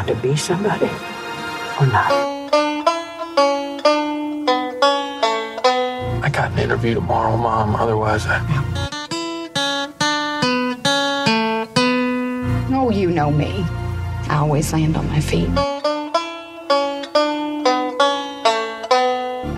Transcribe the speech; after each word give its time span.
want 0.00 0.16
to 0.16 0.28
be 0.28 0.34
somebody 0.34 0.86
or 1.78 1.86
not? 1.86 2.10
I 6.22 6.30
got 6.32 6.52
an 6.52 6.58
interview 6.58 6.94
tomorrow, 6.94 7.36
Mom. 7.36 7.76
Otherwise, 7.76 8.24
I'd 8.26 8.46
be. 8.46 8.54
Oh, 12.74 12.90
you 12.90 13.10
know 13.10 13.30
me. 13.30 13.64
I 14.28 14.36
always 14.36 14.72
land 14.72 14.96
on 14.96 15.06
my 15.08 15.20
feet. 15.20 15.50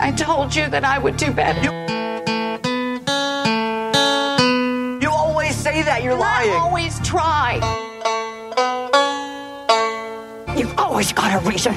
I 0.01 0.13
told 0.17 0.57
you 0.57 0.69
that 0.71 0.85
I 0.85 0.99
would 0.99 1.17
do 1.17 1.31
better. 1.31 1.63
You 5.01 5.11
always 5.11 5.55
say 5.55 5.83
that. 5.83 6.03
You're 6.03 6.17
lying. 6.17 6.51
I 6.51 6.57
always 6.57 6.99
try. 7.07 7.82
Always 10.93 11.11
got 11.15 11.33
a 11.33 11.49
reason. 11.49 11.73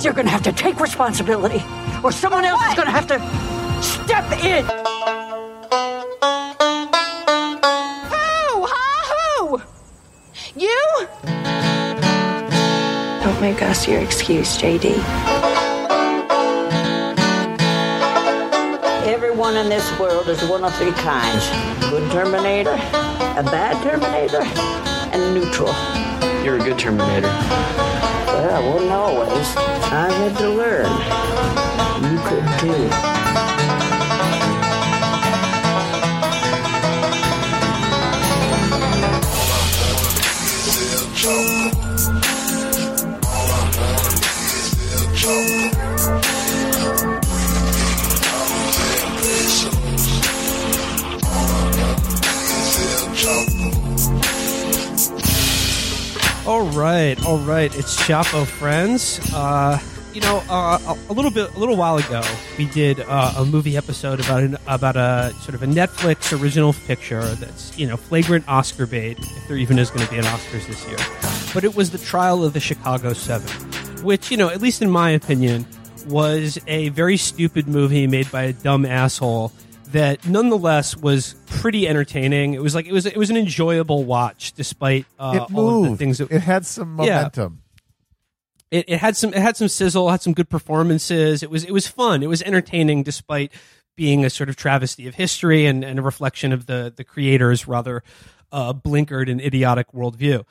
You're 0.00 0.14
gonna 0.14 0.30
have 0.30 0.42
to 0.44 0.52
take 0.52 0.80
responsibility, 0.80 1.62
or 2.02 2.10
someone 2.10 2.46
else 2.46 2.62
is 2.66 2.74
gonna 2.74 2.90
have 2.90 3.06
to 3.08 3.18
step 3.82 4.24
in. 4.42 4.64
Who? 8.08 8.66
Huh? 8.72 9.04
Who? 9.12 9.60
You? 10.56 10.80
Don't 13.22 13.40
make 13.42 13.60
us 13.60 13.86
your 13.86 14.00
excuse, 14.00 14.56
JD. 14.56 14.94
Everyone 19.04 19.58
in 19.58 19.68
this 19.68 19.86
world 20.00 20.28
is 20.28 20.42
one 20.48 20.64
of 20.64 20.74
three 20.76 20.92
kinds 20.92 21.50
good 21.90 22.10
Terminator, 22.12 22.74
a 23.36 23.42
bad 23.42 23.76
Terminator, 23.82 24.87
and 25.18 25.34
neutral. 25.34 25.74
You're 26.44 26.56
a 26.56 26.58
good 26.58 26.78
Terminator. 26.78 27.26
Well, 27.26 28.54
I 28.54 28.66
wasn't 28.66 28.92
always. 28.92 29.56
I 29.56 30.10
had 30.10 30.36
to 30.38 30.48
learn. 30.48 30.86
You 32.10 32.18
could 32.28 32.46
too. 32.60 33.17
All 56.48 56.66
right, 56.70 57.22
all 57.26 57.36
right. 57.40 57.70
It's 57.76 57.94
Chapo 58.04 58.46
friends. 58.46 59.20
Uh, 59.34 59.78
you 60.14 60.22
know, 60.22 60.42
uh, 60.48 60.78
a, 60.86 61.12
a 61.12 61.12
little 61.12 61.30
bit, 61.30 61.54
a 61.54 61.58
little 61.58 61.76
while 61.76 61.98
ago, 61.98 62.22
we 62.56 62.64
did 62.64 63.00
uh, 63.00 63.34
a 63.36 63.44
movie 63.44 63.76
episode 63.76 64.18
about 64.18 64.42
an, 64.42 64.56
about 64.66 64.96
a 64.96 65.34
sort 65.40 65.54
of 65.54 65.62
a 65.62 65.66
Netflix 65.66 66.32
original 66.40 66.72
picture 66.72 67.22
that's 67.34 67.76
you 67.78 67.86
know 67.86 67.98
flagrant 67.98 68.48
Oscar 68.48 68.86
bait, 68.86 69.18
if 69.18 69.46
there 69.46 69.58
even 69.58 69.78
is 69.78 69.90
going 69.90 70.06
to 70.06 70.10
be 70.10 70.16
an 70.16 70.24
Oscars 70.24 70.66
this 70.66 70.86
year. 70.88 70.96
But 71.52 71.64
it 71.64 71.76
was 71.76 71.90
the 71.90 71.98
trial 71.98 72.42
of 72.42 72.54
the 72.54 72.60
Chicago 72.60 73.12
Seven, 73.12 73.50
which 74.02 74.30
you 74.30 74.38
know, 74.38 74.48
at 74.48 74.62
least 74.62 74.80
in 74.80 74.90
my 74.90 75.10
opinion, 75.10 75.66
was 76.06 76.58
a 76.66 76.88
very 76.88 77.18
stupid 77.18 77.68
movie 77.68 78.06
made 78.06 78.32
by 78.32 78.44
a 78.44 78.52
dumb 78.54 78.86
asshole 78.86 79.52
that 79.92 80.26
nonetheless 80.26 80.96
was 80.96 81.34
pretty 81.46 81.88
entertaining. 81.88 82.54
It 82.54 82.62
was 82.62 82.74
like 82.74 82.86
it 82.86 82.92
was 82.92 83.06
it 83.06 83.16
was 83.16 83.30
an 83.30 83.36
enjoyable 83.36 84.04
watch 84.04 84.52
despite 84.52 85.06
uh, 85.18 85.46
it 85.48 85.54
all 85.54 85.84
of 85.84 85.90
the 85.92 85.96
things 85.96 86.18
that 86.18 86.30
it 86.30 86.40
had 86.42 86.66
some 86.66 86.98
Yeah. 87.02 87.16
momentum. 87.16 87.62
it, 88.70 88.84
it 88.88 88.98
had 88.98 89.16
some 89.16 89.32
it 89.32 89.40
had 89.40 89.56
some 89.56 89.68
sizzle, 89.68 90.10
had 90.10 90.20
some 90.22 90.34
good 90.34 90.48
performances. 90.48 91.42
It 91.42 91.50
was 91.50 91.64
it 91.64 91.72
was 91.72 91.86
fun. 91.86 92.22
It 92.22 92.28
was 92.28 92.42
entertaining 92.42 93.02
despite 93.02 93.52
being 93.96 94.24
a 94.24 94.30
sort 94.30 94.48
of 94.48 94.56
travesty 94.56 95.06
of 95.08 95.14
history 95.16 95.66
and, 95.66 95.82
and 95.84 95.98
a 95.98 96.02
reflection 96.02 96.52
of 96.52 96.66
the 96.66 96.92
the 96.94 97.04
creator's 97.04 97.66
rather 97.66 98.02
uh, 98.52 98.72
blinkered 98.72 99.30
and 99.30 99.40
idiotic 99.40 99.90
worldview. 99.92 100.44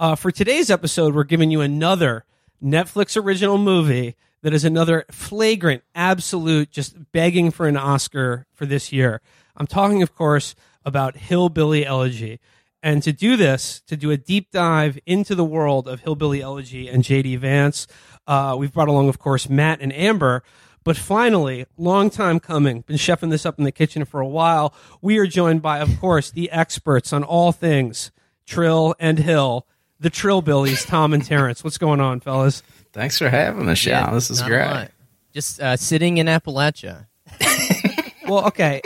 Uh, 0.00 0.14
for 0.16 0.30
today's 0.32 0.70
episode, 0.70 1.14
we're 1.14 1.22
giving 1.24 1.50
you 1.50 1.60
another 1.60 2.24
Netflix 2.62 3.20
original 3.22 3.58
movie 3.58 4.16
that 4.44 4.52
is 4.52 4.62
another 4.62 5.06
flagrant, 5.10 5.82
absolute, 5.94 6.70
just 6.70 7.10
begging 7.12 7.50
for 7.50 7.66
an 7.66 7.78
Oscar 7.78 8.46
for 8.52 8.66
this 8.66 8.92
year. 8.92 9.22
I'm 9.56 9.66
talking, 9.66 10.02
of 10.02 10.14
course, 10.14 10.54
about 10.84 11.16
Hillbilly 11.16 11.86
Elegy. 11.86 12.40
And 12.82 13.02
to 13.04 13.12
do 13.12 13.38
this, 13.38 13.80
to 13.86 13.96
do 13.96 14.10
a 14.10 14.18
deep 14.18 14.50
dive 14.50 14.98
into 15.06 15.34
the 15.34 15.46
world 15.46 15.88
of 15.88 16.00
Hillbilly 16.00 16.42
Elegy 16.42 16.88
and 16.88 17.02
JD 17.02 17.38
Vance, 17.38 17.86
uh, 18.26 18.54
we've 18.58 18.70
brought 18.70 18.88
along, 18.88 19.08
of 19.08 19.18
course, 19.18 19.48
Matt 19.48 19.80
and 19.80 19.94
Amber. 19.94 20.42
But 20.84 20.98
finally, 20.98 21.64
long 21.78 22.10
time 22.10 22.38
coming, 22.38 22.82
been 22.82 22.98
chefing 22.98 23.30
this 23.30 23.46
up 23.46 23.56
in 23.56 23.64
the 23.64 23.72
kitchen 23.72 24.04
for 24.04 24.20
a 24.20 24.28
while. 24.28 24.74
We 25.00 25.16
are 25.16 25.26
joined 25.26 25.62
by, 25.62 25.78
of 25.78 25.98
course, 25.98 26.30
the 26.30 26.50
experts 26.50 27.14
on 27.14 27.24
all 27.24 27.50
things 27.50 28.10
Trill 28.44 28.94
and 29.00 29.20
Hill, 29.20 29.66
the 30.04 30.10
Trillbillies, 30.10 30.86
Tom 30.86 31.14
and 31.14 31.24
Terrence. 31.24 31.64
What's 31.64 31.78
going 31.78 31.98
on, 31.98 32.20
fellas? 32.20 32.62
Thanks 32.92 33.18
for 33.18 33.30
having 33.30 33.66
us, 33.70 33.78
Sean. 33.78 34.12
this 34.12 34.30
is 34.30 34.40
not 34.40 34.46
a 34.46 34.50
great. 34.50 34.66
lot. 34.66 34.90
Just 35.32 35.60
uh, 35.60 35.76
sitting 35.78 36.18
in 36.18 36.26
Appalachia. 36.26 37.06
well, 38.28 38.46
okay, 38.48 38.82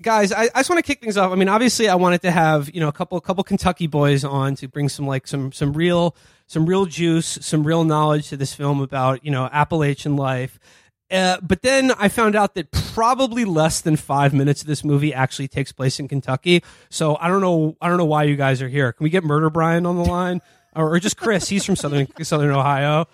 guys, 0.00 0.32
I, 0.32 0.44
I 0.44 0.60
just 0.60 0.70
want 0.70 0.78
to 0.78 0.82
kick 0.82 1.02
things 1.02 1.18
off. 1.18 1.30
I 1.30 1.34
mean, 1.34 1.50
obviously, 1.50 1.90
I 1.90 1.94
wanted 1.94 2.22
to 2.22 2.30
have 2.30 2.70
you 2.74 2.80
know 2.80 2.88
a 2.88 2.92
couple 2.92 3.20
couple 3.20 3.44
Kentucky 3.44 3.86
boys 3.86 4.24
on 4.24 4.54
to 4.56 4.66
bring 4.66 4.88
some 4.88 5.06
like 5.06 5.26
some 5.26 5.52
some 5.52 5.74
real 5.74 6.16
some 6.46 6.64
real 6.64 6.86
juice, 6.86 7.38
some 7.42 7.64
real 7.64 7.84
knowledge 7.84 8.30
to 8.30 8.38
this 8.38 8.54
film 8.54 8.80
about 8.80 9.24
you 9.24 9.30
know 9.30 9.50
Appalachian 9.52 10.16
life. 10.16 10.58
Uh, 11.10 11.36
but 11.42 11.60
then 11.60 11.92
I 11.98 12.08
found 12.08 12.34
out 12.34 12.54
that 12.54 12.70
probably 12.70 13.44
less 13.44 13.82
than 13.82 13.96
five 13.96 14.32
minutes 14.32 14.62
of 14.62 14.66
this 14.66 14.82
movie 14.82 15.12
actually 15.12 15.48
takes 15.48 15.70
place 15.70 16.00
in 16.00 16.08
Kentucky. 16.08 16.64
So 16.88 17.18
I 17.20 17.28
don't 17.28 17.42
know. 17.42 17.76
I 17.82 17.88
don't 17.88 17.98
know 17.98 18.06
why 18.06 18.22
you 18.22 18.36
guys 18.36 18.62
are 18.62 18.68
here. 18.68 18.92
Can 18.92 19.04
we 19.04 19.10
get 19.10 19.22
Murder 19.22 19.50
Brian 19.50 19.84
on 19.84 19.96
the 19.96 20.04
line, 20.04 20.40
or, 20.74 20.94
or 20.94 21.00
just 21.00 21.16
Chris? 21.16 21.48
He's 21.48 21.64
from 21.64 21.76
southern 21.76 22.06
Southern 22.24 22.50
Ohio. 22.50 23.06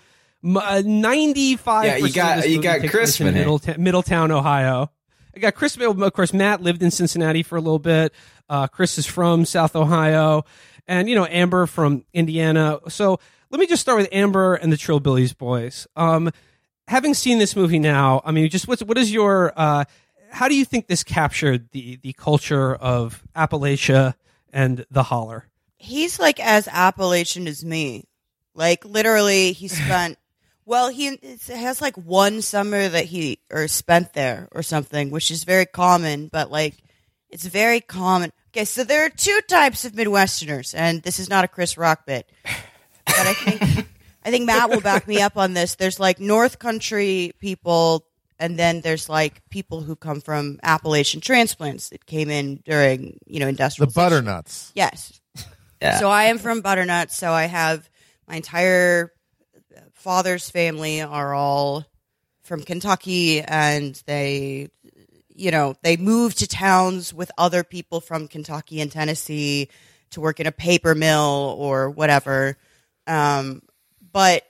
uh, 0.45 0.83
Ninety-five. 0.85 1.85
Yeah, 1.85 1.97
you 1.97 2.13
got- 2.13 2.49
you 2.49 2.63
got 2.63 2.81
Chris 2.89 3.21
in 3.21 3.29
in. 3.29 3.35
Middletown, 3.35 3.83
Middletown, 3.83 4.31
Ohio. 4.31 4.91
I 5.37 5.41
got 5.41 5.55
Chris. 5.55 5.77
Of 5.77 6.13
course, 6.13 6.33
Matt 6.33 6.63
lived 6.63 6.83
in 6.83 6.91
Cincinnati 6.91 7.43
for 7.43 7.57
a 7.57 7.61
little 7.61 7.79
bit. 7.79 8.13
Uh, 8.49 8.67
Chris 8.67 8.99
is 8.99 9.07
from 9.07 9.45
South 9.45 9.77
Ohio, 9.77 10.45
and 10.87 11.09
you 11.09 11.15
know 11.15 11.27
Amber 11.27 11.67
from 11.67 12.05
Indiana. 12.13 12.79
So 12.89 13.21
let 13.51 13.61
me 13.61 13.67
just 13.67 13.83
start 13.83 13.99
with 13.99 14.09
Amber 14.13 14.55
and 14.55 14.73
the 14.73 14.77
Trillbillies 14.77 15.37
boys. 15.37 15.87
Um, 15.97 16.31
having 16.87 17.15
seen 17.15 17.39
this 17.39 17.55
movie 17.57 17.79
now, 17.79 18.21
I 18.25 18.33
mean, 18.33 18.49
just 18.49 18.67
what's 18.69 18.83
what 18.83 18.99
is 18.99 19.13
your 19.13 19.53
uh, 19.57 19.85
how 20.31 20.49
do 20.49 20.55
you 20.55 20.65
think 20.65 20.87
this 20.87 21.03
captured 21.05 21.71
the 21.73 21.97
the 22.03 22.13
culture 22.15 22.75
of 22.75 23.23
Appalachia 23.37 24.15
and 24.53 24.85
the 24.91 25.05
holler? 25.05 25.48
He's 25.79 26.19
like 26.19 26.41
as 26.41 26.69
Appalachian 26.69 27.47
as 27.47 27.65
me. 27.65 28.05
Like 28.55 28.85
literally, 28.85 29.53
he 29.53 29.69
spent. 29.69 30.19
Well, 30.65 30.91
he 30.91 31.19
has 31.49 31.81
like 31.81 31.97
one 31.97 32.43
summer 32.43 32.89
that 32.89 33.07
he 33.07 33.39
or 33.51 33.69
spent 33.69 34.13
there 34.13 34.49
or 34.53 34.63
something, 34.63 35.11
which 35.11 35.31
is 35.31 35.45
very 35.45 35.65
common. 35.65 36.29
But 36.29 36.51
like, 36.51 36.75
it's 37.31 37.47
very 37.47 37.81
common. 37.81 38.33
Okay, 38.51 38.65
so 38.65 38.85
there 38.85 39.07
are 39.07 39.11
two 39.11 39.41
types 39.49 39.85
of 39.85 39.93
Midwesterners, 39.93 40.75
and 40.77 41.03
this 41.03 41.19
is 41.19 41.31
not 41.31 41.45
a 41.45 41.49
Chris 41.49 41.79
Rock 41.79 42.07
bit, 42.07 42.31
but 42.45 42.55
I 43.07 43.33
think 43.35 43.87
I 44.25 44.31
think 44.31 44.47
Matt 44.47 44.71
will 44.71 44.81
back 44.81 45.07
me 45.07 45.21
up 45.23 45.37
on 45.37 45.55
this. 45.55 45.77
There's 45.77 46.01
like 46.01 46.19
North 46.21 46.59
Country 46.59 47.33
people, 47.39 48.05
and 48.39 48.59
then 48.59 48.81
there's 48.81 49.09
like 49.09 49.41
people 49.49 49.81
who 49.83 49.97
come 49.97 50.21
from 50.21 50.59
Appalachian 50.63 51.21
transplants 51.21 51.91
that 51.91 52.05
came 52.05 52.31
in 52.31 52.57
during 52.65 53.19
you 53.27 53.41
know 53.41 53.49
industrial 53.49 53.87
The 53.87 53.95
butternuts. 53.95 54.73
Yes. 54.75 55.21
Yeah. 55.81 55.99
So 55.99 56.09
I 56.11 56.25
am 56.25 56.39
from 56.39 56.61
Butternut. 56.61 57.11
So 57.13 57.31
I 57.33 57.45
have 57.45 57.89
my 58.27 58.37
entire 58.37 59.13
father's 59.95 60.51
family 60.51 61.01
are 61.03 61.35
all 61.35 61.85
from 62.43 62.63
Kentucky, 62.63 63.43
and 63.43 64.01
they, 64.07 64.69
you 65.35 65.51
know, 65.51 65.75
they 65.83 65.97
moved 65.97 66.39
to 66.39 66.47
towns 66.49 67.13
with 67.13 67.31
other 67.37 67.63
people 67.63 68.01
from 68.01 68.27
Kentucky 68.29 68.81
and 68.81 68.91
Tennessee 68.91 69.69
to 70.11 70.21
work 70.21 70.41
in 70.41 70.47
a 70.47 70.53
paper 70.53 70.95
mill 70.95 71.55
or 71.59 71.91
whatever. 71.91 72.57
Um, 73.07 73.61
but 74.13 74.45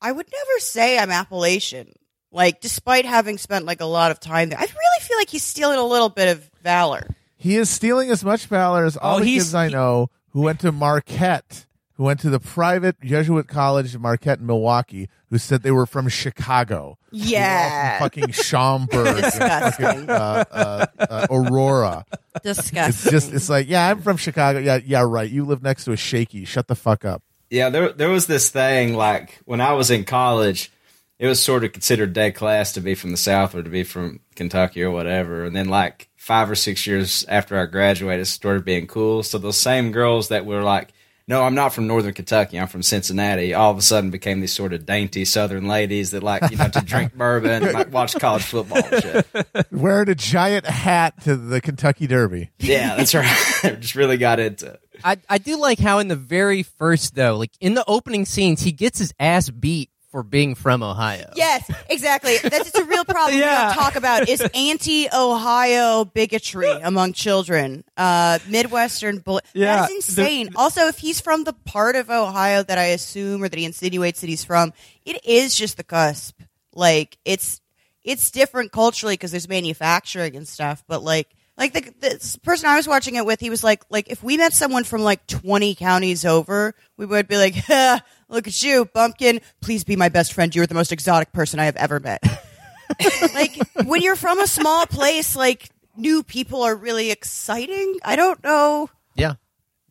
I 0.00 0.10
would 0.10 0.26
never 0.32 0.58
say 0.60 0.98
I'm 0.98 1.10
Appalachian. 1.10 1.92
Like, 2.32 2.60
despite 2.60 3.04
having 3.04 3.36
spent 3.38 3.64
like 3.66 3.80
a 3.80 3.84
lot 3.86 4.10
of 4.10 4.18
time 4.20 4.48
there, 4.48 4.58
I 4.58 4.62
really 4.62 5.00
feel 5.02 5.16
like 5.18 5.28
he's 5.30 5.44
stealing 5.44 5.78
a 5.78 5.86
little 5.86 6.08
bit 6.08 6.28
of 6.36 6.50
valor. 6.62 7.06
He 7.36 7.56
is 7.56 7.68
stealing 7.68 8.10
as 8.10 8.24
much 8.24 8.46
valor 8.46 8.84
as 8.86 8.96
all 8.96 9.16
Oh, 9.16 9.20
the 9.20 9.26
he's- 9.26 9.44
kids 9.44 9.54
I 9.54 9.68
know 9.68 10.08
who 10.34 10.42
went 10.42 10.60
to 10.60 10.70
Marquette 10.70 11.64
who 11.96 12.04
went 12.04 12.20
to 12.20 12.28
the 12.28 12.40
private 12.40 13.00
Jesuit 13.00 13.46
college 13.46 13.94
in 13.94 14.02
Marquette 14.02 14.40
in 14.40 14.46
Milwaukee 14.46 15.08
who 15.30 15.38
said 15.38 15.62
they 15.62 15.70
were 15.70 15.86
from 15.86 16.08
Chicago. 16.08 16.98
Yeah. 17.10 17.98
fucking 18.00 18.32
Schaumburg, 18.32 19.16
Disgusting. 19.16 19.86
fucking, 19.86 20.10
uh, 20.10 20.44
uh, 20.50 20.86
uh, 20.98 21.26
Aurora. 21.30 22.04
Disgusting. 22.42 22.88
It's 22.88 23.10
just, 23.10 23.32
it's 23.32 23.48
like, 23.48 23.68
yeah, 23.68 23.88
I'm 23.88 24.02
from 24.02 24.16
Chicago. 24.16 24.58
Yeah, 24.58 24.80
yeah, 24.84 25.04
right. 25.06 25.30
You 25.30 25.44
live 25.44 25.62
next 25.62 25.84
to 25.84 25.92
a 25.92 25.96
shaky. 25.96 26.44
Shut 26.44 26.66
the 26.66 26.74
fuck 26.74 27.04
up. 27.04 27.22
Yeah, 27.50 27.70
there 27.70 27.92
there 27.92 28.10
was 28.10 28.26
this 28.26 28.50
thing 28.50 28.94
like 28.94 29.40
when 29.44 29.60
I 29.60 29.74
was 29.74 29.90
in 29.90 30.04
college, 30.04 30.72
it 31.20 31.28
was 31.28 31.38
sort 31.40 31.62
of 31.62 31.72
considered 31.72 32.12
dead 32.12 32.34
class 32.34 32.72
to 32.72 32.80
be 32.80 32.96
from 32.96 33.12
the 33.12 33.16
South 33.16 33.54
or 33.54 33.62
to 33.62 33.70
be 33.70 33.84
from 33.84 34.18
Kentucky 34.34 34.82
or 34.82 34.90
whatever. 34.90 35.44
And 35.44 35.54
then 35.54 35.68
like 35.68 36.08
five 36.24 36.50
or 36.50 36.54
six 36.54 36.86
years 36.86 37.24
after 37.28 37.60
I 37.60 37.66
graduated, 37.66 38.22
it 38.22 38.26
started 38.26 38.64
being 38.64 38.86
cool. 38.86 39.22
So 39.22 39.36
those 39.36 39.58
same 39.58 39.92
girls 39.92 40.28
that 40.28 40.46
were 40.46 40.62
like, 40.62 40.94
"No, 41.28 41.42
I'm 41.42 41.54
not 41.54 41.74
from 41.74 41.86
Northern 41.86 42.14
Kentucky. 42.14 42.58
I'm 42.58 42.66
from 42.66 42.82
Cincinnati," 42.82 43.52
all 43.52 43.70
of 43.70 43.76
a 43.76 43.82
sudden 43.82 44.10
became 44.10 44.40
these 44.40 44.52
sort 44.52 44.72
of 44.72 44.86
dainty 44.86 45.26
Southern 45.26 45.68
ladies 45.68 46.12
that 46.12 46.22
like 46.22 46.50
you 46.50 46.56
know 46.56 46.68
to 46.68 46.80
drink 46.80 47.14
bourbon, 47.16 47.62
and, 47.62 47.72
like 47.74 47.92
watch 47.92 48.14
college 48.14 48.44
football 48.44 48.82
and 48.90 49.02
shit. 49.02 49.26
Wearing 49.70 50.08
a 50.08 50.14
giant 50.14 50.64
hat 50.66 51.22
to 51.24 51.36
the 51.36 51.60
Kentucky 51.60 52.06
Derby. 52.06 52.50
Yeah, 52.58 52.96
that's 52.96 53.14
right. 53.14 53.26
Just 53.80 53.94
really 53.94 54.16
got 54.16 54.40
into. 54.40 54.68
it. 54.72 54.80
I 55.04 55.18
I 55.28 55.36
do 55.38 55.58
like 55.58 55.78
how 55.78 55.98
in 55.98 56.08
the 56.08 56.16
very 56.16 56.62
first 56.62 57.14
though, 57.14 57.36
like 57.36 57.52
in 57.60 57.74
the 57.74 57.84
opening 57.86 58.24
scenes, 58.24 58.62
he 58.62 58.72
gets 58.72 58.98
his 58.98 59.12
ass 59.20 59.50
beat 59.50 59.90
for 60.14 60.22
being 60.22 60.54
from 60.54 60.80
Ohio. 60.84 61.28
Yes, 61.34 61.68
exactly. 61.90 62.36
That's 62.38 62.68
it's 62.68 62.78
a 62.78 62.84
real 62.84 63.04
problem 63.04 63.34
we 63.34 63.40
Yeah. 63.40 63.64
don't 63.66 63.74
talk 63.74 63.96
about 63.96 64.28
is 64.28 64.40
anti-Ohio 64.54 66.04
bigotry 66.04 66.70
among 66.70 67.14
children. 67.14 67.82
Uh, 67.96 68.38
Midwestern 68.48 69.18
bull. 69.18 69.40
Yeah, 69.54 69.80
That's 69.88 69.92
insane. 69.92 70.50
also, 70.54 70.82
if 70.86 70.98
he's 70.98 71.20
from 71.20 71.42
the 71.42 71.52
part 71.52 71.96
of 71.96 72.10
Ohio 72.10 72.62
that 72.62 72.78
I 72.78 72.84
assume 72.86 73.42
or 73.42 73.48
that 73.48 73.58
he 73.58 73.64
insinuates 73.64 74.20
that 74.20 74.28
he's 74.28 74.44
from, 74.44 74.72
it 75.04 75.24
is 75.24 75.56
just 75.56 75.76
the 75.78 75.82
cusp. 75.84 76.40
Like 76.72 77.18
it's 77.24 77.60
it's 78.04 78.30
different 78.30 78.70
culturally 78.70 79.14
because 79.14 79.32
there's 79.32 79.48
manufacturing 79.48 80.36
and 80.36 80.46
stuff, 80.46 80.84
but 80.86 81.02
like. 81.02 81.28
Like 81.56 81.72
the, 81.72 81.82
the 82.00 82.38
person 82.42 82.68
I 82.68 82.74
was 82.74 82.88
watching 82.88 83.14
it 83.14 83.24
with, 83.24 83.38
he 83.38 83.48
was 83.48 83.62
like, 83.62 83.84
like 83.88 84.10
if 84.10 84.24
we 84.24 84.36
met 84.36 84.52
someone 84.52 84.82
from 84.82 85.02
like 85.02 85.24
20 85.28 85.76
counties 85.76 86.24
over, 86.24 86.74
we 86.96 87.06
would 87.06 87.28
be 87.28 87.36
like, 87.36 87.54
ha, 87.68 88.00
look 88.28 88.46
at 88.46 88.62
you, 88.62 88.84
bumpkin. 88.86 89.40
Please 89.60 89.84
be 89.84 89.96
my 89.96 90.08
best 90.08 90.32
friend. 90.32 90.54
You're 90.54 90.66
the 90.66 90.74
most 90.74 90.92
exotic 90.92 91.32
person 91.32 91.60
I 91.60 91.64
have 91.64 91.76
ever 91.76 92.00
met. 92.00 92.22
like 93.34 93.56
when 93.84 94.02
you're 94.02 94.16
from 94.16 94.40
a 94.40 94.46
small 94.46 94.86
place, 94.86 95.34
like 95.36 95.70
new 95.96 96.22
people 96.22 96.62
are 96.62 96.74
really 96.74 97.10
exciting. 97.10 97.98
I 98.04 98.16
don't 98.16 98.42
know. 98.44 98.90
Yeah. 99.14 99.34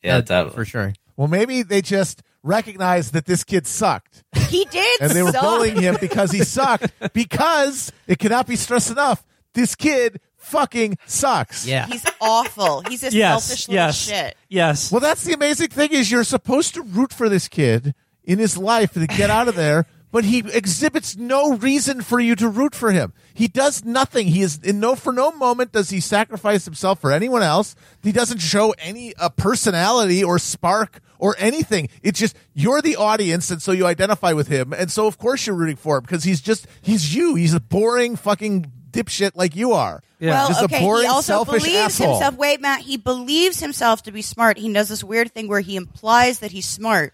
Yeah, 0.03 0.21
totally. 0.21 0.53
for 0.55 0.65
sure. 0.65 0.93
Well, 1.15 1.27
maybe 1.27 1.63
they 1.63 1.81
just 1.81 2.21
recognized 2.43 3.13
that 3.13 3.25
this 3.25 3.43
kid 3.43 3.65
sucked. 3.65 4.23
He 4.49 4.65
did, 4.65 5.01
and 5.01 5.11
they 5.11 5.23
were 5.23 5.31
suck. 5.31 5.41
bullying 5.41 5.81
him 5.81 5.95
because 6.01 6.31
he 6.31 6.43
sucked. 6.43 6.91
Because 7.13 7.91
it 8.07 8.19
cannot 8.19 8.47
be 8.47 8.55
stressed 8.55 8.91
enough. 8.91 9.23
This 9.53 9.75
kid 9.75 10.19
fucking 10.37 10.97
sucks. 11.05 11.65
Yeah. 11.65 11.85
He's 11.87 12.03
awful. 12.19 12.81
He's 12.89 13.03
a 13.03 13.11
Yes, 13.11 13.45
selfish 13.45 13.69
little 13.69 13.91
shit. 13.91 14.35
yes. 14.49 14.91
Well, 14.91 14.99
that's 14.99 15.23
the 15.23 15.33
amazing 15.33 15.69
thing 15.69 15.91
is 15.93 16.11
you're 16.11 16.23
supposed 16.25 16.73
to 16.73 16.81
root 16.81 17.13
for 17.13 17.29
this 17.29 17.47
kid 17.47 17.93
in 18.23 18.39
his 18.39 18.57
life 18.57 18.93
to 18.93 19.07
get 19.07 19.29
out 19.29 19.47
of 19.47 19.55
there, 19.55 19.85
but 20.11 20.25
he 20.25 20.39
exhibits 20.39 21.17
no 21.17 21.55
reason 21.57 22.01
for 22.01 22.19
you 22.19 22.35
to 22.35 22.47
root 22.47 22.75
for 22.75 22.91
him. 22.91 23.13
He 23.33 23.47
does 23.47 23.83
nothing. 23.83 24.27
He 24.27 24.41
is 24.43 24.59
in 24.59 24.79
no 24.79 24.95
for 24.95 25.11
no 25.11 25.31
moment 25.31 25.71
does 25.71 25.89
he 25.89 25.99
sacrifice 25.99 26.65
himself 26.65 27.01
for 27.01 27.11
anyone 27.11 27.41
else. 27.41 27.75
He 28.03 28.11
doesn't 28.11 28.37
show 28.39 28.75
any 28.77 29.15
uh, 29.15 29.29
personality 29.29 30.23
or 30.23 30.37
spark 30.37 30.99
or 31.17 31.35
anything. 31.39 31.89
It's 32.03 32.19
just 32.19 32.35
you're 32.53 32.81
the 32.81 32.95
audience, 32.95 33.49
and 33.49 33.61
so 33.61 33.71
you 33.71 33.87
identify 33.87 34.33
with 34.33 34.49
him, 34.49 34.71
and 34.71 34.91
so 34.91 35.07
of 35.07 35.17
course 35.17 35.47
you're 35.47 35.55
rooting 35.55 35.77
for 35.77 35.97
him 35.97 36.03
because 36.03 36.23
he's 36.23 36.41
just 36.41 36.67
he's 36.81 37.15
you. 37.15 37.33
He's 37.35 37.53
a 37.55 37.59
boring 37.59 38.15
fucking 38.15 38.71
dipshit 38.91 39.31
like 39.33 39.55
you 39.55 39.73
are. 39.73 40.03
Well, 40.21 40.47
Just 40.47 40.63
okay. 40.63 40.77
a 40.77 40.79
boring, 40.79 41.01
he 41.03 41.07
also 41.09 41.33
selfish 41.33 41.63
believes 41.63 41.77
asshole. 41.99 42.13
himself. 42.13 42.35
Wait, 42.37 42.61
Matt. 42.61 42.81
He 42.81 42.95
believes 42.95 43.59
himself 43.59 44.03
to 44.03 44.11
be 44.11 44.21
smart. 44.21 44.57
He 44.57 44.71
does 44.71 44.87
this 44.87 45.03
weird 45.03 45.33
thing 45.33 45.49
where 45.49 45.59
he 45.59 45.75
implies 45.75 46.39
that 46.39 46.51
he's 46.51 46.65
smart 46.65 47.13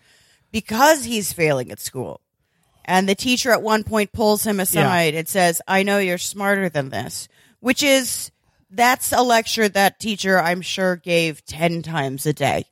because 0.52 1.04
he's 1.06 1.34
failing 1.34 1.72
at 1.72 1.80
school. 1.80 2.22
And 2.86 3.08
the 3.08 3.16
teacher 3.16 3.52
at 3.52 3.62
one 3.62 3.84
point 3.84 4.12
pulls 4.14 4.46
him 4.46 4.60
aside 4.60 5.14
and 5.14 5.28
says, 5.28 5.62
"I 5.68 5.84
know 5.84 6.00
you're 6.00 6.18
smarter 6.18 6.70
than 6.70 6.90
this," 6.90 7.28
which 7.60 7.84
is 7.84 8.32
that's 8.72 9.12
a 9.12 9.22
lecture 9.22 9.70
that 9.70 10.00
teacher 10.00 10.40
I'm 10.40 10.62
sure 10.62 10.96
gave 10.96 11.46
ten 11.46 11.82
times 11.84 12.26
a 12.26 12.34
day 12.34 12.66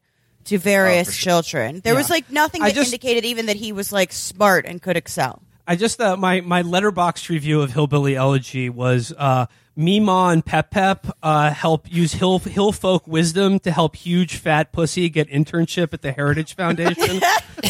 to 0.46 0.58
various 0.58 1.16
children. 1.16 1.82
There 1.84 1.94
was 1.96 2.10
like 2.10 2.32
nothing 2.32 2.62
that 2.64 2.74
just- 2.74 2.94
indicated 2.94 3.26
even 3.26 3.48
that 3.48 3.58
he 3.58 3.72
was 3.72 3.92
like 3.92 4.12
smart 4.12 4.66
and 4.66 4.82
could 4.82 4.98
excel. 4.98 5.42
I 5.68 5.76
just 5.76 6.00
uh, 6.00 6.16
my 6.16 6.42
my 6.42 6.64
Letterboxd 6.64 7.30
review 7.30 7.62
of 7.62 7.74
Hillbilly 7.74 8.16
Elegy 8.16 8.70
was 8.70 9.14
uh, 9.18 9.48
Mima 9.78 10.30
and 10.32 10.44
Pep 10.44 10.72
Pep 10.72 11.06
uh, 11.22 11.52
help 11.52 11.90
use 11.92 12.12
hill 12.14 12.40
hill 12.40 12.72
folk 12.72 13.08
wisdom 13.08 13.60
to 13.60 13.72
help 13.72 13.96
huge 13.96 14.36
fat 14.38 14.72
pussy 14.74 15.08
get 15.08 15.30
internship 15.30 15.94
at 15.94 16.02
the 16.02 16.12
Heritage 16.12 16.56
Foundation. 16.58 17.22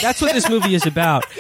That's 0.01 0.21
what 0.21 0.33
this 0.33 0.49
movie 0.49 0.73
is 0.73 0.85
about. 0.85 1.25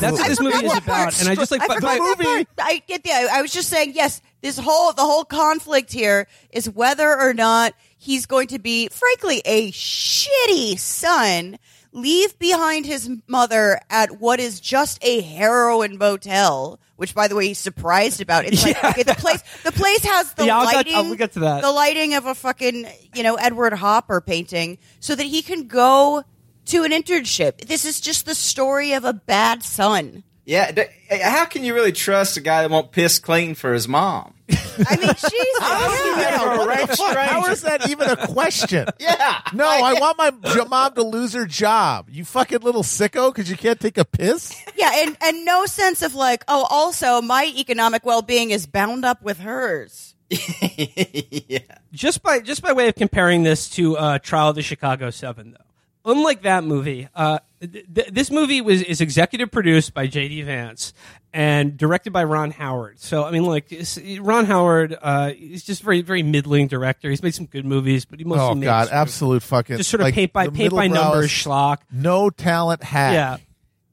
That's 0.00 0.18
what 0.18 0.26
this 0.28 0.40
movie 0.40 0.66
is 0.66 0.72
part. 0.72 0.82
about. 0.84 1.20
And 1.20 1.28
I 1.28 1.34
just 1.36 1.50
like 1.52 1.62
I 1.62 1.66
but- 1.68 1.74
forgot 1.76 2.18
but- 2.18 2.46
I 2.64 2.82
get 2.86 3.04
the. 3.04 3.12
I 3.12 3.40
was 3.40 3.52
just 3.52 3.68
saying, 3.70 3.92
yes, 3.94 4.20
this 4.42 4.58
whole 4.58 4.92
the 4.92 5.02
whole 5.02 5.24
conflict 5.24 5.92
here 5.92 6.26
is 6.50 6.68
whether 6.68 7.08
or 7.18 7.32
not 7.32 7.72
he's 7.96 8.26
going 8.26 8.48
to 8.48 8.58
be, 8.58 8.88
frankly, 8.88 9.40
a 9.44 9.70
shitty 9.72 10.78
son. 10.78 11.58
Leave 11.94 12.38
behind 12.38 12.86
his 12.86 13.10
mother 13.26 13.78
at 13.90 14.18
what 14.18 14.40
is 14.40 14.60
just 14.60 14.98
a 15.04 15.20
heroin 15.20 15.98
motel, 15.98 16.80
which, 17.02 17.14
by 17.16 17.26
the 17.28 17.34
way, 17.34 17.48
he's 17.48 17.58
surprised 17.58 18.20
about. 18.20 18.44
It's 18.46 18.62
like 18.64 18.82
okay, 18.92 19.02
the 19.02 19.14
place. 19.14 19.42
The 19.64 19.72
place 19.72 20.04
has 20.04 20.32
the 20.34 20.46
Yeah, 20.46 20.58
I'll 20.58 20.66
get- 20.66 20.74
lighting. 20.76 20.94
I'll- 20.94 21.04
we'll 21.04 21.16
get 21.16 21.32
to 21.32 21.40
that. 21.40 21.60
The 21.62 21.70
lighting 21.72 22.14
of 22.14 22.26
a 22.26 22.34
fucking 22.34 22.86
you 23.14 23.22
know 23.24 23.34
Edward 23.34 23.72
Hopper 23.72 24.20
painting, 24.20 24.78
so 25.00 25.14
that 25.16 25.24
he 25.26 25.42
can 25.42 25.66
go 25.66 26.22
to 26.66 26.84
an 26.84 26.92
internship. 26.92 27.66
This 27.66 27.84
is 27.84 28.00
just 28.00 28.24
the 28.24 28.36
story 28.36 28.92
of 28.92 29.04
a 29.04 29.12
bad 29.12 29.64
son. 29.64 30.22
Yeah, 30.44 30.72
eh, 31.10 31.28
how 31.28 31.44
can 31.44 31.64
you 31.64 31.74
really 31.74 31.92
trust 31.92 32.36
a 32.36 32.40
guy 32.40 32.62
that 32.62 32.70
won't 32.70 32.92
piss 32.92 33.18
clean 33.18 33.54
for 33.54 33.72
his 33.74 33.86
mom? 33.88 34.34
I 34.88 34.96
mean, 34.96 35.08
Jesus. 35.08 35.32
Yeah, 35.60 36.56
what 36.56 36.68
rank 36.68 36.90
the 36.90 36.96
fuck? 36.96 37.16
How 37.16 37.42
stranger. 37.42 37.50
is 37.52 37.62
that 37.62 37.88
even 37.90 38.10
a 38.10 38.16
question? 38.16 38.88
Yeah. 38.98 39.40
No, 39.52 39.66
I 39.66 39.94
want 39.94 40.18
my 40.18 40.64
mom 40.64 40.94
to 40.94 41.02
lose 41.02 41.32
her 41.32 41.44
job. 41.46 42.08
You 42.08 42.24
fucking 42.24 42.60
little 42.60 42.82
sicko, 42.82 43.34
because 43.34 43.50
you 43.50 43.56
can't 43.56 43.80
take 43.80 43.98
a 43.98 44.04
piss. 44.04 44.54
Yeah, 44.76 44.90
and, 44.94 45.16
and 45.20 45.44
no 45.44 45.66
sense 45.66 46.02
of 46.02 46.14
like, 46.14 46.44
oh, 46.46 46.66
also 46.70 47.20
my 47.20 47.52
economic 47.56 48.04
well 48.04 48.22
being 48.22 48.50
is 48.50 48.66
bound 48.66 49.04
up 49.04 49.22
with 49.22 49.40
hers. 49.40 50.14
yeah. 50.30 51.58
just 51.92 52.22
by 52.22 52.40
just 52.40 52.62
by 52.62 52.72
way 52.72 52.88
of 52.88 52.94
comparing 52.94 53.42
this 53.42 53.68
to 53.70 53.96
uh, 53.96 54.18
Trial 54.18 54.50
of 54.50 54.56
the 54.56 54.62
Chicago 54.62 55.10
Seven, 55.10 55.52
though, 55.52 55.61
unlike 56.04 56.42
that 56.42 56.64
movie, 56.64 57.08
uh, 57.14 57.38
th- 57.60 57.86
th- 57.94 58.08
this 58.08 58.30
movie 58.30 58.60
was 58.60 58.82
is 58.82 59.00
executive 59.00 59.50
produced 59.50 59.94
by 59.94 60.06
J.D. 60.06 60.42
Vance 60.42 60.92
and 61.34 61.76
directed 61.76 62.12
by 62.12 62.24
Ron 62.24 62.50
Howard. 62.50 63.00
So 63.00 63.24
I 63.24 63.30
mean, 63.30 63.44
like 63.44 63.72
Ron 64.20 64.44
Howard, 64.46 64.96
uh, 65.00 65.30
he's 65.32 65.64
just 65.64 65.82
very 65.82 66.02
very 66.02 66.22
middling 66.22 66.68
director. 66.68 67.08
He's 67.10 67.22
made 67.22 67.34
some 67.34 67.46
good 67.46 67.64
movies, 67.64 68.04
but 68.04 68.18
he 68.18 68.24
mostly 68.24 68.66
Oh 68.66 68.70
god, 68.70 68.84
sort 68.88 68.92
of- 68.94 68.98
absolute 69.02 69.42
fucking 69.42 69.76
just 69.78 69.90
sort 69.90 70.00
of 70.00 70.06
like, 70.06 70.14
paint 70.14 70.32
by 70.32 70.48
paint 70.48 70.74
by 70.74 70.88
numbers 70.88 71.30
schlock. 71.30 71.78
No 71.90 72.30
talent 72.30 72.82
hat. 72.82 73.12
Yeah. 73.12 73.36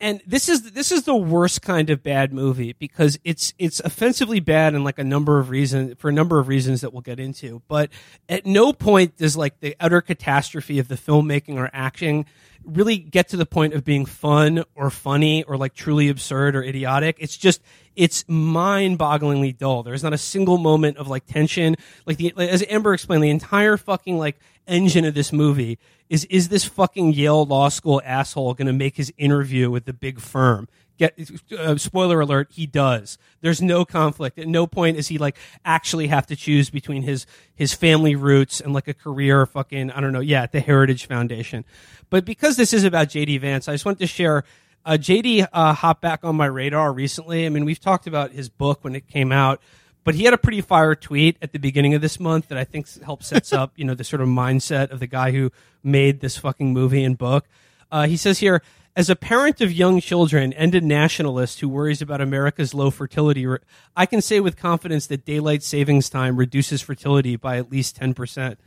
And 0.01 0.21
this 0.25 0.47
is 0.47 0.71
this 0.71 0.91
is 0.91 1.03
the 1.03 1.15
worst 1.15 1.61
kind 1.61 1.89
of 1.89 2.01
bad 2.01 2.31
movie 2.31 2.73
because 2.73 3.19
it's 3.23 3.53
it's 3.57 3.81
offensively 3.81 4.39
bad 4.39 4.73
in 4.73 4.83
like 4.83 4.97
a 4.97 5.03
number 5.03 5.39
of 5.39 5.49
reasons 5.49 5.95
for 5.97 6.09
a 6.09 6.13
number 6.13 6.39
of 6.39 6.47
reasons 6.47 6.81
that 6.81 6.93
we'll 6.93 7.01
get 7.01 7.19
into. 7.19 7.61
But 7.67 7.89
at 8.29 8.45
no 8.45 8.71
point 8.71 9.17
does 9.17 9.35
like 9.35 9.59
the 9.59 9.75
utter 9.79 10.01
catastrophe 10.01 10.79
of 10.79 10.87
the 10.87 10.95
filmmaking 10.95 11.55
or 11.55 11.69
acting 11.73 12.25
really 12.63 12.97
get 12.97 13.29
to 13.29 13.37
the 13.37 13.45
point 13.45 13.73
of 13.73 13.83
being 13.83 14.05
fun 14.05 14.63
or 14.75 14.89
funny 14.89 15.43
or 15.43 15.57
like 15.57 15.73
truly 15.73 16.09
absurd 16.09 16.55
or 16.55 16.63
idiotic. 16.63 17.17
It's 17.19 17.37
just 17.37 17.61
it's 17.95 18.23
mind-bogglingly 18.27 19.57
dull. 19.57 19.83
There's 19.83 20.03
not 20.03 20.13
a 20.13 20.17
single 20.17 20.57
moment 20.57 20.97
of 20.97 21.07
like 21.07 21.25
tension. 21.25 21.75
Like 22.05 22.17
the 22.17 22.33
as 22.37 22.63
Amber 22.69 22.93
explained, 22.93 23.23
the 23.23 23.29
entire 23.29 23.75
fucking 23.75 24.17
like 24.17 24.39
engine 24.69 25.05
of 25.05 25.13
this 25.13 25.33
movie 25.33 25.79
is 26.09 26.25
is 26.25 26.49
this 26.49 26.65
fucking 26.65 27.13
Yale 27.13 27.45
Law 27.45 27.69
School 27.69 28.01
asshole 28.03 28.53
going 28.53 28.67
to 28.67 28.73
make 28.73 28.97
his 28.97 29.13
interview 29.17 29.69
with 29.69 29.85
the 29.85 29.93
big 29.93 30.19
firm? 30.19 30.67
Get 30.97 31.17
uh, 31.57 31.77
spoiler 31.77 32.19
alert, 32.19 32.49
he 32.51 32.65
does. 32.65 33.17
There's 33.39 33.61
no 33.61 33.85
conflict. 33.85 34.37
At 34.37 34.49
no 34.49 34.67
point 34.67 34.97
is 34.97 35.07
he 35.07 35.17
like 35.17 35.37
actually 35.63 36.07
have 36.07 36.27
to 36.27 36.35
choose 36.35 36.69
between 36.69 37.03
his 37.03 37.25
his 37.55 37.73
family 37.73 38.15
roots 38.15 38.59
and 38.59 38.73
like 38.73 38.87
a 38.87 38.93
career 38.93 39.45
fucking 39.45 39.91
I 39.91 40.01
don't 40.01 40.11
know, 40.11 40.19
yeah, 40.19 40.43
at 40.43 40.51
the 40.51 40.59
Heritage 40.59 41.05
Foundation. 41.05 41.63
But 42.09 42.25
because 42.25 42.57
this 42.57 42.73
is 42.73 42.83
about 42.83 43.07
JD 43.07 43.39
Vance, 43.39 43.67
I 43.67 43.73
just 43.73 43.85
wanted 43.85 43.99
to 43.99 44.07
share 44.07 44.43
uh, 44.85 44.93
JD 44.93 45.47
uh, 45.53 45.73
hopped 45.73 46.01
back 46.01 46.23
on 46.23 46.35
my 46.35 46.47
radar 46.47 46.91
recently. 46.91 47.45
I 47.45 47.49
mean, 47.49 47.65
we've 47.65 47.79
talked 47.79 48.07
about 48.07 48.31
his 48.31 48.49
book 48.49 48.83
when 48.83 48.95
it 48.95 49.07
came 49.07 49.31
out, 49.31 49.61
but 50.03 50.15
he 50.15 50.23
had 50.23 50.33
a 50.33 50.37
pretty 50.37 50.61
fire 50.61 50.95
tweet 50.95 51.37
at 51.41 51.53
the 51.53 51.59
beginning 51.59 51.93
of 51.93 52.01
this 52.01 52.19
month 52.19 52.47
that 52.47 52.57
I 52.57 52.63
think 52.63 52.87
helps 53.01 53.27
sets 53.27 53.53
up, 53.53 53.73
you 53.75 53.85
know, 53.85 53.93
the 53.93 54.03
sort 54.03 54.21
of 54.21 54.27
mindset 54.27 54.91
of 54.91 54.99
the 54.99 55.07
guy 55.07 55.31
who 55.31 55.51
made 55.83 56.19
this 56.19 56.37
fucking 56.37 56.73
movie 56.73 57.03
and 57.03 57.17
book. 57.17 57.45
Uh, 57.91 58.07
he 58.07 58.17
says 58.17 58.39
here, 58.39 58.61
as 58.95 59.09
a 59.09 59.15
parent 59.15 59.61
of 59.61 59.71
young 59.71 60.01
children 60.01 60.51
and 60.53 60.75
a 60.75 60.81
nationalist 60.81 61.59
who 61.59 61.69
worries 61.69 62.01
about 62.01 62.21
America's 62.21 62.73
low 62.73 62.91
fertility, 62.91 63.47
I 63.95 64.05
can 64.05 64.21
say 64.21 64.39
with 64.39 64.57
confidence 64.57 65.07
that 65.07 65.25
daylight 65.25 65.63
savings 65.63 66.09
time 66.09 66.35
reduces 66.35 66.81
fertility 66.81 67.35
by 67.35 67.57
at 67.57 67.71
least 67.71 67.95
ten 67.95 68.13
percent. 68.13 68.59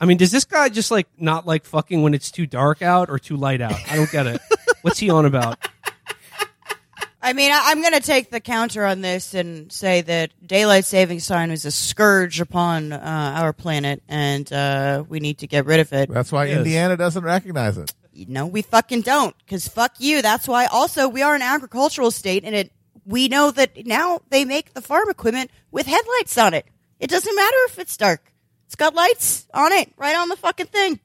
I 0.00 0.06
mean, 0.06 0.16
does 0.16 0.32
this 0.32 0.44
guy 0.44 0.68
just 0.70 0.90
like 0.90 1.08
not 1.18 1.46
like 1.46 1.64
fucking 1.64 2.02
when 2.02 2.14
it's 2.14 2.30
too 2.30 2.46
dark 2.46 2.82
out 2.82 3.10
or 3.10 3.18
too 3.18 3.36
light 3.36 3.60
out? 3.60 3.78
I 3.88 3.96
don't 3.96 4.10
get 4.10 4.26
it. 4.26 4.40
What's 4.82 4.98
he 4.98 5.10
on 5.10 5.24
about? 5.26 5.58
I 7.22 7.32
mean, 7.34 7.52
I, 7.52 7.60
I'm 7.66 7.80
going 7.82 7.92
to 7.92 8.00
take 8.00 8.30
the 8.30 8.40
counter 8.40 8.84
on 8.84 9.02
this 9.02 9.34
and 9.34 9.70
say 9.70 10.00
that 10.02 10.30
daylight 10.46 10.86
savings 10.86 11.26
time 11.26 11.50
is 11.50 11.64
a 11.64 11.70
scourge 11.70 12.40
upon 12.40 12.92
uh, 12.92 12.98
our 13.36 13.52
planet, 13.52 14.02
and 14.08 14.50
uh, 14.52 15.04
we 15.08 15.20
need 15.20 15.38
to 15.38 15.46
get 15.46 15.66
rid 15.66 15.80
of 15.80 15.92
it. 15.92 16.08
That's 16.08 16.32
why 16.32 16.46
Yes. 16.46 16.58
Indiana 16.58 16.96
doesn't 16.96 17.22
recognize 17.22 17.76
it. 17.76 17.92
No, 18.26 18.46
we 18.46 18.62
fucking 18.62 19.02
don't. 19.02 19.36
Because 19.38 19.68
fuck 19.68 19.92
you. 19.98 20.22
That's 20.22 20.48
why. 20.48 20.66
Also, 20.66 21.08
we 21.08 21.22
are 21.22 21.34
an 21.34 21.42
agricultural 21.42 22.10
state, 22.10 22.44
and 22.44 22.54
it. 22.54 22.72
We 23.06 23.28
know 23.28 23.50
that 23.50 23.86
now 23.86 24.20
they 24.30 24.44
make 24.44 24.74
the 24.74 24.82
farm 24.82 25.08
equipment 25.10 25.50
with 25.70 25.86
headlights 25.86 26.36
on 26.38 26.54
it. 26.54 26.66
It 27.00 27.08
doesn't 27.10 27.34
matter 27.34 27.56
if 27.66 27.78
it's 27.78 27.96
dark. 27.96 28.32
It's 28.66 28.76
got 28.76 28.94
lights 28.94 29.48
on 29.52 29.72
it, 29.72 29.92
right 29.96 30.14
on 30.14 30.28
the 30.28 30.36
fucking 30.36 30.66
thing. 30.66 31.00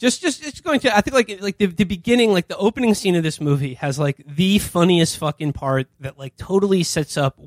Just 0.00 0.22
just 0.22 0.44
it's 0.44 0.60
going 0.60 0.80
to 0.80 0.96
i 0.96 1.00
think 1.00 1.14
like 1.14 1.40
like 1.40 1.58
the, 1.58 1.66
the 1.66 1.84
beginning 1.84 2.32
like 2.32 2.48
the 2.48 2.56
opening 2.56 2.94
scene 2.94 3.14
of 3.14 3.22
this 3.22 3.40
movie 3.40 3.74
has 3.74 3.98
like 3.98 4.20
the 4.26 4.58
funniest 4.58 5.18
fucking 5.18 5.52
part 5.52 5.86
that 6.00 6.18
like 6.18 6.36
totally 6.36 6.82
sets 6.82 7.16
up 7.16 7.38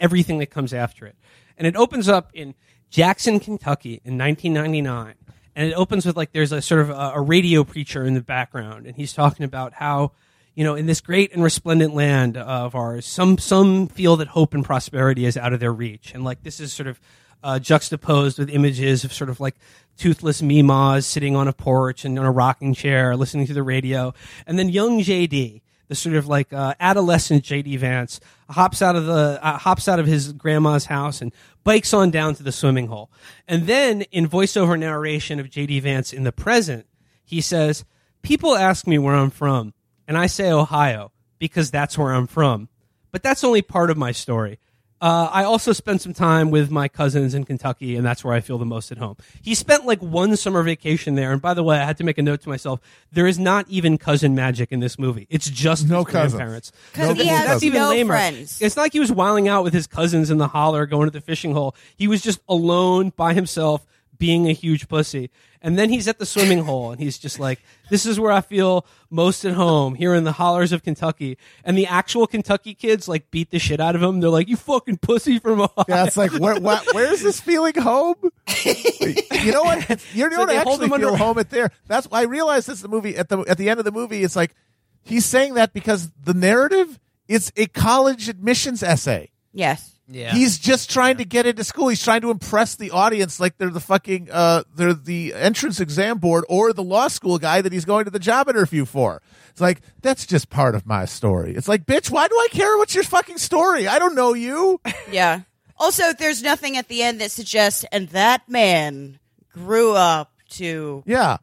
everything 0.00 0.38
that 0.38 0.46
comes 0.46 0.72
after 0.72 1.06
it. 1.06 1.16
And 1.56 1.66
it 1.66 1.76
opens 1.76 2.08
up 2.08 2.30
in 2.34 2.54
jackson 2.90 3.38
kentucky 3.38 4.00
in 4.04 4.16
1999 4.16 5.14
and 5.54 5.70
it 5.70 5.74
opens 5.74 6.06
with 6.06 6.16
like 6.16 6.32
there's 6.32 6.52
a 6.52 6.62
sort 6.62 6.80
of 6.80 6.90
a, 6.90 7.12
a 7.14 7.20
radio 7.20 7.62
preacher 7.62 8.04
in 8.04 8.14
the 8.14 8.22
background 8.22 8.86
and 8.86 8.96
he's 8.96 9.12
talking 9.12 9.44
about 9.44 9.74
how 9.74 10.12
you 10.54 10.64
know 10.64 10.74
in 10.74 10.86
this 10.86 11.02
great 11.02 11.32
and 11.34 11.42
resplendent 11.42 11.94
land 11.94 12.38
of 12.38 12.74
ours 12.74 13.04
some 13.04 13.36
some 13.36 13.86
feel 13.86 14.16
that 14.16 14.28
hope 14.28 14.54
and 14.54 14.64
prosperity 14.64 15.26
is 15.26 15.36
out 15.36 15.52
of 15.52 15.60
their 15.60 15.72
reach. 15.72 16.14
And 16.14 16.24
like 16.24 16.42
this 16.42 16.58
is 16.60 16.72
sort 16.72 16.86
of 16.86 16.98
uh, 17.42 17.58
juxtaposed 17.58 18.38
with 18.38 18.50
images 18.50 19.04
of 19.04 19.12
sort 19.12 19.30
of 19.30 19.40
like 19.40 19.56
toothless 19.96 20.40
Mimas 20.40 21.06
sitting 21.06 21.36
on 21.36 21.48
a 21.48 21.52
porch 21.52 22.04
and 22.04 22.18
on 22.18 22.24
a 22.24 22.30
rocking 22.30 22.74
chair, 22.74 23.16
listening 23.16 23.46
to 23.46 23.52
the 23.52 23.62
radio, 23.62 24.14
and 24.46 24.58
then 24.58 24.68
young 24.68 25.00
JD, 25.00 25.60
the 25.88 25.94
sort 25.94 26.16
of 26.16 26.26
like 26.26 26.52
uh, 26.52 26.74
adolescent 26.80 27.44
JD 27.44 27.78
Vance, 27.78 28.20
hops 28.50 28.80
out 28.80 28.96
of 28.96 29.06
the 29.06 29.38
uh, 29.42 29.58
hops 29.58 29.88
out 29.88 29.98
of 29.98 30.06
his 30.06 30.32
grandma's 30.32 30.86
house 30.86 31.20
and 31.20 31.32
bikes 31.64 31.92
on 31.92 32.10
down 32.10 32.34
to 32.34 32.42
the 32.42 32.52
swimming 32.52 32.86
hole, 32.86 33.10
and 33.46 33.66
then 33.66 34.02
in 34.12 34.28
voiceover 34.28 34.78
narration 34.78 35.40
of 35.40 35.50
JD 35.50 35.82
Vance 35.82 36.12
in 36.12 36.24
the 36.24 36.32
present, 36.32 36.86
he 37.24 37.40
says, 37.40 37.84
"People 38.22 38.56
ask 38.56 38.86
me 38.86 38.98
where 38.98 39.14
I'm 39.14 39.30
from, 39.30 39.74
and 40.06 40.16
I 40.16 40.26
say 40.26 40.50
Ohio 40.50 41.12
because 41.38 41.70
that's 41.70 41.98
where 41.98 42.12
I'm 42.12 42.26
from, 42.26 42.68
but 43.10 43.22
that's 43.22 43.44
only 43.44 43.62
part 43.62 43.90
of 43.90 43.96
my 43.96 44.12
story." 44.12 44.58
Uh, 45.00 45.28
I 45.32 45.44
also 45.44 45.72
spent 45.72 46.00
some 46.00 46.12
time 46.12 46.50
with 46.50 46.70
my 46.72 46.88
cousins 46.88 47.32
in 47.34 47.44
Kentucky, 47.44 47.94
and 47.94 48.04
that's 48.04 48.24
where 48.24 48.34
I 48.34 48.40
feel 48.40 48.58
the 48.58 48.64
most 48.66 48.90
at 48.90 48.98
home. 48.98 49.16
He 49.40 49.54
spent 49.54 49.86
like 49.86 50.02
one 50.02 50.36
summer 50.36 50.62
vacation 50.64 51.14
there, 51.14 51.30
and 51.32 51.40
by 51.40 51.54
the 51.54 51.62
way, 51.62 51.78
I 51.78 51.84
had 51.84 51.96
to 51.98 52.04
make 52.04 52.18
a 52.18 52.22
note 52.22 52.40
to 52.42 52.48
myself: 52.48 52.80
there 53.12 53.26
is 53.28 53.38
not 53.38 53.68
even 53.68 53.96
cousin 53.96 54.34
magic 54.34 54.72
in 54.72 54.80
this 54.80 54.98
movie. 54.98 55.26
It's 55.30 55.48
just 55.48 55.88
No 55.88 55.98
his 56.04 56.12
cousins. 56.12 56.34
grandparents. 56.34 56.72
'Cause 56.94 57.16
he 57.16 57.26
has 57.26 57.46
that's 57.46 57.62
even 57.62 57.80
no 57.80 57.90
lamer. 57.90 58.14
friends. 58.14 58.58
It's 58.60 58.74
not 58.76 58.82
like 58.82 58.92
he 58.92 59.00
was 59.00 59.12
wiling 59.12 59.46
out 59.46 59.62
with 59.62 59.72
his 59.72 59.86
cousins 59.86 60.30
in 60.30 60.38
the 60.38 60.48
holler, 60.48 60.84
going 60.86 61.06
to 61.06 61.12
the 61.12 61.20
fishing 61.20 61.52
hole. 61.52 61.76
He 61.96 62.08
was 62.08 62.20
just 62.20 62.40
alone 62.48 63.12
by 63.16 63.34
himself, 63.34 63.86
being 64.18 64.48
a 64.48 64.52
huge 64.52 64.88
pussy. 64.88 65.30
And 65.60 65.76
then 65.76 65.90
he's 65.90 66.06
at 66.06 66.20
the 66.20 66.26
swimming 66.26 66.60
hole, 66.64 66.92
and 66.92 67.00
he's 67.00 67.18
just 67.18 67.40
like, 67.40 67.60
"This 67.90 68.06
is 68.06 68.20
where 68.20 68.30
I 68.30 68.40
feel 68.42 68.86
most 69.10 69.44
at 69.44 69.54
home, 69.54 69.96
here 69.96 70.14
in 70.14 70.22
the 70.22 70.30
hollers 70.32 70.70
of 70.70 70.84
Kentucky." 70.84 71.36
And 71.64 71.76
the 71.76 71.86
actual 71.88 72.28
Kentucky 72.28 72.74
kids 72.74 73.08
like 73.08 73.28
beat 73.32 73.50
the 73.50 73.58
shit 73.58 73.80
out 73.80 73.96
of 73.96 74.02
him. 74.02 74.20
They're 74.20 74.30
like, 74.30 74.48
"You 74.48 74.56
fucking 74.56 74.98
pussy 74.98 75.40
from 75.40 75.60
Ohio." 75.62 75.84
Yeah, 75.88 76.04
it's 76.04 76.16
like 76.16 76.32
where, 76.32 76.60
where, 76.60 76.78
where's 76.92 77.22
this 77.22 77.40
feeling 77.40 77.74
home? 77.74 78.14
you 78.64 79.50
know 79.52 79.62
what? 79.64 79.88
You 80.14 80.24
So 80.24 80.28
don't 80.30 80.46
they 80.46 80.58
hold 80.58 80.74
actually 80.80 80.86
him 80.86 80.92
under- 80.92 81.06
feel 81.08 81.16
home 81.26 81.38
at 81.38 81.50
there. 81.50 81.72
That's 81.88 82.08
why 82.08 82.20
I 82.20 82.24
realized 82.24 82.68
this 82.68 82.76
is 82.76 82.82
the 82.82 82.88
movie 82.88 83.16
at 83.16 83.28
the 83.28 83.40
at 83.48 83.58
the 83.58 83.68
end 83.68 83.78
of 83.80 83.84
the 83.84 83.92
movie. 83.92 84.22
It's 84.22 84.36
like 84.36 84.54
he's 85.02 85.26
saying 85.26 85.54
that 85.54 85.72
because 85.72 86.08
the 86.22 86.34
narrative 86.34 87.00
is 87.26 87.52
a 87.56 87.66
college 87.66 88.28
admissions 88.28 88.82
essay. 88.84 89.30
Yes. 89.52 89.97
Yeah. 90.10 90.32
He's 90.32 90.58
just 90.58 90.90
trying 90.90 91.18
to 91.18 91.24
get 91.26 91.44
into 91.44 91.62
school. 91.64 91.88
He's 91.88 92.02
trying 92.02 92.22
to 92.22 92.30
impress 92.30 92.76
the 92.76 92.92
audience 92.92 93.38
like 93.38 93.58
they're 93.58 93.68
the 93.68 93.78
fucking 93.80 94.28
uh 94.32 94.62
they're 94.74 94.94
the 94.94 95.34
entrance 95.34 95.80
exam 95.80 96.16
board 96.18 96.44
or 96.48 96.72
the 96.72 96.82
law 96.82 97.08
school 97.08 97.38
guy 97.38 97.60
that 97.60 97.72
he's 97.74 97.84
going 97.84 98.06
to 98.06 98.10
the 98.10 98.18
job 98.18 98.48
interview 98.48 98.84
for. 98.86 99.20
It's 99.50 99.60
like 99.60 99.82
that's 100.00 100.24
just 100.24 100.48
part 100.48 100.74
of 100.74 100.86
my 100.86 101.04
story. 101.04 101.54
It's 101.54 101.68
like, 101.68 101.84
bitch, 101.84 102.10
why 102.10 102.26
do 102.26 102.34
I 102.34 102.48
care 102.50 102.78
what's 102.78 102.94
your 102.94 103.04
fucking 103.04 103.36
story? 103.38 103.86
I 103.86 103.98
don't 103.98 104.14
know 104.14 104.32
you. 104.34 104.80
Yeah. 105.10 105.40
Also, 105.80 106.12
there's 106.14 106.42
nothing 106.42 106.76
at 106.76 106.88
the 106.88 107.02
end 107.02 107.20
that 107.20 107.30
suggests, 107.30 107.84
and 107.92 108.08
that 108.08 108.48
man 108.48 109.18
grew 109.52 109.92
up 109.94 110.32
to 110.50 111.04
Yeah. 111.06 111.36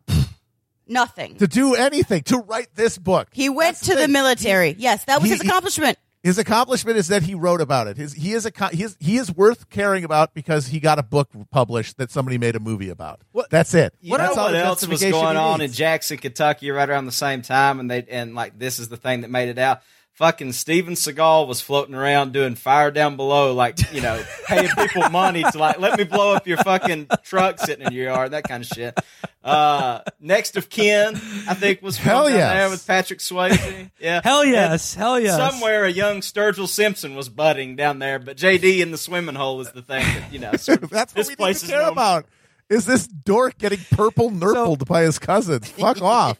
nothing. 0.87 1.35
To 1.37 1.47
do 1.47 1.75
anything, 1.75 2.23
to 2.23 2.37
write 2.39 2.67
this 2.75 2.97
book. 2.97 3.29
He 3.31 3.49
went 3.49 3.75
That's 3.77 3.87
to 3.87 3.95
the 3.95 4.01
thing. 4.03 4.11
military. 4.11 4.75
Yes, 4.77 5.05
that 5.05 5.21
was 5.21 5.29
He- 5.29 5.37
his 5.37 5.41
accomplishment. 5.41 5.97
His 6.25 6.39
accomplishment 6.39 6.97
is 6.97 7.09
that 7.09 7.21
he 7.21 7.35
wrote 7.35 7.61
about 7.61 7.85
it. 7.85 7.97
His 7.97 8.11
he 8.13 8.33
is 8.33 8.47
a 8.47 8.69
he 8.71 8.81
is 8.81 8.97
he 8.99 9.17
is 9.17 9.31
worth 9.31 9.69
caring 9.69 10.03
about 10.03 10.33
because 10.33 10.65
he 10.65 10.79
got 10.79 10.97
a 10.97 11.03
book 11.03 11.29
published 11.51 11.99
that 11.99 12.09
somebody 12.09 12.39
made 12.39 12.55
a 12.55 12.59
movie 12.59 12.89
about. 12.89 13.21
That's 13.51 13.75
it. 13.75 13.93
You 14.01 14.17
That's 14.17 14.35
know 14.35 14.41
what 14.41 14.55
else 14.55 14.87
was 14.87 15.03
going 15.03 15.37
on 15.37 15.61
in. 15.61 15.71
Jackson, 15.71 16.17
Kentucky, 16.17 16.71
right 16.71 16.89
around 16.89 17.05
the 17.05 17.11
same 17.11 17.43
time, 17.43 17.79
and 17.79 17.91
they 17.91 18.07
and 18.09 18.33
like 18.33 18.57
this 18.57 18.79
is 18.79 18.89
the 18.89 18.97
thing 18.97 19.21
that 19.21 19.29
made 19.29 19.49
it 19.49 19.59
out. 19.59 19.83
Fucking 20.15 20.53
Steven 20.53 20.93
Seagal 20.93 21.45
was 21.45 21.59
floating 21.59 21.93
around 21.93 22.31
doing 22.31 22.55
fire 22.55 22.89
down 22.89 23.17
below, 23.17 23.53
like 23.53 23.77
you 23.93 23.99
know, 23.99 24.23
paying 24.47 24.69
people 24.77 25.09
money 25.09 25.43
to 25.43 25.57
like 25.57 25.77
let 25.77 25.97
me 25.97 26.05
blow 26.05 26.33
up 26.33 26.47
your 26.47 26.55
fucking 26.57 27.07
truck 27.23 27.59
sitting 27.59 27.85
in 27.85 27.91
your 27.91 28.05
yard, 28.05 28.31
that 28.31 28.45
kind 28.47 28.63
of 28.63 28.67
shit. 28.69 28.97
Uh, 29.43 29.99
next 30.21 30.55
of 30.55 30.69
kin, 30.69 31.15
I 31.49 31.53
think 31.53 31.81
was 31.81 31.97
Hell 31.97 32.23
filmed 32.27 32.29
down 32.33 32.39
yes. 32.39 32.53
there 32.53 32.69
with 32.69 32.87
Patrick 32.87 33.19
Swayze. 33.19 33.91
Yeah, 33.99 34.21
Hell 34.23 34.45
yes, 34.45 34.93
hell 34.95 35.19
yes. 35.19 35.35
Somewhere 35.35 35.83
a 35.83 35.91
young 35.91 36.21
Sturgill 36.21 36.69
Simpson 36.69 37.15
was 37.15 37.27
budding 37.27 37.75
down 37.75 37.99
there, 37.99 38.17
but 38.17 38.37
JD 38.37 38.79
in 38.79 38.91
the 38.91 38.97
swimming 38.97 39.35
hole 39.35 39.59
is 39.59 39.71
the 39.73 39.81
thing 39.81 40.01
that 40.03 40.31
you 40.31 40.39
know. 40.39 40.53
Sort 40.53 40.81
of, 40.83 40.89
That's 40.91 41.13
what 41.13 41.17
this 41.17 41.27
we 41.27 41.31
need 41.33 41.37
place 41.39 41.59
to 41.59 41.65
is 41.65 41.71
care 41.71 41.81
known- 41.81 41.91
about. 41.91 42.25
Is 42.67 42.85
this 42.87 43.05
dork 43.05 43.59
getting 43.59 43.77
purple 43.91 44.31
nurpled 44.31 44.87
by 44.87 45.03
his 45.03 45.19
cousins? 45.19 45.69
Fuck 45.69 46.01
off. 46.01 46.39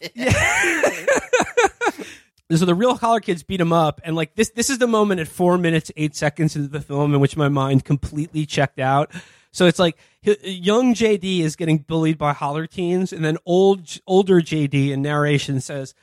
So 2.52 2.66
the 2.66 2.76
real 2.76 2.96
holler 2.96 3.20
kids 3.20 3.44
beat 3.44 3.60
him 3.60 3.74
up 3.74 4.00
and 4.04 4.16
like 4.16 4.36
this 4.36 4.52
this 4.52 4.70
is 4.70 4.78
the 4.78 4.88
moment 4.88 5.20
at 5.20 5.28
four 5.28 5.58
minutes 5.58 5.92
eight 5.96 6.16
seconds 6.16 6.56
into 6.56 6.68
the 6.68 6.82
film 6.82 7.14
in 7.14 7.20
which 7.20 7.36
my 7.36 7.50
mind 7.50 7.86
completely 7.86 8.46
checked 8.46 8.80
out. 8.80 9.12
So 9.52 9.66
it's 9.68 9.80
like 9.80 9.98
young 10.24 10.94
jd 10.94 11.40
is 11.42 11.56
getting 11.56 11.80
bullied 11.80 12.18
by 12.18 12.34
holler 12.34 12.68
teens 12.68 13.14
and 13.14 13.24
then 13.24 13.38
old 13.46 14.00
older 14.06 14.42
jd 14.42 14.92
in 14.92 15.02
narration 15.02 15.62
says 15.62 15.94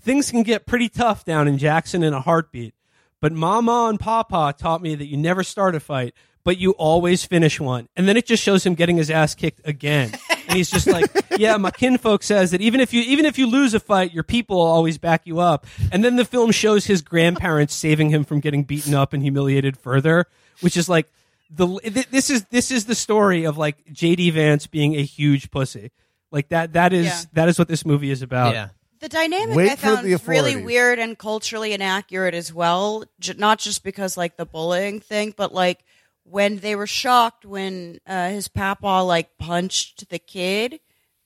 things 0.00 0.30
can 0.30 0.42
get 0.42 0.66
pretty 0.66 0.88
tough 0.88 1.24
down 1.24 1.46
in 1.46 1.56
jackson 1.58 2.02
in 2.02 2.14
a 2.14 2.20
heartbeat 2.20 2.74
but 3.20 3.32
mama 3.32 3.86
and 3.88 4.00
papa 4.00 4.54
taught 4.58 4.82
me 4.82 4.94
that 4.94 5.06
you 5.06 5.16
never 5.16 5.44
start 5.44 5.74
a 5.74 5.80
fight 5.80 6.14
but 6.46 6.58
you 6.58 6.70
always 6.78 7.24
finish 7.24 7.58
one. 7.58 7.88
And 7.96 8.06
then 8.06 8.16
it 8.16 8.24
just 8.24 8.40
shows 8.40 8.64
him 8.64 8.76
getting 8.76 8.96
his 8.96 9.10
ass 9.10 9.34
kicked 9.34 9.60
again 9.64 10.12
and 10.48 10.56
he's 10.56 10.70
just 10.70 10.86
like 10.86 11.04
yeah 11.38 11.56
my 11.56 11.70
kinfolk 11.70 12.22
says 12.22 12.50
that 12.50 12.60
even 12.60 12.80
if 12.80 12.92
you 12.92 13.02
even 13.02 13.24
if 13.26 13.38
you 13.38 13.46
lose 13.46 13.74
a 13.74 13.80
fight 13.80 14.12
your 14.12 14.22
people 14.22 14.56
will 14.56 14.64
always 14.66 14.98
back 14.98 15.22
you 15.26 15.38
up 15.40 15.66
and 15.92 16.04
then 16.04 16.16
the 16.16 16.24
film 16.24 16.50
shows 16.50 16.86
his 16.86 17.02
grandparents 17.02 17.74
saving 17.74 18.10
him 18.10 18.24
from 18.24 18.40
getting 18.40 18.62
beaten 18.64 18.94
up 18.94 19.12
and 19.12 19.22
humiliated 19.22 19.76
further 19.76 20.26
which 20.60 20.76
is 20.76 20.88
like 20.88 21.10
the 21.50 21.66
th- 21.80 22.08
this 22.10 22.30
is 22.30 22.44
this 22.46 22.70
is 22.70 22.86
the 22.86 22.94
story 22.94 23.44
of 23.44 23.56
like 23.58 23.84
jd 23.92 24.32
vance 24.32 24.66
being 24.66 24.94
a 24.96 25.02
huge 25.02 25.50
pussy 25.50 25.92
like 26.30 26.48
that 26.48 26.72
that 26.72 26.92
is 26.92 27.06
Yeah. 27.06 27.20
that 27.34 27.48
is 27.48 27.58
what 27.58 27.68
this 27.68 27.84
movie 27.86 28.10
is 28.10 28.22
about 28.22 28.54
yeah. 28.54 28.68
The 28.98 29.10
dynamic 29.10 29.54
Wait 29.54 29.70
I 29.70 29.76
for 29.76 29.82
found 29.94 30.06
the 30.06 30.16
really 30.26 30.56
weird 30.56 30.98
and 30.98 31.18
culturally 31.18 31.74
inaccurate 31.74 32.32
as 32.32 32.50
well. 32.50 33.04
J- 33.20 33.34
not 33.36 33.58
just 33.58 33.84
because 33.84 34.16
like 34.16 34.38
the 34.38 34.46
bullying 34.46 35.00
thing, 35.00 35.34
but 35.36 35.52
like 35.52 35.84
when 36.28 36.58
they 36.58 36.74
were 36.74 36.86
shocked 36.86 37.44
when 37.44 38.00
uh, 38.06 38.30
his 38.30 38.48
papa 38.48 39.02
like 39.02 39.38
punched 39.38 40.08
the 40.08 40.18
kid. 40.18 40.80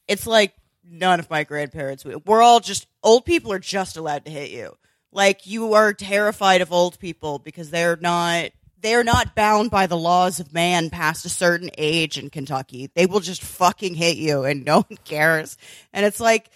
It's 0.07 0.27
like 0.27 0.55
none 0.85 1.21
of 1.21 1.31
my 1.31 1.45
grandparents. 1.45 2.05
We're 2.05 2.43
all 2.43 2.61
just 2.61 2.87
old 3.03 3.25
people 3.25 3.53
are 3.53 3.59
just 3.59 3.97
allowed 3.97 4.25
to 4.27 4.31
hit 4.31 4.51
you. 4.51 4.77
Like 5.13 5.47
you 5.47 5.75
are 5.75 5.93
terrified 5.93 6.61
of 6.61 6.73
old 6.73 6.99
people 6.99 7.39
because 7.39 7.71
they're 7.71 7.97
not 7.97 8.51
they're 8.81 9.05
not 9.05 9.35
bound 9.35 9.71
by 9.71 9.87
the 9.87 9.97
laws 9.97 10.41
of 10.41 10.55
man 10.55 10.89
past 10.89 11.27
a 11.27 11.29
certain 11.29 11.71
age 11.77 12.19
in 12.19 12.31
Kentucky. 12.31 12.91
They 12.95 13.07
will 13.07 13.21
just 13.21 13.43
fucking 13.43 13.95
hit 13.95 14.17
you 14.17 14.45
and 14.45 14.65
no 14.65 14.83
one 14.83 14.99
cares. 15.05 15.57
And 15.93 16.05
it's 16.05 16.21
like 16.21 16.51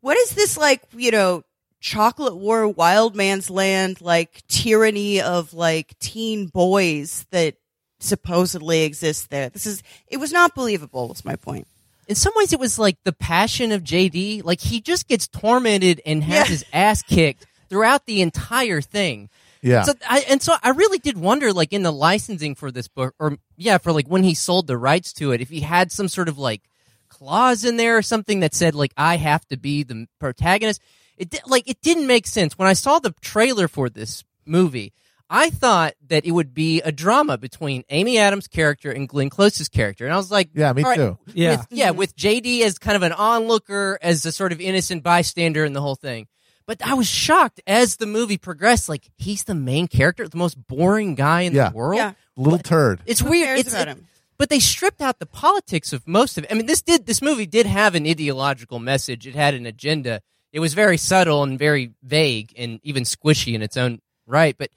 what 0.00 0.16
is 0.16 0.30
this 0.30 0.56
like, 0.56 0.82
you 0.92 1.10
know, 1.10 1.44
chocolate 1.80 2.36
war 2.36 2.68
wild 2.68 3.16
man's 3.16 3.48
land 3.48 4.00
like 4.00 4.46
tyranny 4.48 5.20
of 5.20 5.54
like 5.54 5.98
teen 5.98 6.46
boys 6.46 7.26
that 7.30 7.54
supposedly 8.02 8.82
exists 8.82 9.26
there? 9.26 9.48
This 9.48 9.66
is 9.66 9.82
it 10.08 10.18
was 10.18 10.32
not 10.32 10.54
believable, 10.54 11.08
was 11.08 11.24
my 11.24 11.36
point. 11.36 11.66
in 12.08 12.14
some 12.16 12.32
ways, 12.36 12.52
it 12.52 12.58
was 12.58 12.78
like 12.78 12.96
the 13.04 13.12
passion 13.12 13.70
of 13.72 13.82
JD. 13.84 14.44
Like 14.44 14.60
he 14.60 14.80
just 14.80 15.06
gets 15.08 15.28
tormented 15.28 16.00
and 16.04 16.24
has 16.24 16.34
Yeah. 16.34 16.44
his 16.44 16.64
ass 16.72 17.02
kicked 17.02 17.46
throughout 17.68 18.06
the 18.06 18.20
entire 18.20 18.80
thing. 18.80 19.28
Yeah. 19.62 19.82
So 19.82 19.92
I, 20.08 20.24
and 20.28 20.42
so 20.42 20.54
I 20.62 20.70
really 20.70 20.98
did 20.98 21.16
wonder, 21.18 21.52
like 21.52 21.72
in 21.72 21.82
the 21.82 21.92
licensing 21.92 22.54
for 22.54 22.70
this 22.72 22.88
book, 22.88 23.14
or 23.18 23.36
yeah, 23.56 23.78
for 23.78 23.92
like 23.92 24.06
when 24.08 24.24
he 24.24 24.34
sold 24.34 24.66
the 24.66 24.78
rights 24.78 25.12
to 25.14 25.32
it, 25.32 25.40
if 25.40 25.50
he 25.50 25.60
had 25.60 25.92
some 25.92 26.08
sort 26.08 26.28
of 26.28 26.38
like 26.38 26.62
clause 27.08 27.64
in 27.64 27.76
there 27.76 27.96
or 27.98 28.02
something 28.02 28.40
that 28.40 28.54
said 28.54 28.74
like 28.74 28.92
I 28.96 29.16
have 29.18 29.46
to 29.48 29.56
be 29.56 29.82
the 29.82 30.06
protagonist. 30.18 30.80
It 31.18 31.28
di- 31.30 31.38
like 31.46 31.68
it 31.68 31.80
didn't 31.82 32.06
make 32.06 32.26
sense 32.26 32.56
when 32.58 32.66
I 32.68 32.72
saw 32.72 32.98
the 32.98 33.14
trailer 33.20 33.68
for 33.68 33.90
this 33.90 34.24
movie. 34.46 34.92
I 35.32 35.50
thought 35.50 35.94
that 36.08 36.26
it 36.26 36.32
would 36.32 36.52
be 36.52 36.80
a 36.82 36.90
drama 36.90 37.38
between 37.38 37.84
Amy 37.88 38.18
Adams' 38.18 38.48
character 38.48 38.90
and 38.90 39.08
Glenn 39.08 39.30
Close's 39.30 39.68
character, 39.68 40.04
and 40.04 40.12
I 40.12 40.16
was 40.16 40.30
like, 40.30 40.50
Yeah, 40.54 40.72
me 40.72 40.82
all 40.82 40.88
right, 40.90 40.96
too. 40.96 41.18
Yeah. 41.32 41.56
with, 41.58 41.66
yeah, 41.70 41.88
mm-hmm. 41.90 41.98
with 41.98 42.16
JD 42.16 42.62
as 42.62 42.78
kind 42.78 42.96
of 42.96 43.02
an 43.04 43.12
onlooker, 43.12 43.98
as 44.02 44.26
a 44.26 44.32
sort 44.32 44.50
of 44.52 44.60
innocent 44.60 45.02
bystander 45.04 45.64
in 45.64 45.72
the 45.72 45.80
whole 45.80 45.94
thing. 45.94 46.26
But 46.66 46.84
I 46.84 46.94
was 46.94 47.06
shocked 47.08 47.60
as 47.66 47.96
the 47.96 48.06
movie 48.06 48.38
progressed. 48.38 48.88
Like 48.88 49.08
he's 49.18 49.44
the 49.44 49.54
main 49.54 49.86
character, 49.88 50.26
the 50.28 50.36
most 50.36 50.56
boring 50.66 51.14
guy 51.14 51.42
in 51.42 51.54
Yeah. 51.54 51.70
the 51.70 51.76
world. 51.76 51.96
Yeah. 51.98 52.12
Little 52.36 52.58
turd. 52.58 53.00
It's 53.06 53.20
Who 53.20 53.30
weird. 53.30 53.46
cares 53.46 53.60
it's 53.60 53.72
about 53.72 53.88
it- 53.88 53.96
him? 53.98 54.06
but 54.38 54.48
they 54.50 54.58
stripped 54.58 55.00
out 55.02 55.18
the 55.18 55.26
politics 55.26 55.92
of 55.92 56.06
most 56.08 56.38
of 56.38 56.44
it. 56.44 56.50
I 56.50 56.54
mean, 56.54 56.66
this 56.66 56.80
did 56.82 57.06
this 57.06 57.20
movie 57.22 57.46
did 57.46 57.66
have 57.66 57.94
an 57.94 58.06
ideological 58.06 58.78
message. 58.78 59.26
It 59.26 59.34
had 59.34 59.54
an 59.54 59.66
agenda. 59.66 60.22
It 60.52 60.60
was 60.60 60.74
very 60.74 60.96
subtle 60.96 61.42
and 61.42 61.58
very 61.58 61.92
vague 62.02 62.52
and 62.56 62.80
even 62.82 63.02
squishy 63.04 63.54
in 63.54 63.62
its 63.62 63.76
own 63.76 64.00
right. 64.26 64.56
But 64.56 64.70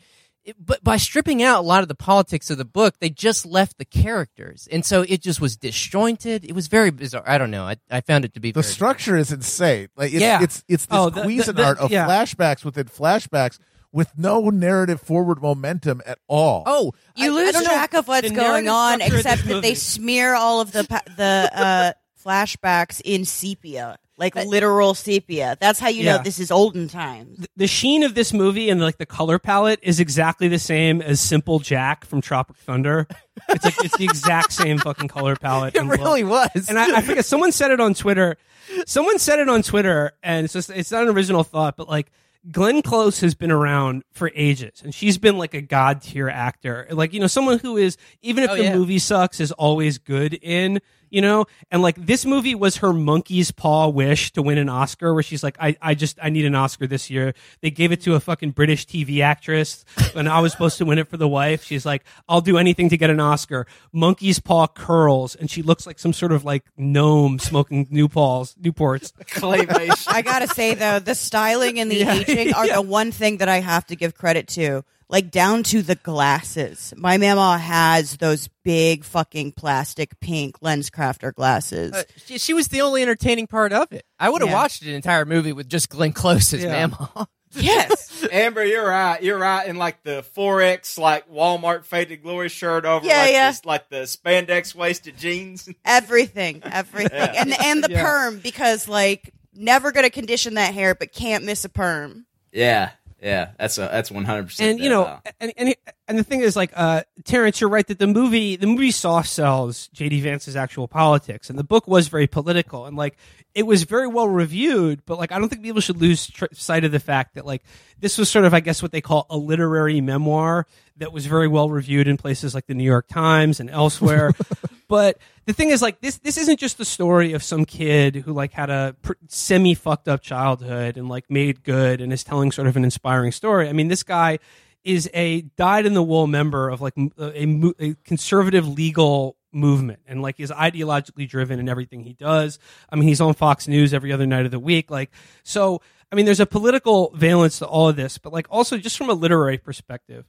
it, 0.46 0.56
but 0.60 0.84
by 0.84 0.98
stripping 0.98 1.42
out 1.42 1.60
a 1.60 1.68
lot 1.68 1.82
of 1.84 1.88
the 1.88 1.96
politics 1.96 2.50
of 2.50 2.58
the 2.58 2.66
book, 2.66 2.96
they 3.00 3.10
just 3.10 3.46
left 3.46 3.78
the 3.78 3.86
characters, 3.86 4.68
and 4.72 4.86
so 4.86 5.04
it 5.08 5.22
just 5.22 5.40
was 5.42 5.56
disjointed. 5.58 6.44
It 6.46 6.54
was 6.54 6.68
very 6.68 6.92
bizarre. 6.92 7.24
I 7.26 7.38
don't 7.38 7.52
know. 7.52 7.64
I, 7.66 7.78
I 7.90 8.02
found 8.02 8.26
it 8.26 8.34
to 8.34 8.40
be 8.40 8.52
The 8.52 8.62
very 8.62 8.72
structure 8.74 9.16
is 9.18 9.32
insane. 9.32 9.88
Like 9.96 10.12
it's 10.14 10.22
Yeah. 10.22 10.42
it's 10.44 10.64
it's 10.68 10.86
this 10.86 10.98
Oh, 10.98 11.10
the- 11.10 11.22
the- 11.22 11.28
Cuisinart 11.28 11.78
the- 11.78 11.84
of 11.84 11.92
yeah. 11.92 12.08
flashbacks 12.08 12.64
within 12.66 12.86
flashbacks 12.86 13.60
with 13.92 14.12
no 14.18 14.50
narrative 14.50 15.00
forward 15.00 15.40
momentum 15.42 16.02
at 16.06 16.18
all. 16.28 16.64
Oh, 16.66 16.94
You 17.16 17.26
I- 17.26 17.42
I 17.42 17.44
lose 17.44 17.54
don't 17.54 17.64
know. 17.64 17.70
track 17.70 17.94
of 17.94 18.08
what's 18.08 18.28
The 18.30 18.36
going 18.36 18.68
on, 18.68 19.02
except 19.02 19.44
this 19.44 19.54
that 19.54 19.62
they 19.62 19.76
smear 19.76 20.34
all 20.34 20.62
of 20.62 20.72
the 20.72 20.84
pa- 20.84 21.02
the 21.16 21.52
uh, 21.54 21.94
flashbacks 22.24 23.02
in 23.04 23.26
sepia, 23.26 23.98
like 24.18 24.36
literal 24.36 24.94
sepia. 24.94 25.58
That's 25.60 25.80
how 25.80 25.90
you 25.90 26.04
Yeah. 26.04 26.18
know 26.18 26.24
this 26.24 26.40
is 26.40 26.52
olden 26.52 26.88
times. 26.88 27.46
the 27.56 27.68
sheen 27.68 28.04
of 28.04 28.16
this 28.16 28.34
movie 28.34 28.70
and 28.70 28.80
like 28.82 28.98
the 28.98 29.06
color 29.06 29.40
palette 29.40 29.80
is 29.82 30.00
exactly 30.00 30.48
the 30.48 30.60
same 30.60 31.02
as 31.02 31.20
Simple 31.20 31.60
Jack 31.60 32.06
from 32.06 32.22
Tropic 32.22 32.58
Thunder. 32.58 33.08
It's 33.50 33.66
like 33.66 33.84
it's 33.84 33.98
the 33.98 34.06
exact 34.06 34.54
same 34.54 34.78
fucking 34.78 35.08
color 35.08 35.36
palette. 35.36 35.76
It 35.76 35.80
and 35.80 35.90
look. 35.90 36.00
really 36.00 36.24
was. 36.24 36.68
And 36.70 36.78
I, 36.80 36.98
I 36.98 37.02
forget 37.02 37.26
someone 37.26 37.52
said 37.52 37.72
it 37.72 37.80
on 37.80 37.94
Twitter. 37.94 38.38
Someone 38.86 39.20
said 39.20 39.40
it 39.40 39.50
on 39.50 39.62
Twitter, 39.62 40.14
and 40.24 40.46
it's 40.46 40.54
just 40.54 40.70
it's 40.70 40.92
not 40.92 41.04
an 41.04 41.10
original 41.10 41.44
thought, 41.44 41.76
but 41.78 41.90
like 41.90 42.12
Glenn 42.52 42.82
Close 42.82 43.20
has 43.22 43.36
been 43.36 43.52
around 43.52 44.04
for 44.12 44.32
ages, 44.36 44.82
and 44.84 44.94
she's 44.96 45.18
been 45.18 45.38
like 45.38 45.54
a 45.54 45.62
god 45.62 46.02
tier 46.02 46.30
actor, 46.30 46.88
like 46.92 47.14
you 47.14 47.20
know 47.20 47.28
someone 47.28 47.60
who 47.60 47.78
is 47.78 47.98
even 48.22 48.44
if 48.44 48.50
Oh, 48.52 48.56
the 48.56 48.64
yeah. 48.64 48.76
movie 48.76 49.00
sucks 49.00 49.40
is 49.40 49.52
always 49.52 49.98
good 49.98 50.34
in 50.42 50.82
you 51.14 51.22
know? 51.22 51.46
And 51.70 51.84
like 51.84 51.96
this 52.04 52.26
movie 52.26 52.56
was 52.56 52.78
her 52.78 52.92
monkey's 52.92 53.52
paw 53.52 53.88
wish 53.88 54.34
to 54.34 54.42
win 54.42 54.58
an 54.58 54.68
oscar 54.68 55.14
where 55.14 55.22
she's 55.22 55.44
like 55.44 55.56
i, 55.60 55.78
I 55.80 55.94
just 55.94 56.18
i 56.22 56.30
need 56.30 56.46
an 56.46 56.56
oscar 56.56 56.88
this 56.88 57.10
year. 57.10 57.36
They 57.62 57.70
gave 57.70 57.92
it 57.92 58.02
to 58.02 58.16
a 58.16 58.20
fucking 58.20 58.52
british 58.52 58.88
tv 58.88 59.22
actress 59.22 59.86
and 60.16 60.28
i 60.28 60.40
was 60.40 60.52
supposed 60.52 60.80
to 60.80 60.86
win 60.86 60.98
it 60.98 61.08
for 61.08 61.18
the 61.18 61.28
wife. 61.28 61.64
She's 61.64 61.86
like 61.86 62.04
i'll 62.28 62.42
do 62.42 62.58
anything 62.58 62.90
to 62.90 62.98
get 62.98 63.12
an 63.12 63.20
oscar. 63.20 63.68
Monkey's 63.92 64.40
paw 64.40 64.68
curls 64.68 65.36
and 65.36 65.50
she 65.52 65.62
looks 65.62 65.86
like 65.86 66.00
some 66.00 66.14
sort 66.14 66.32
of 66.32 66.44
like 66.44 66.66
gnome 66.76 67.38
smoking 67.38 67.86
newpalls 67.88 68.56
newports 68.58 69.14
Claymation. 69.26 70.12
I 70.12 70.24
gotta 70.24 70.48
say 70.48 70.74
though, 70.74 70.98
the 70.98 71.14
styling 71.14 71.80
and 71.80 71.92
the 71.92 72.02
aging 72.02 72.54
are 72.56 72.68
the 72.74 72.82
one 72.82 73.12
thing 73.12 73.38
that 73.38 73.48
I 73.48 73.60
have 73.60 73.86
to 73.88 73.96
give 73.96 74.16
credit 74.16 74.48
to. 74.50 74.84
Like 75.10 75.30
down 75.32 75.64
to 75.64 75.82
the 75.82 75.96
glasses. 75.96 76.94
My 76.98 77.18
mama 77.18 77.58
has 77.58 78.18
those 78.18 78.50
big 78.64 79.04
fucking 79.04 79.52
plastic 79.52 80.20
pink 80.20 80.58
lens 80.62 80.90
crafter 80.90 81.34
glasses. 81.34 81.92
Uh, 81.94 82.04
she, 82.26 82.38
she 82.40 82.54
was 82.54 82.70
the 82.70 82.82
only 82.82 83.02
entertaining 83.04 83.46
part 83.48 83.74
of 83.74 83.92
it. 83.92 84.06
I 84.20 84.30
would 84.30 84.42
have 84.42 84.50
Yeah. 84.50 84.56
watched 84.56 84.82
an 84.84 84.90
entire 84.94 85.26
movie 85.26 85.54
with 85.54 85.70
just 85.70 85.90
Glenn 85.90 86.14
Close 86.14 86.54
as 86.54 86.64
Yeah. 86.64 86.88
Mama. 86.88 87.28
yes. 87.52 88.26
Amber, 88.32 88.66
you're 88.66 88.88
right. 88.88 89.22
You're 89.22 89.38
right. 89.38 89.68
In 89.68 89.76
like 89.78 90.02
the 90.04 90.26
forex, 90.36 90.98
like 90.98 91.30
Walmart 91.30 91.86
faded 91.86 92.24
glory 92.24 92.50
shirt 92.50 92.84
over 92.86 93.06
Yeah, 93.06 93.18
like 93.22 93.32
yeah. 93.32 93.52
this, 93.52 93.66
like 93.66 93.90
the 93.90 94.04
spandex 94.04 94.74
waisted 94.74 95.18
jeans. 95.18 95.70
Everything. 95.86 96.62
Everything. 96.64 97.12
And 97.36 97.54
and 97.64 97.84
the 97.84 97.92
Yeah. 97.92 98.04
perm, 98.04 98.40
because 98.40 98.88
like 98.88 99.32
never 99.54 99.92
gonna 99.92 100.10
condition 100.10 100.56
that 100.56 100.74
hair 100.74 100.96
but 100.96 101.14
can't 101.14 101.44
miss 101.44 101.64
a 101.66 101.70
perm. 101.70 102.26
Yeah, 102.52 102.92
yeah. 103.24 103.52
That's 103.58 103.78
a 103.78 103.82
that's 103.82 104.12
one 104.12 104.26
hundred 104.26 104.48
percent. 104.48 104.72
and 104.72 104.80
you 104.80 104.90
know 104.90 105.20
and, 105.40 105.54
and 105.58 105.76
and 106.08 106.20
the 106.20 106.24
thing 106.24 106.42
is 106.42 106.56
like 106.56 106.72
uh 106.76 107.04
terrence 107.24 107.62
you're 107.62 107.70
right 107.70 107.88
that 107.88 107.98
the 107.98 108.08
movie 108.08 108.56
the 108.58 108.68
movie 108.68 108.92
soft 108.92 109.30
sells 109.30 109.90
jd 109.96 110.22
vance's 110.22 110.56
actual 110.56 110.88
politics 110.88 111.50
and 111.50 111.58
the 111.58 111.64
book 111.64 111.88
was 111.88 112.10
very 112.10 112.28
political 112.28 112.86
and 112.86 112.98
like 112.98 113.16
it 113.56 113.66
was 113.66 113.84
very 113.84 114.08
well 114.08 114.28
reviewed 114.28 115.06
but 115.06 115.18
like 115.18 115.32
i 115.32 115.40
don't 115.40 115.48
think 115.50 115.64
people 115.64 115.80
should 115.82 115.98
lose 116.02 116.28
tr- 116.28 116.46
sight 116.52 116.84
of 116.84 116.92
the 116.92 117.00
fact 117.00 117.36
that 117.36 117.46
like 117.46 117.64
this 118.00 118.18
was 118.18 118.30
sort 118.30 118.44
of 118.46 118.54
i 118.54 118.60
guess 118.60 118.82
what 118.82 118.92
they 118.92 119.02
call 119.02 119.26
a 119.30 119.38
literary 119.38 120.02
memoir 120.02 120.68
that 120.98 121.14
was 121.14 121.26
very 121.26 121.48
well 121.48 121.70
reviewed 121.70 122.08
in 122.08 122.18
places 122.18 122.54
like 122.54 122.68
the 122.68 122.74
new 122.74 122.84
york 122.84 123.08
times 123.08 123.60
and 123.62 123.70
elsewhere 123.70 124.32
but 124.94 125.18
the 125.46 125.54
thing 125.54 125.72
is 125.72 125.82
like 125.82 126.02
this 126.02 126.20
this 126.20 126.38
isn't 126.38 126.60
just 126.60 126.78
the 126.78 126.86
story 126.86 127.34
of 127.34 127.42
some 127.42 127.66
kid 127.66 128.16
who 128.16 128.32
like 128.32 128.54
had 128.54 128.70
a 128.70 128.96
pr- 129.02 129.14
semi 129.28 129.74
fucked 129.74 130.08
up 130.08 130.22
childhood 130.22 130.98
and 130.98 131.10
like 131.10 131.32
made 131.32 131.64
good 131.64 132.00
and 132.00 132.14
is 132.14 132.24
telling 132.24 132.52
sort 132.52 132.68
of 132.68 132.78
an 132.78 132.84
inspiring 132.84 133.32
story 133.32 133.68
i 133.68 133.74
mean 133.74 133.88
this 133.88 134.04
guy 134.04 134.38
is 134.84 135.10
a 135.16 135.42
dyed 135.58 135.88
in 135.88 135.96
the 135.96 136.04
wool 136.04 136.28
member 136.28 136.70
of 136.70 136.80
like 136.80 136.94
a, 137.18 137.46
mo- 137.48 137.74
a 137.80 137.96
conservative 138.04 138.68
legal 138.68 139.36
movement 139.52 140.00
and 140.06 140.22
like 140.22 140.40
is 140.40 140.52
ideologically 140.52 141.28
driven 141.28 141.60
in 141.60 141.68
everything 141.68 142.04
he 142.04 142.14
does. 142.14 142.60
I 142.90 142.96
mean, 142.96 143.08
he's 143.08 143.22
on 143.22 143.34
Fox 143.34 143.68
News 143.68 143.94
every 143.94 144.12
other 144.12 144.26
night 144.26 144.46
of 144.46 144.52
the 144.52 144.60
week. 144.60 144.92
Like, 144.92 145.12
so, 145.44 145.82
I 146.12 146.16
mean, 146.16 146.26
there's 146.26 146.40
a 146.40 146.46
political 146.46 147.12
valence 147.16 147.60
to 147.60 147.66
all 147.66 147.88
of 147.90 147.96
this, 147.96 148.18
but 148.18 148.34
like 148.34 148.48
also 148.50 148.78
just 148.78 148.98
from 148.98 149.10
a 149.10 149.14
literary 149.14 149.58
perspective, 149.58 150.26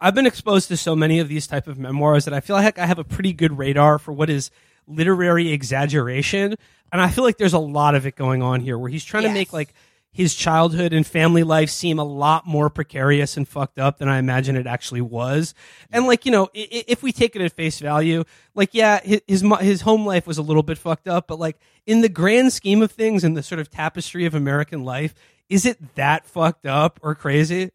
I've 0.00 0.14
been 0.14 0.26
exposed 0.26 0.68
to 0.68 0.76
so 0.76 0.94
many 0.94 1.18
of 1.18 1.28
these 1.28 1.46
type 1.46 1.66
of 1.66 1.78
memoirs 1.78 2.24
that 2.24 2.34
I 2.34 2.40
feel 2.40 2.56
like 2.56 2.78
I 2.78 2.86
have 2.86 2.98
a 2.98 3.04
pretty 3.04 3.32
good 3.32 3.58
radar 3.58 3.98
for 3.98 4.12
what 4.12 4.30
is 4.30 4.50
literary 4.86 5.52
exaggeration. 5.52 6.56
And 6.92 7.00
I 7.00 7.10
feel 7.10 7.24
like 7.24 7.36
there's 7.36 7.52
a 7.52 7.58
lot 7.58 7.94
of 7.94 8.06
it 8.06 8.16
going 8.16 8.42
on 8.42 8.60
here 8.60 8.78
where 8.78 8.90
he's 8.90 9.04
trying 9.04 9.24
to 9.24 9.32
make 9.32 9.52
like 9.52 9.74
his 10.10 10.34
childhood 10.34 10.92
and 10.92 11.06
family 11.06 11.42
life 11.42 11.68
seem 11.70 11.98
a 11.98 12.04
lot 12.04 12.46
more 12.46 12.70
precarious 12.70 13.36
and 13.36 13.46
fucked 13.46 13.78
up 13.78 13.98
than 13.98 14.08
I 14.08 14.18
imagine 14.18 14.56
it 14.56 14.66
actually 14.66 15.02
was. 15.02 15.54
And 15.92 16.06
like, 16.06 16.24
you 16.24 16.32
know, 16.32 16.48
if 16.54 17.02
we 17.02 17.12
take 17.12 17.36
it 17.36 17.42
at 17.42 17.52
face 17.52 17.78
value, 17.78 18.24
like, 18.54 18.70
yeah, 18.72 19.00
his, 19.00 19.20
his, 19.28 19.44
his 19.60 19.80
home 19.82 20.06
life 20.06 20.26
was 20.26 20.38
a 20.38 20.42
little 20.42 20.62
bit 20.62 20.78
fucked 20.78 21.08
up, 21.08 21.28
but 21.28 21.38
like 21.38 21.58
in 21.86 22.00
the 22.00 22.08
grand 22.08 22.52
scheme 22.52 22.82
of 22.82 22.90
things, 22.90 23.22
in 23.22 23.34
the 23.34 23.42
sort 23.42 23.60
of 23.60 23.70
tapestry 23.70 24.24
of 24.24 24.34
American 24.34 24.82
life, 24.82 25.14
is 25.48 25.64
it 25.64 25.94
that 25.94 26.26
fucked 26.26 26.66
up 26.66 26.98
or 27.02 27.14
crazy? 27.14 27.70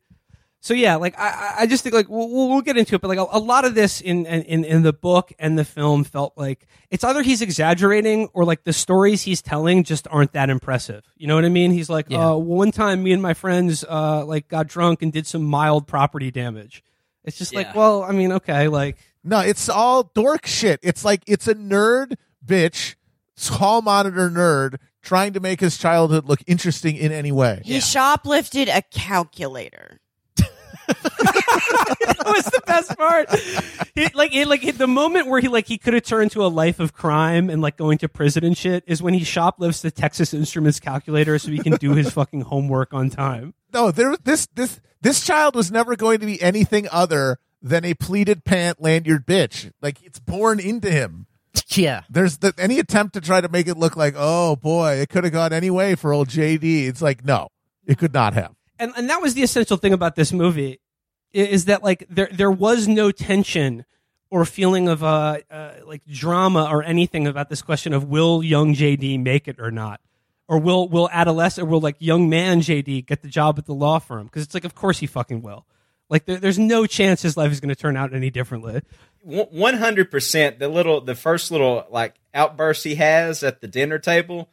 So 0.66 0.74
yeah, 0.74 0.96
like 0.96 1.20
I, 1.20 1.28
I- 1.28 1.54
I 1.64 1.66
just 1.68 1.84
think 1.84 1.94
like 1.94 2.08
we'll, 2.08 2.30
we'll 2.30 2.48
we'll 2.48 2.62
get 2.62 2.78
into 2.78 2.96
it, 2.96 3.02
but 3.02 3.10
like 3.10 3.18
a, 3.18 3.26
a 3.32 3.38
lot 3.38 3.66
of 3.66 3.76
this 3.76 4.00
in, 4.00 4.26
in 4.26 4.64
in 4.64 4.82
the 4.82 4.94
book 4.94 5.34
and 5.38 5.60
the 5.60 5.66
film 5.66 6.06
felt 6.06 6.38
like 6.38 6.66
it's 6.90 7.04
either 7.04 7.22
he's 7.22 7.42
exaggerating 7.42 8.30
or 8.34 8.46
like 8.46 8.64
the 8.64 8.72
stories 8.72 9.24
he's 9.24 9.42
telling 9.42 9.84
just 9.84 10.08
aren't 10.10 10.32
that 10.32 10.50
impressive. 10.50 11.04
You 11.18 11.28
know 11.28 11.36
what 11.36 11.44
I 11.44 11.50
mean? 11.50 11.72
He's 11.72 11.90
like, 11.90 12.06
Yeah. 12.10 12.30
uh, 12.32 12.36
one 12.38 12.72
time 12.72 13.04
me 13.04 13.12
and 13.12 13.22
my 13.22 13.34
friends 13.34 13.84
uh 13.84 14.24
like 14.26 14.48
got 14.48 14.68
drunk 14.68 15.02
and 15.02 15.12
did 15.12 15.28
some 15.28 15.44
mild 15.44 15.86
property 15.86 16.32
damage. 16.32 16.82
It's 17.26 17.38
just 17.38 17.54
like, 17.54 17.76
well, 17.76 18.04
I 18.04 18.14
mean, 18.14 18.32
okay, 18.32 18.70
like 18.70 18.98
No, 19.22 19.40
it's 19.42 19.68
all 19.68 20.12
dork 20.16 20.46
shit. 20.46 20.80
It's 20.82 21.04
like 21.04 21.24
it's 21.28 21.48
a 21.50 21.56
nerd 21.56 22.14
bitch, 22.46 22.96
hall 23.50 23.82
monitor 23.82 24.30
nerd, 24.30 24.78
trying 25.02 25.34
to 25.34 25.42
make 25.42 25.60
his 25.60 25.78
childhood 25.78 26.24
look 26.26 26.40
interesting 26.48 26.96
in 26.96 27.12
any 27.12 27.34
way. 27.34 27.62
He 27.66 27.80
shoplifted 27.80 28.74
a 28.74 28.82
calculator. 28.82 30.00
That 30.88 32.24
was 32.26 32.46
the 32.46 32.62
best 32.66 32.98
part. 32.98 33.30
He, 33.96 34.10
like, 34.14 34.34
it, 34.36 34.48
like 34.48 34.78
the 34.78 34.88
moment 34.88 35.28
where 35.28 35.40
he 35.40 35.48
like 35.48 35.68
he 35.68 35.78
could 35.78 35.94
have 35.94 36.04
turned 36.04 36.32
to 36.32 36.46
a 36.46 36.48
life 36.48 36.80
of 36.80 36.94
crime 36.94 37.50
and 37.50 37.62
like 37.62 37.78
going 37.78 37.98
to 38.00 38.10
prison 38.10 38.44
and 38.44 38.58
shit 38.58 38.84
is 38.88 39.02
when 39.02 39.14
he 39.14 39.24
shoplifts 39.24 39.82
the 39.82 39.92
Texas 39.92 40.34
Instruments 40.34 40.80
calculator 40.80 41.38
so 41.40 41.52
he 41.52 41.60
can 41.60 41.74
do 41.74 41.94
his 41.94 42.12
fucking 42.12 42.42
homework 42.42 42.94
on 42.94 43.10
time. 43.10 43.54
No, 43.74 43.92
there 43.92 44.16
this 44.24 44.48
this 44.54 44.80
this 45.02 45.26
child 45.26 45.56
was 45.56 45.72
never 45.72 45.96
going 45.96 46.20
to 46.20 46.26
be 46.26 46.42
anything 46.42 46.88
other 46.92 47.40
than 47.62 47.86
a 47.86 47.94
pleated 47.94 48.44
pant 48.44 48.82
lanyard 48.82 49.26
bitch. 49.26 49.72
Like 49.82 50.04
it's 50.04 50.20
born 50.20 50.60
into 50.60 50.92
him. 50.92 51.28
Yeah. 51.70 52.02
There's 52.10 52.38
the, 52.38 52.54
any 52.58 52.80
attempt 52.80 53.14
to 53.14 53.22
try 53.22 53.42
to 53.42 53.50
make 53.50 53.68
it 53.68 53.78
look 53.78 53.96
like, 53.96 54.16
oh 54.18 54.56
boy, 54.56 54.96
it 54.96 55.10
could 55.10 55.24
have 55.24 55.34
gone 55.34 55.54
any 55.54 55.70
way 55.70 55.96
for 55.96 56.14
old 56.14 56.28
JD. 56.28 56.88
It's 56.88 57.02
like, 57.02 57.24
no, 57.24 57.50
it 57.86 57.98
could 57.98 58.14
not 58.14 58.34
have. 58.34 58.54
And 58.84 58.94
and 58.98 59.10
that 59.10 59.22
was 59.22 59.34
the 59.34 59.44
essential 59.44 59.78
thing 59.78 59.94
about 59.94 60.16
this 60.16 60.34
movie 60.34 60.80
is 61.32 61.66
that 61.66 61.84
like 61.84 62.06
there 62.10 62.30
there 62.32 62.52
was 62.52 62.88
no 62.88 63.12
tension 63.12 63.86
or 64.30 64.46
feeling 64.46 64.88
of 64.88 65.04
uh, 65.04 65.38
uh, 65.50 65.74
like 65.86 66.06
drama 66.06 66.68
or 66.72 66.84
anything 66.84 67.28
about 67.28 67.50
this 67.50 67.62
question 67.62 67.94
of 67.94 68.06
will 68.06 68.44
young 68.44 68.74
JD 68.74 69.22
make 69.22 69.48
it 69.48 69.60
or 69.60 69.72
not, 69.72 70.02
or 70.48 70.60
will 70.60 70.90
will 70.90 71.10
adolescent 71.12 71.68
or 71.68 71.70
will 71.70 71.82
like 71.82 71.96
young 72.00 72.30
man 72.30 72.62
JD 72.62 73.06
get 73.06 73.22
the 73.22 73.28
job 73.28 73.58
at 73.58 73.66
the 73.66 73.74
law 73.74 74.00
firm? 74.00 74.26
Because 74.26 74.44
it's 74.44 74.54
like, 74.54 74.66
of 74.66 74.76
course 74.76 75.00
he 75.00 75.08
fucking 75.08 75.42
will. 75.42 75.66
Like 76.10 76.26
there, 76.26 76.38
there's 76.38 76.60
no 76.60 76.86
chance 76.86 77.22
his 77.22 77.38
life 77.38 77.52
is 77.52 77.60
going 77.60 77.70
to 77.70 77.76
turn 77.76 77.96
out 77.96 78.14
any 78.14 78.30
differently. 78.30 78.82
One 79.22 79.76
hundred 79.76 80.12
percent. 80.12 80.60
The 80.60 80.68
little, 80.68 81.00
the 81.00 81.16
first 81.16 81.50
little 81.50 81.86
like 81.90 82.16
outburst 82.34 82.84
he 82.84 82.96
has 82.96 83.44
at 83.44 83.62
the 83.62 83.68
dinner 83.68 84.00
table 84.00 84.50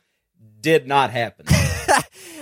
did 0.61 0.87
not 0.87 1.11
happen. 1.11 1.47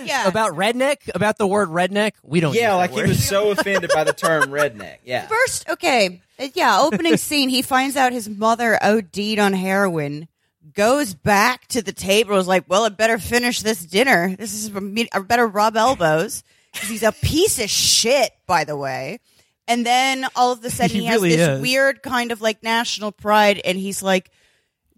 Yeah. 0.03 0.27
About 0.27 0.51
redneck, 0.53 1.09
about 1.13 1.37
the 1.37 1.45
word 1.47 1.69
redneck, 1.69 2.13
we 2.23 2.39
don't. 2.39 2.53
yeah, 2.55 2.69
that 2.71 2.75
like 2.75 2.91
he 2.91 3.01
was 3.01 3.23
so 3.27 3.51
offended 3.51 3.91
by 3.93 4.03
the 4.03 4.13
term 4.13 4.49
redneck. 4.49 4.97
Yeah. 5.03 5.27
First, 5.27 5.69
okay, 5.69 6.21
yeah, 6.53 6.79
opening 6.81 7.17
scene, 7.17 7.49
he 7.49 7.61
finds 7.61 7.95
out 7.95 8.11
his 8.13 8.29
mother 8.29 8.77
OD'd 8.81 9.39
on 9.39 9.53
heroin, 9.53 10.27
goes 10.73 11.13
back 11.13 11.67
to 11.69 11.81
the 11.81 11.91
table, 11.91 12.37
is 12.37 12.47
like, 12.47 12.65
well, 12.67 12.83
I 12.85 12.89
better 12.89 13.17
finish 13.17 13.61
this 13.61 13.83
dinner. 13.85 14.35
This 14.37 14.53
is, 14.53 14.71
I 15.13 15.19
better 15.19 15.47
rub 15.47 15.75
elbows. 15.75 16.43
'Cause 16.73 16.87
he's 16.87 17.01
a 17.03 17.11
piece 17.11 17.57
of 17.59 17.67
shit, 17.69 18.29
by 18.45 18.63
the 18.63 18.77
way. 18.77 19.19
And 19.67 19.83
then 19.85 20.25
all 20.35 20.51
of 20.51 20.63
a 20.63 20.69
sudden 20.69 20.95
He 20.97 20.99
he, 21.01 21.05
has 21.07 21.21
this 21.21 21.39
is. 21.39 21.61
weird 21.61 22.03
kind 22.03 22.31
of 22.31 22.41
like 22.41 22.61
national 22.63 23.11
pride, 23.11 23.59
and 23.65 23.75
he's 23.77 24.03
like, 24.03 24.29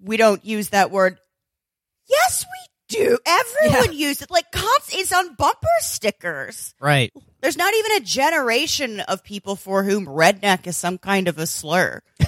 we 0.03 0.17
don't 0.17 0.43
use 0.45 0.69
that 0.69 0.91
word. 0.91 1.17
Yes, 2.09 2.45
we 2.45 2.67
do. 2.91 3.17
Everyone 3.25 3.93
uses 3.97 4.23
it. 4.23 4.31
Like 4.31 4.51
cops 4.51 4.93
is 4.95 5.11
on 5.11 5.33
bumper 5.35 5.67
stickers. 5.79 6.75
right. 6.79 7.11
There's 7.41 7.57
not 7.57 7.73
even 7.73 7.93
a 7.93 7.99
generation 8.01 8.99
of 8.99 9.23
people 9.23 9.55
for 9.55 9.83
whom 9.83 10.05
redneck 10.05 10.67
is 10.67 10.77
some 10.77 10.99
kind 10.99 11.27
of 11.27 11.39
a 11.39 11.47
slur. 11.47 12.03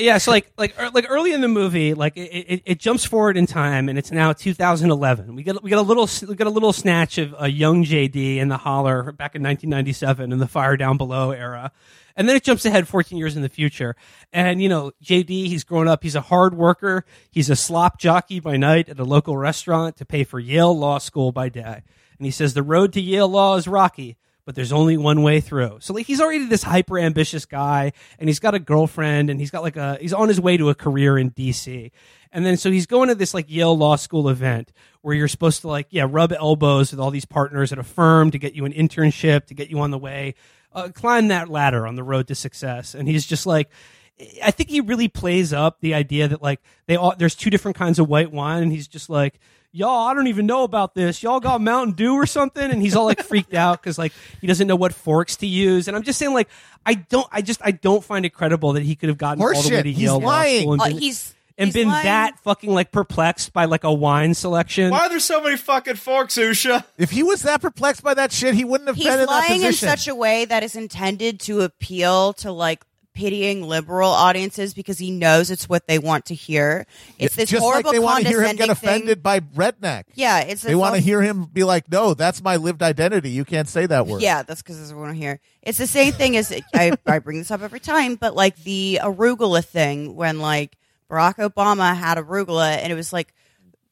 Yeah, 0.00 0.18
so 0.18 0.30
like 0.30 0.52
like 0.56 0.80
er- 0.80 0.90
like 0.94 1.06
early 1.08 1.32
in 1.32 1.40
the 1.40 1.48
movie, 1.48 1.92
like 1.92 2.16
it, 2.16 2.20
it, 2.20 2.62
it 2.64 2.78
jumps 2.78 3.04
forward 3.04 3.36
in 3.36 3.46
time, 3.46 3.88
and 3.88 3.98
it's 3.98 4.12
now 4.12 4.32
2011. 4.32 5.34
We 5.34 5.42
get 5.42 5.60
we 5.60 5.70
get 5.70 5.78
a 5.80 5.82
little 5.82 6.08
we 6.28 6.36
get 6.36 6.46
a 6.46 6.50
little 6.50 6.72
snatch 6.72 7.18
of 7.18 7.34
a 7.36 7.50
young 7.50 7.84
JD 7.84 8.36
in 8.36 8.46
the 8.46 8.58
holler 8.58 9.10
back 9.10 9.34
in 9.34 9.42
1997 9.42 10.30
in 10.30 10.38
the 10.38 10.46
Fire 10.46 10.76
Down 10.76 10.98
Below 10.98 11.32
era, 11.32 11.72
and 12.18 12.28
then 12.28 12.34
it 12.34 12.42
jumps 12.42 12.66
ahead 12.66 12.88
14 12.88 13.16
years 13.16 13.36
in 13.36 13.42
the 13.42 13.48
future. 13.48 13.94
And 14.32 14.60
you 14.60 14.68
know, 14.68 14.90
JD, 15.02 15.28
he's 15.28 15.62
grown 15.62 15.86
up. 15.86 16.02
He's 16.02 16.16
a 16.16 16.20
hard 16.20 16.54
worker. 16.54 17.04
He's 17.30 17.48
a 17.48 17.56
slop 17.56 17.98
jockey 17.98 18.40
by 18.40 18.56
night 18.56 18.88
at 18.88 18.98
a 18.98 19.04
local 19.04 19.36
restaurant 19.36 19.96
to 19.96 20.04
pay 20.04 20.24
for 20.24 20.40
Yale 20.40 20.76
Law 20.76 20.98
School 20.98 21.30
by 21.30 21.48
day. 21.48 21.82
And 22.18 22.26
he 22.26 22.32
says 22.32 22.52
the 22.52 22.64
road 22.64 22.92
to 22.94 23.00
Yale 23.00 23.28
Law 23.28 23.56
is 23.56 23.68
rocky 23.68 24.18
but 24.48 24.54
there's 24.54 24.72
only 24.72 24.96
one 24.96 25.20
way 25.20 25.42
through. 25.42 25.76
So 25.82 25.92
like 25.92 26.06
he's 26.06 26.22
already 26.22 26.46
this 26.46 26.62
hyper 26.62 26.98
ambitious 26.98 27.44
guy 27.44 27.92
and 28.18 28.30
he's 28.30 28.38
got 28.38 28.54
a 28.54 28.58
girlfriend 28.58 29.28
and 29.28 29.38
he's 29.38 29.50
got 29.50 29.62
like 29.62 29.76
a 29.76 29.98
he's 30.00 30.14
on 30.14 30.28
his 30.28 30.40
way 30.40 30.56
to 30.56 30.70
a 30.70 30.74
career 30.74 31.18
in 31.18 31.32
DC. 31.32 31.90
And 32.32 32.46
then 32.46 32.56
so 32.56 32.70
he's 32.70 32.86
going 32.86 33.08
to 33.08 33.14
this 33.14 33.34
like 33.34 33.50
Yale 33.50 33.76
Law 33.76 33.96
School 33.96 34.26
event 34.30 34.72
where 35.02 35.14
you're 35.14 35.28
supposed 35.28 35.60
to 35.60 35.68
like 35.68 35.88
yeah, 35.90 36.06
rub 36.08 36.32
elbows 36.32 36.92
with 36.92 36.98
all 36.98 37.10
these 37.10 37.26
partners 37.26 37.72
at 37.72 37.78
a 37.78 37.82
firm 37.82 38.30
to 38.30 38.38
get 38.38 38.54
you 38.54 38.64
an 38.64 38.72
internship, 38.72 39.44
to 39.48 39.54
get 39.54 39.68
you 39.68 39.80
on 39.80 39.90
the 39.90 39.98
way, 39.98 40.34
uh, 40.72 40.88
climb 40.94 41.28
that 41.28 41.48
ladder 41.48 41.86
on 41.86 41.96
the 41.96 42.02
road 42.02 42.28
to 42.28 42.34
success. 42.34 42.94
And 42.94 43.08
he's 43.08 43.26
just 43.26 43.46
like 43.46 43.68
I 44.42 44.50
think 44.50 44.68
he 44.70 44.80
really 44.80 45.08
plays 45.08 45.52
up 45.52 45.80
the 45.80 45.94
idea 45.94 46.28
that 46.28 46.42
like 46.42 46.60
they 46.86 46.96
all 46.96 47.14
there's 47.16 47.34
two 47.36 47.50
different 47.50 47.76
kinds 47.76 47.98
of 47.98 48.08
white 48.08 48.32
wine 48.32 48.64
and 48.64 48.72
he's 48.72 48.88
just 48.88 49.08
like 49.08 49.38
y'all 49.70 50.08
I 50.08 50.14
don't 50.14 50.26
even 50.26 50.44
know 50.44 50.64
about 50.64 50.94
this 50.96 51.22
y'all 51.22 51.38
got 51.38 51.60
Mountain 51.60 51.94
Dew 51.94 52.14
or 52.14 52.26
something 52.26 52.68
and 52.68 52.82
he's 52.82 52.96
all 52.96 53.04
like 53.04 53.22
freaked 53.22 53.54
out 53.54 53.80
cuz 53.80 53.96
like 53.96 54.12
he 54.40 54.48
doesn't 54.48 54.66
know 54.66 54.74
what 54.74 54.92
forks 54.92 55.36
to 55.36 55.46
use 55.46 55.86
and 55.86 55.96
I'm 55.96 56.02
just 56.02 56.18
saying 56.18 56.34
like 56.34 56.48
I 56.84 56.94
don't 56.94 57.28
I 57.30 57.42
just 57.42 57.60
I 57.64 57.70
don't 57.70 58.02
find 58.02 58.24
it 58.26 58.30
credible 58.30 58.72
that 58.72 58.82
he 58.82 58.96
could 58.96 59.08
have 59.08 59.18
gotten 59.18 59.40
all 59.40 59.48
the 59.50 59.54
way 59.54 59.60
Horseshit. 59.76 59.82
to 59.84 59.92
He's 59.92 59.98
Yale 60.02 60.18
Law 60.18 60.26
lying. 60.26 60.60
School 60.62 60.72
and 60.72 60.82
Uh, 60.82 60.86
been, 60.86 60.98
he's 60.98 61.34
and 61.58 61.66
he's 61.66 61.74
been 61.74 61.88
lying. 61.88 62.04
that 62.04 62.38
fucking 62.40 62.72
like 62.72 62.92
perplexed 62.92 63.52
by 63.52 63.66
like 63.66 63.84
a 63.84 63.92
wine 63.92 64.32
selection 64.34 64.90
Why 64.90 65.00
are 65.00 65.08
there 65.08 65.18
so 65.20 65.42
many 65.42 65.56
fucking 65.56 65.96
forks, 65.96 66.36
Usha? 66.38 66.84
If 66.96 67.10
he 67.10 67.22
was 67.22 67.42
that 67.42 67.60
perplexed 67.60 68.02
by 68.02 68.14
that 68.14 68.32
shit, 68.32 68.54
he 68.54 68.64
wouldn't 68.64 68.88
have 68.88 68.96
He's 68.96 69.04
been 69.06 69.14
in 69.20 69.26
that 69.26 69.26
lying 69.26 69.60
in 69.62 69.66
position. 69.68 69.88
such 69.88 70.08
a 70.08 70.14
way 70.14 70.44
that 70.44 70.62
is 70.62 70.76
intended 70.76 71.40
to 71.40 71.60
appeal 71.62 72.32
to 72.34 72.52
like 72.52 72.82
pitying 73.14 73.64
liberal 73.66 74.10
audiences 74.10 74.74
because 74.74 74.96
he 74.96 75.10
knows 75.10 75.50
it's 75.50 75.68
what 75.68 75.88
they 75.88 75.98
want 75.98 76.26
to 76.26 76.34
hear. 76.36 76.86
It's 77.18 77.34
this 77.34 77.50
Just 77.50 77.60
horrible 77.60 77.88
like 77.90 77.92
they 77.96 77.98
want 77.98 78.22
to 78.22 78.28
hear 78.28 78.44
him 78.44 78.54
get 78.54 78.68
offended 78.70 79.08
thing. 79.08 79.22
by 79.22 79.40
redneck. 79.40 80.04
Yeah, 80.14 80.38
it's 80.38 80.62
They 80.62 80.76
want 80.76 80.94
to 80.94 81.00
hear 81.00 81.20
him 81.20 81.46
be 81.46 81.64
like, 81.64 81.90
"No, 81.90 82.14
that's 82.14 82.40
my 82.40 82.54
lived 82.54 82.80
identity. 82.80 83.30
You 83.30 83.44
can't 83.44 83.68
say 83.68 83.86
that 83.86 84.06
word." 84.06 84.22
Yeah, 84.22 84.44
that's 84.44 84.62
because 84.62 84.88
everyone 84.92 85.16
here. 85.16 85.40
It's 85.62 85.78
the 85.78 85.88
same 85.88 86.12
thing 86.12 86.36
as 86.36 86.52
I, 86.72 86.92
I 87.06 87.18
bring 87.18 87.38
this 87.38 87.50
up 87.50 87.60
every 87.60 87.80
time, 87.80 88.14
but 88.14 88.36
like 88.36 88.54
the 88.62 89.00
arugula 89.02 89.64
thing 89.64 90.14
when 90.14 90.38
like 90.38 90.77
Barack 91.10 91.36
Obama 91.36 91.96
had 91.96 92.18
arugula 92.18 92.76
and 92.76 92.92
it 92.92 92.94
was 92.94 93.12
like 93.12 93.34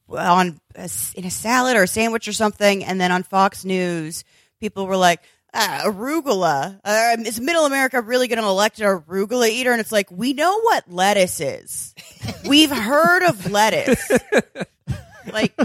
on 0.09 0.59
a 0.75 0.89
in 1.15 1.25
a 1.25 1.31
salad 1.31 1.75
or 1.75 1.83
a 1.83 1.87
sandwich 1.87 2.27
or 2.27 2.33
something, 2.33 2.83
and 2.83 2.99
then 2.99 3.11
on 3.11 3.23
Fox 3.23 3.65
News, 3.65 4.23
people 4.59 4.87
were 4.87 4.97
like. 4.97 5.21
Ah, 5.53 5.83
arugula. 5.85 6.79
Uh, 6.83 7.17
is 7.25 7.39
Middle 7.39 7.65
America 7.65 8.01
really 8.01 8.27
going 8.27 8.39
to 8.39 8.45
elect 8.45 8.79
an 8.79 8.85
arugula 8.85 9.49
eater? 9.49 9.71
And 9.71 9.79
it's 9.79 9.93
like, 9.93 10.11
we 10.11 10.33
know 10.33 10.59
what 10.59 10.91
lettuce 10.91 11.39
is. 11.39 11.95
We've 12.45 12.69
heard 12.69 13.23
of 13.23 13.49
lettuce. 13.49 14.11
like, 15.31 15.57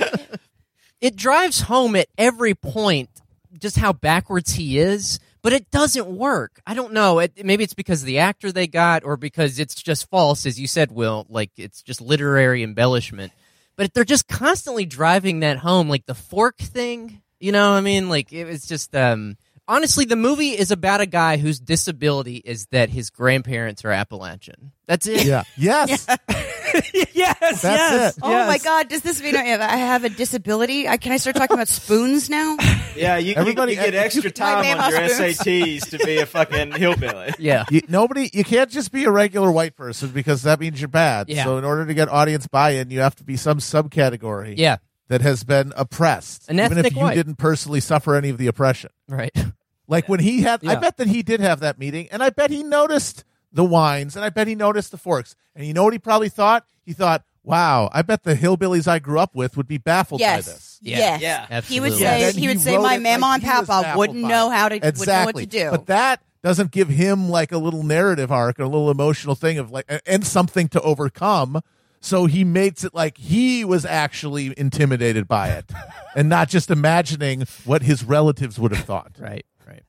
it 1.00 1.16
drives 1.16 1.62
home 1.62 1.96
at 1.96 2.06
every 2.16 2.54
point 2.54 3.10
just 3.58 3.76
how 3.76 3.92
backwards 3.92 4.52
he 4.52 4.78
is, 4.78 5.18
but 5.42 5.52
it 5.52 5.70
doesn't 5.70 6.06
work. 6.06 6.60
I 6.66 6.74
don't 6.74 6.92
know. 6.92 7.18
It, 7.18 7.44
maybe 7.44 7.64
it's 7.64 7.74
because 7.74 8.02
of 8.02 8.06
the 8.06 8.18
actor 8.18 8.52
they 8.52 8.66
got, 8.66 9.04
or 9.04 9.16
because 9.16 9.58
it's 9.58 9.74
just 9.74 10.08
false, 10.08 10.46
as 10.46 10.58
you 10.58 10.66
said, 10.66 10.92
Will. 10.92 11.26
Like 11.28 11.50
it's 11.56 11.82
just 11.82 12.00
literary 12.00 12.62
embellishment. 12.62 13.32
But 13.76 13.94
they're 13.94 14.04
just 14.04 14.28
constantly 14.28 14.84
driving 14.86 15.40
that 15.40 15.58
home, 15.58 15.88
like 15.88 16.06
the 16.06 16.14
fork 16.14 16.58
thing. 16.58 17.22
You 17.40 17.52
know, 17.52 17.72
I 17.72 17.80
mean, 17.80 18.08
like 18.08 18.32
it 18.32 18.44
was 18.44 18.66
just. 18.66 18.94
um 18.94 19.36
Honestly, 19.68 20.04
the 20.04 20.16
movie 20.16 20.50
is 20.50 20.70
about 20.72 21.00
a 21.00 21.06
guy 21.06 21.36
whose 21.36 21.60
disability 21.60 22.36
is 22.44 22.66
that 22.72 22.90
his 22.90 23.10
grandparents 23.10 23.84
are 23.84 23.90
Appalachian. 23.92 24.72
That's 24.86 25.06
it. 25.06 25.24
Yeah. 25.24 25.44
Yes. 25.56 26.06
yes 27.14 27.38
That's 27.38 27.62
yes 27.64 28.16
it. 28.16 28.20
oh 28.22 28.30
yes. 28.30 28.48
my 28.48 28.56
God, 28.58 28.88
does 28.88 29.02
this 29.02 29.22
mean 29.22 29.36
I 29.36 29.42
have, 29.44 29.60
I 29.60 29.76
have 29.76 30.04
a 30.04 30.08
disability? 30.08 30.88
I, 30.88 30.96
can 30.96 31.12
I 31.12 31.18
start 31.18 31.36
talking 31.36 31.54
about 31.54 31.68
spoons 31.68 32.28
now? 32.30 32.56
Yeah, 32.94 33.16
you, 33.16 33.32
Everybody- 33.36 33.72
you, 33.72 33.78
you 33.80 33.84
get 33.86 33.94
extra 33.94 34.30
time 34.30 34.62
name 34.62 34.76
on 34.78 34.90
your 34.90 35.00
was 35.02 35.16
Boots. 35.16 35.38
SATs 35.38 35.90
to 35.90 35.98
be 36.04 36.18
a 36.18 36.26
fucking 36.26 36.72
hillbilly. 36.72 37.32
Yeah. 37.38 37.64
You, 37.70 37.80
nobody, 37.88 38.28
you 38.34 38.44
can't 38.44 38.70
just 38.70 38.92
be 38.92 39.04
a 39.04 39.10
regular 39.10 39.50
white 39.50 39.76
person 39.76 40.10
because 40.10 40.42
that 40.42 40.60
means 40.60 40.78
you're 40.78 40.88
bad. 40.88 41.30
Yeah. 41.30 41.44
So 41.44 41.56
in 41.56 41.64
order 41.64 41.86
to 41.86 41.94
get 41.94 42.10
audience 42.10 42.46
buy-in, 42.46 42.90
you 42.90 43.00
have 43.00 43.14
to 43.16 43.24
be 43.24 43.36
some 43.38 43.58
subcategory 43.60 44.58
Yeah. 44.58 44.76
That 45.12 45.20
has 45.20 45.44
been 45.44 45.74
oppressed, 45.76 46.48
An 46.48 46.58
even 46.58 46.72
if 46.72 46.86
ethnic 46.86 46.94
you 46.94 47.00
white. 47.02 47.14
didn't 47.14 47.34
personally 47.36 47.80
suffer 47.80 48.14
any 48.14 48.30
of 48.30 48.38
the 48.38 48.46
oppression. 48.46 48.90
Right. 49.08 49.30
Like 49.88 50.08
when 50.08 50.20
he 50.20 50.40
had, 50.42 50.64
I 50.66 50.72
Yeah. 50.72 50.78
bet 50.78 50.96
that 50.98 51.08
he 51.08 51.22
did 51.22 51.40
have 51.40 51.60
that 51.60 51.78
meeting, 51.78 52.08
and 52.10 52.22
I 52.22 52.30
bet 52.30 52.50
he 52.50 52.62
noticed 52.62 53.24
the 53.52 53.64
wines, 53.64 54.16
and 54.16 54.24
I 54.24 54.30
bet 54.30 54.46
he 54.46 54.54
noticed 54.54 54.90
the 54.90 54.96
forks. 54.96 55.34
And 55.54 55.66
you 55.66 55.74
know 55.74 55.84
what 55.84 55.92
he 55.92 55.98
probably 55.98 56.30
thought? 56.30 56.64
He 56.86 56.94
thought, 56.94 57.24
"Wow, 57.42 57.90
I 57.92 58.00
bet 58.00 58.22
the 58.22 58.34
hillbillies 58.34 58.88
I 58.88 59.00
grew 59.00 59.18
up 59.18 59.34
with 59.34 59.56
would 59.58 59.66
be 59.68 59.76
baffled 59.78 60.20
by 60.20 60.26
yes. 60.36 60.46
this." 60.46 60.78
Yes. 60.80 61.20
Yeah. 61.20 61.40
He 61.62 61.80
would 61.80 61.88
Absolutely. 61.92 61.98
say 61.98 62.20
Then 62.24 62.34
he 62.36 62.48
would 62.48 62.60
say 62.60 62.76
wrote 62.76 62.82
my 62.82 62.94
it 62.94 63.00
mama 63.02 63.26
like 63.26 63.34
and 63.34 63.42
he 63.42 63.48
was 63.58 63.66
papa 63.66 63.82
baffled 63.82 63.98
wouldn't 63.98 64.22
by 64.22 64.28
know 64.28 64.50
it. 64.50 64.54
how 64.54 64.68
to 64.70 64.76
exactly. 64.76 64.98
wouldn't 65.00 65.18
know 65.18 65.24
what 65.24 65.36
to 65.36 65.46
do. 65.46 65.70
But 65.72 65.86
that 65.86 66.22
doesn't 66.42 66.70
give 66.70 66.88
him 66.88 67.28
like 67.28 67.52
a 67.52 67.58
little 67.58 67.82
narrative 67.82 68.32
arc, 68.32 68.60
or 68.60 68.62
a 68.62 68.68
little 68.68 68.90
emotional 68.90 69.34
thing 69.34 69.58
of 69.58 69.70
like, 69.70 69.84
and 70.06 70.24
something 70.24 70.68
to 70.68 70.80
overcome. 70.80 71.60
So 72.04 72.26
he 72.26 72.42
makes 72.44 72.82
it 72.84 72.94
like 72.94 73.16
he 73.16 73.64
was 73.64 73.84
actually 73.86 74.52
intimidated 74.58 75.28
by 75.28 75.50
it, 75.50 75.70
and 76.16 76.28
not 76.28 76.48
just 76.48 76.68
imagining 76.70 77.46
what 77.64 77.82
his 77.82 78.02
relatives 78.04 78.58
would 78.58 78.72
have 78.74 78.84
thought. 78.84 79.12
Right. 79.18 79.46
Right. 79.66 79.84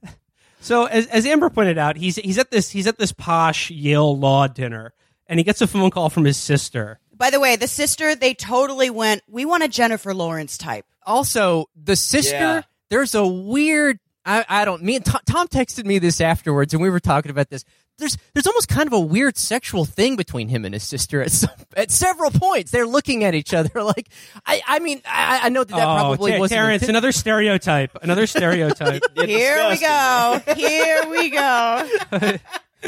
So 0.61 0.85
as, 0.85 1.07
as 1.07 1.25
Amber 1.25 1.49
pointed 1.49 1.77
out, 1.77 1.97
he's 1.97 2.15
he's 2.17 2.37
at 2.37 2.51
this 2.51 2.69
he's 2.69 2.87
at 2.87 2.97
this 2.97 3.11
posh 3.11 3.69
Yale 3.71 4.17
law 4.17 4.47
dinner, 4.47 4.93
and 5.27 5.39
he 5.39 5.43
gets 5.43 5.61
a 5.61 5.67
phone 5.67 5.89
call 5.89 6.09
from 6.09 6.23
his 6.25 6.37
sister. 6.37 6.99
By 7.15 7.31
the 7.31 7.39
way, 7.39 7.55
the 7.55 7.67
sister 7.67 8.15
they 8.15 8.33
totally 8.33 8.89
went. 8.89 9.23
We 9.27 9.43
want 9.45 9.63
a 9.63 9.67
Jennifer 9.67 10.13
Lawrence 10.13 10.57
type. 10.57 10.85
also 11.05 11.65
the 11.75 11.95
sister 11.95 12.35
Yeah. 12.37 12.61
there's 12.89 13.13
a 13.15 13.25
weird 13.27 13.99
I, 14.25 14.45
I 14.47 14.65
don't 14.65 14.81
me 14.83 14.95
and 14.95 15.05
Tom, 15.05 15.21
Tom 15.25 15.47
texted 15.47 15.85
me 15.85 15.99
this 15.99 16.21
afterwards 16.21 16.73
and 16.73 16.81
we 16.81 16.89
were 16.89 16.99
talking 16.99 17.29
about 17.31 17.49
this 17.49 17.65
there's 17.97 18.17
there's 18.33 18.47
almost 18.47 18.69
kind 18.69 18.87
of 18.87 18.93
a 18.93 18.99
weird 18.99 19.37
sexual 19.37 19.85
thing 19.85 20.15
between 20.15 20.47
him 20.47 20.65
and 20.65 20.73
his 20.73 20.83
sister 20.83 21.21
at 21.21 21.31
some, 21.31 21.49
at 21.75 21.91
several 21.91 22.31
points 22.31 22.71
they're 22.71 22.87
looking 22.87 23.23
at 23.23 23.35
each 23.35 23.53
other 23.53 23.83
like 23.83 24.09
I 24.45 24.61
I 24.65 24.79
mean 24.79 25.01
I, 25.05 25.41
I 25.43 25.49
know 25.49 25.63
that 25.63 25.75
that 25.75 25.87
oh, 25.87 25.95
probably 25.95 26.31
Ter- 26.31 26.39
wasn't 26.39 26.57
Terrence, 26.57 26.83
inten- 26.83 26.89
another 26.89 27.11
stereotype, 27.11 27.97
another 28.01 28.25
stereotype. 28.27 29.03
Here 29.15 29.69
we 29.69 29.77
go. 29.79 30.41
Here 30.55 31.03
we 31.09 31.29
go. 31.29 31.87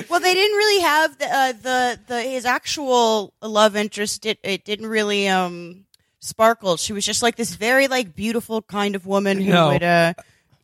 well, 0.10 0.20
they 0.20 0.34
didn't 0.34 0.58
really 0.58 0.82
have 0.82 1.18
the 1.18 1.26
uh, 1.26 1.52
the 1.54 2.00
the 2.08 2.22
his 2.22 2.46
actual 2.46 3.34
love 3.42 3.76
interest. 3.76 4.26
It 4.26 4.40
it 4.44 4.66
didn't 4.66 4.88
really 4.88 5.28
um 5.28 5.86
sparkle. 6.20 6.78
She 6.78 6.94
was 6.94 7.06
just 7.06 7.22
like 7.22 7.36
this 7.36 7.56
very 7.56 7.88
like 7.88 8.16
beautiful 8.16 8.62
kind 8.62 8.96
of 8.96 9.06
woman 9.06 9.40
who 9.40 9.52
No. 9.52 9.70
would 9.70 9.84
uh 9.84 10.14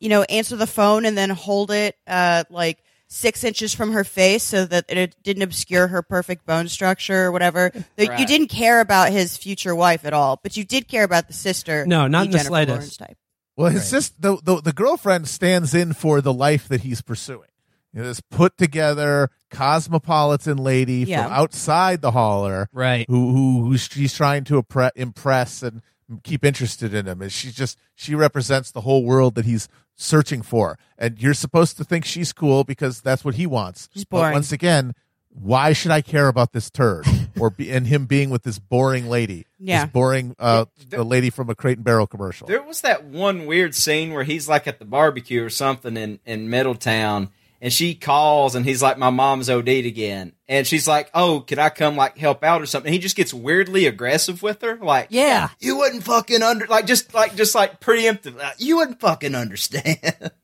you 0.02 0.08
know 0.10 0.22
answer 0.24 0.56
the 0.56 0.66
phone 0.66 1.04
and 1.06 1.16
then 1.16 1.30
hold 1.30 1.70
it 1.70 1.96
uh 2.06 2.44
like 2.50 2.82
six 3.06 3.44
inches 3.44 3.74
from 3.74 3.92
her 3.92 4.04
face 4.04 4.42
so 4.42 4.64
that 4.64 4.86
it 4.88 5.14
didn't 5.22 5.42
obscure 5.42 5.86
her 5.86 6.02
perfect 6.02 6.46
bone 6.46 6.66
structure 6.66 7.24
or 7.26 7.32
whatever. 7.32 7.70
That 7.96 8.18
You 8.18 8.24
didn't 8.26 8.48
care 8.48 8.80
about 8.80 9.12
his 9.12 9.36
future 9.36 9.74
wife 9.74 10.06
at 10.06 10.14
all, 10.14 10.40
but 10.42 10.56
you 10.56 10.64
did 10.64 10.88
care 10.88 11.04
about 11.04 11.26
the 11.28 11.34
sister. 11.34 11.84
No, 11.86 12.06
not 12.08 12.24
in 12.26 12.30
the 12.30 12.38
Jennifer 12.38 12.48
slightest. 12.48 12.98
Type. 12.98 13.18
Well, 13.54 13.70
his 13.70 13.86
sister, 13.86 14.14
the, 14.18 14.36
the 14.42 14.62
the 14.62 14.72
girlfriend 14.72 15.28
stands 15.28 15.74
in 15.74 15.92
for 15.92 16.22
the 16.22 16.32
life 16.32 16.68
that 16.68 16.80
he's 16.80 17.02
pursuing. 17.02 17.50
You 17.92 18.00
know, 18.00 18.06
this 18.08 18.22
put 18.22 18.56
together 18.56 19.28
cosmopolitan 19.50 20.56
lady 20.56 21.04
Yeah. 21.06 21.24
from 21.24 21.32
outside 21.34 22.00
the 22.00 22.12
holler, 22.12 22.68
Right. 22.72 23.04
Who 23.08 23.32
who 23.34 23.64
who 23.66 23.76
she's 23.76 24.14
trying 24.14 24.44
to 24.44 24.64
impress 24.96 25.62
and 25.62 25.82
keep 26.22 26.44
interested 26.44 26.94
in 26.94 27.06
him. 27.06 27.20
And 27.22 27.32
she 27.32 27.50
just 27.50 27.78
she 27.94 28.14
represents 28.14 28.70
the 28.70 28.80
whole 28.82 29.04
world 29.04 29.34
that 29.34 29.44
he's 29.44 29.68
searching 29.94 30.42
for. 30.42 30.78
And 30.98 31.20
you're 31.20 31.34
supposed 31.34 31.76
to 31.78 31.84
think 31.84 32.04
she's 32.04 32.32
cool 32.32 32.64
because 32.64 33.00
that's 33.00 33.24
what 33.24 33.34
he 33.34 33.46
wants. 33.46 33.88
She's 33.92 34.04
But 34.04 34.32
once 34.32 34.52
again, 34.52 34.94
why 35.28 35.72
should 35.72 35.90
I 35.90 36.02
care 36.02 36.28
about 36.28 36.52
this 36.52 36.70
turd 36.70 37.06
or 37.40 37.50
be, 37.50 37.70
and 37.70 37.86
him 37.86 38.06
being 38.06 38.30
with 38.30 38.42
this 38.42 38.58
boring 38.58 39.08
lady? 39.08 39.46
Yeah. 39.58 39.84
this 39.84 39.92
boring 39.92 40.34
uh, 40.38 40.66
There- 40.88 40.98
the 40.98 41.04
lady 41.04 41.30
from 41.30 41.48
a 41.50 41.54
Crate 41.54 41.78
and 41.78 41.84
Barrel 41.84 42.06
commercial. 42.06 42.46
There 42.46 42.62
was 42.62 42.80
that 42.82 43.04
one 43.04 43.46
weird 43.46 43.74
scene 43.74 44.12
where 44.12 44.24
he's 44.24 44.48
like 44.48 44.66
at 44.66 44.78
the 44.78 44.84
barbecue 44.84 45.42
or 45.44 45.50
something 45.50 45.96
in, 45.96 46.20
in 46.26 46.50
Middletown 46.50 47.30
and 47.62 47.72
she 47.72 47.94
calls 47.94 48.54
and 48.56 48.66
he's 48.66 48.82
like, 48.82 48.98
My 48.98 49.08
mom's 49.08 49.48
OD'd 49.48 49.68
again. 49.68 50.32
And 50.48 50.66
she's 50.66 50.86
like, 50.86 51.08
Oh, 51.14 51.40
could 51.40 51.58
I 51.58 51.70
come 51.70 51.96
like 51.96 52.18
help 52.18 52.44
out 52.44 52.60
or 52.60 52.66
something? 52.66 52.92
he 52.92 52.98
just 52.98 53.16
gets 53.16 53.32
weirdly 53.32 53.86
aggressive 53.86 54.42
with 54.42 54.60
her. 54.60 54.76
Like, 54.76 55.06
Yeah. 55.10 55.48
you 55.60 55.78
wouldn't 55.78 56.02
fucking 56.02 56.42
under 56.42 56.66
like 56.66 56.84
just 56.86 57.14
like 57.14 57.36
just 57.36 57.54
like 57.54 57.80
preemptive. 57.80 58.36
Like, 58.36 58.56
you 58.58 58.76
wouldn't 58.76 59.00
fucking 59.00 59.34
understand. 59.34 59.96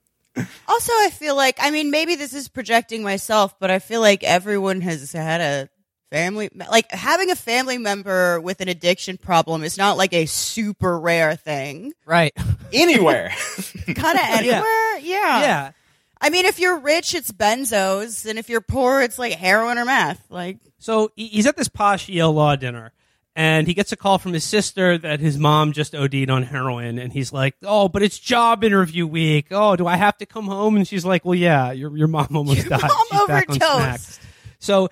Also, 0.68 0.92
I 0.92 1.10
feel 1.10 1.34
like 1.34 1.56
I 1.60 1.72
mean 1.72 1.90
maybe 1.90 2.14
this 2.14 2.32
is 2.32 2.46
projecting 2.48 3.02
myself, 3.02 3.58
but 3.58 3.72
I 3.72 3.80
feel 3.80 4.00
like 4.00 4.22
everyone 4.22 4.82
has 4.82 5.10
had 5.10 5.40
a 5.40 5.68
family 6.12 6.48
like 6.70 6.88
having 6.92 7.32
a 7.32 7.34
family 7.34 7.76
member 7.76 8.40
with 8.40 8.60
an 8.60 8.68
addiction 8.68 9.18
problem 9.18 9.64
is 9.64 9.76
not 9.76 9.96
like 9.96 10.12
a 10.12 10.26
super 10.26 10.96
rare 11.00 11.34
thing. 11.34 11.92
Right. 12.06 12.32
Anywhere. 12.72 13.30
Kind 13.86 14.16
of 14.18 14.24
anywhere, 14.28 14.98
yeah. 15.00 15.40
yeah. 15.40 15.70
I 16.20 16.30
mean, 16.30 16.46
if 16.46 16.58
you're 16.58 16.78
rich, 16.78 17.14
it's 17.14 17.30
benzos, 17.30 18.28
and 18.28 18.38
if 18.38 18.48
you're 18.48 18.60
poor, 18.60 19.00
it's 19.00 19.18
like 19.18 19.34
heroin 19.34 19.78
or 19.78 19.84
meth. 19.84 20.24
Like, 20.30 20.58
So 20.78 21.10
he's 21.16 21.46
at 21.46 21.56
this 21.56 21.68
posh 21.68 22.08
Yale 22.08 22.32
law 22.32 22.56
dinner, 22.56 22.92
and 23.36 23.66
he 23.66 23.74
gets 23.74 23.92
a 23.92 23.96
call 23.96 24.18
from 24.18 24.32
his 24.32 24.42
sister 24.44 24.98
that 24.98 25.20
his 25.20 25.38
mom 25.38 25.72
just 25.72 25.94
OD'd 25.94 26.28
on 26.28 26.42
heroin, 26.42 26.98
and 26.98 27.12
he's 27.12 27.32
like, 27.32 27.54
"Oh, 27.62 27.88
but 27.88 28.02
it's 28.02 28.18
job 28.18 28.64
interview 28.64 29.06
week. 29.06 29.46
Oh, 29.52 29.76
do 29.76 29.86
I 29.86 29.96
have 29.96 30.16
to 30.18 30.26
come 30.26 30.46
home?" 30.46 30.76
And 30.76 30.86
she's 30.88 31.04
like, 31.04 31.24
"Well, 31.24 31.36
yeah, 31.36 31.70
your 31.70 31.96
your 31.96 32.08
mom 32.08 32.28
almost 32.36 32.68
died. 32.68 32.82
mom 32.82 33.06
She's 33.10 33.26
back 33.28 33.50
on 33.50 33.56
smack." 33.56 34.00
So, 34.58 34.88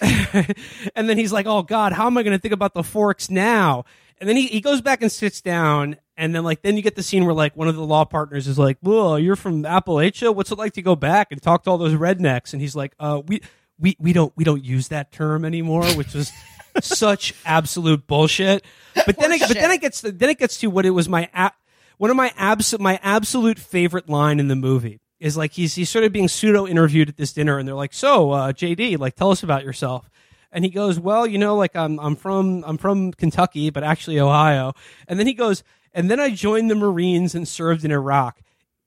and 0.00 1.08
then 1.08 1.16
he's 1.16 1.32
like, 1.32 1.46
"Oh 1.46 1.62
God, 1.62 1.92
how 1.92 2.06
am 2.06 2.18
I 2.18 2.22
going 2.22 2.36
to 2.36 2.40
think 2.40 2.52
about 2.54 2.74
the 2.74 2.82
forks 2.84 3.30
now?" 3.30 3.84
And 4.20 4.28
then 4.28 4.36
he, 4.36 4.46
he 4.48 4.60
goes 4.60 4.80
back 4.80 5.02
and 5.02 5.10
sits 5.10 5.40
down, 5.40 5.96
and 6.16 6.34
then 6.34 6.44
like 6.44 6.62
then 6.62 6.76
you 6.76 6.82
get 6.82 6.96
the 6.96 7.02
scene 7.02 7.24
where 7.24 7.34
like 7.34 7.56
one 7.56 7.68
of 7.68 7.76
the 7.76 7.84
law 7.84 8.04
partners 8.04 8.48
is 8.48 8.58
like, 8.58 8.78
"Whoa, 8.80 9.16
you're 9.16 9.36
from 9.36 9.62
Appalachia. 9.62 10.34
What's 10.34 10.50
it 10.50 10.58
like 10.58 10.72
to 10.74 10.82
go 10.82 10.96
back 10.96 11.28
and 11.30 11.40
talk 11.40 11.64
to 11.64 11.70
all 11.70 11.78
those 11.78 11.94
rednecks?" 11.94 12.52
And 12.52 12.60
he's 12.60 12.74
like, 12.74 12.94
"Uh, 12.98 13.22
we 13.26 13.40
we 13.78 13.96
we 14.00 14.12
don't 14.12 14.32
we 14.36 14.44
don't 14.44 14.64
use 14.64 14.88
that 14.88 15.12
term 15.12 15.44
anymore," 15.44 15.86
which 15.92 16.14
was 16.14 16.32
such 16.82 17.34
absolute 17.44 18.06
bullshit. 18.06 18.64
But 18.94 19.16
then 19.18 19.32
it, 19.32 19.40
but 19.40 19.54
then 19.54 19.70
it 19.70 19.80
gets 19.80 20.00
to, 20.02 20.12
then 20.12 20.30
it 20.30 20.38
gets 20.38 20.58
to 20.58 20.68
what 20.68 20.84
it 20.86 20.90
was 20.90 21.08
my 21.08 21.28
a- 21.34 21.52
one 21.98 22.10
of 22.10 22.16
my 22.16 22.32
abs- 22.36 22.78
my 22.78 22.98
absolute 23.02 23.58
favorite 23.58 24.08
line 24.08 24.40
in 24.40 24.48
the 24.48 24.56
movie 24.56 25.00
is 25.20 25.36
like 25.36 25.52
he's 25.52 25.74
he's 25.74 25.90
sort 25.90 26.04
of 26.04 26.12
being 26.12 26.28
pseudo 26.28 26.66
interviewed 26.66 27.08
at 27.08 27.16
this 27.16 27.32
dinner 27.32 27.58
and 27.58 27.66
they're 27.66 27.74
like 27.74 27.92
so 27.92 28.30
uh, 28.30 28.52
JD 28.52 28.98
like 28.98 29.16
tell 29.16 29.30
us 29.30 29.42
about 29.42 29.64
yourself 29.64 30.08
and 30.52 30.64
he 30.64 30.70
goes 30.70 30.98
well 30.98 31.26
you 31.26 31.38
know 31.38 31.56
like 31.56 31.74
I'm 31.76 31.98
I'm 32.00 32.16
from 32.16 32.64
I'm 32.66 32.78
from 32.78 33.12
Kentucky 33.12 33.70
but 33.70 33.82
actually 33.82 34.18
Ohio 34.20 34.72
and 35.06 35.18
then 35.18 35.26
he 35.26 35.34
goes 35.34 35.62
and 35.92 36.10
then 36.10 36.20
I 36.20 36.30
joined 36.30 36.70
the 36.70 36.74
Marines 36.74 37.34
and 37.34 37.46
served 37.46 37.84
in 37.84 37.90
Iraq 37.90 38.40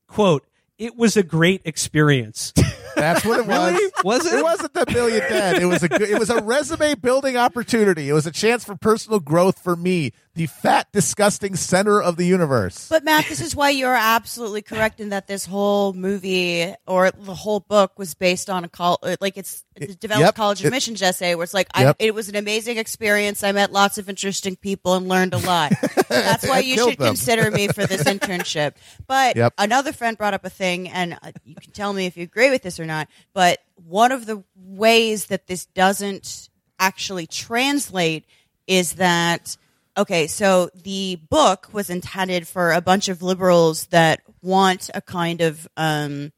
quote 0.08 0.46
it 0.78 0.96
was 0.98 1.16
a 1.18 1.24
great 1.24 1.62
experience 1.66 2.54
That's 2.96 3.26
what 3.26 3.40
it 3.40 3.48
was. 3.48 3.74
Really? 3.74 3.92
Was 4.04 4.26
it? 4.26 4.38
It 4.40 4.44
wasn't 4.44 4.74
the 4.74 4.86
million 4.92 5.22
dead. 5.22 5.62
It 5.62 5.66
was 5.66 5.82
a 5.82 5.90
good- 5.90 6.10
it 6.10 6.20
was 6.20 6.30
a 6.30 6.42
resume 6.44 6.94
building 6.96 7.36
opportunity. 7.38 8.10
It 8.10 8.14
was 8.14 8.28
a 8.28 8.32
chance 8.32 8.64
for 8.64 8.76
personal 8.76 9.20
growth 9.20 9.58
for 9.58 9.76
me, 9.76 10.12
the 10.34 10.46
fat, 10.46 10.88
disgusting 10.94 11.56
center 11.56 12.02
of 12.02 12.16
the 12.16 12.26
universe. 12.26 12.88
but 12.90 13.04
Matt, 13.04 13.26
this 13.28 13.42
is 13.42 13.54
why 13.56 13.70
you're 13.70 13.94
absolutely 13.96 14.62
correct 14.62 15.00
in 15.02 15.10
that 15.10 15.28
this 15.28 15.46
whole 15.46 15.92
movie 15.94 16.74
or 16.88 17.12
the 17.12 17.34
whole 17.36 17.60
book 17.60 18.00
was 18.00 18.14
based 18.14 18.50
on 18.50 18.64
a 18.64 18.70
col 18.70 18.98
like 19.20 19.36
it's, 19.38 19.66
a 19.76 19.88
developed 19.88 20.28
Yep. 20.28 20.36
college 20.36 20.62
It- 20.62 20.68
admissions 20.68 21.02
essay 21.02 21.36
where 21.36 21.44
it's 21.44 21.54
like 21.54 21.68
I, 21.74 21.94
it 22.00 22.16
was 22.16 22.30
an 22.30 22.36
amazing 22.38 22.78
experience. 22.78 23.44
I 23.44 23.52
met 23.52 23.74
lots 23.74 23.98
of 23.98 24.08
interesting 24.08 24.56
people 24.56 24.96
and 24.96 25.10
learned 25.10 25.34
a 25.34 25.38
lot. 25.40 25.74
That's 26.10 26.48
why 26.48 26.60
you 26.60 26.78
should 26.78 26.98
them. 26.98 27.08
consider 27.08 27.52
me 27.52 27.68
for 27.68 27.86
this 27.86 28.04
internship. 28.06 28.76
But 29.08 29.36
Yep. 29.36 29.54
another 29.58 29.92
friend 29.92 30.18
brought 30.18 30.34
up 30.34 30.46
a 30.46 30.50
thing, 30.50 30.88
and 30.90 31.18
uh, 31.22 31.32
you 31.44 31.56
can 31.56 31.72
tell 31.72 31.92
me 31.92 32.06
if 32.06 32.16
you 32.16 32.24
agree 32.24 32.50
with 32.52 32.62
this 32.62 32.80
or 32.80 32.86
not. 32.86 33.10
But 33.34 33.60
one 33.76 34.12
of 34.14 34.26
the 34.26 34.44
ways 34.56 35.26
that 35.28 35.48
this 35.48 35.66
doesn't 35.66 36.50
actually 36.80 37.28
translate 37.28 38.26
is 38.68 38.94
that 38.94 39.58
okay, 39.98 40.28
so 40.28 40.70
the 40.74 41.20
book 41.30 41.70
was 41.72 41.90
intended 41.90 42.48
for 42.48 42.72
a 42.72 42.82
bunch 42.82 43.10
of 43.10 43.22
liberals 43.22 43.88
that 43.88 44.22
want 44.42 44.90
a 44.94 45.02
kind 45.02 45.42
of 45.42 45.68
um, 45.78 46.32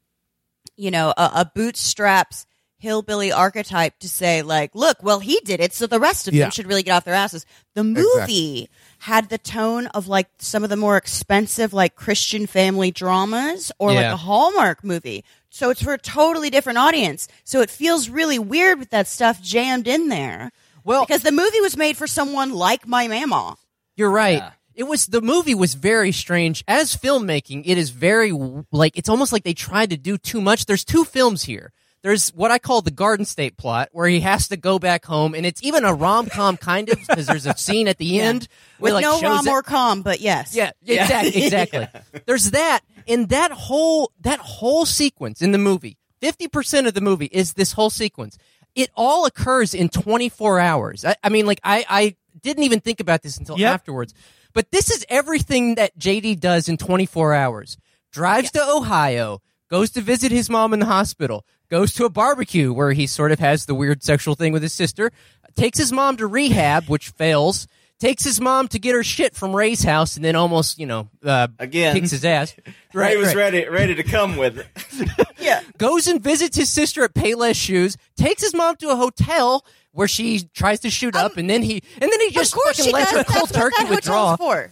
you 0.76 0.90
know, 0.90 1.12
a, 1.16 1.30
a 1.36 1.52
bootstraps 1.54 2.46
hillbilly 2.78 3.32
archetype 3.32 3.98
to 4.00 4.08
say 4.08 4.42
like, 4.42 4.74
look, 4.74 4.98
well, 5.02 5.18
he 5.20 5.40
did 5.44 5.58
it, 5.60 5.72
so 5.72 5.86
the 5.86 6.00
rest 6.00 6.28
of 6.28 6.34
Yeah. 6.34 6.44
them 6.44 6.50
should 6.50 6.66
really 6.66 6.82
get 6.82 6.92
off 6.92 7.04
their 7.04 7.14
asses. 7.14 7.46
The 7.74 7.84
movie 7.84 8.68
had 8.98 9.30
the 9.30 9.38
tone 9.38 9.86
of 9.88 10.06
like 10.06 10.28
some 10.38 10.64
of 10.64 10.70
the 10.70 10.76
more 10.76 10.96
expensive 10.98 11.72
like 11.72 11.94
Christian 11.94 12.46
family 12.46 12.90
dramas 12.90 13.72
or 13.78 13.92
like 13.92 14.04
a 14.12 14.16
Hallmark 14.16 14.84
movie. 14.84 15.24
So 15.48 15.70
it's 15.70 15.82
for 15.82 15.94
a 15.94 15.98
totally 15.98 16.50
different 16.50 16.78
audience. 16.78 17.28
So 17.44 17.60
it 17.60 17.70
feels 17.70 18.08
really 18.10 18.38
weird 18.38 18.78
with 18.80 18.90
that 18.90 19.06
stuff 19.06 19.40
jammed 19.40 19.86
in 19.88 20.08
there. 20.08 20.50
Well- 20.84 21.04
because 21.06 21.22
the 21.22 21.32
movie 21.32 21.60
was 21.60 21.76
made 21.76 21.96
for 21.96 22.06
someone 22.06 22.52
like 22.52 22.86
my 22.86 23.08
mama. 23.08 23.56
You're 23.96 24.10
right. 24.10 24.38
Yeah. 24.38 24.50
It 24.74 24.84
was 24.84 25.06
the 25.06 25.20
movie 25.22 25.54
was 25.54 25.74
very 25.74 26.10
strange 26.10 26.64
as 26.66 26.96
filmmaking. 26.96 27.62
It 27.64 27.78
is 27.78 27.90
very 27.90 28.32
like 28.72 28.96
it's 28.98 29.08
almost 29.08 29.32
like 29.32 29.44
they 29.44 29.54
tried 29.54 29.90
to 29.90 29.96
do 29.96 30.18
too 30.18 30.40
much. 30.40 30.66
There's 30.66 30.84
two 30.84 31.04
films 31.04 31.44
here. 31.44 31.72
There's 32.02 32.30
what 32.30 32.50
I 32.50 32.58
call 32.58 32.82
the 32.82 32.90
Garden 32.90 33.24
State 33.24 33.56
plot, 33.56 33.88
where 33.92 34.06
he 34.08 34.20
has 34.20 34.48
to 34.48 34.56
go 34.58 34.78
back 34.80 35.04
home, 35.06 35.34
and 35.34 35.46
it's 35.46 35.62
even 35.62 35.84
a 35.84 35.94
rom 35.94 36.26
com 36.26 36.56
kind 36.58 36.90
of 36.90 36.98
because 36.98 37.26
there's 37.26 37.46
a 37.46 37.54
scene 37.56 37.86
at 37.88 37.96
the 37.98 38.20
end 38.20 38.46
With 38.80 38.92
like 38.94 39.02
no 39.02 39.20
rom 39.20 39.46
it- 39.46 39.50
or 39.50 39.62
com, 39.62 40.02
but 40.02 40.20
yes. 40.20 40.54
Yeah, 40.54 40.72
exactly. 40.86 41.44
Exactly. 41.44 41.88
There's 42.26 42.50
that, 42.50 42.80
and 43.06 43.28
that 43.30 43.52
whole 43.52 44.10
that 44.22 44.40
whole 44.40 44.84
sequence 44.86 45.40
in 45.40 45.52
the 45.52 45.58
movie. 45.58 45.96
Fifty 46.20 46.48
percent 46.48 46.86
of 46.86 46.94
the 46.94 47.00
movie 47.00 47.26
is 47.30 47.52
this 47.54 47.72
whole 47.72 47.90
sequence. 47.90 48.36
It 48.74 48.90
all 48.96 49.26
occurs 49.26 49.74
in 49.74 49.88
24 49.88 50.58
hours. 50.60 51.04
I, 51.04 51.16
I 51.22 51.28
mean, 51.28 51.46
like 51.46 51.60
I, 51.62 51.84
I 51.88 52.16
didn't 52.42 52.64
even 52.64 52.80
think 52.80 53.00
about 53.00 53.22
this 53.22 53.36
until 53.38 53.58
Yep. 53.58 53.72
afterwards. 53.74 54.14
But 54.52 54.70
this 54.70 54.90
is 54.90 55.04
everything 55.08 55.74
that 55.76 55.98
JD 55.98 56.40
does 56.40 56.68
in 56.68 56.76
24 56.76 57.34
hours. 57.34 57.76
Drives 58.12 58.50
to 58.52 58.64
Ohio, 58.64 59.40
goes 59.68 59.90
to 59.92 60.00
visit 60.00 60.30
his 60.30 60.48
mom 60.48 60.72
in 60.72 60.78
the 60.80 60.86
hospital, 60.86 61.44
goes 61.68 61.92
to 61.94 62.04
a 62.04 62.10
barbecue 62.10 62.72
where 62.72 62.92
he 62.92 63.06
sort 63.08 63.32
of 63.32 63.40
has 63.40 63.66
the 63.66 63.74
weird 63.74 64.02
sexual 64.04 64.34
thing 64.36 64.52
with 64.52 64.62
his 64.62 64.72
sister, 64.72 65.10
takes 65.56 65.78
his 65.78 65.90
mom 65.92 66.16
to 66.18 66.26
rehab, 66.26 66.88
which 66.88 67.08
fails, 67.10 67.66
takes 68.00 68.24
his 68.24 68.40
mom 68.40 68.68
to 68.68 68.78
get 68.78 68.94
her 68.94 69.02
shit 69.04 69.34
from 69.34 69.54
Ray's 69.54 69.82
house, 69.82 70.16
and 70.16 70.24
then 70.24 70.36
almost, 70.36 70.78
you 70.78 70.86
know, 70.86 71.08
uh, 71.24 71.48
Again. 71.58 71.94
kicks 71.94 72.10
his 72.10 72.24
ass. 72.24 72.54
Ray 72.94 73.16
was 73.16 73.28
right. 73.28 73.52
ready 73.52 73.68
ready 73.68 73.94
to 73.96 74.02
come 74.02 74.36
with 74.36 74.58
it. 74.58 75.18
Yeah. 75.44 75.60
Goes 75.76 76.06
and 76.06 76.22
visits 76.22 76.56
his 76.56 76.70
sister 76.70 77.04
at 77.04 77.12
Payless 77.12 77.54
Shoes, 77.56 77.98
takes 78.16 78.40
his 78.40 78.54
mom 78.54 78.76
to 78.76 78.88
a 78.88 78.96
hotel 78.96 79.66
where 79.92 80.08
she 80.08 80.48
tries 80.54 80.80
to 80.80 80.90
shoot 80.90 81.14
up, 81.14 81.36
and 81.36 81.50
then 81.50 81.62
he 81.62 81.82
and 82.00 82.10
then 82.10 82.20
he 82.20 82.30
just 82.30 82.54
of 82.54 82.62
fucking 82.62 82.84
she 82.86 82.92
lets 82.92 83.10
her 83.10 83.24
cold 83.24 83.50
That's 83.50 83.52
what 83.52 83.60
turkey 83.60 83.84
that 83.84 83.90
withdraw. 83.90 84.36
for. 84.36 84.70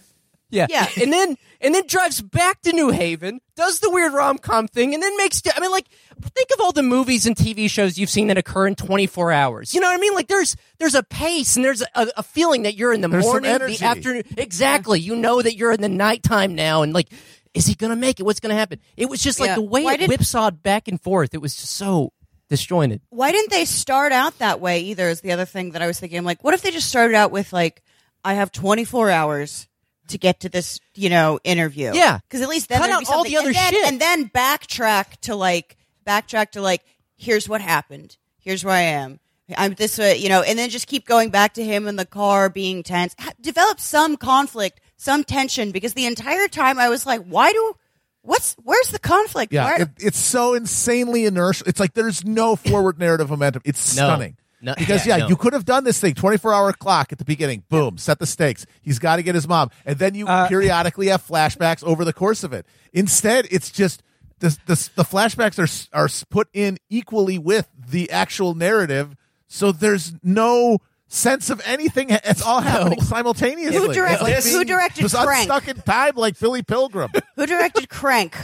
Yeah. 0.53 0.67
Yeah. 0.69 0.87
And 1.01 1.11
then 1.11 1.35
and 1.61 1.73
then 1.73 1.87
drives 1.87 2.21
back 2.21 2.61
to 2.63 2.73
New 2.73 2.89
Haven, 2.91 3.39
does 3.55 3.79
the 3.79 3.89
weird 3.89 4.13
rom 4.13 4.37
com 4.37 4.67
thing, 4.67 4.93
and 4.93 5.01
then 5.01 5.15
makes 5.17 5.41
I 5.55 5.59
mean 5.59 5.71
like 5.71 5.87
think 6.21 6.49
of 6.53 6.61
all 6.61 6.71
the 6.71 6.83
movies 6.83 7.25
and 7.25 7.35
TV 7.35 7.69
shows 7.69 7.97
you've 7.97 8.09
seen 8.09 8.27
that 8.27 8.37
occur 8.37 8.67
in 8.67 8.75
24 8.75 9.31
hours. 9.31 9.73
You 9.73 9.81
know 9.81 9.87
what 9.87 9.97
I 9.97 9.99
mean? 9.99 10.13
Like 10.13 10.27
there's 10.27 10.55
there's 10.79 10.95
a 10.95 11.03
pace 11.03 11.55
and 11.55 11.65
there's 11.65 11.81
a, 11.81 12.07
a 12.17 12.23
feeling 12.23 12.63
that 12.63 12.75
you're 12.75 12.93
in 12.93 13.01
the 13.01 13.07
There's 13.07 13.23
morning, 13.25 13.51
the 13.57 13.79
afternoon. 13.83 14.23
Exactly. 14.37 14.99
You 14.99 15.15
know 15.15 15.41
that 15.41 15.55
you're 15.55 15.71
in 15.71 15.81
the 15.81 15.89
nighttime 15.89 16.55
now 16.55 16.81
and 16.83 16.93
like 16.93 17.07
is 17.53 17.65
he 17.67 17.75
gonna 17.75 17.95
make 17.95 18.19
it? 18.19 18.23
What's 18.23 18.39
gonna 18.39 18.55
happen? 18.55 18.79
It 18.97 19.09
was 19.09 19.21
just 19.21 19.39
like 19.39 19.49
Yeah. 19.49 19.55
the 19.55 19.61
way 19.61 19.83
Why 19.83 19.93
it 19.95 19.97
did- 19.97 20.09
whipsawed 20.09 20.61
back 20.63 20.87
and 20.87 20.99
forth. 21.01 21.33
It 21.33 21.41
was 21.41 21.55
just 21.55 21.73
so 21.75 22.13
disjointed. 22.49 23.01
why 23.09 23.31
didn't 23.31 23.49
they 23.49 23.65
start 23.65 24.11
out 24.11 24.37
that 24.39 24.59
way 24.59 24.81
either 24.81 25.07
is 25.09 25.21
the 25.21 25.31
other 25.31 25.45
thing 25.45 25.71
that 25.71 25.81
i 25.81 25.87
was 25.87 25.99
thinking 25.99 26.19
I'm 26.19 26.25
like 26.25 26.43
what 26.43 26.53
if 26.53 26.61
they 26.61 26.69
just 26.69 26.87
started 26.87 27.15
out 27.15 27.31
with 27.31 27.51
like 27.51 27.81
i 28.23 28.35
have 28.35 28.51
24 28.51 29.09
hours 29.09 29.67
to 30.07 30.17
get 30.17 30.41
to 30.41 30.49
this 30.49 30.79
you 30.95 31.09
know 31.09 31.39
interview 31.43 31.91
Yeah. 31.93 32.19
because 32.27 32.41
at 32.41 32.49
least 32.49 32.69
then 32.69 32.79
Cut 32.79 32.89
out 32.89 33.01
be 33.01 33.05
all 33.07 33.23
the 33.23 33.37
other 33.37 33.47
and 33.47 33.55
then, 33.55 33.71
shit. 33.73 33.85
and 33.87 34.01
then 34.01 34.29
backtrack 34.29 35.17
to 35.21 35.35
like 35.35 35.77
backtrack 36.05 36.51
to 36.51 36.61
like 36.61 36.83
here's 37.15 37.47
what 37.47 37.61
happened. 37.61 38.17
Here's 38.39 38.63
where 38.65 38.75
I 38.75 38.81
am. 38.81 39.19
I'm 39.57 39.73
this 39.75 39.97
way, 39.97 40.17
you 40.17 40.29
know, 40.29 40.41
and 40.41 40.57
then 40.57 40.69
just 40.69 40.87
keep 40.87 41.05
going 41.05 41.29
back 41.29 41.53
to 41.55 41.63
him 41.63 41.87
in 41.87 41.95
the 41.95 42.05
car 42.05 42.49
being 42.49 42.81
tense. 42.83 43.15
Ha- 43.19 43.31
Develop 43.41 43.79
some 43.79 44.17
conflict, 44.17 44.79
some 44.97 45.23
tension, 45.23 45.71
because 45.71 45.93
the 45.93 46.05
entire 46.05 46.47
time 46.47 46.79
I 46.79 46.89
was 46.89 47.05
like, 47.05 47.21
why 47.25 47.51
do, 47.51 47.73
what's, 48.21 48.55
where's 48.63 48.87
the 48.87 48.99
conflict? 48.99 49.51
Yeah, 49.53 49.81
it, 49.83 49.89
it's 49.99 50.17
so 50.17 50.53
insanely 50.53 51.25
inertial. 51.25 51.67
It's 51.67 51.79
like 51.79 51.93
there's 51.93 52.25
no 52.25 52.55
forward 52.55 52.97
narrative 52.99 53.29
momentum. 53.29 53.61
It's 53.65 53.95
No. 53.95 54.03
stunning. 54.05 54.37
No- 54.63 54.73
because 54.77 55.05
yeah, 55.05 55.17
yeah, 55.17 55.23
no. 55.23 55.27
you 55.29 55.35
could 55.35 55.53
have 55.53 55.65
done 55.65 55.83
this 55.83 55.99
thing 55.99 56.13
24 56.15 56.53
hour 56.53 56.73
clock 56.73 57.11
at 57.11 57.17
the 57.19 57.25
beginning. 57.25 57.63
Boom, 57.69 57.97
set 57.97 58.17
the 58.19 58.25
stakes. 58.25 58.65
He's 58.81 58.97
got 58.97 59.17
to 59.17 59.23
get 59.23 59.35
his 59.35 59.47
mom, 59.47 59.69
and 59.85 59.99
then 59.99 60.15
you 60.15 60.25
Uh, 60.25 60.47
periodically 60.47 61.07
have 61.07 61.21
flashbacks 61.25 61.83
over 61.83 62.03
the 62.05 62.13
course 62.13 62.43
of 62.43 62.53
it. 62.53 62.65
Instead, 62.93 63.47
it's 63.51 63.69
just 63.69 64.01
the 64.39 64.57
the, 64.65 64.89
the 64.95 65.03
flashbacks 65.03 65.59
are 65.93 65.97
are 65.99 66.07
put 66.29 66.47
in 66.53 66.77
equally 66.89 67.37
with 67.37 67.67
the 67.89 68.09
actual 68.09 68.55
narrative, 68.55 69.15
so 69.47 69.71
there's 69.71 70.13
no 70.23 70.79
sense 71.07 71.49
of 71.51 71.61
anything. 71.65 72.07
It's 72.09 72.41
all 72.41 72.59
happening 72.61 72.99
simultaneously. 73.01 73.77
Who 73.77 73.93
direct- 73.93 74.21
It's 74.23 74.45
like 74.45 74.53
who 74.53 74.65
directed 74.65 75.01
just 75.01 75.15
Crank? 75.15 75.49
unstuck 75.49 75.67
in 75.67 75.81
time 75.83 76.13
like 76.15 76.39
Billy 76.39 76.63
Pilgrim. 76.63 77.11
who 77.35 77.45
directed 77.45 77.87
Crank 77.89 78.35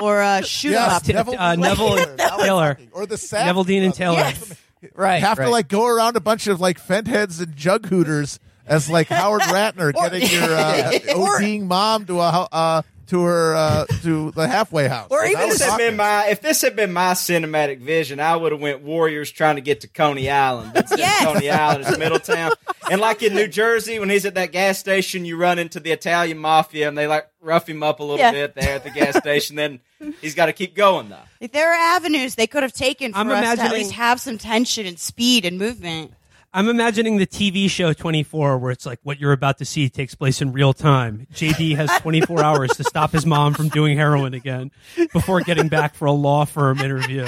or 0.00 0.20
uh, 0.22 0.40
Shoot 0.42 0.68
'em 0.68 0.74
Yes, 0.74 0.92
Up? 1.08 1.08
Neville 1.08 1.38
uh, 1.40 1.56
Neville 1.56 1.96
Taylor. 1.96 2.10
and 2.10 2.18
Taylor. 2.40 2.78
or 2.92 3.06
the 3.06 3.16
Neveldine 3.16 3.84
and. 3.86 3.94
Taylor. 3.94 4.16
Yes. 4.18 4.54
Right. 4.94 5.22
have 5.22 5.38
right. 5.38 5.44
to 5.46 5.50
like 5.50 5.68
go 5.68 5.86
around 5.86 6.16
a 6.16 6.20
bunch 6.20 6.46
of 6.46 6.60
like 6.60 6.78
fent 6.78 7.06
heads 7.06 7.40
and 7.40 7.54
jug 7.56 7.86
hooters 7.86 8.40
as 8.66 8.90
like 8.90 9.08
Howard 9.08 9.42
Ratner 9.42 9.92
getting 10.10 10.28
your 10.28 10.54
uh, 10.56 10.90
ODing 11.14 11.66
mom 11.66 12.06
to 12.06 12.20
a 12.20 12.48
uh, 12.50 12.82
to 13.08 13.22
her 13.22 13.54
uh, 13.54 13.84
to 14.02 14.30
the 14.32 14.46
halfway 14.48 14.88
house. 14.88 15.08
Or 15.10 15.22
That 15.22 15.30
even 15.30 15.48
was 15.48 15.58
This 15.58 15.68
had 15.68 15.76
been 15.78 15.96
my 15.96 16.26
if 16.28 16.40
this 16.40 16.62
had 16.62 16.76
been 16.76 16.92
my 16.92 17.12
cinematic 17.12 17.80
vision, 17.80 18.20
I 18.20 18.36
would 18.36 18.52
have 18.52 18.60
went 18.60 18.82
Warriors 18.82 19.30
trying 19.30 19.56
to 19.56 19.62
get 19.62 19.80
to 19.82 19.88
Coney 19.88 20.30
Island. 20.30 20.72
Instead 20.76 20.98
Yes. 20.98 21.24
Coney 21.24 21.50
Island 21.50 21.86
is 21.86 21.98
Middletown. 21.98 22.52
And 22.90 23.00
like 23.00 23.22
in 23.22 23.34
New 23.34 23.48
Jersey, 23.48 23.98
when 23.98 24.10
he's 24.10 24.24
at 24.26 24.34
that 24.34 24.52
gas 24.52 24.78
station, 24.78 25.24
you 25.24 25.36
run 25.36 25.58
into 25.58 25.80
the 25.80 25.92
Italian 25.92 26.38
mafia 26.38 26.88
and 26.88 26.96
they 26.96 27.06
like 27.06 27.28
rough 27.40 27.68
him 27.68 27.82
up 27.82 28.00
a 28.00 28.02
little 28.02 28.18
Yeah. 28.18 28.32
bit 28.32 28.54
there 28.54 28.74
at 28.76 28.84
the 28.84 28.90
gas 28.90 29.16
station. 29.16 29.56
Then 29.56 29.80
he's 30.20 30.34
got 30.34 30.46
to 30.46 30.52
keep 30.52 30.74
going 30.74 31.08
though. 31.08 31.16
If 31.40 31.52
there 31.52 31.70
are 31.70 31.96
avenues 31.96 32.34
they 32.36 32.46
could 32.46 32.62
have 32.62 32.72
taken 32.72 33.12
for 33.12 33.18
I'm 33.18 33.30
us 33.30 33.56
to 33.58 33.62
at 33.64 33.72
least 33.72 33.92
have 33.92 34.20
some 34.20 34.38
tension 34.38 34.86
and 34.86 34.98
speed 34.98 35.44
and 35.44 35.58
movement. 35.58 36.12
I'm 36.54 36.68
imagining 36.68 37.16
the 37.16 37.26
TV 37.26 37.70
show 37.70 37.92
24, 37.94 38.58
where 38.58 38.70
it's 38.70 38.84
like 38.84 38.98
what 39.02 39.18
you're 39.18 39.32
about 39.32 39.58
to 39.58 39.64
see 39.64 39.88
takes 39.88 40.14
place 40.14 40.42
in 40.42 40.52
real 40.52 40.74
time. 40.74 41.26
JD 41.32 41.76
has 41.76 41.90
24 42.00 42.42
hours 42.44 42.70
to 42.76 42.84
stop 42.84 43.10
his 43.12 43.24
mom 43.24 43.54
from 43.54 43.68
doing 43.70 43.96
heroin 43.96 44.34
again 44.34 44.70
before 45.14 45.40
getting 45.40 45.68
back 45.68 45.94
for 45.94 46.04
a 46.06 46.12
law 46.12 46.44
firm 46.44 46.78
interview. 46.80 47.26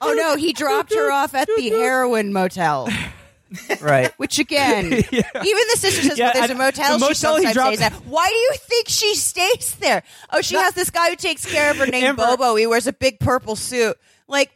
Oh 0.00 0.14
no, 0.14 0.36
he 0.36 0.52
dropped 0.52 0.94
her 0.94 1.10
off 1.10 1.34
at 1.34 1.48
the 1.56 1.70
heroin 1.70 2.32
motel. 2.32 2.88
right. 3.80 4.12
Which 4.16 4.38
again, 4.38 4.86
even 4.92 5.04
the 5.12 5.76
sister 5.76 6.02
says, 6.02 6.16
Yeah, 6.18 6.26
well, 6.26 6.32
there's 6.34 6.50
I- 6.50 6.54
a 6.54 6.56
motel. 6.56 6.98
the 6.98 7.04
she 7.14 7.26
motel 7.26 7.36
he 7.38 7.44
sometimes 7.52 7.78
stays 7.78 7.80
at. 7.82 7.92
Why 8.06 8.28
do 8.28 8.34
you 8.36 8.52
think 8.58 8.88
she 8.88 9.14
stays 9.16 9.74
there? 9.80 10.04
Oh, 10.32 10.40
she 10.40 10.54
has 10.54 10.72
this 10.74 10.90
guy 10.90 11.10
who 11.10 11.16
takes 11.16 11.44
care 11.44 11.72
of 11.72 11.78
her 11.78 11.86
named 11.86 12.04
Amber- 12.04 12.22
Bobo. 12.36 12.54
He 12.54 12.66
wears 12.68 12.86
a 12.86 12.92
big 12.92 13.18
purple 13.18 13.56
suit. 13.56 13.98
Like, 14.28 14.52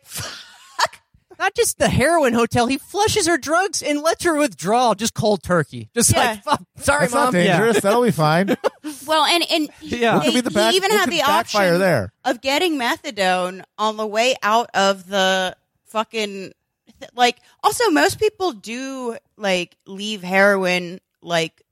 Not 1.39 1.55
just 1.55 1.79
the 1.79 1.89
heroin 1.89 2.33
hotel. 2.33 2.67
He 2.67 2.79
flushes 2.79 3.27
her 3.27 3.37
drugs 3.39 3.83
and 3.83 4.01
lets 4.01 4.25
her 4.25 4.35
withdraw 4.37 4.95
just 4.95 5.15
cold 5.15 5.43
turkey. 5.43 5.91
Just 5.95 6.13
Yeah. 6.13 6.19
like, 6.21 6.43
fuck, 6.45 6.63
sorry, 6.79 7.01
That's 7.03 7.15
mom. 7.15 7.25
not 7.25 7.33
dangerous. 7.35 7.81
That'll 7.81 8.03
be 8.03 8.11
fine. 8.11 8.57
well, 9.07 9.25
and 9.25 9.45
and 9.51 9.69
he, 9.81 9.99
Yeah. 10.01 10.17
What 10.17 10.25
could 10.25 10.35
be 10.35 10.41
the 10.41 10.51
back- 10.51 10.71
he 10.73 10.77
even 10.79 10.91
what 10.93 11.01
had 11.01 11.11
the 11.11 11.19
backfire 11.21 11.69
option 11.75 11.81
there? 11.81 12.13
of 12.25 12.41
getting 12.41 12.79
methadone 12.79 13.63
on 13.79 13.97
the 13.97 14.07
way 14.07 14.35
out 14.43 14.71
of 14.75 15.07
the 15.09 15.57
fucking 15.87 16.53
like. 17.15 17.39
Also, 17.63 17.91
most 17.91 18.19
people 18.19 18.53
do 18.53 19.17
like 19.37 19.77
leave 19.87 20.23
heroin 20.23 21.01
like 21.23 21.63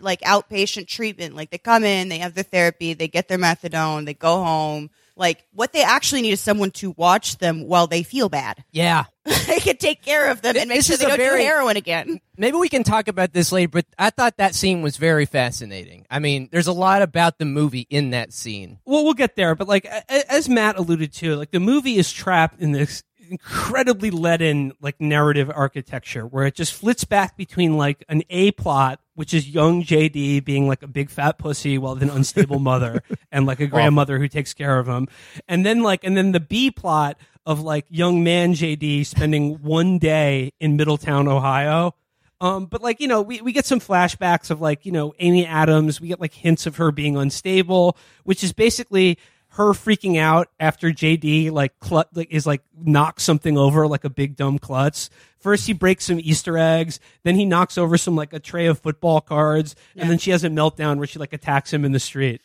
like 0.00 0.20
outpatient 0.22 0.88
treatment. 0.88 1.36
Like 1.36 1.50
they 1.50 1.58
come 1.58 1.84
in, 1.84 2.08
they 2.08 2.18
have 2.18 2.34
the 2.34 2.42
therapy, 2.42 2.94
they 2.94 3.08
get 3.08 3.28
their 3.28 3.38
methadone, 3.38 4.04
they 4.06 4.14
go 4.14 4.42
home. 4.42 4.90
Like 5.16 5.44
what 5.52 5.72
they 5.72 5.82
actually 5.82 6.22
need 6.22 6.32
is 6.32 6.40
someone 6.40 6.70
to 6.72 6.92
watch 6.96 7.38
them 7.38 7.66
while 7.66 7.86
they 7.86 8.02
feel 8.02 8.28
bad. 8.28 8.62
Yeah. 8.72 9.04
they 9.24 9.58
can 9.58 9.76
take 9.78 10.02
care 10.02 10.30
of 10.30 10.42
them 10.42 10.56
and 10.56 10.68
make 10.68 10.78
This 10.78 10.86
sure 10.86 10.96
they 10.98 11.06
don't 11.06 11.16
very- 11.16 11.40
do 11.40 11.46
heroin 11.46 11.76
again. 11.76 12.20
Maybe 12.36 12.56
we 12.58 12.68
can 12.68 12.84
talk 12.84 13.08
about 13.08 13.32
this 13.32 13.50
later, 13.50 13.70
but 13.70 13.86
I 13.98 14.10
thought 14.10 14.36
that 14.36 14.54
scene 14.54 14.82
was 14.82 14.98
very 14.98 15.24
fascinating. 15.26 16.06
I 16.10 16.18
mean, 16.20 16.48
there's 16.52 16.66
a 16.68 16.72
lot 16.72 17.02
about 17.02 17.38
the 17.38 17.44
movie 17.46 17.86
in 17.90 18.10
that 18.10 18.32
scene. 18.32 18.78
Well, 18.84 19.02
we'll 19.04 19.14
get 19.14 19.34
there, 19.34 19.54
but 19.56 19.66
like 19.66 19.84
a- 19.86 20.04
a- 20.08 20.30
as 20.32 20.48
Matt 20.48 20.76
alluded 20.76 21.12
to, 21.14 21.34
like 21.34 21.50
the 21.50 21.58
movie 21.60 21.96
is 21.96 22.12
trapped 22.12 22.60
in 22.60 22.72
this 22.72 23.02
incredibly 23.30 24.10
leaden 24.10 24.72
like 24.80 25.00
narrative 25.00 25.50
architecture 25.54 26.26
where 26.26 26.46
it 26.46 26.54
just 26.54 26.72
flits 26.72 27.04
back 27.04 27.36
between 27.36 27.76
like 27.76 28.04
an 28.08 28.22
A 28.30 28.52
plot, 28.52 29.00
which 29.14 29.34
is 29.34 29.48
young 29.48 29.82
JD 29.82 30.44
being 30.44 30.66
like 30.68 30.82
a 30.82 30.86
big 30.86 31.10
fat 31.10 31.38
pussy 31.38 31.78
while 31.78 31.94
with 31.94 32.02
an 32.02 32.10
unstable 32.10 32.58
mother 32.60 33.02
and 33.30 33.46
like 33.46 33.60
a 33.60 33.66
grandmother 33.66 34.18
who 34.18 34.28
takes 34.28 34.54
care 34.54 34.78
of 34.78 34.86
him, 34.86 35.08
and 35.48 35.64
then 35.64 35.82
like 35.82 36.04
and 36.04 36.16
then 36.16 36.32
the 36.32 36.40
B 36.40 36.70
plot 36.70 37.18
of 37.44 37.60
like 37.60 37.86
young 37.88 38.24
man 38.24 38.54
JD 38.54 39.06
spending 39.06 39.62
one 39.62 39.98
day 39.98 40.52
in 40.60 40.76
Middletown, 40.76 41.28
Ohio. 41.28 41.94
Um, 42.40 42.66
but 42.66 42.82
like 42.82 43.00
you 43.00 43.08
know, 43.08 43.22
we, 43.22 43.40
we 43.40 43.52
get 43.52 43.64
some 43.64 43.80
flashbacks 43.80 44.50
of 44.50 44.60
like 44.60 44.84
you 44.84 44.92
know 44.92 45.14
Amy 45.18 45.46
Adams. 45.46 46.00
We 46.00 46.08
get 46.08 46.20
like 46.20 46.34
hints 46.34 46.66
of 46.66 46.76
her 46.76 46.92
being 46.92 47.16
unstable, 47.16 47.96
which 48.24 48.44
is 48.44 48.52
basically 48.52 49.18
her 49.56 49.72
freaking 49.72 50.18
out 50.18 50.48
after 50.60 50.90
JD 50.90 51.50
like 51.50 51.78
clut 51.80 52.08
like 52.14 52.28
is 52.30 52.46
like 52.46 52.62
knocks 52.78 53.22
something 53.22 53.56
over 53.56 53.86
like 53.88 54.04
a 54.04 54.10
big 54.10 54.36
dumb 54.36 54.58
klutz. 54.58 55.08
First 55.38 55.66
he 55.66 55.72
breaks 55.72 56.06
some 56.06 56.20
Easter 56.20 56.58
eggs, 56.58 57.00
then 57.22 57.36
he 57.36 57.44
knocks 57.44 57.78
over 57.78 57.96
some 57.96 58.16
like 58.16 58.32
a 58.32 58.40
tray 58.40 58.66
of 58.66 58.78
football 58.78 59.20
cards, 59.20 59.74
and 59.96 60.10
then 60.10 60.18
she 60.18 60.30
has 60.30 60.44
a 60.44 60.48
meltdown 60.48 60.98
where 60.98 61.06
she 61.06 61.18
like 61.18 61.32
attacks 61.32 61.72
him 61.72 61.84
in 61.84 61.92
the 61.92 62.00
street. 62.00 62.42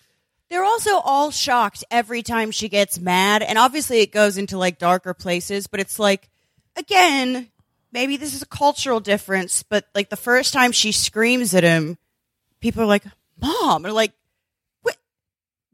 They're 0.52 0.66
also 0.66 1.00
all 1.00 1.32
shocked 1.32 1.86
every 1.90 2.24
time 2.24 2.52
she 2.52 2.68
gets 2.68 3.00
mad. 3.00 3.42
And 3.42 3.58
obviously 3.58 4.00
it 4.02 4.12
goes 4.12 4.38
into 4.38 4.58
like 4.58 4.80
darker 4.80 5.14
places, 5.14 5.68
but 5.68 5.80
it's 5.80 5.98
like, 5.98 6.30
again, 6.76 7.50
maybe 7.94 8.18
this 8.18 8.34
is 8.34 8.42
a 8.42 8.48
cultural 8.48 9.00
difference, 9.00 9.64
but 9.64 9.86
like 9.96 10.10
the 10.10 10.18
first 10.18 10.52
time 10.52 10.74
she 10.74 10.92
screams 10.92 11.54
at 11.54 11.64
him, 11.64 11.98
people 12.60 12.84
are 12.84 12.86
like, 12.86 13.06
Mom, 13.42 13.86
or 13.86 13.94
like? 13.94 14.12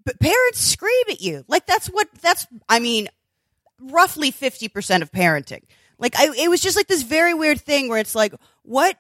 But 0.08 0.20
parents 0.22 0.60
scream 0.62 1.04
at 1.10 1.20
you. 1.22 1.44
Like 1.48 1.66
that's 1.68 1.88
what, 1.88 2.08
that's, 2.22 2.48
I 2.70 2.80
mean, 2.80 3.10
roughly 3.80 4.32
50% 4.32 5.02
of 5.02 5.12
parenting. 5.12 5.64
Like 6.00 6.16
I, 6.18 6.34
it 6.38 6.50
was 6.50 6.62
just 6.62 6.78
like 6.78 6.88
this 6.88 7.04
very 7.04 7.34
weird 7.34 7.60
thing 7.60 7.90
where 7.90 8.00
it's 8.00 8.16
like, 8.16 8.34
what 8.64 8.96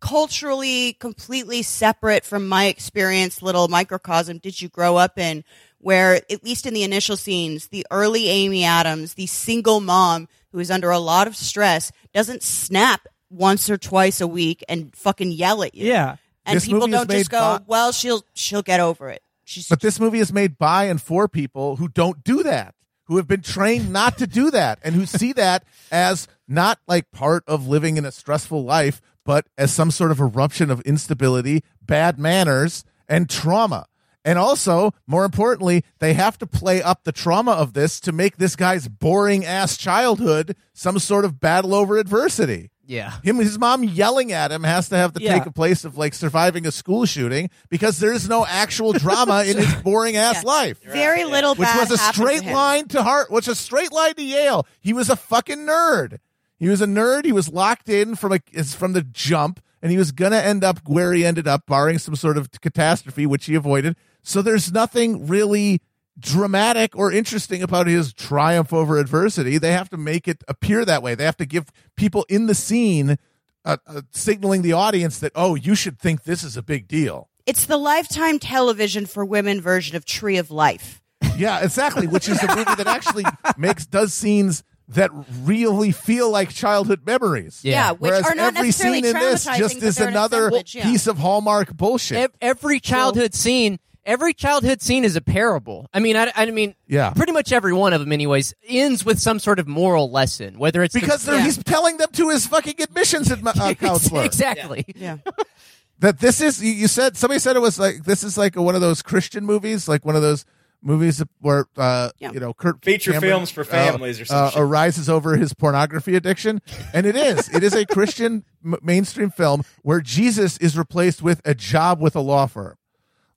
culturally 0.00 0.92
completely 0.94 1.62
separate 1.62 2.24
from 2.24 2.48
my 2.48 2.66
experience 2.66 3.40
little 3.40 3.68
microcosm 3.68 4.38
did 4.38 4.60
you 4.60 4.68
grow 4.68 4.96
up 4.96 5.16
in 5.16 5.44
where 5.78 6.16
at 6.16 6.42
least 6.42 6.66
in 6.66 6.74
the 6.74 6.82
initial 6.82 7.16
scenes 7.16 7.68
the 7.68 7.86
early 7.92 8.28
amy 8.28 8.64
adams 8.64 9.14
the 9.14 9.26
single 9.28 9.80
mom 9.80 10.26
who 10.50 10.58
is 10.58 10.72
under 10.72 10.90
a 10.90 10.98
lot 10.98 11.28
of 11.28 11.36
stress 11.36 11.92
doesn't 12.12 12.42
snap 12.42 13.06
once 13.30 13.70
or 13.70 13.78
twice 13.78 14.20
a 14.20 14.26
week 14.26 14.64
and 14.68 14.92
fucking 14.96 15.30
yell 15.30 15.62
at 15.62 15.72
you 15.76 15.86
Yeah. 15.86 16.16
and 16.44 16.56
This 16.56 16.66
people 16.66 16.88
don't 16.88 17.08
just 17.08 17.30
go 17.30 17.60
well 17.68 17.92
she'll 17.92 18.24
she'll 18.34 18.62
get 18.62 18.80
over 18.80 19.08
it 19.08 19.22
she's 19.52 19.68
But 19.68 19.80
this 19.80 20.00
movie 20.00 20.18
is 20.18 20.32
made 20.32 20.58
by 20.58 20.84
and 20.84 21.00
for 21.00 21.28
people 21.28 21.76
who 21.76 21.88
don't 21.88 22.24
do 22.24 22.42
that, 22.42 22.74
who 23.04 23.16
have 23.16 23.28
been 23.28 23.42
trained 23.42 23.92
not 23.92 24.18
to 24.18 24.26
do 24.26 24.50
that, 24.50 24.78
and 24.82 24.94
who 24.94 25.06
see 25.06 25.32
that 25.34 25.64
as 25.90 26.26
not 26.48 26.78
like 26.86 27.10
part 27.12 27.44
of 27.46 27.68
living 27.68 27.96
in 27.96 28.04
a 28.04 28.12
stressful 28.12 28.64
life, 28.64 29.00
but 29.24 29.46
as 29.56 29.72
some 29.72 29.90
sort 29.90 30.10
of 30.10 30.20
eruption 30.20 30.70
of 30.70 30.80
instability, 30.82 31.62
bad 31.80 32.18
manners, 32.18 32.84
and 33.08 33.28
trauma. 33.28 33.86
And 34.24 34.38
also, 34.38 34.94
more 35.06 35.24
importantly, 35.24 35.84
they 35.98 36.14
have 36.14 36.38
to 36.38 36.46
play 36.46 36.80
up 36.80 37.02
the 37.02 37.12
trauma 37.12 37.52
of 37.52 37.72
this 37.72 37.98
to 38.00 38.12
make 38.12 38.36
this 38.36 38.54
guy's 38.54 38.86
boring 38.86 39.44
ass 39.44 39.76
childhood 39.76 40.56
some 40.72 40.98
sort 40.98 41.24
of 41.24 41.40
battle 41.40 41.74
over 41.74 41.98
adversity. 41.98 42.70
Yeah. 42.92 43.12
Him, 43.24 43.36
his 43.38 43.58
mom 43.58 43.82
yelling 43.84 44.32
at 44.32 44.52
him 44.52 44.64
has 44.64 44.90
to 44.90 44.96
have 44.96 45.14
to 45.14 45.22
Yeah. 45.22 45.38
take 45.38 45.46
a 45.46 45.50
place 45.50 45.84
of 45.84 45.96
like 45.96 46.12
surviving 46.12 46.66
a 46.66 46.70
school 46.70 47.06
shooting 47.06 47.48
because 47.70 47.98
there's 47.98 48.28
no 48.28 48.44
actual 48.44 48.92
drama 48.92 49.44
in 49.46 49.56
his 49.56 49.74
boring 49.82 50.16
ass 50.16 50.42
Yeah. 50.44 50.48
life. 50.50 50.78
very 50.84 51.24
little 51.24 51.54
Which 51.54 51.68
was 51.74 51.90
a 51.90 51.96
happened 51.96 52.28
to 52.28 52.36
straight 52.38 52.44
line 52.52 52.88
to 52.88 53.02
heart 53.02 53.30
which 53.30 53.48
a 53.48 53.54
straight 53.54 53.92
line 53.92 54.14
to 54.14 54.22
Yale. 54.22 54.66
He 54.80 54.92
was 54.92 55.08
a 55.08 55.16
fucking 55.16 55.58
nerd. 55.60 56.18
He 56.58 56.68
was 56.68 56.80
a 56.82 56.86
nerd. 56.86 57.24
He 57.24 57.32
was 57.32 57.48
locked 57.48 57.88
in 57.88 58.14
from 58.14 58.32
a 58.34 58.62
from 58.64 58.92
the 58.92 59.02
jump, 59.02 59.60
and 59.80 59.90
he 59.90 59.98
was 59.98 60.12
gonna 60.12 60.36
end 60.36 60.62
up 60.62 60.80
where 60.86 61.12
he 61.12 61.24
ended 61.24 61.48
up, 61.48 61.66
barring 61.66 61.98
some 61.98 62.14
sort 62.14 62.36
of 62.36 62.50
catastrophe, 62.60 63.26
which 63.26 63.46
he 63.46 63.54
avoided. 63.54 63.96
So 64.22 64.42
there's 64.42 64.70
nothing 64.70 65.26
really 65.26 65.80
dramatic 66.18 66.96
or 66.96 67.10
interesting 67.10 67.62
about 67.62 67.86
his 67.86 68.12
triumph 68.12 68.72
over 68.72 68.98
adversity. 68.98 69.58
They 69.58 69.72
have 69.72 69.88
to 69.90 69.96
make 69.96 70.28
it 70.28 70.44
appear 70.48 70.84
that 70.84 71.02
way. 71.02 71.14
They 71.14 71.24
have 71.24 71.36
to 71.38 71.46
give 71.46 71.70
people 71.96 72.24
in 72.28 72.46
the 72.46 72.54
scene 72.54 73.16
uh, 73.64 73.76
uh, 73.86 74.02
signaling 74.10 74.62
the 74.62 74.72
audience 74.72 75.18
that 75.20 75.32
oh, 75.34 75.54
you 75.54 75.74
should 75.74 75.98
think 75.98 76.24
this 76.24 76.42
is 76.42 76.56
a 76.56 76.62
big 76.62 76.88
deal. 76.88 77.28
it's 77.46 77.66
the 77.66 77.76
lifetime 77.76 78.38
television 78.38 79.06
for 79.06 79.24
women 79.24 79.60
version 79.60 79.96
of 79.96 80.04
tree 80.04 80.36
of 80.36 80.50
life 80.50 81.00
Yeah, 81.36 81.60
exactly. 81.60 82.06
Which 82.06 82.28
is 82.28 82.42
a 82.42 82.48
movie 82.48 82.74
that 82.74 82.86
actually 82.86 83.24
makes 83.56 83.86
does 83.86 84.12
scenes 84.12 84.64
that 84.88 85.10
really 85.42 85.92
feel 85.92 86.30
like 86.30 86.50
childhood 86.50 87.06
memories. 87.06 87.60
Yeah. 87.62 87.72
Yeah, 87.72 87.90
which 87.92 88.10
Whereas 88.10 88.26
are 88.26 88.34
not 88.34 88.56
every 88.56 88.68
necessarily 88.68 89.02
scene 89.02 89.16
in 89.16 89.20
this 89.20 89.44
just 89.44 89.82
is 89.82 90.00
another 90.00 90.50
yeah. 90.66 90.82
piece 90.82 91.06
of 91.06 91.18
Hallmark 91.18 91.74
bullshit. 91.76 92.18
Ev- 92.18 92.34
every 92.40 92.80
childhood 92.80 93.34
scene 93.34 93.78
every 94.04 94.34
childhood 94.34 94.80
scene 94.82 95.04
is 95.04 95.16
a 95.16 95.20
parable 95.20 95.88
i 95.94 95.98
mean 96.00 96.16
i, 96.16 96.30
I 96.34 96.50
mean 96.50 96.74
Yeah. 96.88 97.10
pretty 97.10 97.32
much 97.32 97.52
every 97.52 97.72
one 97.72 97.92
of 97.92 98.00
them 98.00 98.12
anyways 98.12 98.54
ends 98.66 99.04
with 99.04 99.18
some 99.20 99.38
sort 99.38 99.58
of 99.58 99.68
moral 99.68 100.10
lesson 100.10 100.58
whether 100.58 100.82
it's 100.82 100.94
because 100.94 101.24
they're 101.24 101.40
he's 101.42 101.56
telling 101.62 101.96
them 101.98 102.08
to 102.12 102.28
his 102.30 102.46
fucking 102.46 102.74
admissions 102.80 103.30
ad- 103.30 103.46
uh, 103.46 103.74
counselor. 103.78 104.24
exactly 104.24 104.84
Yeah. 104.96 105.18
that 106.00 106.18
this 106.18 106.40
is 106.40 106.62
you- 106.62 106.72
you 106.72 106.88
said 106.88 107.16
somebody 107.16 107.38
said 107.38 107.56
it 107.56 107.60
was 107.62 107.78
like 107.78 108.04
this 108.04 108.24
is 108.24 108.36
like 108.36 108.56
one 108.56 108.74
of 108.74 108.80
those 108.80 109.02
Christian 109.02 109.44
movies, 109.46 109.86
like 109.88 110.04
one 110.04 110.16
of 110.16 110.22
those 110.22 110.44
movies 110.84 111.22
where 111.40 111.66
uh, 111.76 112.10
Yeah. 112.18 112.32
you 112.32 112.40
know 112.40 112.52
Kirk 112.52 112.84
Feature 112.84 113.12
Cameron, 113.12 113.30
films 113.30 113.50
for 113.52 113.62
families 113.62 114.20
or 114.20 114.24
some 114.24 114.46
uh, 114.46 114.50
arises 114.56 115.08
over 115.08 115.36
his 115.36 115.54
pornography 115.54 116.16
addiction, 116.16 116.60
and 116.92 117.06
it 117.06 117.14
is 117.14 117.48
it 117.54 117.62
is 117.62 117.72
a 117.74 117.86
Christian 117.86 118.44
m- 118.64 118.74
mainstream 118.82 119.30
film 119.30 119.62
where 119.82 120.00
Jesus 120.00 120.56
is 120.58 120.76
replaced 120.76 121.22
with 121.22 121.40
a 121.44 121.54
job 121.54 122.00
with 122.00 122.16
a 122.16 122.20
law 122.20 122.46
firm. 122.46 122.74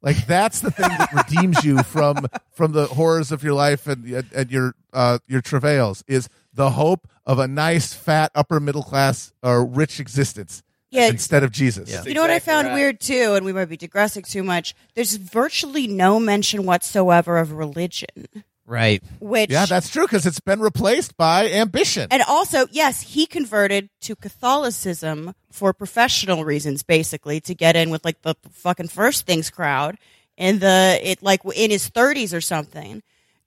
Like 0.06 0.28
that's 0.28 0.60
the 0.60 0.70
thing 0.70 0.88
that 0.88 1.12
redeems 1.12 1.66
you 1.66 1.82
from 1.82 2.28
from 2.52 2.74
the 2.74 2.86
horrors 2.86 3.32
of 3.32 3.44
your 3.44 3.54
life 3.54 3.88
and 3.88 4.06
and, 4.06 4.32
and 4.34 4.52
your 4.52 4.76
uh, 4.94 5.18
your 5.28 5.42
travails 5.42 6.04
is 6.08 6.30
the 6.54 6.70
hope 6.72 7.08
of 7.26 7.40
a 7.40 7.48
nice 7.48 7.94
fat 7.94 8.32
upper 8.36 8.60
middle 8.60 8.84
class 8.84 9.34
or 9.42 9.66
rich 9.66 10.00
existence 10.00 10.62
Yeah, 10.92 11.08
instead 11.08 11.44
of 11.44 11.52
Jesus. 11.52 12.06
You 12.06 12.14
know 12.14 12.22
what 12.22 12.30
I 12.30 12.38
found 12.40 12.68
right. 12.68 12.76
weird 12.76 13.00
too, 13.02 13.34
and 13.34 13.44
we 13.44 13.52
might 13.52 13.66
be 13.66 13.78
digressing 13.78 14.24
too 14.24 14.44
much. 14.44 14.76
There's 14.94 15.16
virtually 15.16 15.88
no 15.88 16.20
mention 16.20 16.66
whatsoever 16.68 17.40
of 17.40 17.52
religion, 17.52 18.28
right 18.66 19.04
which 19.20 19.52
Yeah, 19.52 19.66
that's 19.66 19.90
true 19.90 20.06
because 20.06 20.26
it's 20.26 20.40
been 20.40 20.60
replaced 20.60 21.18
by 21.18 21.50
ambition. 21.52 22.08
and 22.12 22.24
also 22.28 22.68
yes, 22.72 23.02
he 23.02 23.26
converted 23.26 23.90
to 24.02 24.16
Catholicism 24.16 25.34
for 25.52 25.74
professional 25.74 26.44
reasons, 26.44 26.84
basically 26.84 27.40
to 27.42 27.54
get 27.54 27.76
in 27.76 27.90
with 27.90 28.04
like 28.04 28.22
the 28.24 28.36
fucking 28.52 28.88
first 28.88 29.26
things 29.26 29.50
crowd 29.50 29.98
in 30.38 30.60
the 30.60 31.00
it 31.04 31.22
like 31.22 31.42
in 31.56 31.72
his 31.72 31.90
30s 31.90 32.36
or 32.36 32.42
something, 32.42 33.02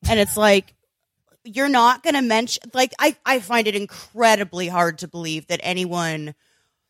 and 0.09 0.21
it's 0.21 0.37
like. 0.37 0.75
You're 1.45 1.69
not 1.71 2.03
going 2.03 2.15
to 2.15 2.21
mention, 2.21 2.63
like, 2.75 2.93
I, 2.99 3.17
I 3.25 3.39
find 3.39 3.67
it 3.67 3.75
incredibly 3.75 4.69
hard 4.69 4.99
to 4.99 5.09
believe 5.09 5.47
that 5.47 5.61
anyone 5.63 6.35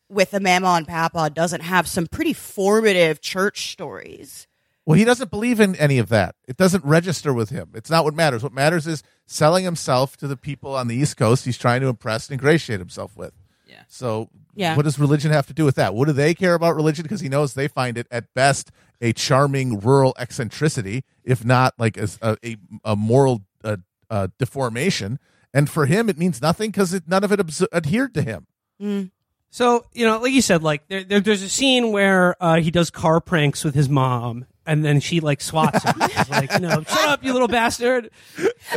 with 0.09 0.33
a 0.33 0.39
mama 0.41 0.67
and 0.69 0.87
papa 0.87 1.29
doesn't 1.29 1.61
have 1.61 1.87
some 1.87 2.07
pretty 2.07 2.33
formative 2.33 3.21
church 3.21 3.71
stories. 3.71 4.47
Well, 4.85 4.97
he 4.97 5.05
doesn't 5.05 5.29
believe 5.29 5.59
in 5.59 5.75
any 5.75 5.97
of 5.99 6.09
that. 6.09 6.35
It 6.47 6.57
doesn't 6.57 6.83
register 6.83 7.33
with 7.33 7.49
him. 7.49 7.69
It's 7.75 7.89
not 7.89 8.03
what 8.05 8.15
matters. 8.15 8.41
What 8.43 8.53
matters 8.53 8.87
is 8.87 9.03
selling 9.27 9.63
himself 9.63 10.17
to 10.17 10.27
the 10.27 10.37
people 10.37 10.75
on 10.75 10.87
the 10.87 10.95
East 10.95 11.17
Coast 11.17 11.45
he's 11.45 11.57
trying 11.57 11.81
to 11.81 11.87
impress 11.87 12.27
and 12.27 12.33
ingratiate 12.39 12.79
himself 12.79 13.15
with. 13.15 13.33
Yeah. 13.67 13.83
So, 13.87 14.29
Yeah. 14.55 14.75
what 14.75 14.83
does 14.85 14.97
religion 14.97 15.31
have 15.31 15.45
to 15.47 15.53
do 15.53 15.63
with 15.63 15.75
that? 15.75 15.93
What 15.93 16.07
do 16.07 16.13
they 16.13 16.33
care 16.33 16.55
about 16.55 16.75
religion? 16.75 17.03
Because 17.03 17.21
he 17.21 17.29
knows 17.29 17.53
they 17.53 17.67
find 17.67 17.97
it 17.99 18.07
at 18.09 18.33
best 18.33 18.71
a 18.99 19.13
charming 19.13 19.79
rural 19.79 20.15
eccentricity, 20.17 21.03
if 21.23 21.45
not 21.45 21.73
like 21.77 21.95
a 21.97 22.09
a, 22.21 22.37
a, 22.43 22.57
a 22.83 22.95
moral 22.95 23.43
uh, 23.63 23.77
uh, 24.09 24.27
deformation. 24.39 25.19
And 25.53 25.69
for 25.69 25.85
him, 25.85 26.09
it 26.09 26.17
means 26.17 26.41
nothing 26.41 26.71
because 26.71 26.99
none 27.07 27.23
of 27.23 27.31
it 27.31 27.39
abs- 27.39 27.65
adhered 27.71 28.13
to 28.15 28.21
him. 28.23 29.11
So 29.51 29.85
you 29.93 30.05
know, 30.05 30.19
like 30.19 30.31
you 30.33 30.41
said, 30.41 30.63
like 30.63 30.87
there, 30.87 31.03
there 31.03 31.19
there's 31.19 31.41
a 31.41 31.49
scene 31.49 31.91
where 31.91 32.35
uh, 32.43 32.55
he 32.57 32.71
does 32.71 32.89
car 32.89 33.19
pranks 33.19 33.63
with 33.63 33.73
his 33.75 33.89
mom, 33.89 34.45
and 34.69 34.85
then 34.85 34.99
she 34.99 35.19
like 35.19 35.41
swats 35.41 35.83
him. 35.83 35.95
She's 35.99 36.29
like, 36.29 36.53
you 36.53 36.59
know, 36.59 36.83
shut 36.83 37.09
up, 37.09 37.23
you 37.23 37.33
little 37.33 37.47
bastard. 37.47 38.11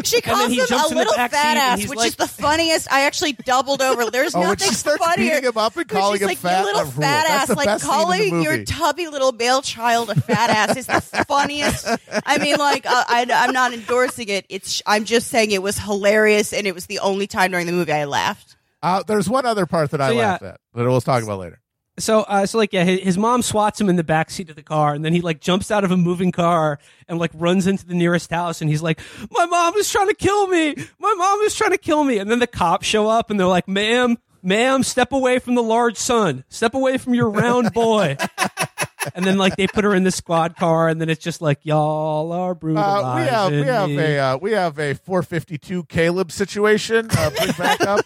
She 0.04 0.20
then 0.22 0.34
calls 0.34 0.48
he 0.48 0.58
him 0.60 0.66
jumps 0.66 0.90
a 0.90 0.94
little 0.94 1.14
back 1.14 1.32
seat 1.32 1.36
fat 1.36 1.56
ass, 1.58 1.86
which 1.86 1.98
like- 1.98 2.08
is 2.08 2.16
the 2.16 2.26
funniest. 2.26 2.90
I 2.90 3.02
actually 3.02 3.34
doubled 3.34 3.82
over. 3.82 4.10
There's 4.10 4.34
Oh, 4.34 4.40
when 4.40 4.48
nothing 4.48 4.68
she 4.70 4.74
funnier. 4.74 5.34
beating 5.34 5.44
him 5.50 5.58
up 5.58 5.76
and 5.76 5.86
calling 5.86 6.14
she's 6.14 6.22
him 6.22 6.28
like, 6.28 6.38
fat, 6.38 6.60
you 6.60 6.64
little 6.64 6.82
rule. 6.84 6.90
fat 6.92 7.24
That's 7.28 7.30
ass, 7.42 7.48
the 7.48 7.54
like 7.56 7.66
best 7.66 7.84
scene 7.84 7.92
in 7.92 7.98
the 7.98 8.04
calling 8.04 8.42
your 8.42 8.64
tubby 8.64 9.08
little 9.08 9.32
male 9.32 9.60
child 9.60 10.08
a 10.08 10.14
fat 10.14 10.48
ass 10.48 10.76
is 10.78 10.86
the 10.86 11.00
funniest. 11.28 11.86
I 12.24 12.38
mean, 12.38 12.56
like 12.56 12.86
uh, 12.86 13.04
I, 13.06 13.26
I'm 13.30 13.52
not 13.52 13.74
endorsing 13.74 14.28
it. 14.28 14.46
It's 14.48 14.80
I'm 14.86 15.04
just 15.04 15.28
saying 15.28 15.50
it 15.50 15.62
was 15.62 15.78
hilarious, 15.78 16.54
and 16.54 16.66
it 16.66 16.74
was 16.74 16.86
the 16.86 17.00
only 17.00 17.26
time 17.26 17.50
during 17.50 17.66
the 17.66 17.72
movie 17.72 17.92
I 17.92 18.04
laughed. 18.06 18.56
Uh, 18.82 19.02
there's 19.06 19.28
one 19.28 19.44
other 19.46 19.66
part 19.66 19.90
that 19.90 20.00
I 20.00 20.12
yeah. 20.12 20.18
laughed 20.30 20.42
at 20.42 20.60
that 20.74 20.84
we'll 20.88 21.00
talk 21.02 21.22
about 21.22 21.38
later. 21.38 21.60
So, 22.02 22.22
uh, 22.22 22.46
so 22.46 22.58
like, 22.58 22.72
yeah, 22.72 22.82
his, 22.84 23.00
his 23.00 23.18
mom 23.18 23.42
swats 23.42 23.80
him 23.80 23.88
in 23.88 23.94
the 23.96 24.02
back 24.02 24.30
seat 24.30 24.50
of 24.50 24.56
the 24.56 24.62
car, 24.62 24.92
and 24.92 25.04
then 25.04 25.12
he 25.12 25.20
like 25.20 25.40
jumps 25.40 25.70
out 25.70 25.84
of 25.84 25.92
a 25.92 25.96
moving 25.96 26.32
car 26.32 26.80
and 27.08 27.18
like 27.18 27.30
runs 27.34 27.68
into 27.68 27.86
the 27.86 27.94
nearest 27.94 28.30
house, 28.30 28.60
and 28.60 28.68
he's 28.68 28.82
like, 28.82 29.00
"My 29.30 29.46
mom 29.46 29.74
is 29.76 29.88
trying 29.90 30.08
to 30.08 30.14
kill 30.14 30.48
me! 30.48 30.74
My 30.98 31.14
mom 31.16 31.40
is 31.42 31.54
trying 31.54 31.70
to 31.70 31.78
kill 31.78 32.02
me!" 32.02 32.18
And 32.18 32.28
then 32.28 32.40
the 32.40 32.48
cops 32.48 32.86
show 32.86 33.08
up, 33.08 33.30
and 33.30 33.38
they're 33.38 33.46
like, 33.46 33.68
"Ma'am, 33.68 34.18
ma'am, 34.42 34.82
step 34.82 35.12
away 35.12 35.38
from 35.38 35.54
the 35.54 35.62
large 35.62 35.96
son. 35.96 36.44
Step 36.48 36.74
away 36.74 36.98
from 36.98 37.14
your 37.14 37.30
round 37.30 37.72
boy." 37.72 38.16
and 39.14 39.24
then 39.24 39.38
like 39.38 39.54
they 39.54 39.68
put 39.68 39.84
her 39.84 39.94
in 39.94 40.02
the 40.02 40.10
squad 40.10 40.56
car, 40.56 40.88
and 40.88 41.00
then 41.00 41.08
it's 41.08 41.22
just 41.22 41.40
like, 41.40 41.60
"Y'all 41.62 42.32
are 42.32 42.50
Uh, 42.52 43.14
we 43.16 43.22
have 43.22 43.52
we 43.52 43.62
have 43.62 43.88
me." 43.88 43.96
a 43.98 44.24
uh, 44.32 44.36
we 44.38 44.50
have 44.52 44.76
a 44.80 44.94
452 44.94 45.84
Caleb 45.84 46.32
situation. 46.32 47.06
Uh, 47.16 47.30
bring 47.30 47.52
back 47.52 47.80
up 47.82 48.04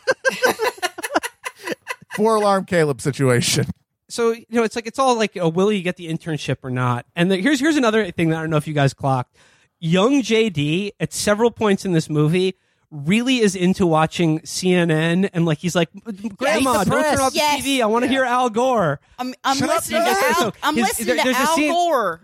four 2.16 2.36
alarm 2.36 2.66
Caleb 2.66 3.00
situation. 3.00 3.66
So 4.08 4.32
you 4.32 4.44
know 4.50 4.62
it's 4.62 4.76
like 4.76 4.86
it's 4.86 4.98
all 4.98 5.16
like 5.16 5.36
oh, 5.40 5.48
will 5.48 5.70
you 5.72 5.82
get 5.82 5.96
the 5.96 6.08
internship 6.08 6.58
or 6.62 6.70
not 6.70 7.06
and 7.16 7.30
the, 7.30 7.36
here's 7.36 7.60
here's 7.60 7.76
another 7.76 8.10
thing 8.10 8.30
that 8.30 8.38
i 8.38 8.40
don't 8.40 8.50
know 8.50 8.56
if 8.56 8.66
you 8.68 8.74
guys 8.74 8.94
clocked 8.94 9.36
young 9.80 10.22
jd 10.22 10.92
at 11.00 11.12
several 11.12 11.50
points 11.50 11.84
in 11.84 11.92
this 11.92 12.08
movie 12.08 12.54
really 12.90 13.38
is 13.38 13.56
into 13.56 13.84
watching 13.86 14.38
cnn 14.40 15.28
and 15.32 15.44
like 15.44 15.58
he's 15.58 15.74
like 15.74 15.88
grandma 16.36 16.84
the 16.84 16.90
don't 16.90 17.02
turn 17.02 17.14
press. 17.16 17.20
off 17.20 17.32
the 17.32 17.40
tv 17.40 17.82
i 17.82 17.86
want 17.86 18.04
to 18.04 18.08
hear 18.08 18.24
al 18.24 18.48
gore 18.48 19.00
I'm 19.18 19.34
I'm 19.44 19.56
Shut 19.56 19.68
up, 19.70 19.76
listening 19.76 20.00
to 20.02 20.06
Dad. 20.06 20.34
Al. 20.38 20.54
I'm 20.62 20.76
His- 20.76 20.84
listening 20.86 21.06
there- 21.08 21.16
to 21.16 21.22
there's 21.24 21.36
a 21.36 21.40
Al 21.40 21.56
scene- 21.56 21.72
Gore. 21.72 22.20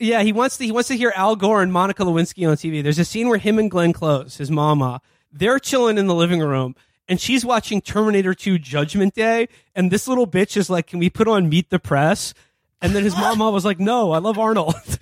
yeah 0.00 0.22
he 0.22 0.32
wants 0.32 0.56
to 0.56 0.64
he 0.64 0.72
wants 0.72 0.88
to 0.88 0.96
hear 0.96 1.12
al 1.14 1.36
gore 1.36 1.60
and 1.62 1.72
monica 1.72 2.04
lewinsky 2.04 2.48
on 2.48 2.56
tv 2.56 2.82
there's 2.82 2.98
a 2.98 3.04
scene 3.04 3.28
where 3.28 3.38
him 3.38 3.58
and 3.58 3.70
glenn 3.70 3.92
close 3.92 4.38
his 4.38 4.50
mama 4.50 5.00
they're 5.30 5.58
chilling 5.58 5.98
in 5.98 6.06
the 6.06 6.14
living 6.14 6.40
room 6.40 6.74
and 7.08 7.20
she's 7.20 7.44
watching 7.44 7.80
terminator 7.80 8.34
2 8.34 8.58
judgment 8.58 9.14
day 9.14 9.48
and 9.74 9.90
this 9.90 10.06
little 10.06 10.26
bitch 10.26 10.56
is 10.56 10.68
like 10.70 10.86
can 10.86 10.98
we 10.98 11.08
put 11.10 11.26
on 11.28 11.48
meet 11.48 11.70
the 11.70 11.78
press 11.78 12.34
and 12.80 12.94
then 12.94 13.02
his 13.04 13.16
mama 13.16 13.50
was 13.50 13.64
like 13.64 13.78
no 13.80 14.12
i 14.12 14.18
love 14.18 14.38
arnold 14.38 14.74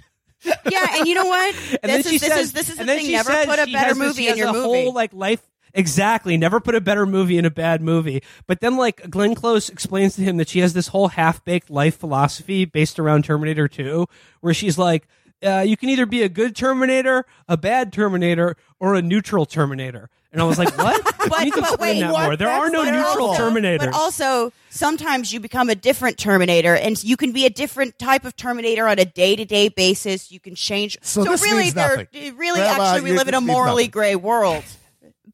Yeah, 0.70 0.86
and 0.98 1.08
you 1.08 1.14
know 1.14 1.24
what? 1.24 1.54
and 1.82 1.90
then 1.90 2.02
this 2.02 2.08
she 2.08 2.16
is, 2.16 2.20
this 2.20 2.30
says, 2.30 2.46
is 2.46 2.52
this 2.52 2.68
is 2.68 2.74
the 2.76 2.80
and 2.82 2.88
then 2.88 2.98
thing. 2.98 3.06
she 3.06 3.12
Never 3.12 3.32
put 3.46 3.58
a 3.58 3.66
better 3.72 3.94
this- 3.94 3.98
movie 3.98 4.28
in 4.28 4.36
your 4.36 4.48
a 4.48 4.52
movie. 4.52 4.84
Whole, 4.84 4.92
like 4.92 5.12
life, 5.12 5.40
exactly. 5.74 6.36
Never 6.36 6.60
put 6.60 6.76
a 6.76 6.80
better 6.80 7.04
movie 7.04 7.36
in 7.38 7.44
a 7.44 7.50
bad 7.50 7.80
movie. 7.82 8.22
But 8.46 8.60
then, 8.60 8.76
like 8.76 9.10
Glenn 9.10 9.34
Close 9.34 9.68
explains 9.68 10.14
to 10.16 10.22
him 10.22 10.36
that 10.36 10.48
she 10.48 10.60
has 10.60 10.72
this 10.72 10.88
whole 10.88 11.08
half 11.08 11.44
baked 11.44 11.68
life 11.68 11.96
philosophy 11.96 12.64
based 12.64 13.00
around 13.00 13.24
Terminator 13.24 13.66
Two, 13.66 14.06
where 14.40 14.54
she's 14.54 14.78
like, 14.78 15.08
uh, 15.46 15.60
"You 15.60 15.76
can 15.76 15.88
either 15.88 16.06
be 16.06 16.22
a 16.22 16.28
good 16.28 16.56
Terminator, 16.56 17.24
a 17.48 17.56
bad 17.56 17.92
Terminator, 17.92 18.56
or 18.80 18.94
a 18.94 19.02
neutral 19.02 19.46
Terminator." 19.46 20.10
And 20.32 20.42
I 20.42 20.44
was 20.44 20.58
like, 20.58 20.76
"What? 20.76 21.02
But- 21.26 21.38
you 21.40 21.44
need 21.46 21.54
to 21.54 21.60
but 21.62 21.70
explain 21.70 21.96
wait, 21.96 22.00
that 22.02 22.12
what? 22.12 22.22
more. 22.24 22.36
There 22.36 22.48
are 22.48 22.70
no 22.70 22.84
But 22.84 22.90
neutral 22.92 23.26
also- 23.28 23.50
Terminators." 23.50 23.78
But 23.80 23.94
also, 23.94 24.52
sometimes 24.70 25.32
you 25.32 25.40
become 25.40 25.70
a 25.70 25.74
different 25.74 26.18
Terminator, 26.18 26.74
and 26.76 27.02
you 27.02 27.16
can 27.16 27.32
be 27.32 27.46
a 27.46 27.50
different 27.50 27.98
type 27.98 28.24
of 28.24 28.36
Terminator 28.36 28.86
on 28.86 28.98
a 28.98 29.04
day 29.04 29.34
to 29.36 29.44
day 29.44 29.68
basis. 29.68 30.30
You 30.30 30.38
can 30.40 30.54
change. 30.54 30.98
So 31.02 31.24
this 31.24 31.42
really, 31.42 31.62
means 31.64 31.74
they're 31.74 31.96
nothing. 31.96 32.36
really 32.36 32.60
Grandma, 32.60 32.84
actually 32.84 33.10
we 33.10 33.16
live 33.16 33.28
in 33.28 33.34
a 33.34 33.40
morally 33.40 33.84
nothing. 33.84 33.90
gray 33.90 34.14
world. 34.16 34.62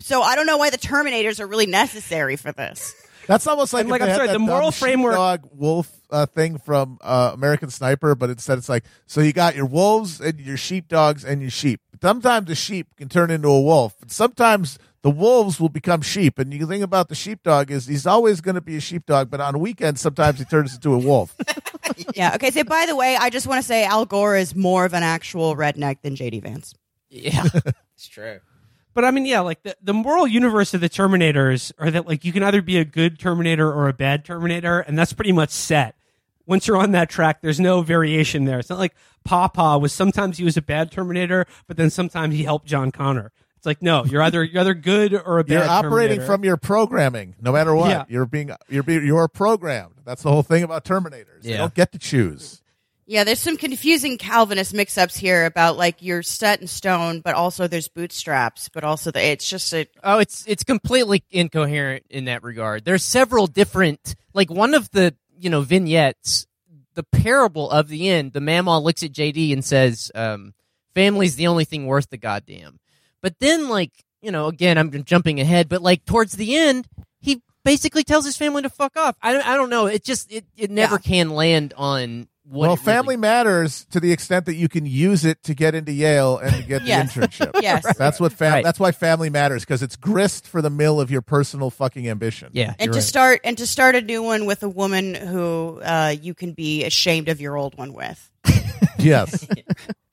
So 0.00 0.22
I 0.22 0.34
don't 0.34 0.46
know 0.46 0.56
why 0.56 0.70
the 0.70 0.78
Terminators 0.78 1.40
are 1.40 1.46
really 1.46 1.66
necessary 1.66 2.36
for 2.36 2.50
this. 2.52 2.94
That's 3.26 3.46
almost 3.46 3.72
like, 3.72 3.86
like, 3.86 4.02
I'm 4.02 4.14
sorry, 4.14 4.28
the 4.28 4.38
moral 4.38 4.70
framework- 4.70 5.12
sheepdog 5.12 5.48
wolf 5.52 5.90
uh, 6.10 6.26
thing 6.26 6.58
from 6.58 6.98
uh, 7.00 7.30
American 7.34 7.70
Sniper, 7.70 8.14
but 8.14 8.30
instead 8.30 8.58
it's 8.58 8.68
like 8.68 8.84
so 9.06 9.20
you 9.20 9.32
got 9.32 9.54
your 9.56 9.66
wolves 9.66 10.20
and 10.20 10.38
your 10.40 10.56
sheepdogs 10.56 11.24
and 11.24 11.40
your 11.40 11.50
sheep. 11.50 11.80
Sometimes 12.02 12.48
the 12.48 12.54
sheep 12.54 12.88
can 12.96 13.08
turn 13.08 13.30
into 13.30 13.48
a 13.48 13.60
wolf, 13.60 13.94
and 14.02 14.10
sometimes 14.10 14.78
the 15.02 15.10
wolves 15.10 15.60
will 15.60 15.68
become 15.68 16.00
sheep. 16.00 16.38
And 16.38 16.52
the 16.52 16.64
thing 16.66 16.82
about 16.82 17.08
the 17.08 17.14
sheepdog 17.14 17.70
is 17.70 17.86
he's 17.86 18.06
always 18.06 18.40
going 18.40 18.54
to 18.56 18.60
be 18.60 18.76
a 18.76 18.80
sheepdog, 18.80 19.30
but 19.30 19.40
on 19.40 19.58
weekends 19.60 20.00
sometimes 20.00 20.38
he 20.38 20.44
turns 20.44 20.74
into 20.74 20.92
a 20.94 20.98
wolf. 20.98 21.36
Yeah. 22.14 22.34
Okay. 22.36 22.50
So 22.50 22.64
by 22.64 22.86
the 22.86 22.96
way, 22.96 23.16
I 23.20 23.28
just 23.28 23.46
want 23.46 23.60
to 23.60 23.66
say 23.66 23.84
Al 23.84 24.06
Gore 24.06 24.36
is 24.36 24.54
more 24.56 24.86
of 24.86 24.94
an 24.94 25.02
actual 25.02 25.54
redneck 25.56 26.00
than 26.00 26.14
JD 26.16 26.42
Vance. 26.42 26.74
yeah 27.10 27.44
It's 27.94 28.08
true. 28.08 28.40
But 28.94 29.04
I 29.04 29.10
mean, 29.10 29.24
yeah, 29.26 29.40
like 29.40 29.62
the, 29.62 29.76
the 29.82 29.94
moral 29.94 30.26
universe 30.26 30.74
of 30.74 30.80
the 30.80 30.88
Terminators 30.88 31.72
are 31.78 31.90
that 31.90 32.06
like 32.06 32.24
you 32.24 32.32
can 32.32 32.42
either 32.42 32.60
be 32.62 32.76
a 32.78 32.84
good 32.84 33.18
Terminator 33.18 33.70
or 33.72 33.88
a 33.88 33.92
bad 33.92 34.24
Terminator, 34.24 34.80
and 34.80 34.98
that's 34.98 35.12
pretty 35.12 35.32
much 35.32 35.50
set. 35.50 35.94
Once 36.46 36.66
you're 36.66 36.76
on 36.76 36.92
that 36.92 37.08
track, 37.08 37.40
there's 37.40 37.60
no 37.60 37.82
variation 37.82 38.44
there. 38.44 38.58
It's 38.58 38.68
not 38.68 38.78
like 38.78 38.94
Papa 39.24 39.78
was 39.78 39.92
sometimes 39.92 40.38
he 40.38 40.44
was 40.44 40.56
a 40.56 40.62
bad 40.62 40.90
Terminator, 40.90 41.46
but 41.68 41.76
then 41.76 41.88
sometimes 41.88 42.34
he 42.34 42.42
helped 42.42 42.66
John 42.66 42.90
Connor. 42.90 43.30
It's 43.56 43.64
like 43.66 43.80
no, 43.80 44.04
you're 44.04 44.22
either 44.22 44.42
you're 44.42 44.60
either 44.60 44.74
good 44.74 45.14
or 45.14 45.38
a 45.38 45.44
bad. 45.44 45.52
You're 45.54 45.62
operating 45.68 46.16
Terminator. 46.18 46.26
from 46.26 46.44
your 46.44 46.56
programming, 46.56 47.36
no 47.40 47.52
matter 47.52 47.74
what. 47.74 47.90
Yeah. 47.90 48.04
You're 48.08 48.26
being 48.26 48.50
you're 48.68 48.82
being 48.82 49.06
you're 49.06 49.28
programmed. 49.28 49.94
That's 50.04 50.22
the 50.22 50.30
whole 50.32 50.42
thing 50.42 50.64
about 50.64 50.84
Terminators. 50.84 51.42
They 51.42 51.50
Yeah. 51.52 51.58
don't 51.58 51.74
get 51.74 51.92
to 51.92 51.98
choose. 51.98 52.61
Yeah, 53.04 53.24
there's 53.24 53.40
some 53.40 53.56
confusing 53.56 54.16
Calvinist 54.16 54.72
mix-ups 54.72 55.16
here 55.16 55.44
about 55.44 55.76
like 55.76 55.96
you're 56.00 56.22
set 56.22 56.60
in 56.60 56.68
stone, 56.68 57.20
but 57.20 57.34
also 57.34 57.66
there's 57.66 57.88
bootstraps, 57.88 58.68
but 58.68 58.84
also 58.84 59.10
the, 59.10 59.20
it's 59.20 59.48
just 59.48 59.72
a 59.74 59.86
Oh, 60.04 60.18
it's 60.18 60.46
it's 60.46 60.62
completely 60.62 61.24
incoherent 61.30 62.04
in 62.10 62.26
that 62.26 62.44
regard. 62.44 62.84
There's 62.84 63.04
several 63.04 63.48
different 63.48 64.14
like 64.34 64.50
one 64.50 64.74
of 64.74 64.90
the, 64.90 65.14
you 65.36 65.50
know, 65.50 65.62
vignettes, 65.62 66.46
the 66.94 67.02
parable 67.02 67.70
of 67.70 67.88
the 67.88 68.08
end, 68.08 68.32
the 68.32 68.40
mamaw 68.40 68.82
looks 68.82 69.02
at 69.02 69.12
JD 69.12 69.52
and 69.52 69.64
says, 69.64 70.12
um, 70.14 70.54
family's 70.94 71.36
the 71.36 71.48
only 71.48 71.64
thing 71.64 71.86
worth 71.86 72.08
the 72.10 72.18
goddamn. 72.18 72.78
But 73.20 73.38
then 73.40 73.68
like, 73.68 73.92
you 74.20 74.30
know, 74.30 74.46
again, 74.46 74.78
I'm 74.78 75.04
jumping 75.04 75.40
ahead, 75.40 75.68
but 75.68 75.82
like 75.82 76.04
towards 76.04 76.34
the 76.34 76.56
end, 76.56 76.86
he 77.20 77.42
basically 77.64 78.04
tells 78.04 78.24
his 78.24 78.36
family 78.36 78.62
to 78.62 78.70
fuck 78.70 78.96
off. 78.96 79.16
I 79.20 79.32
don't, 79.32 79.46
I 79.46 79.56
don't 79.56 79.70
know. 79.70 79.86
It 79.86 80.04
just 80.04 80.30
it, 80.30 80.44
it 80.56 80.70
never 80.70 80.98
can 80.98 81.30
land 81.30 81.74
on 81.76 82.28
well, 82.44 82.72
it 82.72 82.80
really- 82.80 82.84
family 82.84 83.16
matters 83.16 83.84
to 83.90 84.00
the 84.00 84.12
extent 84.12 84.46
that 84.46 84.54
you 84.54 84.68
can 84.68 84.84
use 84.86 85.24
it 85.24 85.42
to 85.44 85.54
get 85.54 85.74
into 85.74 85.92
Yale 85.92 86.38
and 86.38 86.54
to 86.56 86.62
get 86.62 86.82
Yes. 86.86 87.14
the 87.14 87.20
internship. 87.22 87.50
Yes. 87.62 87.96
That's 87.96 88.18
what 88.20 88.32
fam- 88.32 88.52
Right. 88.52 88.64
that's 88.64 88.80
why 88.80 88.92
family 88.92 89.30
matters 89.30 89.62
because 89.62 89.82
it's 89.82 89.96
grist 89.96 90.46
for 90.46 90.60
the 90.62 90.70
mill 90.70 91.00
of 91.00 91.10
your 91.10 91.22
personal 91.22 91.70
fucking 91.70 92.08
ambition. 92.08 92.50
yeah, 92.52 92.74
and 92.78 92.92
to 92.92 92.98
right. 92.98 93.02
start 93.04 93.40
and 93.44 93.56
to 93.58 93.66
start 93.66 93.94
a 93.94 94.00
new 94.02 94.22
one 94.22 94.46
with 94.46 94.62
a 94.62 94.68
woman 94.68 95.14
who 95.14 95.80
uh, 95.82 96.14
you 96.20 96.34
can 96.34 96.52
be 96.52 96.84
ashamed 96.84 97.28
of 97.28 97.40
your 97.40 97.56
old 97.56 97.76
one 97.78 97.92
with. 97.92 98.30
Yes. 98.98 99.46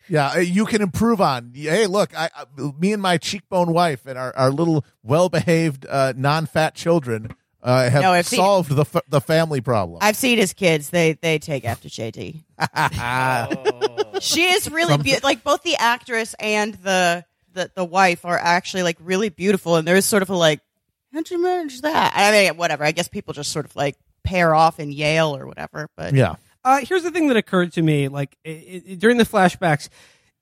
Yeah, 0.07 0.31
uh, 0.35 0.39
you 0.39 0.65
can 0.65 0.81
improve 0.81 1.21
on. 1.21 1.51
Hey, 1.53 1.85
look, 1.85 2.17
I, 2.17 2.29
I 2.35 2.45
me 2.79 2.91
and 2.93 3.01
my 3.01 3.17
cheekbone 3.19 3.71
wife 3.71 4.07
and 4.07 4.17
our, 4.17 4.35
our 4.35 4.49
little 4.49 4.83
well-behaved, 5.03 5.85
uh, 5.87 6.13
non-fat 6.15 6.73
children 6.73 7.29
uh, 7.61 7.89
have 7.89 8.01
No, 8.01 8.11
I've 8.11 8.27
seen- 8.27 8.37
solved 8.37 8.69
the 8.71 8.81
f- 8.81 9.03
the 9.09 9.21
family 9.21 9.61
problem. 9.61 9.99
I've 10.01 10.15
seen 10.15 10.37
his 10.37 10.53
kids; 10.53 10.89
they 10.89 11.13
they 11.13 11.39
take 11.39 11.65
after 11.65 11.89
JD. 11.89 12.43
she 14.21 14.43
is 14.43 14.69
really 14.71 14.97
beautiful. 14.97 15.27
Like 15.27 15.43
both 15.43 15.63
the 15.63 15.75
actress 15.77 16.35
and 16.39 16.73
the, 16.75 17.25
the 17.53 17.71
the 17.75 17.85
wife 17.85 18.25
are 18.25 18.37
actually 18.37 18.83
like 18.83 18.97
really 19.01 19.29
beautiful, 19.29 19.75
and 19.75 19.87
there's 19.87 20.05
sort 20.05 20.21
of 20.23 20.29
a 20.29 20.35
like, 20.35 20.61
how'd 21.13 21.29
you 21.29 21.41
manage 21.41 21.81
that? 21.81 22.13
I 22.15 22.31
mean, 22.31 22.57
whatever. 22.57 22.83
I 22.83 22.91
guess 22.91 23.07
people 23.07 23.33
just 23.33 23.51
sort 23.51 23.65
of 23.65 23.75
like 23.75 23.95
pair 24.23 24.53
off 24.53 24.79
in 24.79 24.91
Yale 24.91 25.35
or 25.35 25.47
whatever. 25.47 25.89
But 25.95 26.13
yeah. 26.13 26.35
Uh, 26.63 26.79
here's 26.83 27.03
the 27.03 27.11
thing 27.11 27.27
that 27.29 27.37
occurred 27.37 27.71
to 27.73 27.81
me, 27.81 28.09
like 28.09 28.37
i 28.45 28.83
i 28.89 28.93
during 28.95 29.17
the 29.17 29.23
flashbacks, 29.25 29.87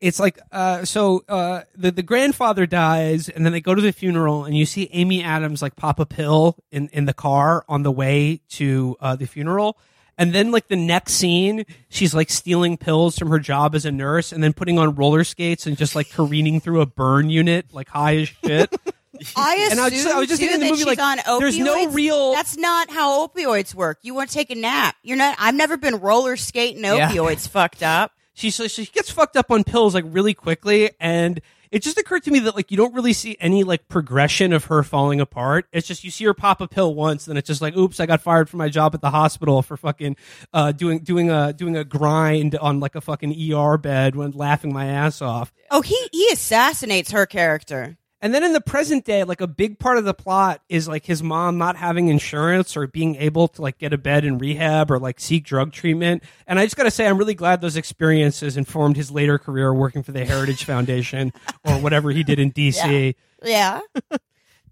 it's 0.01 0.19
like 0.19 0.39
uh, 0.51 0.85
so 0.85 1.23
uh, 1.27 1.61
the 1.75 1.91
the 1.91 2.03
grandfather 2.03 2.65
dies, 2.65 3.29
and 3.29 3.45
then 3.45 3.53
they 3.53 3.61
go 3.61 3.73
to 3.75 3.81
the 3.81 3.91
funeral, 3.91 4.45
and 4.45 4.55
you 4.55 4.65
see 4.65 4.89
Amy 4.93 5.23
Adams 5.23 5.61
like 5.61 5.75
pop 5.75 5.99
a 5.99 6.05
pill 6.05 6.55
in 6.71 6.87
in 6.93 7.05
the 7.05 7.13
car 7.13 7.65
on 7.67 7.83
the 7.83 7.91
way 7.91 8.41
to 8.49 8.95
uh, 8.99 9.15
the 9.15 9.25
funeral. 9.25 9.77
And 10.19 10.33
then, 10.33 10.51
like 10.51 10.67
the 10.67 10.75
next 10.75 11.13
scene, 11.13 11.63
she's 11.89 12.15
like 12.15 12.31
stealing 12.31 12.75
pills 12.77 13.19
from 13.19 13.29
her 13.29 13.37
job 13.39 13.75
as 13.75 13.85
a 13.85 13.91
nurse, 13.91 14.31
and 14.31 14.43
then 14.43 14.51
putting 14.53 14.79
on 14.79 14.95
roller 14.95 15.23
skates 15.23 15.67
and 15.67 15.77
just 15.77 15.95
like 15.95 16.09
careening 16.11 16.59
through 16.59 16.81
a 16.81 16.87
burn 16.87 17.29
unit, 17.29 17.67
like 17.71 17.87
high 17.89 18.17
as 18.17 18.29
shit. 18.29 18.73
I 19.35 19.55
assume 19.55 19.71
And 19.71 19.79
I 19.79 19.83
was 19.85 19.93
just- 19.93 20.07
I 20.07 20.19
was 20.19 20.27
just 20.27 20.41
too, 20.41 20.47
thinking 20.47 20.59
the 20.59 20.65
that 20.65 20.71
movie, 20.71 20.77
she's 20.79 20.97
like, 20.97 20.99
on 20.99 21.17
opioids. 21.19 21.39
there's 21.39 21.59
no 21.59 21.89
real- 21.91 22.33
That's 22.33 22.57
not 22.57 22.89
how 22.89 23.27
opioids 23.27 23.75
work. 23.75 23.99
You 24.01 24.15
want 24.15 24.29
to 24.29 24.33
take 24.35 24.49
a 24.49 24.55
nap. 24.55 24.95
You're 25.03 25.17
not. 25.17 25.35
I've 25.39 25.53
never 25.55 25.77
been 25.77 25.97
roller 25.97 26.35
skating 26.35 26.83
Yeah. 26.83 27.11
opioids. 27.11 27.47
Fucked 27.47 27.83
up. 27.83 28.11
She 28.37 28.51
so 28.51 28.67
she 28.67 28.85
gets 28.85 29.09
fucked 29.09 29.35
up 29.35 29.51
on 29.51 29.63
pills 29.63 29.93
like 29.93 30.05
really 30.07 30.33
quickly 30.33 30.91
and 30.99 31.41
it 31.69 31.81
just 31.81 31.97
occurred 31.97 32.23
to 32.23 32.31
me 32.31 32.39
that 32.39 32.55
like 32.55 32.71
you 32.71 32.77
don't 32.77 32.93
really 32.93 33.11
see 33.11 33.35
any 33.41 33.63
like 33.65 33.89
progression 33.89 34.53
of 34.53 34.65
her 34.65 34.83
falling 34.83 35.19
apart 35.19 35.65
it's 35.73 35.87
just 35.87 36.03
you 36.03 36.11
see 36.11 36.23
her 36.23 36.33
pop 36.33 36.61
a 36.61 36.67
pill 36.67 36.93
once 36.95 37.25
then 37.25 37.35
it's 37.35 37.47
just 37.47 37.61
like 37.61 37.75
oops 37.75 37.99
i 37.99 38.05
got 38.05 38.21
fired 38.21 38.49
from 38.49 38.59
my 38.59 38.69
job 38.69 38.93
at 38.95 39.01
the 39.01 39.09
hospital 39.09 39.61
for 39.61 39.75
fucking 39.75 40.15
uh 40.53 40.71
doing 40.71 40.99
doing 40.99 41.29
a 41.29 41.51
doing 41.51 41.75
a 41.75 41.83
grind 41.83 42.55
on 42.55 42.79
like 42.79 42.95
a 42.95 43.01
fucking 43.01 43.35
er 43.53 43.77
bed 43.77 44.15
when 44.15 44.31
laughing 44.31 44.71
my 44.71 44.85
ass 44.85 45.21
off 45.21 45.51
Oh, 45.69 45.81
he 45.81 45.97
he 46.13 46.29
assassinates 46.31 47.11
her 47.11 47.25
character. 47.25 47.97
And 48.21 48.33
then 48.33 48.43
in 48.43 48.53
the 48.53 48.61
present 48.61 49.05
day, 49.05 49.23
like 49.23 49.41
a 49.41 49.47
big 49.47 49.77
part 49.77 49.97
of 49.97 50.05
the 50.05 50.13
plot 50.13 50.61
is 50.69 50.87
like 50.87 51.05
his 51.05 51.21
mom 51.21 51.57
not 51.57 51.75
having 51.75 52.07
insurance 52.07 52.75
or 52.75 52.87
being 52.87 53.15
able 53.15 53.47
to 53.49 53.61
like 53.61 53.77
get 53.77 53.93
a 53.93 53.97
bed 53.97 54.25
in 54.25 54.37
rehab 54.39 54.89
or 54.89 54.97
like 54.97 55.19
seek 55.19 55.43
drug 55.43 55.71
treatment. 55.71 56.23
And 56.47 56.57
I 56.59 56.65
just 56.65 56.75
got 56.75 56.83
to 56.83 56.91
say, 56.91 57.05
I'm 57.07 57.17
really 57.17 57.35
glad 57.35 57.61
those 57.61 57.77
experiences 57.77 58.57
informed 58.57 58.97
his 58.97 59.11
later 59.11 59.37
career 59.37 59.71
working 59.73 60.01
for 60.01 60.11
the 60.11 60.25
Heritage 60.25 60.63
Foundation 60.63 61.31
or 61.63 61.75
whatever 61.75 62.09
he 62.11 62.23
did 62.23 62.39
in 62.39 62.51
DC. 62.51 63.15
Yeah. 63.43 63.81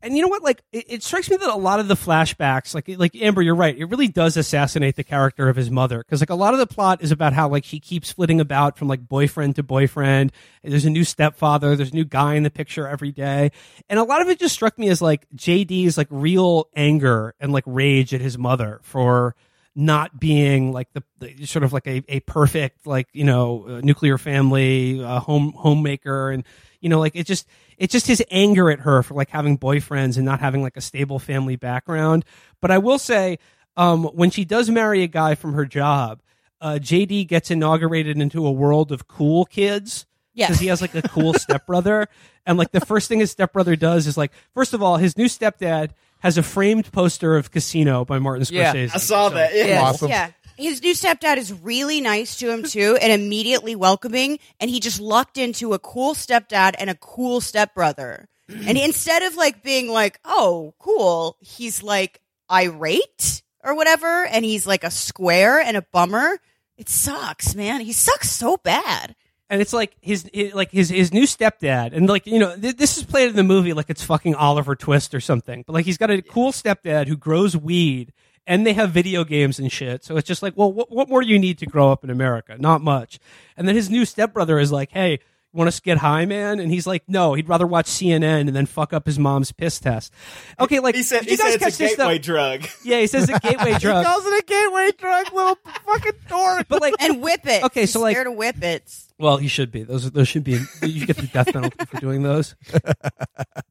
And 0.02 0.16
you 0.16 0.22
know 0.22 0.28
what? 0.28 0.44
Like, 0.44 0.62
it, 0.72 0.86
it 0.88 1.04
strikes 1.04 1.30
me 1.30 1.38
that 1.38 1.50
a 1.50 1.56
lot 1.56 1.80
of 1.80 1.88
the 1.88 1.96
flashbacks, 1.96 2.76
like, 2.76 2.88
like 2.98 3.16
Amber, 3.16 3.42
you're 3.42 3.56
right. 3.56 3.76
It 3.76 3.86
really 3.86 4.08
does 4.08 4.38
assassinate 4.38 4.96
the 4.96 5.04
character 5.04 5.50
of 5.50 5.56
his 5.56 5.72
mother 5.72 6.00
because, 6.00 6.22
like, 6.22 6.30
a 6.30 6.36
lot 6.36 6.54
of 6.54 6.60
the 6.60 6.68
plot 6.68 7.02
is 7.02 7.12
about 7.12 7.34
how 7.34 7.48
like 7.50 7.66
she 7.66 7.80
keeps 7.80 8.12
flitting 8.12 8.40
about 8.40 8.78
from 8.78 8.88
like 8.88 9.08
boyfriend 9.08 9.56
to 9.56 9.64
boyfriend. 9.64 10.32
There's 10.64 10.86
a 10.86 10.90
new 10.90 11.04
stepfather. 11.04 11.76
There's 11.76 11.92
a 11.92 11.96
new 11.96 12.06
guy 12.06 12.36
in 12.36 12.44
the 12.44 12.52
picture 12.52 12.88
every 12.88 13.12
day, 13.12 13.52
and 13.90 14.00
a 14.00 14.04
lot 14.04 14.22
of 14.22 14.30
it 14.30 14.40
just 14.40 14.54
struck 14.54 14.78
me 14.78 14.90
as 14.90 15.02
like 15.02 15.28
JD's 15.36 15.98
like 15.98 16.08
real 16.10 16.70
anger 16.76 17.34
and 17.40 17.52
like 17.52 17.64
rage 17.66 18.14
at 18.14 18.22
his 18.22 18.38
mother 18.38 18.80
for 18.84 19.36
not 19.76 20.20
being 20.20 20.72
like 20.72 20.88
the, 20.94 21.04
the 21.20 21.46
sort 21.46 21.64
of 21.64 21.74
like 21.74 21.86
a, 21.86 22.02
a 22.08 22.22
perfect 22.22 22.88
like 22.88 23.08
you 23.12 23.26
know 23.26 23.66
uh, 23.68 23.82
nuclear 23.84 24.18
family 24.18 25.04
uh, 25.04 25.20
home 25.20 25.52
homemaker 25.52 26.32
and 26.32 26.46
you 26.86 26.90
know 26.90 27.00
like 27.00 27.16
it 27.16 27.26
just 27.26 27.48
it's 27.80 27.92
just 27.92 28.06
his 28.06 28.24
anger 28.30 28.70
at 28.70 28.82
her 28.82 29.02
for 29.02 29.16
like 29.16 29.32
having 29.32 29.58
boyfriends 29.58 30.18
and 30.18 30.24
not 30.24 30.40
having 30.40 30.62
like 30.62 30.78
a 30.78 30.82
stable 30.82 31.18
family 31.18 31.56
background 31.56 32.24
but 32.62 32.70
i 32.70 32.78
will 32.78 33.00
say 33.00 33.40
um 33.76 34.04
when 34.14 34.30
she 34.30 34.46
does 34.46 34.70
marry 34.70 35.02
a 35.02 35.08
guy 35.08 35.34
from 35.34 35.54
her 35.54 35.66
job 35.66 36.22
uh 36.62 36.78
jd 36.80 37.28
gets 37.28 37.50
inaugurated 37.50 38.20
into 38.20 38.46
a 38.46 38.52
world 38.52 38.92
of 38.92 39.08
cool 39.08 39.46
kids 39.46 40.06
Yes. 40.38 40.50
because 40.50 40.60
he 40.62 40.68
has 40.68 40.80
like 40.82 40.94
a 40.94 41.02
cool 41.02 41.34
stepbrother 41.46 42.08
and 42.46 42.56
like 42.58 42.72
the 42.72 42.82
first 42.86 43.08
thing 43.08 43.20
his 43.20 43.32
stepbrother 43.32 43.76
does 43.76 44.06
is 44.06 44.16
like 44.16 44.32
first 44.54 44.74
of 44.76 44.84
all 44.84 44.98
his 44.98 45.18
new 45.18 45.26
stepdad 45.26 45.90
has 46.20 46.38
a 46.38 46.44
framed 46.44 46.92
poster 46.92 47.36
of 47.36 47.50
casino 47.52 48.06
by 48.06 48.20
martin 48.20 48.44
Scorsese. 48.44 48.52
Yeah, 48.54 48.74
scorsese 48.74 48.96
I 48.96 48.98
saw 48.98 49.30
that. 49.30 49.56
Yeah. 49.56 49.66
Yes, 49.66 49.82
Awesome. 49.82 50.10
Yeah. 50.10 50.32
His 50.58 50.82
new 50.82 50.94
stepdad 50.94 51.38
is 51.38 51.52
really 51.54 52.02
nice 52.02 52.38
to 52.38 52.50
him 52.52 52.64
too 52.64 52.98
and 53.02 53.12
immediately 53.12 53.76
welcoming. 53.76 54.40
And 54.60 54.70
he 54.70 54.80
just 54.80 55.00
lucked 55.00 55.38
into 55.38 55.74
a 55.74 55.80
cool 55.80 56.14
stepdad 56.14 56.76
and 56.80 56.90
a 56.90 56.96
cool 56.96 57.42
stepbrother. 57.42 58.28
And 58.50 58.78
instead 58.78 59.24
of 59.24 59.36
like 59.36 59.64
being 59.64 59.88
like, 59.90 60.20
oh, 60.24 60.74
cool, 60.80 61.36
he's 61.42 61.82
like 61.82 62.22
irate 62.50 63.42
or 63.64 63.76
whatever. 63.76 64.26
And 64.26 64.46
he's 64.46 64.68
like 64.68 64.84
a 64.84 64.92
square 64.92 65.60
and 65.60 65.76
a 65.76 65.82
bummer. 65.82 66.38
It 66.78 66.88
sucks, 66.90 67.56
man. 67.56 67.82
He 67.82 67.92
sucks 67.94 68.30
so 68.30 68.58
bad. 68.58 69.16
and 69.50 69.62
it's 69.62 69.74
like 69.74 69.96
his 70.02 70.30
like 70.54 70.72
his 70.72 70.90
his 70.90 71.12
new 71.14 71.24
stepdad 71.24 71.94
and 71.94 72.08
like 72.10 72.26
you 72.28 72.40
know 72.40 72.56
th- 72.56 72.78
this 72.78 72.98
is 72.98 73.04
played 73.04 73.30
in 73.30 73.36
the 73.36 73.44
movie 73.44 73.74
like 73.74 73.90
it's 73.90 74.04
fucking 74.04 74.36
Oliver 74.36 74.76
Twist 74.76 75.14
or 75.16 75.20
something 75.20 75.64
but 75.66 75.74
like 75.74 75.86
he's 75.86 75.98
got 75.98 76.10
a 76.12 76.22
cool 76.22 76.52
stepdad 76.52 77.08
who 77.08 77.16
grows 77.18 77.56
weed 77.56 78.12
and 78.48 78.66
they 78.66 78.74
have 78.74 78.92
video 78.92 79.24
games 79.24 79.60
and 79.60 79.72
shit 79.72 80.04
so 80.04 80.18
it's 80.18 80.28
just 80.28 80.42
like 80.44 80.56
well 80.56 80.72
what, 80.72 80.92
what 80.92 81.10
more 81.10 81.22
do 81.22 81.28
you 81.28 81.40
need 81.40 81.58
to 81.58 81.66
grow 81.66 81.92
up 81.92 82.04
in 82.04 82.10
America 82.10 82.56
not 82.60 82.82
much 82.82 83.20
and 83.58 83.68
then 83.68 83.76
his 83.76 83.90
new 83.90 84.06
stepbrother 84.06 84.60
is 84.60 84.72
like 84.72 84.92
hey 84.92 85.12
you 85.14 85.58
want 85.58 85.72
to 85.72 85.82
get 85.84 85.98
high 86.00 86.26
man 86.26 86.60
and 86.60 86.70
he's 86.72 86.86
like 86.86 87.02
no 87.08 87.34
he'd 87.34 87.48
rather 87.48 87.66
watch 87.66 87.86
CNN 87.88 88.42
and 88.42 88.50
then 88.56 88.66
fuck 88.66 88.92
up 88.92 89.06
his 89.06 89.18
mom's 89.18 89.52
piss 89.54 89.80
test 89.80 90.12
okay 90.60 90.80
like 90.80 90.96
He 90.96 91.02
said, 91.04 91.20
did 91.22 91.26
he 91.28 91.32
you 91.32 91.38
guys 91.38 91.52
said 91.54 91.60
catch 91.60 91.68
it's 91.70 91.80
a 91.80 91.84
this 91.84 91.96
gateway 91.96 92.16
stuff? 92.16 92.26
drug. 92.26 92.68
yeah 92.84 93.00
he 93.00 93.08
says 93.08 93.30
a 93.30 93.40
gateway 93.40 93.72
He 93.74 93.80
drug 93.80 94.06
calls 94.06 94.26
it 94.26 94.44
a 94.44 94.46
gateway 94.46 94.92
drug, 94.98 95.34
little 95.34 95.58
fucking 95.86 96.12
dork. 96.28 96.68
but 96.68 96.82
like 96.82 96.94
And 97.00 97.22
whip 97.22 97.48
it. 97.48 97.64
Okay, 97.64 97.82
He's 97.82 97.92
so, 97.94 98.02
like- 98.02 98.16
scared 98.16 98.28
of 98.28 98.34
whip 98.36 98.62
it. 98.62 98.94
Well, 99.18 99.38
he 99.38 99.48
should 99.48 99.72
be. 99.72 99.84
Those 99.84 100.12
those 100.12 100.28
should 100.28 100.44
be. 100.44 100.60
You 100.82 101.06
get 101.06 101.16
the 101.16 101.28
death 101.28 101.54
penalty 101.54 101.86
for 101.86 102.02
doing 102.02 102.22
those. 102.22 102.54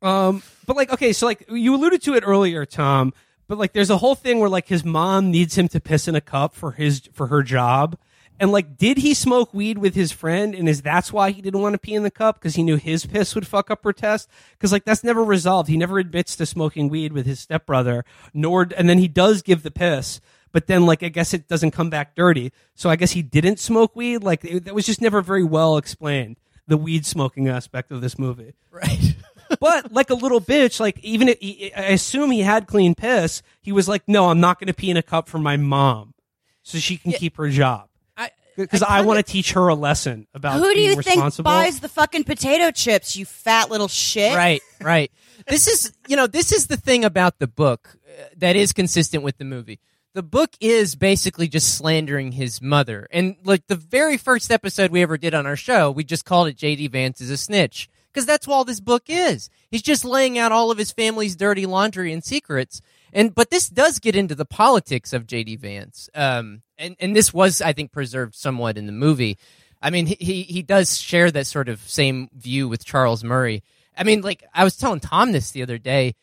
Um, 0.03 0.43
but 0.67 0.77
like, 0.77 0.91
okay, 0.93 1.13
so 1.13 1.27
like 1.27 1.45
you 1.51 1.75
alluded 1.75 2.03
to 2.03 2.15
it 2.15 2.25
earlier, 2.27 2.67
Tom. 2.67 3.13
But 3.47 3.59
like, 3.59 3.73
there's 3.73 3.91
a 3.91 3.99
whole 3.99 4.15
thing 4.15 4.41
where 4.41 4.49
like 4.49 4.69
his 4.69 4.85
mom 4.85 5.31
needs 5.31 5.57
him 5.57 5.69
to 5.69 5.81
piss 5.81 6.09
in 6.09 6.15
a 6.15 6.21
cup 6.21 6.55
for 6.55 6.73
his 6.73 7.09
for 7.13 7.29
her 7.29 7.43
job, 7.43 7.99
and 8.41 8.51
like, 8.51 8.77
did 8.77 8.99
he 8.99 9.15
smoke 9.15 9.55
weed 9.55 9.79
with 9.79 9.95
his 9.95 10.11
friend, 10.11 10.55
and 10.55 10.69
is 10.69 10.83
that's 10.83 11.13
why 11.13 11.31
he 11.31 11.41
didn't 11.41 11.61
want 11.61 11.75
to 11.75 11.79
pee 11.79 11.95
in 11.95 12.03
the 12.03 12.11
cup 12.11 12.37
because 12.37 12.57
he 12.57 12.63
knew 12.63 12.77
his 12.77 13.07
piss 13.07 13.35
would 13.35 13.47
fuck 13.47 13.71
up 13.71 13.85
her 13.85 13.93
test? 13.93 14.29
Because 14.53 14.73
like 14.73 14.85
that's 14.85 15.05
never 15.05 15.23
resolved. 15.23 15.69
He 15.69 15.77
never 15.77 15.99
admits 15.99 16.37
to 16.37 16.47
smoking 16.47 16.89
weed 16.89 17.13
with 17.13 17.27
his 17.27 17.41
stepbrother, 17.41 18.05
nor 18.33 18.69
and 18.77 18.89
then 18.89 18.99
he 18.99 19.09
does 19.09 19.43
give 19.43 19.63
the 19.63 19.71
piss 19.71 20.21
but 20.55 20.69
then 20.69 20.87
like 20.87 21.03
I 21.03 21.09
guess 21.09 21.35
it 21.35 21.49
doesn't 21.49 21.73
come 21.73 21.91
back 21.91 22.15
dirty. 22.15 22.53
So 22.75 22.89
I 22.89 22.97
guess 22.97 23.11
he 23.11 23.23
didn't 23.23 23.59
smoke 23.59 23.95
weed. 23.95 24.23
Like 24.23 24.43
it, 24.45 24.65
that 24.65 24.75
was 24.75 24.87
just 24.87 25.03
never 25.03 25.21
very 25.21 25.43
well 25.45 25.77
explained. 25.77 26.37
The 26.67 26.79
weed 26.79 27.05
smoking 27.05 27.49
aspect 27.49 27.91
of 27.91 28.01
this 28.01 28.19
movie, 28.19 28.55
right. 28.71 29.17
but 29.61 29.93
like 29.93 30.11
a 30.11 30.15
little 30.15 30.41
bitch, 30.41 30.81
like 30.81 30.99
even 31.03 31.29
if 31.29 31.39
he, 31.39 31.73
I 31.75 31.89
assume 31.89 32.31
he 32.31 32.41
had 32.41 32.67
clean 32.67 32.95
piss, 32.95 33.43
he 33.63 33.73
was 33.73 33.89
like, 33.89 34.03
"No, 34.07 34.31
I'm 34.31 34.41
not 34.41 34.59
going 34.59 34.69
to 34.69 34.75
pee 34.75 34.91
in 34.91 34.97
a 34.97 35.03
cup 35.03 35.29
for 35.29 35.39
my 35.39 35.57
mom, 35.57 36.15
so 36.63 36.79
she 36.79 36.97
can 36.97 37.13
keep 37.13 37.37
her 37.37 37.49
job." 37.49 37.89
I 38.17 38.31
Because 38.57 38.83
I, 38.83 39.01
want 39.03 39.25
to 39.25 39.33
teach 39.33 39.53
her 39.53 39.69
a 39.69 39.75
lesson 39.75 40.27
about 40.35 40.59
Who 40.59 40.69
do 40.69 40.75
being 40.75 40.91
you 40.91 40.95
think 40.97 41.07
responsible. 41.17 41.45
buys 41.45 41.81
the 41.81 41.89
fucking 41.89 42.25
potato 42.25 42.71
chips, 42.71 43.17
you 43.17 43.25
fat 43.25 43.71
little 43.71 43.89
shit? 43.89 44.37
Right, 44.37 44.63
right. 44.81 45.11
This 45.49 45.67
is, 45.67 45.93
you 46.07 46.17
know, 46.17 46.27
this 46.27 46.53
is 46.53 46.69
the 46.69 46.77
thing 46.77 47.05
about 47.05 47.39
the 47.39 47.49
book 47.49 47.97
uh, 48.07 48.25
that 48.37 48.55
is 48.57 48.73
consistent 48.73 49.25
with 49.25 49.37
the 49.39 49.45
movie. 49.45 49.81
the 50.15 50.23
book 50.23 50.51
is 50.61 50.95
basically 50.95 51.49
just 51.49 51.75
slandering 51.77 52.31
his 52.33 52.63
mother. 52.63 53.09
And 53.11 53.35
like 53.45 53.67
the 53.67 53.75
very 53.75 54.17
first 54.17 54.53
episode 54.53 54.93
we 54.93 55.03
ever 55.03 55.19
did 55.19 55.35
on 55.35 55.45
our 55.45 55.57
show, 55.57 55.91
we 55.91 56.05
just 56.05 56.25
called 56.25 56.47
it 56.47 56.57
JD 56.57 56.93
Vance 56.93 57.21
is 57.21 57.31
a 57.31 57.37
snitch 57.37 57.89
because 58.15 58.27
that's 58.27 58.47
all 58.47 58.65
this 58.65 58.81
book 58.81 59.05
is. 59.09 59.51
He's 59.71 59.83
just 59.83 60.05
laying 60.05 60.39
out 60.39 60.53
all 60.53 60.71
of 60.71 60.79
his 60.79 60.93
family's 60.93 61.35
dirty 61.35 61.67
laundry 61.67 62.13
and 62.13 62.23
secrets. 62.23 62.81
And 63.13 63.35
but 63.35 63.51
this 63.51 63.69
does 63.69 63.99
get 63.99 64.15
into 64.15 64.37
the 64.37 64.45
politics 64.45 65.13
of 65.13 65.27
JD 65.27 65.59
Vance. 65.59 66.09
Um 66.15 66.63
and 66.79 66.97
and 67.01 67.17
this 67.17 67.35
was 67.35 67.61
I 67.61 67.73
think 67.73 67.91
preserved 67.93 68.35
somewhat 68.35 68.79
in 68.79 68.87
the 68.87 68.93
movie. 68.93 69.37
I 69.83 69.91
mean, 69.91 70.07
he 70.07 70.43
he, 70.43 70.63
does 70.63 70.97
share 70.97 71.31
that 71.31 71.47
sort 71.47 71.69
of 71.69 71.79
same 71.81 72.31
view 72.35 72.69
with 72.69 72.87
Charles 72.87 73.23
Murray. 73.23 73.63
I 73.99 74.05
mean, 74.05 74.23
like 74.23 74.43
I 74.55 74.65
was 74.65 74.77
telling 74.77 75.01
Tom 75.01 75.33
this 75.33 75.51
the 75.51 75.63
other 75.63 75.79
day. 75.79 76.15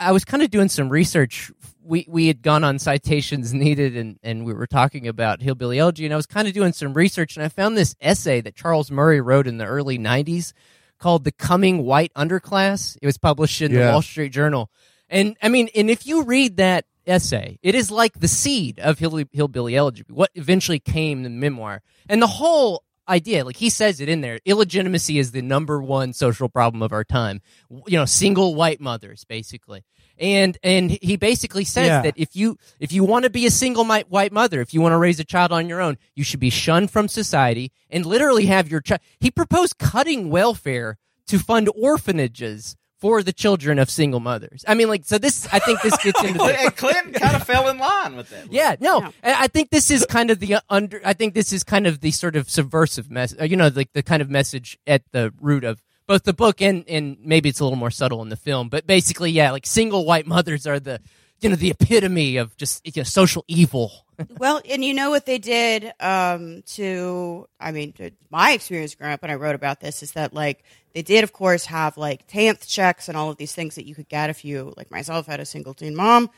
I 0.00 0.12
was 0.12 0.24
kind 0.24 0.42
of 0.42 0.50
doing 0.50 0.68
some 0.68 0.90
research. 0.90 1.50
We 1.82 2.04
we 2.06 2.26
had 2.26 2.42
gone 2.42 2.64
on 2.64 2.78
citations 2.78 3.54
needed, 3.64 3.96
and 3.96 4.18
and 4.22 4.44
we 4.44 4.52
were 4.52 4.66
talking 4.66 5.08
about 5.08 5.40
hillbilly 5.40 5.78
elegy, 5.78 6.04
and 6.04 6.12
I 6.12 6.18
was 6.18 6.26
kind 6.26 6.46
of 6.46 6.52
doing 6.54 6.72
some 6.74 6.92
research, 6.92 7.36
and 7.36 7.44
I 7.44 7.48
found 7.48 7.76
this 7.76 7.96
essay 8.00 8.42
that 8.42 8.54
Charles 8.54 8.90
Murray 8.90 9.22
wrote 9.22 9.46
in 9.46 9.56
the 9.56 9.64
early 9.64 9.98
'90s 9.98 10.52
called 10.98 11.24
"The 11.24 11.32
Coming 11.32 11.84
White 11.84 12.12
Underclass." 12.14 12.96
It 13.00 13.06
was 13.06 13.18
published 13.18 13.62
in 13.62 13.72
the 13.72 13.80
Wall 13.80 14.02
Street 14.02 14.30
Journal, 14.32 14.70
and 15.08 15.36
I 15.42 15.48
mean, 15.48 15.68
and 15.74 15.90
if 15.90 16.06
you 16.06 16.22
read 16.22 16.56
that 16.58 16.84
essay, 17.06 17.58
it 17.62 17.74
is 17.74 17.90
like 17.90 18.20
the 18.20 18.28
seed 18.28 18.78
of 18.80 18.98
hill, 18.98 19.22
hillbilly 19.32 19.76
elegy, 19.76 20.04
what 20.08 20.30
eventually 20.34 20.78
came 20.78 21.22
the 21.22 21.30
memoir, 21.30 21.82
and 22.08 22.20
the 22.20 22.26
whole 22.26 22.84
idea 23.08 23.44
like 23.44 23.56
he 23.56 23.70
says 23.70 24.00
it 24.00 24.08
in 24.10 24.20
there 24.20 24.38
illegitimacy 24.44 25.18
is 25.18 25.32
the 25.32 25.40
number 25.40 25.80
one 25.82 26.12
social 26.12 26.48
problem 26.48 26.82
of 26.82 26.92
our 26.92 27.04
time. 27.04 27.40
You 27.86 27.98
know 27.98 28.04
single 28.04 28.54
white 28.54 28.80
mothers 28.80 29.24
basically 29.24 29.84
and 30.20 30.58
and 30.62 30.90
he 30.90 31.16
basically 31.16 31.64
says 31.64 31.86
Yeah. 31.86 32.02
that 32.02 32.14
if 32.16 32.34
you 32.36 32.56
if 32.80 32.92
you 32.92 33.04
want 33.04 33.24
to 33.24 33.30
be 33.30 33.46
a 33.46 33.50
single 33.50 33.84
white 33.84 34.32
mother 34.32 34.60
if 34.60 34.74
you 34.74 34.80
want 34.80 34.92
to 34.92 34.98
raise 34.98 35.18
a 35.20 35.24
child 35.24 35.52
on 35.52 35.68
your 35.68 35.80
own 35.80 35.96
you 36.14 36.24
should 36.24 36.40
be 36.40 36.50
shunned 36.50 36.90
from 36.90 37.08
society 37.08 37.70
and 37.90 38.04
literally 38.06 38.46
have 38.46 38.68
your 38.70 38.80
child 38.80 39.00
he 39.20 39.30
proposed 39.30 39.78
cutting 39.78 40.30
welfare 40.30 40.98
to 41.26 41.38
fund 41.38 41.68
orphanages 41.74 42.76
for 43.00 43.22
the 43.22 43.32
children 43.32 43.78
of 43.78 43.88
single 43.88 44.18
mothers 44.18 44.64
i 44.66 44.74
mean 44.74 44.88
like 44.88 45.04
so 45.04 45.18
this 45.18 45.46
i 45.52 45.58
think 45.60 45.80
this 45.82 45.96
gets 46.02 46.20
into 46.24 46.38
the 46.38 46.60
and 46.60 46.76
Clinton 46.76 47.12
kind 47.12 47.36
of 47.36 47.44
fell 47.44 47.68
in 47.68 47.78
line 47.78 48.16
with 48.16 48.28
that. 48.30 48.52
yeah, 48.52 48.74
no, 48.80 48.98
and 49.22 49.34
I 49.36 49.46
think 49.48 49.70
this 49.70 49.90
is 49.90 50.04
kind 50.06 50.30
of 50.30 50.38
the 50.40 50.54
uh, 50.56 50.60
under. 50.68 51.00
I 51.04 51.12
think 51.12 51.34
this 51.34 51.52
is 51.52 51.62
kind 51.64 51.86
of 51.86 52.00
the 52.00 52.10
sort 52.10 52.34
of 52.36 52.48
subversive 52.50 53.10
mess. 53.10 53.34
uh, 53.40 53.44
You 53.44 53.56
know, 53.56 53.68
like 53.74 53.92
the 53.92 54.02
kind 54.02 54.20
of 54.22 54.28
message 54.30 54.78
at 54.86 55.02
the 55.12 55.32
root 55.40 55.64
of 55.64 55.80
both 56.08 56.24
the 56.24 56.32
book 56.32 56.60
and 56.60 56.84
and 56.88 57.18
maybe 57.22 57.48
it's 57.48 57.60
a 57.60 57.64
little 57.64 57.78
more 57.78 57.92
subtle 57.92 58.22
in 58.22 58.30
the 58.30 58.36
film. 58.36 58.68
But 58.68 58.86
basically, 58.86 59.30
yeah, 59.30 59.52
like 59.52 59.66
single 59.66 60.04
white 60.04 60.26
mothers 60.26 60.66
are 60.66 60.80
the 60.80 61.00
you 61.40 61.48
know 61.48 61.54
the 61.54 61.70
epitome 61.70 62.38
of 62.38 62.56
just 62.56 62.84
you 62.84 62.92
know, 62.96 63.04
social 63.04 63.44
evil. 63.46 63.92
well, 64.38 64.60
and 64.68 64.84
you 64.84 64.94
know 64.94 65.10
what 65.10 65.26
they 65.26 65.38
did 65.38 65.92
um, 66.00 66.62
to, 66.66 67.46
I 67.60 67.70
mean, 67.70 67.92
to 67.92 68.10
my 68.30 68.50
experience 68.50 68.96
growing 68.96 69.12
up 69.12 69.22
and 69.22 69.30
I 69.30 69.36
wrote 69.36 69.54
about 69.54 69.78
this 69.78 70.02
is 70.02 70.12
that, 70.12 70.34
like, 70.34 70.64
they 70.92 71.02
did, 71.02 71.22
of 71.22 71.32
course, 71.32 71.66
have, 71.66 71.96
like, 71.96 72.26
TANF 72.26 72.66
checks 72.66 73.08
and 73.08 73.16
all 73.16 73.30
of 73.30 73.36
these 73.36 73.54
things 73.54 73.76
that 73.76 73.86
you 73.86 73.94
could 73.94 74.08
get 74.08 74.28
if 74.28 74.44
you, 74.44 74.74
like 74.76 74.90
myself, 74.90 75.26
had 75.26 75.38
a 75.38 75.44
single 75.44 75.72
teen 75.72 75.94
mom 75.94 76.30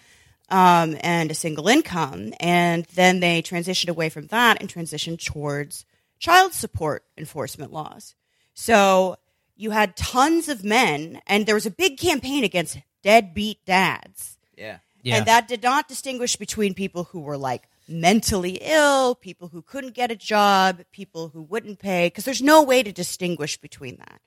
um, 0.50 0.96
and 1.00 1.30
a 1.30 1.34
single 1.34 1.68
income. 1.68 2.34
And 2.38 2.84
then 2.94 3.20
they 3.20 3.40
transitioned 3.40 3.88
away 3.88 4.10
from 4.10 4.26
that 4.26 4.60
and 4.60 4.68
transitioned 4.68 5.24
towards 5.24 5.86
child 6.18 6.52
support 6.52 7.04
enforcement 7.16 7.72
laws. 7.72 8.14
So 8.52 9.16
you 9.60 9.72
had 9.72 9.94
tons 9.94 10.48
of 10.48 10.64
men, 10.64 11.20
and 11.26 11.44
there 11.44 11.54
was 11.54 11.66
a 11.66 11.70
big 11.70 11.98
campaign 11.98 12.44
against 12.44 12.78
deadbeat 13.02 13.64
dads. 13.66 14.38
Yeah. 14.56 14.78
yeah. 15.02 15.16
And 15.16 15.26
that 15.26 15.48
did 15.48 15.62
not 15.62 15.86
distinguish 15.86 16.36
between 16.36 16.72
people 16.72 17.04
who 17.04 17.20
were 17.20 17.36
like 17.36 17.68
mentally 17.86 18.58
ill, 18.62 19.14
people 19.14 19.48
who 19.48 19.60
couldn't 19.60 19.94
get 19.94 20.10
a 20.10 20.16
job, 20.16 20.80
people 20.92 21.28
who 21.28 21.42
wouldn't 21.42 21.78
pay, 21.78 22.06
because 22.06 22.24
there's 22.24 22.40
no 22.40 22.62
way 22.62 22.82
to 22.82 22.90
distinguish 22.90 23.58
between 23.58 23.96
that. 23.96 24.20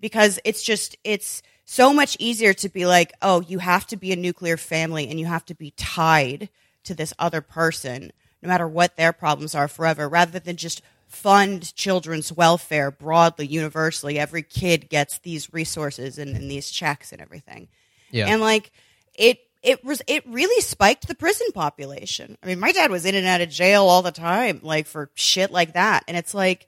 Because 0.00 0.40
it's 0.44 0.64
just, 0.64 0.96
it's 1.04 1.42
so 1.64 1.92
much 1.92 2.16
easier 2.18 2.52
to 2.54 2.68
be 2.68 2.84
like, 2.84 3.12
oh, 3.22 3.40
you 3.40 3.60
have 3.60 3.86
to 3.86 3.96
be 3.96 4.10
a 4.12 4.16
nuclear 4.16 4.56
family 4.56 5.06
and 5.06 5.20
you 5.20 5.26
have 5.26 5.44
to 5.44 5.54
be 5.54 5.70
tied 5.76 6.48
to 6.82 6.94
this 6.94 7.14
other 7.20 7.40
person, 7.40 8.12
no 8.42 8.48
matter 8.48 8.66
what 8.66 8.96
their 8.96 9.12
problems 9.12 9.54
are 9.54 9.68
forever, 9.68 10.08
rather 10.08 10.40
than 10.40 10.56
just 10.56 10.82
fund 11.12 11.74
children's 11.74 12.32
welfare 12.32 12.90
broadly, 12.90 13.46
universally. 13.46 14.18
Every 14.18 14.42
kid 14.42 14.88
gets 14.88 15.18
these 15.18 15.52
resources 15.52 16.18
and, 16.18 16.34
and 16.36 16.50
these 16.50 16.70
checks 16.70 17.12
and 17.12 17.20
everything. 17.20 17.68
Yeah. 18.10 18.26
And 18.28 18.40
like 18.40 18.72
it 19.14 19.38
it 19.62 19.84
was 19.84 20.02
it 20.08 20.26
really 20.26 20.60
spiked 20.62 21.06
the 21.08 21.14
prison 21.14 21.48
population. 21.54 22.36
I 22.42 22.46
mean, 22.46 22.58
my 22.58 22.72
dad 22.72 22.90
was 22.90 23.04
in 23.04 23.14
and 23.14 23.26
out 23.26 23.40
of 23.40 23.50
jail 23.50 23.84
all 23.84 24.02
the 24.02 24.10
time, 24.10 24.60
like 24.62 24.86
for 24.86 25.10
shit 25.14 25.50
like 25.50 25.74
that. 25.74 26.02
And 26.08 26.16
it's 26.16 26.34
like 26.34 26.66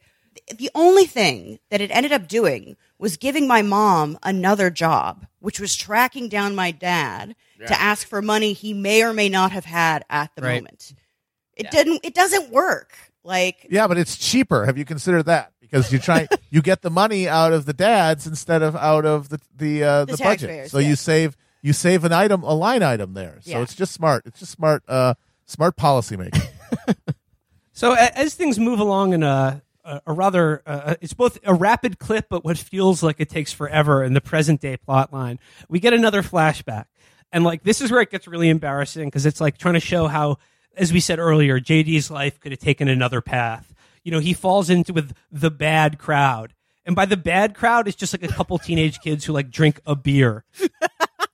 the 0.56 0.70
only 0.74 1.06
thing 1.06 1.58
that 1.70 1.80
it 1.80 1.90
ended 1.90 2.12
up 2.12 2.28
doing 2.28 2.76
was 2.98 3.16
giving 3.16 3.46
my 3.48 3.62
mom 3.62 4.18
another 4.22 4.70
job, 4.70 5.26
which 5.40 5.58
was 5.60 5.74
tracking 5.74 6.28
down 6.28 6.54
my 6.54 6.70
dad 6.70 7.34
to 7.66 7.80
ask 7.80 8.06
for 8.06 8.20
money 8.20 8.52
he 8.52 8.74
may 8.74 9.02
or 9.02 9.12
may 9.14 9.28
not 9.28 9.52
have 9.52 9.64
had 9.64 10.04
at 10.10 10.30
the 10.34 10.42
Right. 10.42 10.56
moment. 10.56 10.92
It 11.56 11.70
didn't 11.70 12.00
it 12.04 12.14
doesn't 12.14 12.50
work. 12.50 12.94
Like 13.24 13.66
Yeah, 13.70 13.86
but 13.88 13.98
it's 13.98 14.16
cheaper. 14.16 14.66
Have 14.66 14.78
you 14.78 14.84
considered 14.84 15.24
that? 15.24 15.52
Because 15.60 15.92
you 15.92 15.98
try, 15.98 16.28
you 16.50 16.62
get 16.62 16.82
the 16.82 16.90
money 16.90 17.26
out 17.28 17.52
of 17.52 17.64
the 17.66 17.72
dads 17.72 18.26
instead 18.26 18.62
of 18.62 18.76
out 18.76 19.04
of 19.06 19.28
the 19.30 19.40
the 19.56 19.82
uh, 19.82 20.04
The 20.04 20.12
the, 20.12 20.18
budget. 20.18 20.48
taxpayers, 20.50 20.70
So 20.70 20.78
you 20.78 20.94
save 20.94 21.36
you 21.62 21.72
save 21.72 22.04
an 22.04 22.12
item, 22.12 22.42
a 22.42 22.52
line 22.54 22.82
item 22.82 23.14
there. 23.14 23.38
So 23.40 23.50
Yeah. 23.52 23.62
it's 23.62 23.74
just 23.74 23.92
smart. 23.92 24.24
It's 24.26 24.38
just 24.38 24.52
smart, 24.52 24.82
uh, 24.86 25.14
smart 25.46 25.76
policy 25.76 26.16
making. 26.16 26.42
So 27.76 27.92
as 27.94 28.34
things 28.34 28.58
move 28.58 28.78
along 28.78 29.14
in 29.14 29.22
a 29.24 29.60
a, 29.84 30.00
a 30.06 30.12
rather 30.12 30.62
uh, 30.64 30.94
it's 31.00 31.12
both 31.12 31.38
a 31.44 31.52
rapid 31.52 31.98
clip, 31.98 32.26
but 32.30 32.44
what 32.44 32.56
feels 32.56 33.02
like 33.02 33.16
it 33.18 33.28
takes 33.28 33.52
forever 33.52 34.04
in 34.04 34.14
the 34.14 34.20
present 34.20 34.60
day 34.60 34.76
plot 34.76 35.12
line, 35.12 35.40
we 35.68 35.80
get 35.80 35.92
another 35.92 36.22
flashback, 36.22 36.84
and 37.32 37.42
like 37.42 37.64
this 37.64 37.80
is 37.80 37.90
where 37.90 38.00
it 38.00 38.10
gets 38.10 38.28
really 38.28 38.48
embarrassing 38.48 39.08
because 39.08 39.26
it's 39.26 39.40
like 39.40 39.58
trying 39.58 39.74
to 39.74 39.80
show 39.80 40.06
how, 40.06 40.38
as 40.76 40.92
we 40.92 41.00
said 41.00 41.18
earlier, 41.18 41.60
JD's 41.60 42.10
life 42.10 42.40
could 42.40 42.52
have 42.52 42.58
taken 42.58 42.88
another 42.88 43.20
path. 43.20 43.74
You 44.02 44.12
know, 44.12 44.20
he 44.20 44.34
falls 44.34 44.70
into 44.70 44.92
with 44.92 45.12
the 45.32 45.50
bad 45.50 45.98
crowd, 45.98 46.54
and 46.84 46.94
by 46.94 47.06
the 47.06 47.16
bad 47.16 47.54
crowd, 47.54 47.88
it's 47.88 47.96
just 47.96 48.12
like 48.12 48.22
a 48.22 48.34
couple 48.34 48.58
teenage 48.58 49.00
kids 49.00 49.24
who 49.24 49.32
like 49.32 49.50
drink 49.50 49.80
a 49.86 49.96
beer, 49.96 50.44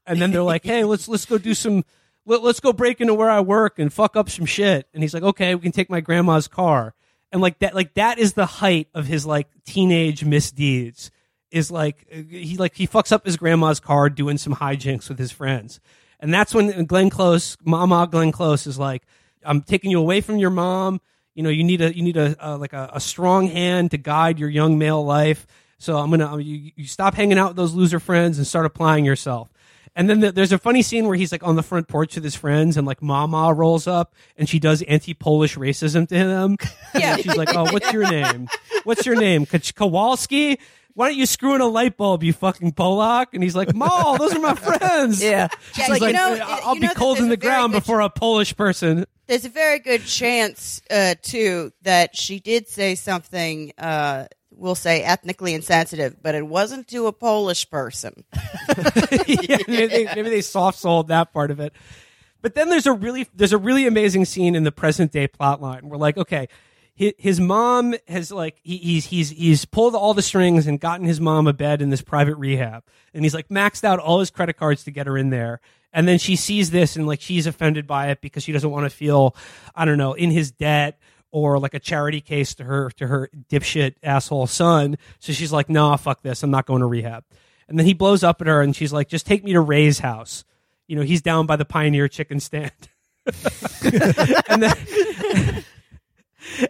and 0.06 0.20
then 0.20 0.30
they're 0.30 0.42
like, 0.42 0.64
"Hey, 0.64 0.84
let's 0.84 1.08
let's 1.08 1.26
go 1.26 1.38
do 1.38 1.54
some." 1.54 1.84
Let, 2.26 2.42
let's 2.42 2.60
go 2.60 2.74
break 2.74 3.00
into 3.00 3.14
where 3.14 3.30
I 3.30 3.40
work 3.40 3.78
and 3.78 3.90
fuck 3.90 4.14
up 4.14 4.28
some 4.28 4.44
shit. 4.44 4.86
And 4.92 5.02
he's 5.02 5.14
like, 5.14 5.22
okay, 5.22 5.54
we 5.54 5.62
can 5.62 5.72
take 5.72 5.88
my 5.88 6.02
grandma's 6.02 6.48
car. 6.48 6.94
And 7.32 7.40
like 7.40 7.58
that, 7.60 7.74
like 7.74 7.94
that 7.94 8.18
is 8.18 8.34
the 8.34 8.44
height 8.44 8.88
of 8.94 9.06
his 9.06 9.24
like 9.24 9.48
teenage 9.64 10.22
misdeeds. 10.22 11.10
Is 11.50 11.70
like 11.70 12.06
he 12.08 12.56
like 12.58 12.76
he 12.76 12.86
fucks 12.86 13.10
up 13.10 13.24
his 13.24 13.36
grandma's 13.36 13.80
car 13.80 14.08
doing 14.10 14.38
some 14.38 14.54
hijinks 14.54 15.08
with 15.08 15.18
his 15.18 15.32
friends, 15.32 15.80
and 16.20 16.32
that's 16.32 16.54
when 16.54 16.84
Glenn 16.84 17.10
Close, 17.10 17.56
Mama 17.64 18.06
Glenn 18.08 18.30
Close, 18.30 18.66
is 18.66 18.78
like, 18.78 19.02
I'm 19.44 19.62
taking 19.62 19.90
you 19.90 19.98
away 19.98 20.20
from 20.20 20.38
your 20.38 20.50
mom. 20.50 21.00
You 21.34 21.42
know, 21.42 21.50
you 21.50 21.64
need 21.64 21.80
a 21.80 21.94
you 21.96 22.02
need 22.02 22.16
a 22.16 22.36
uh, 22.44 22.58
like 22.58 22.72
a, 22.72 22.90
a 22.94 23.00
strong 23.00 23.46
hand 23.46 23.92
to 23.92 23.96
guide 23.98 24.38
your 24.38 24.48
young 24.48 24.78
male 24.78 25.04
life. 25.04 25.46
So 25.78 25.96
I'm 25.96 26.10
gonna 26.10 26.38
you, 26.40 26.72
you 26.76 26.86
stop 26.86 27.14
hanging 27.14 27.38
out 27.38 27.50
with 27.50 27.56
those 27.56 27.72
loser 27.74 28.00
friends 28.00 28.38
and 28.38 28.46
start 28.46 28.66
applying 28.66 29.04
yourself. 29.04 29.48
And 29.96 30.08
then 30.08 30.20
the, 30.20 30.30
there's 30.30 30.52
a 30.52 30.58
funny 30.58 30.82
scene 30.82 31.06
where 31.06 31.16
he's 31.16 31.32
like 31.32 31.42
on 31.42 31.56
the 31.56 31.62
front 31.64 31.88
porch 31.88 32.14
with 32.14 32.22
his 32.24 32.36
friends, 32.36 32.76
and 32.76 32.86
like 32.86 33.02
Mama 33.02 33.52
rolls 33.52 33.86
up 33.86 34.14
and 34.36 34.48
she 34.48 34.58
does 34.60 34.82
anti-Polish 34.82 35.56
racism 35.56 36.06
to 36.08 36.14
him. 36.16 36.56
Yeah. 36.94 37.14
And 37.14 37.22
she's 37.22 37.36
like, 37.36 37.54
"Oh, 37.54 37.72
what's 37.72 37.92
your 37.92 38.08
name? 38.10 38.48
What's 38.84 39.06
your 39.06 39.14
name? 39.14 39.46
Kowalski? 39.46 40.58
Why 40.94 41.08
don't 41.08 41.16
you 41.18 41.24
screw 41.26 41.54
in 41.54 41.60
a 41.60 41.66
light 41.66 41.96
bulb, 41.96 42.22
you 42.24 42.32
fucking 42.32 42.72
Polak?" 42.72 43.26
And 43.32 43.42
he's 43.42 43.54
like, 43.54 43.74
"Ma, 43.74 44.16
those 44.16 44.34
are 44.34 44.40
my 44.40 44.54
friends." 44.54 45.22
Yeah. 45.22 45.48
Yeah, 45.78 45.84
She's 45.86 45.88
you 45.88 45.94
like, 46.00 46.14
know- 46.14 46.38
"I'll 46.42 46.74
you 46.74 46.80
know 46.80 46.88
be 46.88 46.94
cold 46.94 47.18
in 47.18 47.28
the 47.28 47.36
ground 47.36 47.72
before 47.72 48.00
a 48.00 48.10
Polish 48.10 48.56
person." 48.56 49.06
There's 49.30 49.44
a 49.44 49.48
very 49.48 49.78
good 49.78 50.04
chance 50.04 50.82
uh, 50.90 51.14
too 51.22 51.72
that 51.82 52.16
she 52.16 52.40
did 52.40 52.68
say 52.68 52.94
something 52.94 53.72
uh, 53.78 54.26
we'll 54.50 54.74
say 54.74 55.02
ethnically 55.02 55.54
insensitive 55.54 56.16
but 56.22 56.34
it 56.34 56.46
wasn't 56.46 56.86
to 56.88 57.06
a 57.06 57.12
polish 57.12 57.70
person 57.70 58.24
yeah, 59.26 59.58
maybe 59.68 59.86
they, 59.86 60.04
maybe 60.14 60.30
they 60.30 60.40
soft 60.40 60.78
sold 60.78 61.08
that 61.08 61.32
part 61.32 61.50
of 61.50 61.60
it. 61.60 61.72
But 62.42 62.54
then 62.54 62.70
there's 62.70 62.86
a 62.86 62.92
really 62.92 63.28
there's 63.34 63.52
a 63.52 63.58
really 63.58 63.86
amazing 63.86 64.24
scene 64.24 64.54
in 64.54 64.64
the 64.64 64.72
present 64.72 65.12
day 65.12 65.28
plot 65.28 65.60
line. 65.60 65.88
We're 65.88 65.96
like 65.98 66.16
okay, 66.16 66.48
his, 67.00 67.40
mom 67.40 67.94
has 68.08 68.30
like 68.30 68.60
he, 68.62 68.76
he's 68.76 69.06
he's 69.06 69.30
he's 69.30 69.64
pulled 69.64 69.94
all 69.94 70.12
the 70.12 70.22
strings 70.22 70.66
and 70.66 70.78
gotten 70.78 71.06
his 71.06 71.20
mom 71.20 71.46
a 71.46 71.52
bed 71.54 71.80
in 71.80 71.88
this 71.88 72.02
private 72.02 72.36
rehab, 72.36 72.84
and 73.14 73.24
he's 73.24 73.34
like 73.34 73.48
maxed 73.48 73.84
out 73.84 73.98
all 73.98 74.20
his 74.20 74.30
credit 74.30 74.54
cards 74.54 74.84
to 74.84 74.90
get 74.90 75.06
her 75.06 75.16
in 75.16 75.30
there. 75.30 75.60
And 75.92 76.06
then 76.06 76.18
she 76.18 76.36
sees 76.36 76.70
this 76.70 76.96
and 76.96 77.06
like 77.06 77.20
she's 77.20 77.46
offended 77.46 77.86
by 77.86 78.10
it 78.10 78.20
because 78.20 78.44
she 78.44 78.52
doesn't 78.52 78.70
want 78.70 78.84
to 78.84 78.90
feel 78.90 79.34
I 79.74 79.86
don't 79.86 79.98
know 79.98 80.12
in 80.12 80.30
his 80.30 80.50
debt 80.50 81.00
or 81.32 81.58
like 81.58 81.74
a 81.74 81.78
charity 81.78 82.20
case 82.20 82.54
to 82.56 82.64
her 82.64 82.90
to 82.90 83.06
her 83.06 83.30
dipshit 83.48 83.94
asshole 84.02 84.46
son. 84.46 84.98
So 85.20 85.32
she's 85.32 85.52
like, 85.52 85.70
nah, 85.70 85.96
fuck 85.96 86.22
this, 86.22 86.42
I'm 86.42 86.50
not 86.50 86.66
going 86.66 86.80
to 86.80 86.86
rehab. 86.86 87.24
And 87.68 87.78
then 87.78 87.86
he 87.86 87.94
blows 87.94 88.22
up 88.22 88.40
at 88.40 88.46
her 88.46 88.60
and 88.60 88.76
she's 88.76 88.92
like, 88.92 89.08
just 89.08 89.26
take 89.26 89.42
me 89.42 89.52
to 89.54 89.60
Ray's 89.60 90.00
house. 90.00 90.44
You 90.86 90.96
know, 90.96 91.02
he's 91.02 91.22
down 91.22 91.46
by 91.46 91.56
the 91.56 91.64
Pioneer 91.64 92.08
Chicken 92.08 92.40
stand. 92.40 92.72
and 94.48 94.62
then 94.62 95.64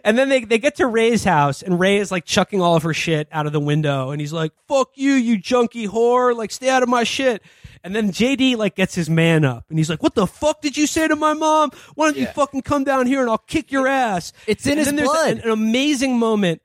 and 0.03 0.17
then 0.17 0.29
they, 0.29 0.43
they 0.43 0.57
get 0.57 0.75
to 0.75 0.87
Ray's 0.87 1.23
house, 1.23 1.61
and 1.61 1.79
Ray 1.79 1.97
is 1.97 2.11
like 2.11 2.25
chucking 2.25 2.61
all 2.61 2.75
of 2.75 2.83
her 2.83 2.93
shit 2.93 3.27
out 3.31 3.45
of 3.45 3.53
the 3.53 3.59
window, 3.59 4.11
and 4.11 4.19
he's 4.21 4.33
like, 4.33 4.51
"Fuck 4.67 4.91
you, 4.95 5.11
you 5.13 5.37
junkie 5.37 5.87
whore! 5.87 6.35
Like, 6.35 6.51
stay 6.51 6.69
out 6.69 6.83
of 6.83 6.89
my 6.89 7.03
shit." 7.03 7.41
And 7.83 7.95
then 7.95 8.11
JD 8.11 8.57
like 8.57 8.75
gets 8.75 8.93
his 8.95 9.09
man 9.09 9.43
up, 9.43 9.65
and 9.69 9.77
he's 9.79 9.89
like, 9.89 10.03
"What 10.03 10.15
the 10.15 10.27
fuck 10.27 10.61
did 10.61 10.77
you 10.77 10.85
say 10.87 11.07
to 11.07 11.15
my 11.15 11.33
mom? 11.33 11.71
Why 11.95 12.05
don't 12.07 12.17
you 12.17 12.23
Yeah. 12.23 12.33
fucking 12.33 12.61
come 12.61 12.83
down 12.83 13.07
here 13.07 13.21
and 13.21 13.29
I'll 13.29 13.37
kick 13.39 13.71
your 13.71 13.87
ass?" 13.87 14.33
It's 14.47 14.65
in 14.65 14.71
And 14.73 14.79
his 14.79 14.87
then 14.87 14.95
there's 14.97 15.09
blood. 15.09 15.31
An, 15.37 15.39
an 15.41 15.49
amazing 15.51 16.19
moment. 16.19 16.61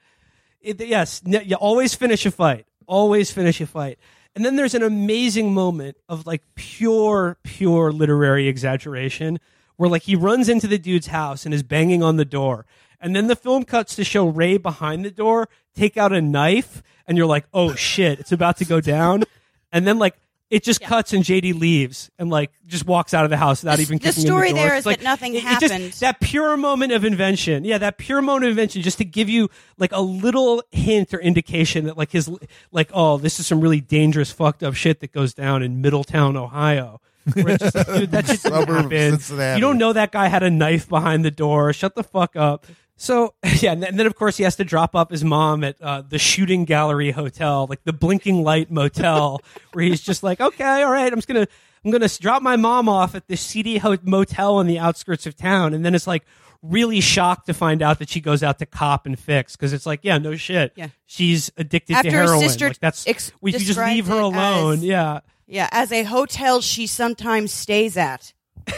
It- 0.61 0.81
yes, 0.81 1.23
n- 1.27 1.43
you 1.47 1.57
always 1.57 1.95
finish 1.95 2.27
a 2.27 2.31
fight. 2.31 2.67
Always 2.87 3.31
finish 3.31 3.61
a 3.61 3.67
fight. 3.67 3.99
And 4.35 4.45
then 4.45 4.57
there's 4.57 4.75
an 4.75 4.83
amazing 4.83 5.55
moment 5.55 5.97
of 6.09 6.27
like 6.27 6.43
pure, 6.57 7.39
pure 7.43 7.91
literary 7.91 8.49
exaggeration 8.49 9.39
where 9.77 9.89
like 9.89 10.03
he 10.03 10.15
runs 10.15 10.49
into 10.51 10.67
the 10.67 10.77
dude's 10.79 11.07
house 11.07 11.47
and 11.47 11.55
is 11.55 11.63
banging 11.63 12.03
on 12.03 12.17
the 12.17 12.25
door. 12.27 12.67
And 13.01 13.15
then 13.15 13.27
the 13.27 13.37
film 13.37 13.65
cuts 13.65 13.95
to 13.97 14.05
show 14.05 14.27
Ray 14.29 14.57
behind 14.59 15.05
the 15.05 15.11
door 15.11 15.49
take 15.75 15.97
out 15.97 16.13
a 16.13 16.23
knife 16.23 16.83
and 17.07 17.19
you're 17.19 17.27
like, 17.27 17.45
oh 17.53 17.75
shit, 17.75 18.19
it's 18.19 18.33
about 18.33 18.57
to 18.59 18.65
go 18.65 18.81
down. 18.81 19.25
And 19.73 19.87
then 19.87 19.99
like 19.99 20.17
it 20.49 20.63
just 20.63 20.81
cuts 20.81 21.13
and 21.13 21.25
JD 21.25 21.59
leaves 21.59 22.09
and 22.21 22.31
like 22.31 22.51
just 22.67 22.87
walks 22.87 23.13
out 23.13 23.25
of 23.25 23.31
the 23.31 23.37
house 23.37 23.63
without 23.63 23.77
The- 23.77 23.83
even 23.83 23.99
the 23.99 24.05
kicking 24.05 24.23
in 24.23 24.27
story 24.27 24.53
the 24.53 24.59
door. 24.59 24.69
there 24.69 24.81
like, 24.83 24.99
that 24.99 25.03
nothing 25.05 25.35
it- 25.35 25.39
it 25.45 25.61
just- 25.61 25.73
happened. 25.73 25.93
that 25.95 26.21
pure 26.21 26.57
moment 26.57 26.93
of 26.93 27.05
invention. 27.05 27.65
Yeah, 27.65 27.79
that 27.79 27.99
pure 27.99 28.23
moment 28.23 28.45
of 28.45 28.51
invention 28.51 28.81
just 28.83 28.99
to 28.99 29.05
give 29.05 29.29
you 29.29 29.51
like 29.77 29.91
a 29.93 30.01
little 30.01 30.63
hint 30.71 31.13
or 31.13 31.19
indication 31.21 31.87
that 31.87 31.99
like 31.99 32.13
his 32.13 32.31
like 32.73 32.91
oh, 32.95 33.19
this 33.19 33.39
is 33.41 33.47
some 33.47 33.61
really 33.61 33.81
dangerous 33.81 34.31
fucked 34.31 34.63
up 34.63 34.75
shit 34.75 35.01
that 35.01 35.13
goes 35.13 35.35
down 35.35 35.63
in 35.63 35.81
Middletown, 35.83 36.37
Ohio. 36.37 37.01
Where 37.35 37.49
it's 37.55 37.65
just 37.65 37.75
like, 37.75 37.87
dude, 37.89 38.11
that 38.13 38.27
shit 38.29 38.41
didn't 38.43 38.53
Suburb 38.55 38.69
of 38.69 38.77
happen. 38.93 39.11
Cincinnati. 39.19 39.59
You 39.59 39.61
don't 39.67 39.79
know 39.79 39.93
that 39.93 40.13
guy 40.13 40.29
had 40.29 40.45
a 40.45 40.51
knife 40.51 40.89
behind 40.89 41.25
the 41.25 41.33
door. 41.33 41.73
Shut 41.73 41.97
the 41.97 42.05
fuck 42.05 42.37
up. 42.37 42.67
So 42.97 43.35
yeah, 43.61 43.73
and 43.73 43.83
then, 43.83 44.07
of 44.07 44.15
course 44.15 44.37
he 44.39 44.45
has 44.45 44.57
to 44.57 44.65
drop 44.65 44.95
off 44.97 45.11
his 45.11 45.23
mom 45.23 45.65
at 45.65 45.77
uh, 45.83 46.03
the 46.09 46.19
Shooting 46.19 46.65
Gallery 46.65 47.11
Hotel, 47.11 47.67
like 47.69 47.85
the 47.85 47.93
Blinking 47.93 48.43
Light 48.43 48.71
Motel, 48.71 49.41
where 49.73 49.85
he's 49.85 50.01
just 50.01 50.23
like, 50.23 50.41
okay, 50.41 50.83
all 50.83 50.91
right, 50.91 51.13
I'm 51.13 51.19
just 51.19 51.29
gonna 51.29 51.47
I'm 51.85 51.91
gonna 51.91 52.09
drop 52.09 52.43
my 52.43 52.57
mom 52.57 52.89
off 52.89 53.15
at 53.15 53.29
this 53.29 53.41
seedy 53.43 53.77
ho- 53.79 53.99
motel 54.03 54.57
on 54.57 54.67
the 54.67 54.79
outskirts 54.79 55.27
of 55.27 55.37
town, 55.37 55.75
and 55.75 55.85
then 55.85 55.95
it's 55.95 56.07
like 56.07 56.25
really 56.63 57.01
shocked 57.01 57.47
to 57.47 57.55
find 57.55 57.83
out 57.83 57.99
that 57.99 58.09
she 58.09 58.21
goes 58.21 58.43
out 58.43 58.59
to 58.59 58.67
cop 58.67 59.05
and 59.07 59.19
fix 59.19 59.55
because 59.55 59.73
it's 59.75 59.85
like, 59.87 60.01
yeah, 60.03 60.17
no 60.19 60.35
shit, 60.35 60.73
Yeah. 60.75 60.89
she's 61.05 61.53
addicted 61.59 61.95
After 61.97 62.11
to 62.11 62.17
her 62.17 62.23
heroin. 62.25 62.41
sister 62.41 62.69
like 62.69 62.81
that's 62.81 63.07
ex- 63.07 63.31
we 63.43 63.53
you 63.53 63.59
just 63.59 63.79
leave 63.79 64.07
her 64.07 64.19
alone. 64.19 64.75
as- 64.79 64.85
yeah. 64.85 65.21
Yeah, 65.47 65.69
as 65.71 65.93
a 65.93 66.03
hotel 66.03 66.61
she 66.63 66.87
sometimes 66.89 67.53
stays 67.53 67.97
at. 67.97 68.33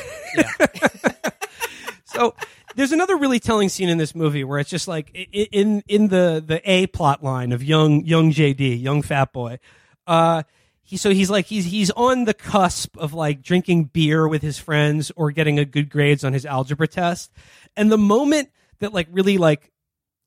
So 2.05 2.35
there's 2.79 2.93
another 2.93 3.17
really 3.17 3.41
telling 3.41 3.69
scene 3.69 3.89
in 3.89 3.99
this 3.99 4.15
movie 4.15 4.45
where 4.45 4.61
it's 4.61 4.71
just 4.71 4.87
like 4.87 5.11
in 5.13 5.83
in 5.89 6.09
the 6.09 6.43
the 6.47 6.61
A 6.65 6.87
plot 6.87 7.25
line 7.25 7.51
of 7.51 7.61
young 7.61 8.05
young 8.05 8.31
JD, 8.31 8.81
young 8.81 9.03
fat 9.03 9.33
boy. 9.33 9.59
Uh 10.07 10.45
he 10.85 10.97
so 10.97 11.11
he's 11.11 11.29
like 11.29 11.47
he's 11.47 11.65
he's 11.65 11.91
on 11.91 12.25
the 12.25 12.35
cusp 12.35 12.97
of 12.97 13.13
like 13.13 13.43
drinking 13.43 13.87
beer 13.87 14.29
with 14.29 14.43
his 14.43 14.61
friends 14.61 15.11
or 15.17 15.33
getting 15.33 15.59
a 15.59 15.65
good 15.65 15.91
grades 15.91 16.23
on 16.23 16.33
his 16.33 16.47
algebra 16.47 16.87
test. 16.87 17.33
And 17.77 17.91
the 17.91 17.99
moment 17.99 18.51
that 18.79 18.95
like 18.95 19.09
really 19.11 19.39
like 19.39 19.73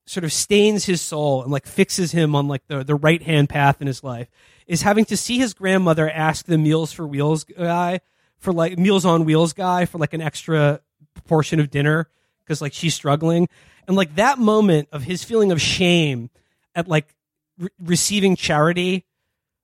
sort 0.05 0.25
of 0.25 0.33
stains 0.33 0.83
his 0.83 0.99
soul 0.99 1.43
and 1.43 1.53
like 1.53 1.65
fixes 1.65 2.11
him 2.11 2.35
on 2.35 2.49
like 2.49 2.67
the, 2.67 2.83
the 2.83 2.95
right 2.95 3.21
hand 3.21 3.47
path 3.47 3.79
in 3.79 3.87
his 3.87 4.03
life 4.03 4.29
is 4.67 4.81
having 4.81 5.05
to 5.05 5.15
see 5.15 5.37
his 5.37 5.53
grandmother 5.53 6.09
ask 6.09 6.47
the 6.47 6.57
meals 6.57 6.91
for 6.91 7.07
wheels 7.07 7.45
guy 7.45 8.01
for 8.39 8.51
like 8.51 8.77
meals 8.77 9.05
on 9.05 9.23
wheels 9.23 9.53
guy 9.53 9.85
for 9.85 9.99
like 9.99 10.13
an 10.13 10.21
extra 10.21 10.81
portion 11.25 11.61
of 11.61 11.69
dinner 11.69 12.09
because 12.43 12.61
like 12.61 12.73
she's 12.73 12.93
struggling. 12.93 13.47
And 13.87 13.97
like 13.97 14.15
that 14.15 14.39
moment 14.39 14.89
of 14.91 15.03
his 15.03 15.23
feeling 15.23 15.51
of 15.51 15.61
shame 15.61 16.29
at 16.75 16.87
like 16.87 17.13
re- 17.57 17.69
receiving 17.79 18.35
charity 18.35 19.05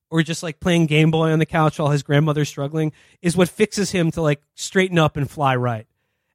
or 0.10 0.24
just 0.24 0.44
like 0.44 0.60
playing 0.60 0.86
game 0.86 1.12
boy 1.12 1.32
on 1.32 1.40
the 1.40 1.46
couch 1.46 1.80
while 1.80 1.90
his 1.90 2.04
grandmother's 2.04 2.50
struggling 2.50 2.94
is 3.22 3.36
what 3.36 3.50
fixes 3.50 3.92
him 3.92 4.12
to 4.12 4.22
like 4.22 4.42
straighten 4.56 4.98
up 4.98 5.18
and 5.18 5.30
fly 5.30 5.56
right. 5.56 5.88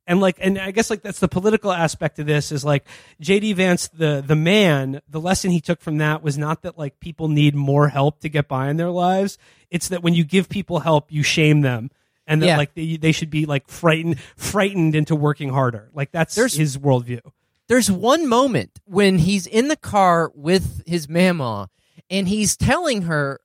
And 0.04 0.20
like 0.20 0.36
and 0.40 0.58
i 0.58 0.72
guess 0.72 0.90
like 0.90 1.02
that's 1.02 1.20
the 1.20 1.28
political 1.28 1.72
aspect 1.72 2.18
of 2.18 2.26
this 2.26 2.50
is 2.50 2.64
like 2.64 2.84
jd 3.22 3.54
vance 3.54 3.86
the 3.86 4.22
the 4.26 4.34
man 4.34 5.00
the 5.08 5.20
lesson 5.20 5.52
he 5.52 5.60
took 5.60 5.80
from 5.80 5.98
that 5.98 6.24
was 6.24 6.36
not 6.36 6.62
that 6.62 6.76
like 6.76 6.98
people 6.98 7.28
need 7.28 7.54
more 7.54 7.88
help 7.88 8.18
to 8.20 8.28
get 8.28 8.48
by 8.48 8.68
in 8.68 8.78
their 8.78 8.90
lives. 8.90 9.38
It's 9.70 9.88
that 9.88 10.02
when 10.02 10.12
you 10.12 10.24
give 10.24 10.48
people 10.48 10.80
help 10.80 11.12
you 11.12 11.22
shame 11.22 11.60
them 11.60 11.90
and 12.26 12.42
that 12.42 12.46
Yeah. 12.46 12.56
like 12.56 12.74
they, 12.74 12.96
they 12.96 13.12
should 13.12 13.30
be 13.30 13.46
like 13.46 13.68
frightened 13.68 14.18
frightened 14.36 14.94
into 14.94 15.14
working 15.16 15.48
harder 15.50 15.90
like 15.94 16.10
that's 16.12 16.34
There's- 16.34 16.54
his 16.54 16.78
worldview 16.78 17.20
There's 17.68 17.90
one 17.90 18.26
moment 18.28 18.80
when 18.84 19.18
he's 19.18 19.46
in 19.46 19.68
the 19.68 19.76
car 19.76 20.30
with 20.34 20.82
his 20.86 21.08
mama 21.08 21.68
and 22.10 22.28
he's 22.28 22.56
telling 22.56 23.02
her, 23.02 23.40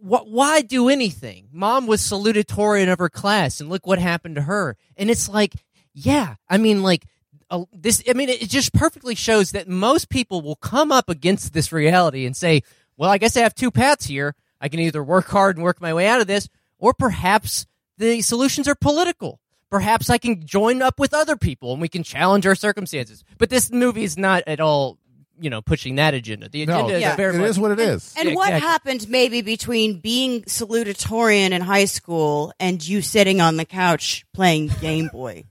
"Wh- 0.00 0.26
Why 0.26 0.62
do 0.62 0.88
anything? 0.88 1.48
Mom 1.52 1.86
was 1.86 2.00
salutatorian 2.00 2.90
of 2.92 2.98
her 2.98 3.08
class, 3.10 3.60
and 3.60 3.68
look 3.70 3.86
what 3.86 3.98
happened 4.00 4.34
to 4.36 4.42
her. 4.42 4.76
And 4.96 5.10
it's 5.10 5.28
like, 5.28 5.52
yeah, 5.92 6.34
I 6.48 6.56
mean, 6.58 6.82
like, 6.82 7.04
uh, 7.50 7.64
this, 7.72 8.02
I 8.08 8.14
mean, 8.14 8.28
it 8.30 8.48
just 8.48 8.72
perfectly 8.72 9.14
shows 9.14 9.52
that 9.52 9.68
most 9.68 10.08
people 10.08 10.40
will 10.42 10.56
come 10.56 10.90
up 10.90 11.08
against 11.08 11.52
this 11.52 11.70
reality 11.70 12.26
and 12.26 12.36
say, 12.36 12.62
Well, 12.96 13.10
I 13.10 13.18
guess 13.18 13.36
I 13.36 13.40
have 13.40 13.54
two 13.54 13.70
paths 13.70 14.06
here. 14.06 14.34
I 14.60 14.68
can 14.68 14.80
either 14.80 15.04
work 15.04 15.26
hard 15.28 15.56
and 15.56 15.62
work 15.64 15.80
my 15.80 15.94
way 15.94 16.06
out 16.08 16.20
of 16.20 16.26
this, 16.26 16.48
or 16.78 16.94
perhaps 16.94 17.66
the 17.98 18.22
solutions 18.22 18.68
are 18.68 18.74
political. 18.74 19.40
Perhaps 19.70 20.08
I 20.10 20.18
can 20.18 20.46
join 20.46 20.82
up 20.82 21.00
with 21.00 21.12
other 21.14 21.36
people 21.36 21.72
and 21.72 21.80
we 21.80 21.88
can 21.88 22.02
challenge 22.02 22.46
our 22.46 22.54
circumstances. 22.54 23.24
But 23.38 23.50
this 23.50 23.72
movie 23.72 24.04
is 24.04 24.16
not 24.16 24.44
at 24.46 24.60
all, 24.60 24.98
you 25.40 25.50
know, 25.50 25.60
pushing 25.62 25.96
that 25.96 26.14
agenda. 26.14 26.48
The 26.48 26.64
No, 26.66 26.84
agenda 26.84 27.00
Yeah. 27.00 27.10
is 27.10 27.16
very 27.16 27.34
it 27.34 27.38
much 27.40 27.50
is 27.50 27.58
what 27.58 27.72
it 27.72 27.80
is. 27.80 28.14
And 28.16 28.28
Yeah, 28.28 28.34
what 28.36 28.48
exactly. 28.50 28.68
happened 28.68 29.08
maybe 29.08 29.42
between 29.42 29.98
being 29.98 30.42
salutatorian 30.42 31.50
in 31.50 31.60
high 31.62 31.86
school 31.86 32.52
and 32.60 32.86
you 32.86 33.02
sitting 33.02 33.40
on 33.40 33.56
the 33.56 33.64
couch 33.64 34.24
playing 34.32 34.70
Game 34.80 35.08
Boy? 35.12 35.44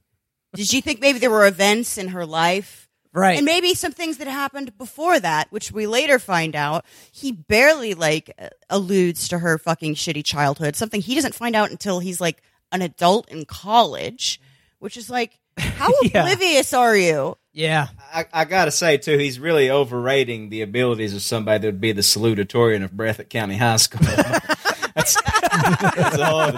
Did 0.55 0.71
you 0.71 0.81
think 0.81 1.01
maybe 1.01 1.19
there 1.19 1.31
were 1.31 1.47
events 1.47 1.97
in 1.97 2.09
her 2.09 2.25
life? 2.25 2.82
Right. 3.13 3.37
And 3.37 3.45
maybe 3.45 3.73
some 3.73 3.91
things 3.91 4.17
that 4.17 4.27
happened 4.27 4.77
before 4.77 5.19
that, 5.19 5.51
which 5.51 5.71
we 5.71 5.87
later 5.87 6.19
find 6.19 6.55
out 6.55 6.83
he 7.11 7.31
barely 7.31 7.93
like 7.93 8.35
alludes 8.69 9.27
to 9.29 9.39
her 9.39 9.57
fucking 9.57 9.95
shitty 9.95 10.25
childhood. 10.25 10.75
Something 10.75 11.01
he 11.01 11.15
doesn't 11.15 11.35
find 11.35 11.55
out 11.55 11.71
until 11.71 11.99
he's 11.99 12.19
like 12.19 12.41
an 12.71 12.81
adult 12.81 13.29
in 13.29 13.45
college, 13.45 14.41
which 14.79 14.97
is 14.97 15.09
like, 15.09 15.37
how 15.57 15.91
Yeah. 16.03 16.23
oblivious 16.23 16.73
are 16.73 16.97
you? 16.97 17.37
yeah. 17.53 17.87
I, 18.11 18.25
I 18.33 18.45
gotta 18.45 18.71
say 18.71 18.97
too, 18.97 19.17
he's 19.19 19.39
really 19.39 19.69
overrating 19.69 20.49
the 20.49 20.61
abilities 20.63 21.13
of 21.15 21.21
somebody 21.21 21.59
that 21.61 21.67
would 21.67 21.81
be 21.81 21.91
the 21.91 22.01
salutatorian 22.01 22.83
of 22.83 22.91
Breathitt 22.91 23.29
County 23.29 23.57
High 23.57 23.77
School. 23.77 24.07
that's, 24.95 25.21
that's 25.21 26.19
all. 26.19 26.51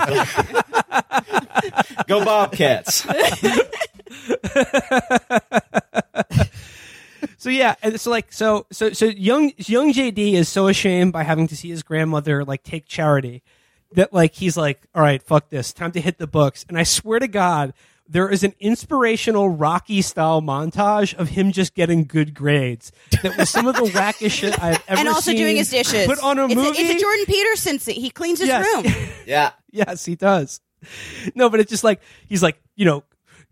Go 2.07 2.23
Bobcats! 2.25 3.05
So 7.45 7.51
yeah, 7.51 7.75
and 7.83 8.01
so 8.01 8.09
like 8.09 8.33
so 8.33 8.65
so 8.71 8.91
so 8.91 9.05
young 9.05 9.51
young 9.57 9.93
JD 9.93 10.33
is 10.33 10.49
so 10.49 10.67
ashamed 10.67 11.13
by 11.13 11.21
having 11.21 11.47
to 11.49 11.55
see 11.55 11.69
his 11.69 11.83
grandmother 11.83 12.43
like 12.43 12.63
take 12.63 12.87
charity 12.87 13.43
that 13.91 14.11
like 14.11 14.33
he's 14.33 14.57
like, 14.57 14.81
all 14.95 15.03
right, 15.03 15.21
fuck 15.21 15.49
this, 15.49 15.71
time 15.71 15.91
to 15.91 16.01
hit 16.01 16.17
the 16.17 16.25
books. 16.25 16.65
And 16.67 16.75
I 16.75 16.81
swear 16.81 17.19
to 17.19 17.27
God, 17.27 17.73
there 18.07 18.29
is 18.29 18.43
an 18.43 18.53
inspirational 18.59 19.49
Rocky 19.49 20.01
style 20.01 20.41
montage 20.41 21.13
of 21.15 21.29
him 21.29 21.51
just 21.51 21.73
getting 21.73 22.05
good 22.05 22.33
grades. 22.35 22.91
That 23.23 23.37
was 23.37 23.49
some 23.49 23.67
of 23.67 23.75
the 23.75 23.81
wackest 23.85 24.31
shit 24.31 24.53
I've 24.61 24.83
ever 24.87 24.97
seen. 24.97 24.97
and 24.99 25.07
also 25.09 25.31
seen 25.31 25.37
doing 25.39 25.55
his 25.55 25.69
dishes. 25.71 26.05
Put 26.05 26.19
on 26.23 26.37
a 26.37 26.45
it's 26.45 26.55
movie. 26.55 26.67
A, 26.67 26.81
it's 26.85 26.95
a 26.95 26.99
Jordan 26.99 27.25
Peterson. 27.25 27.79
scene. 27.79 27.95
He 27.99 28.09
cleans 28.11 28.39
his 28.39 28.47
Yes. 28.49 28.65
room. 28.85 28.93
Yeah, 29.25 29.51
Yes, 29.71 30.05
he 30.05 30.15
does. 30.15 30.59
No, 31.33 31.49
but 31.49 31.59
it's 31.59 31.69
just 31.71 31.83
like 31.83 31.99
he's 32.27 32.43
like, 32.43 32.61
you 32.75 32.85
know, 32.85 33.03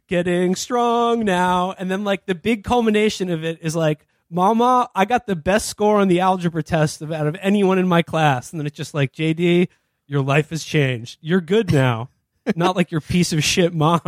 getting 0.07 0.55
strong 0.55 1.25
now, 1.25 1.71
and 1.77 1.89
then 1.89 2.03
like 2.03 2.25
the 2.27 2.35
big 2.35 2.63
culmination 2.63 3.29
of 3.31 3.43
it 3.43 3.57
is 3.61 3.75
like, 3.75 4.05
Mama, 4.29 4.89
I 4.93 5.05
got 5.05 5.25
the 5.25 5.35
best 5.35 5.67
score 5.67 5.99
on 5.99 6.07
the 6.09 6.19
algebra 6.19 6.61
test 6.61 7.01
of 7.01 7.11
out 7.11 7.25
of 7.27 7.35
anyone 7.41 7.79
in 7.79 7.87
my 7.87 8.01
class, 8.03 8.51
and 8.51 8.59
then 8.59 8.67
it's 8.67 8.77
just 8.77 8.93
like, 8.93 9.13
JD, 9.13 9.67
your 10.05 10.21
life 10.21 10.51
has 10.51 10.63
changed. 10.63 11.17
You're 11.21 11.41
good 11.41 11.71
now. 11.71 12.09
Not 12.55 12.75
like 12.75 12.91
your 12.91 13.01
piece 13.01 13.31
of 13.33 13.43
shit 13.43 13.73
mom. 13.73 14.01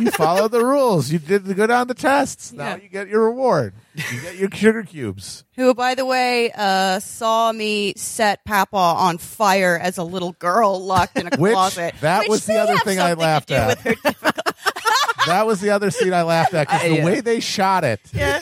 you 0.00 0.10
followed 0.12 0.52
the 0.52 0.64
rules. 0.64 1.10
You 1.12 1.18
did 1.18 1.44
the 1.44 1.54
good 1.54 1.70
on 1.70 1.86
the 1.88 1.94
tests. 1.94 2.52
Now 2.52 2.70
Yeah. 2.70 2.76
you 2.76 2.88
get 2.88 3.08
your 3.08 3.24
reward. 3.26 3.74
You 3.94 4.20
get 4.22 4.36
your 4.36 4.50
sugar 4.52 4.82
cubes. 4.84 5.44
Who, 5.56 5.74
by 5.74 5.94
the 5.94 6.06
way, 6.06 6.50
uh, 6.56 7.00
saw 7.00 7.52
me 7.52 7.92
set 7.96 8.44
Papa 8.44 8.76
on 8.76 9.18
fire 9.18 9.78
as 9.80 9.98
a 9.98 10.02
little 10.04 10.32
girl 10.32 10.82
locked 10.82 11.18
in 11.18 11.26
a 11.32 11.36
Which- 11.36 11.52
closet. 11.52 11.94
that 12.00 12.20
which 12.22 12.28
was 12.30 12.46
the 12.46 12.54
may 12.54 12.58
other 12.60 12.72
have 12.76 12.82
thing 12.84 12.98
I 12.98 13.10
something 13.10 13.16
to 13.18 13.22
laughed 13.22 13.48
do 13.48 13.54
at. 13.54 13.84
with 13.84 13.98
her- 13.98 14.32
That 15.26 15.46
was 15.46 15.60
the 15.60 15.70
other 15.70 15.90
scene 15.90 16.14
I 16.14 16.22
laughed 16.22 16.54
at 16.54 16.66
because 16.68 16.82
the 16.88 16.94
yeah. 16.96 17.04
way 17.04 17.20
they 17.20 17.40
shot 17.40 17.84
it. 17.84 18.00
Yeah. 18.14 18.40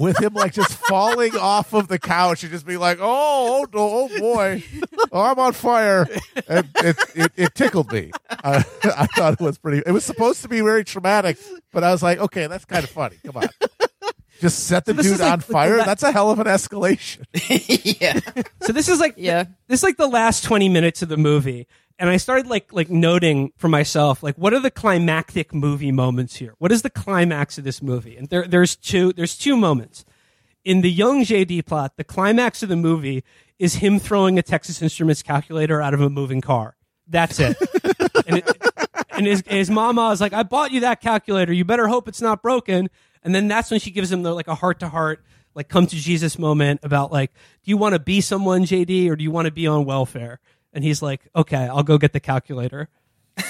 With 0.00 0.20
him 0.20 0.34
like 0.34 0.52
just 0.52 0.72
falling 0.72 1.36
off 1.36 1.72
of 1.74 1.88
the 1.88 1.98
couch 1.98 2.42
and 2.42 2.52
just 2.52 2.66
be 2.66 2.76
like, 2.76 2.98
"Oh, 3.00 3.66
oh, 3.74 4.08
oh, 4.12 4.18
boy, 4.20 4.62
oh, 5.12 5.20
I'm 5.20 5.38
on 5.38 5.52
fire." 5.52 6.06
And 6.48 6.68
it, 6.76 6.96
it, 7.14 7.32
it 7.36 7.54
tickled 7.54 7.92
me. 7.92 8.10
I, 8.30 8.56
I 8.84 9.06
thought 9.06 9.34
it 9.34 9.40
was 9.40 9.58
pretty. 9.58 9.82
It 9.86 9.92
was 9.92 10.04
supposed 10.04 10.42
to 10.42 10.48
be 10.48 10.60
very 10.60 10.84
traumatic, 10.84 11.38
but 11.72 11.84
I 11.84 11.90
was 11.92 12.02
like, 12.02 12.18
"Okay, 12.18 12.46
that's 12.46 12.64
kind 12.64 12.84
of 12.84 12.90
funny. 12.90 13.16
Come 13.24 13.36
on." 13.38 13.48
Just 14.40 14.66
set 14.66 14.84
the 14.84 14.92
this 14.92 15.06
dude 15.06 15.20
like- 15.20 15.32
on 15.32 15.40
fire. 15.40 15.76
like- 15.78 15.86
That's 15.86 16.02
a 16.02 16.10
hell 16.12 16.30
of 16.30 16.38
an 16.40 16.46
escalation. 16.46 17.24
yeah. 18.00 18.18
So 18.62 18.72
this 18.72 18.88
is 18.88 18.98
like 19.00 19.14
Yeah. 19.16 19.44
this 19.68 19.80
is 19.80 19.82
like 19.84 19.96
the 19.96 20.08
last 20.08 20.42
20 20.44 20.68
minutes 20.68 21.02
of 21.02 21.08
the 21.08 21.16
movie 21.16 21.66
and 21.98 22.10
I 22.10 22.16
started 22.16 22.46
like 22.46 22.72
like 22.72 22.90
noting 22.90 23.52
for 23.56 23.68
myself 23.68 24.22
like 24.22 24.36
what 24.36 24.52
are 24.52 24.60
the 24.60 24.70
climactic 24.70 25.54
movie 25.54 25.92
moments 25.92 26.36
here? 26.36 26.54
What 26.58 26.72
is 26.72 26.82
the 26.82 26.90
climax 26.90 27.58
of 27.58 27.64
this 27.64 27.82
movie? 27.82 28.16
And 28.16 28.28
there 28.28 28.46
there's 28.46 28.76
two 28.76 29.12
there's 29.12 29.36
two 29.36 29.56
moments. 29.56 30.04
In 30.64 30.80
the 30.80 30.90
young 30.90 31.24
JD 31.24 31.66
plot, 31.66 31.92
the 31.96 32.04
climax 32.04 32.62
of 32.62 32.70
the 32.70 32.76
movie 32.76 33.22
is 33.58 33.76
him 33.76 33.98
throwing 33.98 34.38
a 34.38 34.42
Texas 34.42 34.80
Instruments 34.82 35.22
calculator 35.22 35.80
out 35.80 35.94
of 35.94 36.00
a 36.00 36.10
moving 36.10 36.40
car. 36.40 36.76
That's 37.06 37.38
it. 37.38 37.56
and 38.26 38.38
it, 38.38 38.62
and 39.10 39.26
his, 39.26 39.42
his 39.46 39.70
mama 39.70 40.10
is 40.10 40.20
like, 40.20 40.32
I 40.32 40.42
bought 40.42 40.72
you 40.72 40.80
that 40.80 41.00
calculator. 41.00 41.52
You 41.52 41.64
better 41.64 41.86
hope 41.86 42.08
it's 42.08 42.20
not 42.20 42.42
broken. 42.42 42.90
And 43.22 43.34
then 43.34 43.48
that's 43.48 43.70
when 43.70 43.80
she 43.80 43.90
gives 43.90 44.10
him 44.10 44.22
the, 44.22 44.34
like 44.34 44.48
a 44.48 44.54
heart 44.54 44.80
to 44.80 44.88
heart, 44.88 45.24
like 45.54 45.68
come 45.68 45.86
to 45.86 45.96
Jesus 45.96 46.38
moment 46.38 46.80
about 46.82 47.12
like, 47.12 47.32
do 47.62 47.70
you 47.70 47.76
want 47.76 47.94
to 47.94 47.98
be 47.98 48.20
someone, 48.20 48.64
JD, 48.64 49.10
or 49.10 49.16
do 49.16 49.22
you 49.22 49.30
want 49.30 49.46
to 49.46 49.52
be 49.52 49.66
on 49.66 49.84
welfare? 49.84 50.40
And 50.74 50.84
he's 50.84 51.00
like, 51.00 51.20
okay, 51.34 51.68
I'll 51.68 51.82
go 51.82 51.96
get 51.96 52.12
the 52.12 52.20
calculator. 52.20 52.88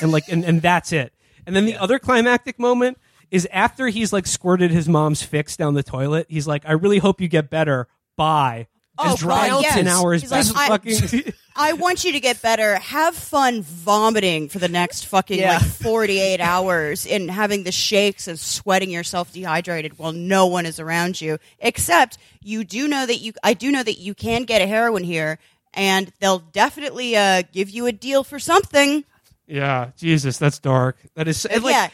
And 0.00 0.12
like, 0.12 0.28
and, 0.28 0.44
and 0.44 0.62
that's 0.62 0.92
it. 0.92 1.12
And 1.46 1.56
then 1.56 1.66
the 1.66 1.76
other 1.76 1.98
climactic 1.98 2.58
moment 2.58 2.98
is 3.30 3.48
after 3.52 3.88
he's 3.88 4.12
like 4.12 4.26
squirted 4.26 4.70
his 4.70 4.88
mom's 4.88 5.22
fix 5.22 5.56
down 5.56 5.74
the 5.74 5.82
toilet. 5.82 6.26
He's 6.28 6.46
like, 6.46 6.64
I 6.66 6.72
really 6.72 6.98
hope 6.98 7.20
you 7.20 7.28
get 7.28 7.50
better. 7.50 7.88
Bye. 8.16 8.68
Oh, 8.96 9.14
As 9.14 9.18
drives 9.18 9.62
yes. 9.62 9.74
10 9.74 9.88
hours 9.88 10.20
He's 10.22 10.30
like, 10.30 10.46
I- 10.54 10.68
fucking. 10.68 11.32
I 11.56 11.72
want 11.74 12.04
you 12.04 12.12
to 12.12 12.20
get 12.20 12.42
better. 12.42 12.76
Have 12.76 13.14
fun 13.14 13.62
vomiting 13.62 14.48
for 14.48 14.58
the 14.58 14.68
next 14.68 15.06
fucking 15.06 15.38
Yeah. 15.38 15.58
like 15.58 15.62
48 15.62 16.40
hours 16.40 17.06
and 17.06 17.30
having 17.30 17.62
the 17.64 17.70
shakes 17.72 18.26
and 18.28 18.38
sweating 18.38 18.90
yourself 18.90 19.32
dehydrated 19.32 19.98
while 19.98 20.12
no 20.12 20.46
one 20.46 20.66
is 20.66 20.80
around 20.80 21.20
you. 21.20 21.38
Except 21.60 22.18
you 22.42 22.64
do 22.64 22.88
know 22.88 23.06
that 23.06 23.18
you, 23.18 23.32
I 23.42 23.54
do 23.54 23.70
know 23.70 23.82
that 23.82 23.98
you 23.98 24.14
can 24.14 24.44
get 24.44 24.62
a 24.62 24.66
heroin 24.66 25.04
here 25.04 25.38
and 25.74 26.12
they'll 26.20 26.38
definitely 26.38 27.16
uh, 27.16 27.42
give 27.52 27.70
you 27.70 27.86
a 27.86 27.92
deal 27.92 28.24
for 28.24 28.38
something. 28.38 29.04
Yeah, 29.46 29.90
Jesus, 29.96 30.38
that's 30.38 30.58
dark. 30.58 30.96
That 31.14 31.28
is 31.28 31.44
like, 31.44 31.62
Yeah. 31.64 31.88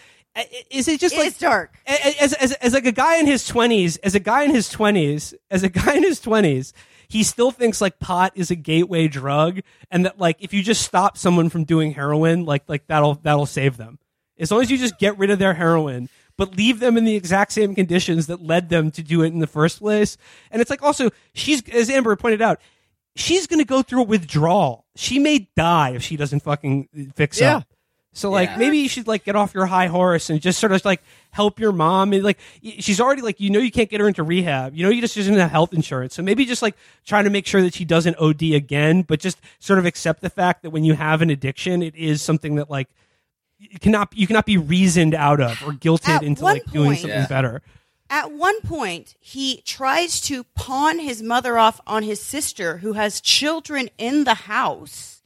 Is 0.70 0.86
it 0.86 1.00
just 1.00 1.16
like 1.16 1.26
is 1.26 1.38
dark. 1.38 1.74
As, 1.86 2.32
as 2.34 2.52
as 2.52 2.72
like 2.72 2.86
a 2.86 2.92
guy 2.92 3.16
in 3.16 3.26
his 3.26 3.46
twenties, 3.46 3.96
as 3.96 4.14
a 4.14 4.20
guy 4.20 4.44
in 4.44 4.54
his 4.54 4.68
twenties, 4.68 5.34
as 5.50 5.64
a 5.64 5.68
guy 5.68 5.96
in 5.96 6.04
his 6.04 6.20
twenties, 6.20 6.72
he 7.08 7.24
still 7.24 7.50
thinks 7.50 7.80
like 7.80 7.98
pot 7.98 8.32
is 8.36 8.48
a 8.52 8.54
gateway 8.54 9.08
drug, 9.08 9.60
and 9.90 10.04
that 10.04 10.20
like 10.20 10.36
if 10.38 10.54
you 10.54 10.62
just 10.62 10.82
stop 10.82 11.18
someone 11.18 11.50
from 11.50 11.64
doing 11.64 11.92
heroin, 11.94 12.44
like 12.44 12.62
like 12.68 12.86
that'll 12.86 13.14
that'll 13.16 13.44
save 13.44 13.76
them. 13.76 13.98
As 14.38 14.52
long 14.52 14.62
as 14.62 14.70
you 14.70 14.78
just 14.78 14.98
get 14.98 15.18
rid 15.18 15.30
of 15.30 15.40
their 15.40 15.54
heroin, 15.54 16.08
but 16.36 16.56
leave 16.56 16.78
them 16.78 16.96
in 16.96 17.04
the 17.04 17.16
exact 17.16 17.50
same 17.52 17.74
conditions 17.74 18.28
that 18.28 18.40
led 18.40 18.68
them 18.68 18.92
to 18.92 19.02
do 19.02 19.22
it 19.22 19.32
in 19.32 19.40
the 19.40 19.48
first 19.48 19.80
place. 19.80 20.16
And 20.52 20.62
it's 20.62 20.70
like 20.70 20.82
also 20.82 21.10
she's 21.34 21.68
as 21.70 21.90
Amber 21.90 22.14
pointed 22.14 22.40
out, 22.40 22.60
she's 23.16 23.46
going 23.46 23.58
to 23.60 23.64
go 23.66 23.82
through 23.82 24.00
a 24.00 24.04
withdrawal. 24.04 24.84
She 24.96 25.18
may 25.18 25.48
die 25.56 25.90
if 25.90 26.02
she 26.02 26.16
doesn't 26.16 26.40
fucking 26.40 27.10
fix 27.14 27.40
Yeah. 27.40 27.56
up. 27.58 27.64
So 28.12 28.28
like 28.30 28.48
Yeah. 28.50 28.56
maybe 28.56 28.78
you 28.78 28.88
should 28.88 29.06
like 29.06 29.24
get 29.24 29.36
off 29.36 29.54
your 29.54 29.66
high 29.66 29.86
horse 29.86 30.30
and 30.30 30.40
just 30.40 30.58
sort 30.58 30.72
of 30.72 30.84
like 30.84 31.00
help 31.30 31.60
your 31.60 31.70
mom 31.70 32.12
and 32.12 32.24
like 32.24 32.38
she's 32.80 33.00
already 33.00 33.22
like 33.22 33.38
you 33.38 33.50
know 33.50 33.60
you 33.60 33.70
can't 33.70 33.88
get 33.88 34.00
her 34.00 34.08
into 34.08 34.24
rehab 34.24 34.74
you 34.74 34.82
know 34.84 34.90
you 34.90 35.00
just 35.00 35.14
doesn't 35.14 35.36
have 35.36 35.48
health 35.52 35.72
insurance 35.72 36.12
so 36.16 36.20
maybe 36.22 36.44
just 36.44 36.60
like 36.60 36.74
trying 37.06 37.22
to 37.22 37.30
make 37.30 37.46
sure 37.46 37.62
that 37.62 37.72
she 37.72 37.84
doesn't 37.84 38.16
OD 38.18 38.42
again 38.54 39.02
but 39.02 39.20
just 39.20 39.38
sort 39.60 39.78
of 39.78 39.86
accept 39.86 40.22
the 40.22 40.28
fact 40.30 40.62
that 40.64 40.70
when 40.70 40.82
you 40.82 40.94
have 40.94 41.22
an 41.22 41.30
addiction 41.30 41.84
it 41.84 41.94
is 41.94 42.20
something 42.20 42.56
that 42.56 42.68
like 42.68 42.88
you 43.58 43.78
cannot 43.78 44.12
you 44.16 44.26
cannot 44.26 44.44
be 44.44 44.56
reasoned 44.56 45.14
out 45.14 45.40
of 45.40 45.62
or 45.62 45.70
guilted 45.70 46.08
At 46.08 46.22
into 46.24 46.42
one 46.42 46.54
like 46.54 46.64
doing 46.72 46.96
something 46.96 47.10
Yeah. 47.10 47.26
better 47.28 47.62
At 48.10 48.32
one 48.32 48.60
point, 48.60 49.14
he 49.20 49.62
tries 49.64 50.20
to 50.22 50.42
pawn 50.56 50.98
his 50.98 51.22
mother 51.22 51.56
off 51.56 51.80
on 51.86 52.02
his 52.02 52.20
sister 52.20 52.78
who 52.78 52.94
has 52.94 53.20
children 53.20 53.88
in 53.98 54.24
the 54.24 54.34
house 54.34 55.22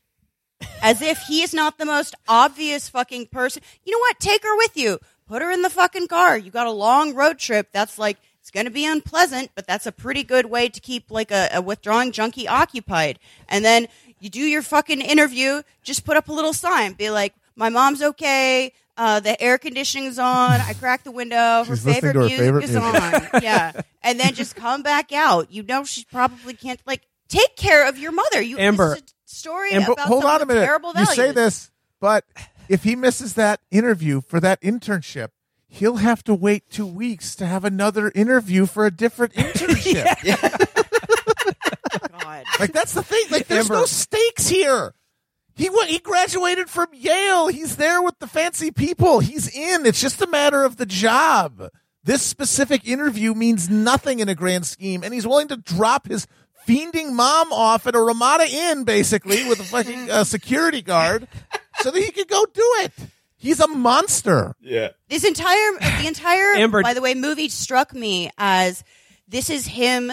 as 0.82 1.00
if 1.00 1.18
he 1.22 1.42
is 1.42 1.54
not 1.54 1.78
the 1.78 1.86
most 1.86 2.14
obvious 2.28 2.90
fucking 2.90 3.26
person. 3.26 3.62
You 3.84 3.92
know 3.92 4.00
what? 4.00 4.20
Take 4.20 4.42
her 4.42 4.56
with 4.58 4.76
you. 4.76 4.98
Put 5.26 5.40
her 5.40 5.50
in 5.50 5.62
the 5.62 5.70
fucking 5.70 6.08
car. 6.08 6.36
You 6.36 6.50
got 6.50 6.66
a 6.66 6.72
long 6.72 7.14
road 7.14 7.38
trip. 7.38 7.68
That's 7.72 7.98
like, 7.98 8.18
it's 8.40 8.50
going 8.50 8.66
to 8.66 8.70
be 8.70 8.84
unpleasant, 8.84 9.52
but 9.54 9.66
that's 9.66 9.86
a 9.86 9.92
pretty 9.92 10.22
good 10.22 10.46
way 10.46 10.68
to 10.68 10.80
keep 10.80 11.10
like 11.10 11.30
a, 11.30 11.48
a 11.54 11.62
withdrawing 11.62 12.12
junkie 12.12 12.46
occupied. 12.46 13.18
And 13.48 13.64
then 13.64 13.88
you 14.20 14.28
do 14.28 14.40
your 14.40 14.60
fucking 14.60 15.00
interview, 15.00 15.62
just 15.82 16.04
put 16.04 16.18
up 16.18 16.28
a 16.28 16.32
little 16.32 16.52
sign, 16.52 16.92
be 16.92 17.08
like, 17.08 17.34
my 17.56 17.70
mom's 17.70 18.02
okay. 18.02 18.72
Uh, 18.96 19.18
the 19.20 19.40
air 19.42 19.58
conditioning's 19.58 20.18
on. 20.18 20.52
I 20.60 20.72
cracked 20.78 21.04
the 21.04 21.10
window. 21.10 21.64
Her 21.64 21.64
She's 21.64 21.84
listening 21.84 21.94
favorite 21.94 22.12
to 22.12 22.18
her 22.20 22.24
music 22.26 22.38
favorite 22.38 22.64
is 22.64 22.70
music. 22.70 23.34
on. 23.34 23.42
yeah. 23.42 23.80
And 24.02 24.20
then 24.20 24.34
just 24.34 24.54
come 24.54 24.82
back 24.82 25.12
out. 25.12 25.50
You 25.50 25.62
know 25.64 25.84
she 25.84 26.04
probably 26.12 26.54
can't 26.54 26.80
like 26.86 27.02
take 27.28 27.56
care 27.56 27.88
of 27.88 27.98
your 27.98 28.12
mother. 28.12 28.40
You 28.40 28.58
Amber. 28.58 28.90
this 28.90 28.98
is 28.98 29.02
a 29.04 29.34
story 29.36 29.72
And 29.72 29.84
about 29.84 29.98
hold 30.00 30.24
on 30.24 30.36
a 30.36 30.38
with 30.40 30.48
minute. 30.48 30.64
Terrible 30.64 30.92
You 30.96 31.06
say 31.06 31.32
this, 31.32 31.70
but 32.00 32.24
if 32.68 32.84
he 32.84 32.94
misses 32.94 33.34
that 33.34 33.60
interview 33.72 34.20
for 34.20 34.38
that 34.40 34.60
internship, 34.62 35.28
he'll 35.66 35.96
have 35.96 36.22
to 36.24 36.34
wait 36.34 36.70
two 36.70 36.86
weeks 36.86 37.34
to 37.36 37.46
have 37.46 37.64
another 37.64 38.12
interview 38.14 38.64
for 38.66 38.86
a 38.86 38.90
different 38.92 39.32
internship. 39.34 40.04
God. 42.12 42.44
Like 42.60 42.72
that's 42.72 42.94
the 42.94 43.02
thing. 43.02 43.24
Like 43.30 43.46
there's 43.48 43.70
no 43.70 43.84
stakes 43.86 44.48
here. 44.48 44.94
He 45.56 45.70
went, 45.70 45.88
he 45.90 45.98
graduated 45.98 46.68
from 46.68 46.88
Yale. 46.92 47.48
He's 47.48 47.76
there 47.76 48.02
with 48.02 48.18
the 48.18 48.26
fancy 48.26 48.70
people. 48.70 49.20
He's 49.20 49.48
in. 49.54 49.86
It's 49.86 50.00
just 50.00 50.20
a 50.20 50.26
matter 50.26 50.64
of 50.64 50.76
the 50.76 50.86
job. 50.86 51.70
This 52.02 52.22
specific 52.22 52.86
interview 52.86 53.34
means 53.34 53.70
nothing 53.70 54.18
in 54.18 54.28
a 54.28 54.34
grand 54.34 54.66
scheme, 54.66 55.02
and 55.02 55.14
he's 55.14 55.26
willing 55.26 55.48
to 55.48 55.56
drop 55.56 56.08
his 56.08 56.26
fiending 56.66 57.12
mom 57.12 57.52
off 57.52 57.86
at 57.86 57.94
a 57.94 58.00
Ramada 58.00 58.46
Inn, 58.50 58.84
basically, 58.84 59.48
with 59.48 59.60
a 59.60 59.64
fucking 59.64 60.10
uh, 60.10 60.24
security 60.24 60.82
guard, 60.82 61.28
so 61.80 61.90
that 61.90 62.02
he 62.02 62.10
could 62.10 62.28
go 62.28 62.44
do 62.52 62.74
it. 62.80 62.92
He's 63.36 63.60
a 63.60 63.68
monster. 63.68 64.54
Yeah. 64.60 64.88
This 65.08 65.24
entire 65.24 65.72
the 66.00 66.06
entire 66.06 66.54
Amber- 66.56 66.82
by 66.82 66.94
the 66.94 67.02
way 67.02 67.14
movie 67.14 67.48
struck 67.48 67.92
me 67.94 68.30
as 68.38 68.82
this 69.28 69.50
is 69.50 69.66
him 69.66 70.10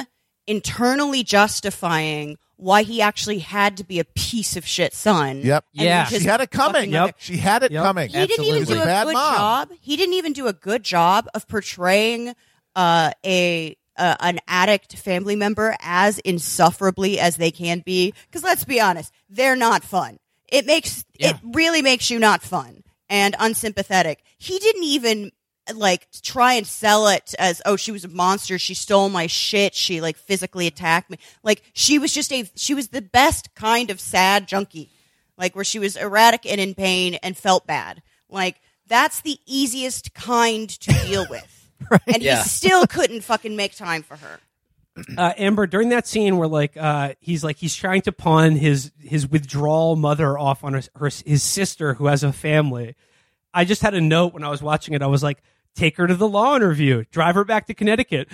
internally 0.47 1.23
justifying 1.23 2.37
why 2.61 2.83
he 2.83 3.01
actually 3.01 3.39
had 3.39 3.75
to 3.77 3.83
be 3.83 3.97
a 3.99 4.05
piece 4.05 4.55
of 4.55 4.65
shit 4.65 4.93
son. 4.93 5.41
Yep. 5.41 5.65
And 5.75 5.83
Yeah. 5.85 6.05
She 6.05 6.19
had 6.19 6.41
it 6.41 6.51
coming. 6.51 6.73
fucking 6.73 6.91
mother- 6.91 7.13
She 7.17 7.37
had 7.37 7.63
it 7.63 7.71
Yep. 7.71 7.83
coming. 7.83 8.09
He 8.09 8.27
didn't 8.27 8.45
even 8.45 8.63
do 8.65 8.75
a 8.77 8.81
a, 8.83 8.85
bad 8.85 9.03
good 9.07 9.13
mom. 9.13 9.35
job. 9.35 9.69
He 9.81 9.97
didn't 9.97 10.13
even 10.13 10.33
do 10.33 10.45
a 10.47 10.53
good 10.53 10.83
job 10.83 11.27
of 11.33 11.47
portraying 11.47 12.35
uh, 12.75 13.11
a 13.25 13.75
uh, 13.97 14.15
an 14.21 14.39
addict 14.47 14.95
family 14.97 15.35
member 15.35 15.75
as 15.81 16.17
insufferably 16.19 17.19
as 17.19 17.35
they 17.37 17.51
can 17.51 17.79
be. 17.85 18.13
Because 18.29 18.43
let's 18.43 18.63
be 18.63 18.79
honest, 18.79 19.11
they're 19.29 19.55
not 19.55 19.83
fun. 19.83 20.17
It 20.47 20.65
makes 20.65 21.03
it 21.19 21.35
really 21.43 21.81
makes 21.81 22.09
you 22.09 22.19
not 22.19 22.41
fun 22.41 22.83
and 23.09 23.35
unsympathetic. 23.39 24.23
He 24.37 24.59
didn't 24.59 24.83
even 24.83 25.31
like 25.75 26.07
try 26.23 26.53
and 26.53 26.65
sell 26.67 27.07
it 27.07 27.33
as 27.39 27.61
oh 27.65 27.75
she 27.75 27.91
was 27.91 28.03
a 28.03 28.07
monster 28.09 28.57
she 28.57 28.73
stole 28.73 29.09
my 29.09 29.27
shit 29.27 29.73
she 29.75 30.01
like 30.01 30.17
physically 30.17 30.65
attacked 30.67 31.09
me 31.09 31.17
like 31.43 31.61
she 31.73 31.99
was 31.99 32.11
just 32.13 32.33
a 32.33 32.49
she 32.55 32.73
was 32.73 32.89
the 32.89 33.01
best 33.01 33.53
kind 33.55 33.89
of 33.91 33.99
sad 33.99 34.47
junkie 34.47 34.89
like 35.37 35.55
where 35.55 35.63
she 35.63 35.79
was 35.79 35.95
erratic 35.95 36.45
and 36.45 36.59
in 36.61 36.75
pain 36.75 37.15
and 37.23 37.35
felt 37.35 37.65
bad. 37.65 38.01
Like 38.29 38.57
that's 38.87 39.21
the 39.21 39.39
easiest 39.47 40.13
kind 40.13 40.69
to 40.69 40.93
deal 41.05 41.25
with. 41.29 41.69
And 42.13 42.21
Yeah. 42.21 42.43
he 42.43 42.49
still 42.49 42.85
couldn't 42.85 43.21
fucking 43.21 43.55
make 43.55 43.75
time 43.75 44.03
for 44.03 44.15
her. 44.17 44.39
uh, 45.17 45.33
Amber 45.37 45.65
during 45.67 45.89
that 45.89 46.07
scene 46.07 46.37
where 46.37 46.47
like 46.47 46.77
uh, 46.77 47.13
he's 47.19 47.43
like 47.43 47.57
he's 47.57 47.75
trying 47.75 48.01
to 48.03 48.11
pawn 48.11 48.51
his 48.55 48.91
his 48.99 49.27
withdrawal 49.27 49.95
mother 49.95 50.37
off 50.37 50.63
on 50.63 50.73
her, 50.73 50.81
her 50.95 51.09
his 51.25 51.41
sister 51.41 51.95
who 51.95 52.05
has 52.07 52.23
a 52.23 52.31
family. 52.31 52.95
I 53.53 53.65
just 53.65 53.81
had 53.81 53.93
a 53.93 54.01
note 54.01 54.33
when 54.33 54.43
I 54.43 54.49
was 54.49 54.61
watching 54.61 54.93
it. 54.93 55.01
I 55.01 55.07
was 55.07 55.23
like, 55.23 55.41
take 55.75 55.97
her 55.97 56.07
to 56.07 56.15
the 56.15 56.27
law 56.27 56.55
interview, 56.55 57.03
drive 57.11 57.35
her 57.35 57.43
back 57.45 57.67
to 57.67 57.73
Connecticut. 57.73 58.27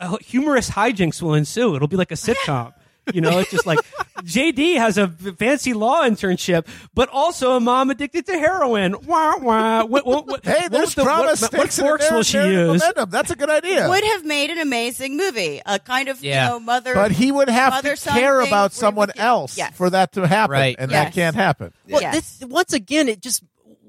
F- 0.00 0.20
humorous 0.20 0.70
hijinks 0.70 1.20
will 1.22 1.34
ensue. 1.34 1.74
It'll 1.76 1.88
be 1.88 1.96
like 1.96 2.12
a 2.12 2.16
sitcom. 2.16 2.72
You 3.12 3.20
know, 3.20 3.40
it's 3.40 3.50
just 3.50 3.66
like 3.66 3.80
JD 4.22 4.76
has 4.76 4.96
a 4.96 5.08
fancy 5.08 5.74
law 5.74 6.04
internship, 6.04 6.68
but 6.94 7.08
also 7.08 7.56
a 7.56 7.60
mom 7.60 7.90
addicted 7.90 8.26
to 8.26 8.38
heroin. 8.38 8.94
Wah 9.06 9.38
wah. 9.38 9.84
What, 9.84 10.06
what, 10.06 10.26
what, 10.28 10.44
Hey, 10.44 10.52
what 10.62 10.70
there's 10.70 10.84
was 10.84 10.94
the- 10.94 11.02
drama 11.02 11.22
what, 11.22 11.28
what 11.30 11.38
sticks 11.50 11.78
in 11.80 11.84
forks 11.84 12.10
will 12.12 12.22
she 12.22 12.38
use? 12.38 12.80
momentum. 12.80 13.10
That's 13.10 13.32
a 13.32 13.36
good 13.36 13.50
idea. 13.50 13.88
Would 13.88 14.04
have 14.04 14.24
made 14.24 14.50
an 14.50 14.58
amazing 14.58 15.16
movie. 15.16 15.60
A 15.66 15.80
kind 15.80 16.08
of 16.08 16.22
Yeah. 16.22 16.44
you 16.44 16.50
know 16.52 16.60
mother 16.60 16.94
but 16.94 17.10
he 17.10 17.32
would 17.32 17.48
have 17.48 17.72
to 17.72 17.76
mother-son 17.78 18.14
care 18.14 18.40
about 18.40 18.72
someone 18.72 19.10
else 19.16 19.58
Yes. 19.58 19.74
for 19.76 19.90
that 19.90 20.12
to 20.12 20.24
happen, 20.28 20.52
Right. 20.52 20.76
and 20.78 20.88
Yes. 20.92 21.06
that 21.06 21.12
can't 21.12 21.34
happen. 21.34 21.72
Well, 21.88 22.02
Yes. 22.02 22.38
this 22.38 22.48
once 22.48 22.72
again, 22.72 23.08
it 23.08 23.20
just 23.20 23.42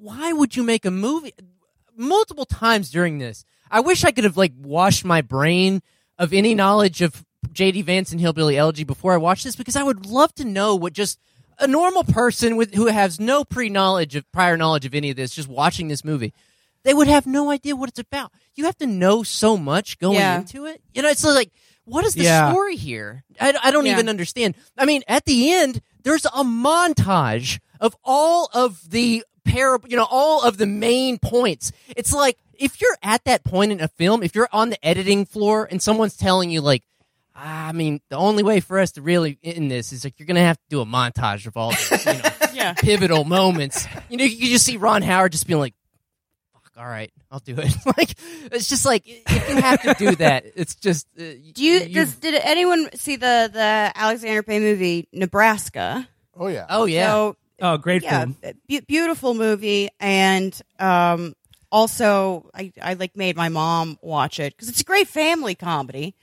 why 0.03 0.33
would 0.33 0.55
you 0.57 0.63
make 0.63 0.83
a 0.83 0.91
movie 0.91 1.33
multiple 1.95 2.43
times 2.45 2.89
during 2.91 3.19
this? 3.19 3.45
I 3.71 3.79
wish 3.79 4.03
I 4.03 4.11
could 4.11 4.25
have 4.25 4.35
like 4.35 4.51
washed 4.61 5.05
my 5.05 5.21
brain 5.21 5.81
of 6.19 6.33
any 6.33 6.53
knowledge 6.53 7.01
of 7.01 7.25
J.D. 7.53 7.83
Vance 7.83 8.11
and 8.11 8.19
Hillbilly 8.19 8.57
Elegy 8.57 8.83
before 8.83 9.13
I 9.13 9.17
watched 9.17 9.45
this 9.45 9.55
because 9.55 9.77
I 9.77 9.83
would 9.83 10.05
love 10.05 10.35
to 10.35 10.43
know 10.45 10.75
what 10.75 10.91
just 10.91 11.19
a 11.57 11.67
normal 11.67 12.03
person 12.03 12.57
with 12.57 12.73
who 12.73 12.87
has 12.87 13.17
no 13.19 13.45
pre 13.45 13.69
knowledge 13.69 14.15
of 14.15 14.29
prior 14.33 14.57
knowledge 14.57 14.85
of 14.85 14.93
any 14.93 15.09
of 15.09 15.15
this, 15.15 15.33
just 15.33 15.47
watching 15.47 15.87
this 15.87 16.03
movie, 16.03 16.33
they 16.83 16.93
would 16.93 17.07
have 17.07 17.25
no 17.25 17.49
idea 17.49 17.75
what 17.75 17.87
it's 17.89 17.99
about. 17.99 18.31
You 18.55 18.65
have 18.65 18.77
to 18.79 18.85
know 18.87 19.23
so 19.23 19.55
much 19.55 19.99
going 19.99 20.15
Yeah. 20.15 20.39
into 20.39 20.65
it. 20.65 20.81
You 20.93 21.01
know, 21.01 21.09
it's 21.09 21.23
like, 21.23 21.51
what 21.85 22.03
is 22.03 22.13
the 22.13 22.23
Yeah. 22.23 22.49
story 22.49 22.75
here? 22.75 23.23
I, 23.39 23.53
I 23.63 23.71
don't 23.71 23.85
Yeah. 23.85 23.93
even 23.93 24.09
understand. 24.09 24.55
I 24.77 24.83
mean, 24.85 25.03
at 25.07 25.23
the 25.25 25.53
end, 25.53 25.81
there's 26.03 26.25
a 26.25 26.43
montage 26.43 27.59
of 27.79 27.95
all 28.03 28.49
of 28.53 28.89
the 28.89 29.23
par, 29.45 29.79
you 29.87 29.97
know, 29.97 30.07
all 30.09 30.43
of 30.43 30.57
the 30.57 30.65
main 30.67 31.17
points. 31.19 31.71
It's 31.95 32.13
like 32.13 32.37
if 32.57 32.79
you're 32.81 32.97
at 33.01 33.23
that 33.25 33.43
point 33.43 33.71
in 33.71 33.81
a 33.81 33.87
film, 33.87 34.23
if 34.23 34.35
you're 34.35 34.49
on 34.51 34.69
the 34.69 34.85
editing 34.85 35.25
floor 35.25 35.67
and 35.69 35.81
someone's 35.81 36.15
telling 36.15 36.49
you 36.49 36.61
like, 36.61 36.83
"Ah, 37.35 37.67
I 37.67 37.71
mean, 37.71 37.99
the 38.09 38.15
only 38.17 38.43
way 38.43 38.59
for 38.59 38.79
us 38.79 38.91
to 38.93 39.01
really 39.01 39.37
end 39.43 39.69
this 39.71 39.91
is 39.91 40.03
like 40.03 40.19
you're 40.19 40.27
gonna 40.27 40.39
have 40.41 40.57
to 40.57 40.63
do 40.69 40.81
a 40.81 40.85
montage 40.85 41.45
of 41.47 41.57
all 41.57 41.71
the, 41.71 42.01
you 42.05 42.21
know, 42.21 42.49
Yeah. 42.53 42.73
pivotal 42.73 43.23
moments. 43.25 43.87
You 44.09 44.17
know, 44.17 44.23
you 44.25 44.37
can 44.37 44.47
just 44.47 44.65
see 44.65 44.77
Ron 44.77 45.01
Howard 45.01 45.31
just 45.31 45.47
being 45.47 45.59
like, 45.59 45.73
"Fuck, 46.53 46.71
all 46.77 46.85
right, 46.87 47.11
I'll 47.31 47.39
do 47.39 47.55
it." 47.57 47.73
like 47.97 48.13
it's 48.51 48.67
just 48.69 48.85
like 48.85 49.03
if 49.05 49.49
you 49.49 49.55
have 49.61 49.81
to 49.81 49.93
do 49.95 50.15
that, 50.17 50.45
it's 50.55 50.75
just. 50.75 51.07
Uh, 51.19 51.23
Do 51.53 51.63
you, 51.63 51.89
does, 51.89 52.15
did 52.15 52.35
anyone 52.35 52.89
see 52.95 53.15
the 53.17 53.49
the 53.51 53.91
Alexander 53.95 54.43
Payne 54.43 54.61
movie 54.61 55.07
Nebraska? 55.11 56.07
Oh 56.37 56.47
yeah. 56.47 56.65
Oh 56.69 56.85
yeah. 56.85 57.07
So 57.11 57.35
Oh, 57.63 57.77
great 57.77 58.03
yeah, 58.03 58.25
film. 58.25 58.37
be- 58.67 58.81
beautiful 58.81 59.33
movie, 59.33 59.87
and 59.97 60.61
um, 60.79 61.33
also 61.71 62.49
I, 62.53 62.73
I 62.81 62.95
like 62.95 63.15
made 63.15 63.37
my 63.37 63.47
mom 63.47 63.97
watch 64.01 64.37
it 64.37 64.53
because 64.53 64.67
it's 64.67 64.81
a 64.81 64.83
great 64.83 65.07
family 65.07 65.55
comedy 65.55 66.13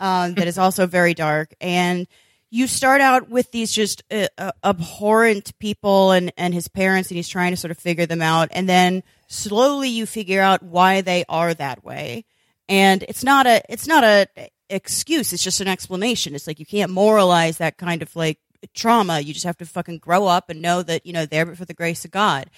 um, 0.00 0.34
that 0.34 0.48
is 0.48 0.58
also 0.64 0.88
very 0.88 1.14
dark. 1.14 1.54
And 1.60 2.08
you 2.50 2.66
start 2.66 3.00
out 3.00 3.28
with 3.28 3.52
these 3.52 3.70
just 3.70 4.02
uh, 4.10 4.26
uh, 4.36 4.50
abhorrent 4.64 5.56
people 5.60 6.10
and 6.10 6.32
and 6.36 6.52
his 6.52 6.66
parents, 6.66 7.10
and 7.10 7.16
he's 7.16 7.28
trying 7.28 7.52
to 7.52 7.56
sort 7.56 7.70
of 7.70 7.78
figure 7.78 8.06
them 8.06 8.20
out, 8.20 8.48
and 8.50 8.68
then 8.68 9.04
slowly 9.28 9.90
you 9.90 10.04
figure 10.04 10.42
out 10.42 10.64
why 10.64 11.00
they 11.00 11.24
are 11.28 11.54
that 11.54 11.84
way. 11.84 12.24
And 12.68 13.04
it's 13.04 13.22
not 13.22 13.46
a 13.46 13.62
it's 13.68 13.86
not 13.86 14.02
a 14.02 14.26
excuse. 14.68 15.32
It's 15.32 15.44
just 15.44 15.60
an 15.60 15.68
explanation. 15.68 16.34
It's 16.34 16.48
like 16.48 16.58
you 16.58 16.66
can't 16.66 16.90
moralize 16.90 17.58
that 17.58 17.76
kind 17.76 18.02
of 18.02 18.16
like 18.16 18.40
trauma. 18.74 19.20
You 19.20 19.32
just 19.32 19.46
have 19.46 19.58
to 19.58 19.66
fucking 19.66 19.98
grow 19.98 20.26
up 20.26 20.50
and 20.50 20.62
know 20.62 20.82
that 20.82 21.06
you 21.06 21.12
know 21.12 21.26
they're 21.26 21.54
for 21.54 21.64
the 21.64 21.74
grace 21.74 22.04
of 22.04 22.10
God. 22.10 22.50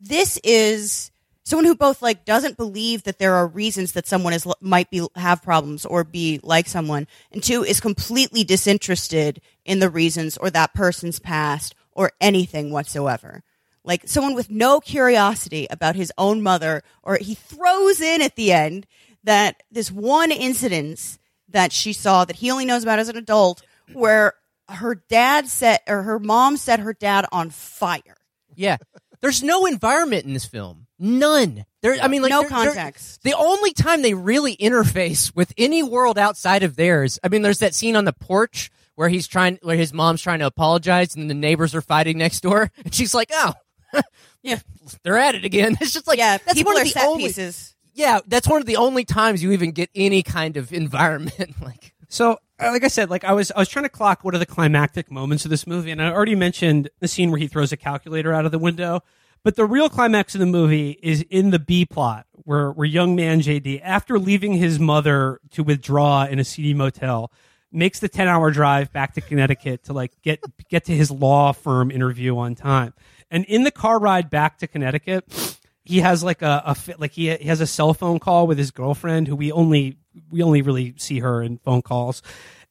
This 0.00 0.38
is 0.44 1.10
someone 1.44 1.66
who 1.66 1.76
both 1.76 2.02
like 2.02 2.24
doesn't 2.24 2.56
believe 2.56 3.04
that 3.04 3.18
there 3.18 3.34
are 3.34 3.46
reasons 3.46 3.92
that 3.92 4.06
someone 4.06 4.32
is 4.32 4.46
might 4.60 4.90
be 4.90 5.06
have 5.14 5.42
problems 5.42 5.84
or 5.84 6.04
be 6.04 6.40
like 6.42 6.66
someone, 6.66 7.06
and 7.30 7.42
two 7.42 7.62
is 7.62 7.80
completely 7.80 8.44
disinterested 8.44 9.40
in 9.64 9.78
the 9.78 9.90
reasons 9.90 10.36
or 10.36 10.50
that 10.50 10.74
person's 10.74 11.18
past 11.18 11.74
or 11.92 12.12
anything 12.20 12.70
whatsoever. 12.70 13.42
Like 13.84 14.02
someone 14.06 14.34
with 14.34 14.50
no 14.50 14.80
curiosity 14.80 15.66
about 15.70 15.94
his 15.94 16.12
own 16.16 16.42
mother, 16.42 16.82
or 17.02 17.18
he 17.18 17.34
throws 17.34 18.00
in 18.00 18.22
at 18.22 18.34
the 18.34 18.52
end 18.52 18.86
that 19.24 19.62
this 19.70 19.90
one 19.92 20.32
incident 20.32 21.18
that 21.50 21.72
she 21.72 21.92
saw 21.92 22.24
that 22.24 22.36
he 22.36 22.50
only 22.50 22.64
knows 22.64 22.82
about 22.82 22.98
as 22.98 23.08
an 23.08 23.16
adult, 23.16 23.62
where 23.92 24.34
her 24.68 24.94
dad 25.08 25.48
set 25.48 25.82
or 25.86 26.02
her 26.02 26.18
mom 26.18 26.56
set 26.56 26.80
her 26.80 26.92
dad 26.94 27.26
on 27.32 27.50
fire. 27.50 28.16
Yeah. 28.54 28.76
There's 29.20 29.42
no 29.42 29.66
environment 29.66 30.24
in 30.26 30.32
this 30.34 30.44
film. 30.46 30.86
None. 30.98 31.64
There 31.82 31.96
I 32.02 32.08
mean 32.08 32.22
like 32.22 32.30
No 32.30 32.42
there- 32.42 32.50
context. 32.50 33.22
the 33.22 33.34
only 33.34 33.72
time 33.72 34.02
they 34.02 34.14
really 34.14 34.56
interface 34.56 35.34
with 35.34 35.52
any 35.58 35.82
world 35.82 36.18
outside 36.18 36.62
of 36.62 36.76
theirs. 36.76 37.18
I 37.22 37.28
mean 37.28 37.42
there's 37.42 37.58
that 37.60 37.74
scene 37.74 37.96
on 37.96 38.04
the 38.04 38.12
porch 38.12 38.70
where 38.94 39.08
he's 39.08 39.26
trying 39.26 39.58
where 39.62 39.76
his 39.76 39.92
mom's 39.92 40.22
trying 40.22 40.38
to 40.38 40.46
apologize 40.46 41.16
and 41.16 41.28
the 41.28 41.34
neighbors 41.34 41.74
are 41.74 41.80
fighting 41.82 42.18
next 42.18 42.40
door 42.40 42.70
and 42.84 42.94
she's 42.94 43.14
like, 43.14 43.30
"Oh, 43.32 43.54
Yeah. 44.42 44.60
they're 45.02 45.18
at 45.18 45.34
it 45.34 45.44
again." 45.44 45.76
It's 45.80 45.92
just 45.92 46.06
like 46.06 46.18
yeah, 46.18 46.38
that's 46.38 46.54
people 46.54 46.72
one 46.72 46.78
are 46.78 46.82
of 46.82 46.86
the 46.88 46.92
set 46.92 47.06
only 47.08 47.24
pieces. 47.24 47.74
Yeah, 47.94 48.20
that's 48.26 48.48
one 48.48 48.60
of 48.60 48.66
the 48.66 48.76
only 48.76 49.04
times 49.04 49.42
you 49.42 49.52
even 49.52 49.70
get 49.72 49.88
any 49.94 50.22
kind 50.22 50.56
of 50.56 50.72
environment 50.72 51.60
like 51.62 51.93
So, 52.14 52.38
uh, 52.60 52.70
like 52.70 52.84
I 52.84 52.88
said, 52.88 53.10
like 53.10 53.24
I 53.24 53.32
was, 53.32 53.50
I 53.50 53.58
was 53.58 53.68
trying 53.68 53.86
to 53.86 53.88
clock 53.88 54.22
what 54.22 54.36
are 54.36 54.38
the 54.38 54.46
climactic 54.46 55.10
moments 55.10 55.44
of 55.44 55.50
this 55.50 55.66
movie, 55.66 55.90
and 55.90 56.00
I 56.00 56.12
already 56.12 56.36
mentioned 56.36 56.88
the 57.00 57.08
scene 57.08 57.32
where 57.32 57.40
he 57.40 57.48
throws 57.48 57.72
a 57.72 57.76
calculator 57.76 58.32
out 58.32 58.46
of 58.46 58.52
the 58.52 58.58
window. 58.60 59.00
But 59.42 59.56
the 59.56 59.64
real 59.64 59.88
climax 59.88 60.32
of 60.36 60.38
the 60.38 60.46
movie 60.46 60.96
is 61.02 61.22
in 61.28 61.50
the 61.50 61.58
B 61.58 61.84
plot, 61.84 62.26
where 62.44 62.70
where 62.70 62.86
young 62.86 63.16
man 63.16 63.40
JD, 63.40 63.80
after 63.82 64.16
leaving 64.16 64.52
his 64.52 64.78
mother 64.78 65.40
to 65.50 65.64
withdraw 65.64 66.24
in 66.24 66.38
a 66.38 66.44
seedy 66.44 66.72
motel, 66.72 67.32
makes 67.72 67.98
the 67.98 68.08
ten 68.08 68.28
hour 68.28 68.52
drive 68.52 68.92
back 68.92 69.14
to 69.14 69.20
Connecticut 69.20 69.82
to 69.86 69.92
like 69.92 70.12
get 70.22 70.40
get 70.68 70.84
to 70.84 70.94
his 70.94 71.10
law 71.10 71.50
firm 71.50 71.90
interview 71.90 72.38
on 72.38 72.54
time. 72.54 72.94
And 73.28 73.44
in 73.46 73.64
the 73.64 73.72
car 73.72 73.98
ride 73.98 74.30
back 74.30 74.58
to 74.58 74.68
Connecticut, 74.68 75.58
he 75.84 76.00
has 76.00 76.24
like 76.24 76.42
a, 76.42 76.62
a 76.64 76.76
like 76.98 77.12
he, 77.12 77.34
he 77.36 77.48
has 77.48 77.60
a 77.60 77.66
cell 77.66 77.94
phone 77.94 78.18
call 78.18 78.46
with 78.46 78.58
his 78.58 78.70
girlfriend 78.70 79.28
who 79.28 79.36
we 79.36 79.52
only 79.52 79.98
we 80.30 80.42
only 80.42 80.62
really 80.62 80.94
see 80.96 81.20
her 81.20 81.42
in 81.42 81.58
phone 81.58 81.82
calls. 81.82 82.22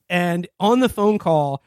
And 0.10 0.48
on 0.60 0.80
the 0.80 0.90
phone 0.90 1.20
call 1.20 1.64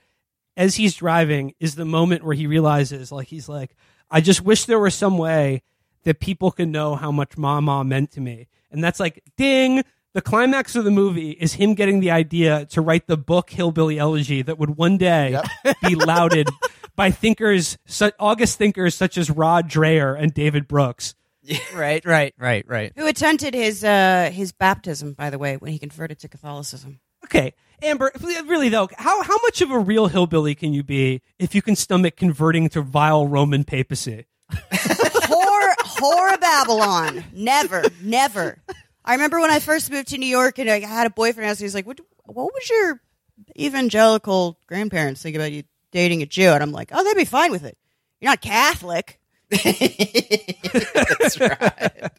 as 0.56 0.76
he's 0.76 0.94
driving 0.94 1.54
is 1.60 1.74
the 1.74 1.84
moment 1.84 2.24
where 2.24 2.34
he 2.34 2.46
realizes 2.46 3.12
like 3.12 3.28
he's 3.28 3.48
like 3.48 3.76
i 4.10 4.20
just 4.22 4.40
wish 4.40 4.64
there 4.64 4.78
was 4.78 4.94
some 4.94 5.18
way 5.18 5.62
that 6.06 6.20
people 6.20 6.52
could 6.52 6.68
know 6.68 6.94
how 6.94 7.10
much 7.10 7.30
Mamaw 7.30 7.84
meant 7.84 8.12
to 8.12 8.20
me. 8.20 8.46
And 8.70 8.82
that's 8.82 9.00
like 9.00 9.22
ding! 9.36 9.82
The 10.12 10.22
climax 10.22 10.74
of 10.74 10.84
the 10.84 10.90
movie 10.90 11.32
is 11.32 11.54
him 11.54 11.74
getting 11.74 12.00
the 12.00 12.10
idea 12.10 12.64
to 12.66 12.80
write 12.80 13.06
the 13.06 13.18
book 13.18 13.50
hillbilly 13.50 13.98
elegy 13.98 14.40
that 14.40 14.58
would 14.58 14.78
one 14.78 14.96
day 14.96 15.38
be 15.82 15.94
lauded 15.94 16.48
by 16.94 17.10
thinkers 17.10 17.76
august 18.18 18.56
thinkers 18.56 18.94
such 18.94 19.18
as 19.18 19.28
rod 19.28 19.68
dreher 19.68 20.18
and 20.18 20.32
david 20.32 20.66
brooks 20.66 21.14
Right, 21.74 22.04
right, 22.04 22.34
right, 22.38 22.64
right. 22.66 22.92
Who 22.96 23.06
attended 23.06 23.54
his 23.54 23.84
uh, 23.84 24.30
his 24.32 24.52
baptism, 24.52 25.12
by 25.12 25.30
the 25.30 25.38
way, 25.38 25.56
when 25.56 25.72
he 25.72 25.78
converted 25.78 26.18
to 26.20 26.28
Catholicism? 26.28 27.00
Okay, 27.24 27.54
Amber. 27.82 28.12
Really 28.46 28.68
though, 28.68 28.88
how 28.96 29.22
how 29.22 29.36
much 29.42 29.60
of 29.60 29.70
a 29.70 29.78
real 29.78 30.06
hillbilly 30.06 30.54
can 30.54 30.72
you 30.72 30.82
be 30.82 31.22
if 31.38 31.54
you 31.54 31.62
can 31.62 31.76
stomach 31.76 32.16
converting 32.16 32.68
to 32.70 32.80
vile 32.82 33.26
Roman 33.26 33.64
papacy? 33.64 34.26
whore, 34.52 35.74
whore 35.80 36.34
of 36.34 36.40
Babylon. 36.40 37.24
Never, 37.32 37.84
never. 38.02 38.58
I 39.04 39.12
remember 39.14 39.40
when 39.40 39.50
I 39.50 39.58
first 39.60 39.90
moved 39.90 40.08
to 40.08 40.18
New 40.18 40.26
York 40.28 40.58
and 40.58 40.70
I 40.70 40.80
had 40.80 41.06
a 41.06 41.10
boyfriend. 41.10 41.48
ask 41.50 41.60
me, 41.60 41.64
He's 41.64 41.74
like, 41.74 41.86
"What? 41.86 42.00
What 42.24 42.52
would 42.52 42.68
your 42.68 43.00
evangelical 43.58 44.58
grandparents 44.66 45.22
think 45.22 45.36
about 45.36 45.52
you 45.52 45.64
dating 45.92 46.22
a 46.22 46.26
Jew?" 46.26 46.50
And 46.50 46.62
I'm 46.62 46.72
like, 46.72 46.90
"Oh, 46.92 47.04
they'd 47.04 47.14
be 47.14 47.24
fine 47.24 47.50
with 47.50 47.64
it. 47.64 47.76
You're 48.20 48.30
not 48.30 48.40
Catholic." 48.40 49.20
That's 49.50 51.40
right. 51.40 52.10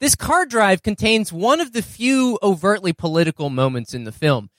This 0.00 0.14
car 0.14 0.46
drive 0.46 0.82
contains 0.82 1.32
one 1.32 1.60
of 1.60 1.72
the 1.72 1.82
few 1.82 2.38
overtly 2.42 2.92
political 2.92 3.50
moments 3.50 3.94
in 3.94 4.04
the 4.04 4.12
film. 4.12 4.50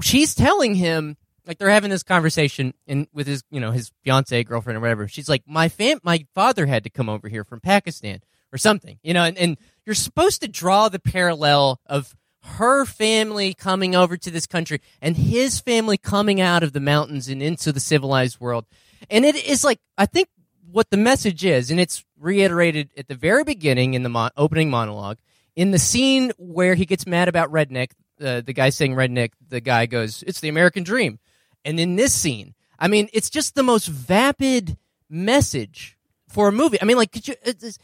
She's 0.00 0.34
telling 0.34 0.74
him, 0.74 1.16
like 1.46 1.58
they're 1.58 1.70
having 1.70 1.90
this 1.90 2.02
conversation 2.02 2.74
in 2.86 3.08
with 3.12 3.26
his, 3.26 3.42
you 3.50 3.60
know, 3.60 3.72
his 3.72 3.90
fiance, 4.04 4.44
girlfriend, 4.44 4.76
or 4.76 4.80
whatever. 4.80 5.08
She's 5.08 5.28
like, 5.28 5.42
"My 5.46 5.68
fam, 5.68 5.98
my 6.04 6.26
father 6.34 6.66
had 6.66 6.84
to 6.84 6.90
come 6.90 7.08
over 7.08 7.28
here 7.28 7.44
from 7.44 7.60
Pakistan 7.60 8.20
or 8.52 8.58
something," 8.58 8.98
you 9.02 9.12
know, 9.12 9.24
and, 9.24 9.36
and 9.36 9.58
you're 9.84 9.94
supposed 9.94 10.40
to 10.42 10.48
draw 10.48 10.88
the 10.88 11.00
parallel 11.00 11.80
of 11.86 12.14
her 12.44 12.84
family 12.84 13.54
coming 13.54 13.94
over 13.94 14.16
to 14.16 14.30
this 14.30 14.46
country 14.46 14.80
and 15.00 15.16
his 15.16 15.60
family 15.60 15.96
coming 15.96 16.40
out 16.40 16.62
of 16.62 16.72
the 16.72 16.80
mountains 16.80 17.28
and 17.28 17.42
into 17.42 17.72
the 17.72 17.80
civilized 17.80 18.40
world. 18.40 18.66
And 19.10 19.24
it 19.24 19.36
is 19.36 19.64
like, 19.64 19.78
I 19.96 20.06
think 20.06 20.28
what 20.72 20.90
the 20.90 20.96
message 20.96 21.44
is, 21.44 21.70
and 21.70 21.78
it's 21.78 22.04
reiterated 22.18 22.90
at 22.96 23.08
the 23.08 23.14
very 23.14 23.44
beginning 23.44 23.94
in 23.94 24.02
the 24.02 24.08
mo- 24.08 24.30
opening 24.36 24.70
monologue, 24.70 25.18
in 25.54 25.70
the 25.70 25.78
scene 25.78 26.32
where 26.38 26.74
he 26.74 26.86
gets 26.86 27.06
mad 27.06 27.28
about 27.28 27.52
redneck, 27.52 27.90
uh, 28.20 28.40
the 28.40 28.52
guy 28.52 28.70
saying 28.70 28.94
redneck, 28.94 29.32
the 29.46 29.60
guy 29.60 29.86
goes, 29.86 30.22
"It's 30.26 30.40
the 30.40 30.48
American 30.48 30.82
dream," 30.82 31.18
and 31.64 31.78
in 31.78 31.96
this 31.96 32.12
scene, 32.14 32.54
I 32.78 32.88
mean, 32.88 33.08
it's 33.12 33.30
just 33.30 33.54
the 33.54 33.62
most 33.62 33.86
vapid 33.86 34.76
message 35.08 35.96
for 36.28 36.48
a 36.48 36.52
movie. 36.52 36.80
I 36.80 36.84
mean, 36.84 36.96
like, 36.96 37.12
could 37.12 37.28
you 37.28 37.34
it's- 37.44 37.78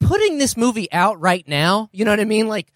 putting 0.00 0.38
this 0.38 0.56
movie 0.56 0.90
out 0.92 1.20
right 1.20 1.46
now? 1.46 1.90
You 1.92 2.04
know 2.04 2.10
what 2.10 2.20
I 2.20 2.24
mean? 2.24 2.48
Like, 2.48 2.72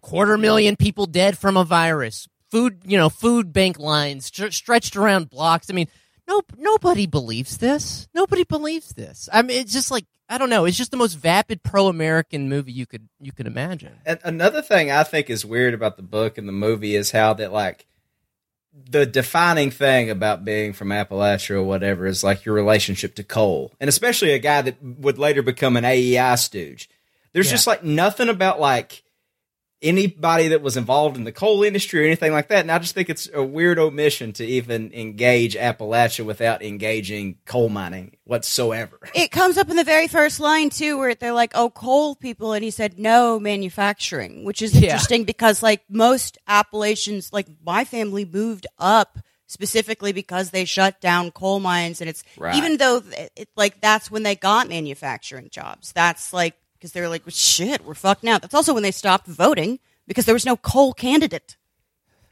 quarter 0.00 0.38
million 0.38 0.76
people 0.76 1.06
dead 1.06 1.36
from 1.36 1.56
a 1.56 1.64
virus, 1.64 2.28
food, 2.50 2.82
you 2.84 2.96
know, 2.96 3.08
food 3.08 3.52
bank 3.52 3.78
lines 3.78 4.26
str- 4.26 4.50
stretched 4.50 4.94
around 4.96 5.28
blocks. 5.28 5.68
I 5.70 5.72
mean, 5.72 5.88
no, 6.28 6.42
nobody 6.58 7.06
believes 7.06 7.58
this. 7.58 8.08
Nobody 8.14 8.44
believes 8.44 8.90
this. 8.94 9.28
I 9.32 9.42
mean, 9.42 9.60
it's 9.60 9.72
just 9.72 9.90
like 9.90 10.04
I 10.28 10.38
don't 10.38 10.50
know. 10.50 10.64
It's 10.64 10.76
just 10.76 10.90
the 10.90 10.96
most 10.96 11.14
vapid 11.14 11.62
pro-American 11.62 12.48
movie 12.48 12.72
you 12.72 12.86
could 12.86 13.08
you 13.20 13.32
could 13.32 13.46
imagine. 13.46 13.92
And 14.04 14.18
another 14.24 14.60
thing 14.62 14.90
I 14.90 15.04
think 15.04 15.30
is 15.30 15.44
weird 15.44 15.72
about 15.74 15.96
the 15.96 16.02
book 16.02 16.36
and 16.38 16.48
the 16.48 16.52
movie 16.52 16.96
is 16.96 17.10
how 17.12 17.34
that 17.34 17.52
like 17.52 17.86
the 18.90 19.06
defining 19.06 19.70
thing 19.70 20.10
about 20.10 20.44
being 20.44 20.72
from 20.74 20.88
Appalachia 20.88 21.52
or 21.56 21.62
whatever 21.62 22.06
is 22.06 22.22
like 22.22 22.44
your 22.44 22.54
relationship 22.54 23.14
to 23.14 23.24
coal, 23.24 23.72
and 23.80 23.88
especially 23.88 24.32
a 24.32 24.38
guy 24.38 24.62
that 24.62 24.82
would 24.82 25.18
later 25.18 25.42
become 25.42 25.76
an 25.76 25.84
AEI 25.84 26.34
stooge. 26.34 26.90
There's 27.32 27.46
Yeah. 27.46 27.52
just 27.52 27.66
like 27.66 27.84
nothing 27.84 28.28
about 28.28 28.60
like 28.60 29.02
anybody 29.82 30.48
that 30.48 30.62
was 30.62 30.76
involved 30.76 31.16
in 31.16 31.24
the 31.24 31.32
coal 31.32 31.62
industry 31.62 32.00
or 32.02 32.04
anything 32.06 32.32
like 32.32 32.48
that. 32.48 32.60
And 32.60 32.72
I 32.72 32.78
just 32.78 32.94
think 32.94 33.10
it's 33.10 33.28
a 33.34 33.42
weird 33.42 33.78
omission 33.78 34.32
to 34.34 34.44
even 34.44 34.90
engage 34.94 35.54
Appalachia 35.54 36.24
without 36.24 36.62
engaging 36.62 37.36
coal 37.44 37.68
mining 37.68 38.16
whatsoever. 38.24 38.98
It 39.14 39.30
comes 39.30 39.58
up 39.58 39.68
in 39.70 39.76
the 39.76 39.84
very 39.84 40.08
first 40.08 40.40
line 40.40 40.70
too, 40.70 40.98
where 40.98 41.14
they're 41.14 41.32
like, 41.32 41.52
"Oh, 41.54 41.70
coal 41.70 42.14
people," 42.16 42.52
and 42.52 42.64
he 42.64 42.70
said, 42.70 42.98
"No, 42.98 43.38
manufacturing," 43.40 44.44
which 44.44 44.62
is 44.62 44.74
Yeah. 44.74 44.82
interesting 44.92 45.24
because, 45.24 45.62
like 45.62 45.82
most 45.88 46.38
Appalachians, 46.48 47.32
like 47.32 47.46
my 47.64 47.84
family 47.84 48.24
moved 48.24 48.66
up 48.78 49.18
specifically 49.46 50.12
because 50.12 50.50
they 50.50 50.64
shut 50.64 51.00
down 51.00 51.30
coal 51.30 51.60
mines, 51.60 52.00
and 52.00 52.10
it's 52.10 52.24
Right. 52.36 52.56
even 52.56 52.76
though 52.78 52.96
it, 53.12 53.32
it, 53.36 53.48
like 53.56 53.80
that's 53.80 54.10
when 54.10 54.22
they 54.22 54.34
got 54.36 54.68
manufacturing 54.68 55.48
jobs. 55.50 55.92
That's 55.92 56.32
like 56.32 56.54
because 56.78 56.92
they're 56.92 57.08
like, 57.08 57.24
well, 57.26 57.32
"Shit, 57.32 57.84
we're 57.84 57.94
fucked 57.94 58.22
now." 58.22 58.38
That's 58.38 58.54
also 58.54 58.74
when 58.74 58.82
they 58.82 58.90
stopped 58.90 59.26
voting 59.26 59.78
because 60.06 60.24
there 60.26 60.34
was 60.34 60.46
no 60.46 60.56
coal 60.56 60.92
candidate. 60.92 61.56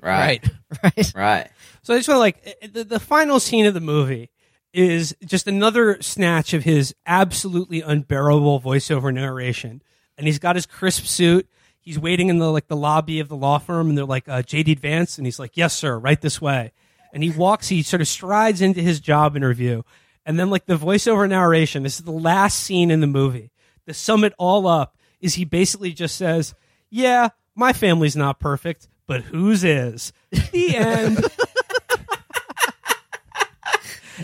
Right. 0.01 0.45
right. 0.83 1.13
Right. 1.15 1.49
So 1.83 1.95
I 1.95 1.99
just 1.99 2.09
want 2.09 2.17
to 2.17 2.21
like 2.21 2.57
eh, 2.63 2.67
the, 2.73 2.85
the 2.85 3.01
final 3.01 3.41
scene 3.41 3.67
of 3.67 3.75
the 3.75 3.81
movie 3.81 4.31
is 4.73 5.17
just 5.25 5.47
another 5.47 6.03
snatch 6.03 6.53
of 6.53 6.65
his 6.65 6.95
absolutely 7.07 7.81
unbearable 7.81 8.61
voiceover 8.61 9.13
narration, 9.15 9.83
and 10.19 10.27
he's 10.27 10.39
got 10.39 10.57
his 10.57 10.67
crisp 10.67 11.05
suit. 11.05 11.49
He's 11.81 11.99
waiting 11.99 12.29
in 12.29 12.39
the 12.39 12.51
like 12.51 12.69
the 12.69 12.77
lobby 12.77 13.21
of 13.21 13.29
the 13.29 13.37
law 13.37 13.59
firm, 13.59 13.89
and 13.89 13.97
they're 13.97 14.05
like 14.05 14.29
uh, 14.29 14.43
JD 14.43 14.79
Vance, 14.81 15.17
and 15.19 15.27
he's 15.27 15.39
like, 15.39 15.57
"Yes, 15.57 15.75
sir, 15.75 15.99
right 15.99 16.21
this 16.21 16.41
way." 16.41 16.73
And 17.13 17.23
he 17.23 17.31
walks, 17.31 17.69
he 17.69 17.83
sort 17.83 18.01
of 18.01 18.09
strides 18.09 18.61
into 18.61 18.81
his 18.81 18.99
job 18.99 19.37
interview, 19.37 19.83
and 20.27 20.39
then 20.39 20.51
like 20.51 20.67
the 20.67 20.77
voiceover 20.77 21.29
narration. 21.29 21.83
This 21.83 21.99
is 21.99 22.05
the 22.05 22.11
last 22.11 22.61
scene 22.61 22.91
in 22.91 23.01
the 23.01 23.07
movie. 23.07 23.51
To 23.87 23.95
sum 23.95 24.25
it 24.25 24.33
all 24.39 24.67
up, 24.67 24.97
is 25.21 25.35
he 25.35 25.45
basically 25.45 25.93
just 25.93 26.17
says, 26.17 26.55
"Yeah, 26.91 27.29
my 27.55 27.73
family's 27.73 28.17
not 28.17 28.41
perfect, 28.41 28.89
but 29.07 29.23
whose 29.23 29.63
is?" 29.65 30.13
The 30.31 30.77
end. 30.77 31.25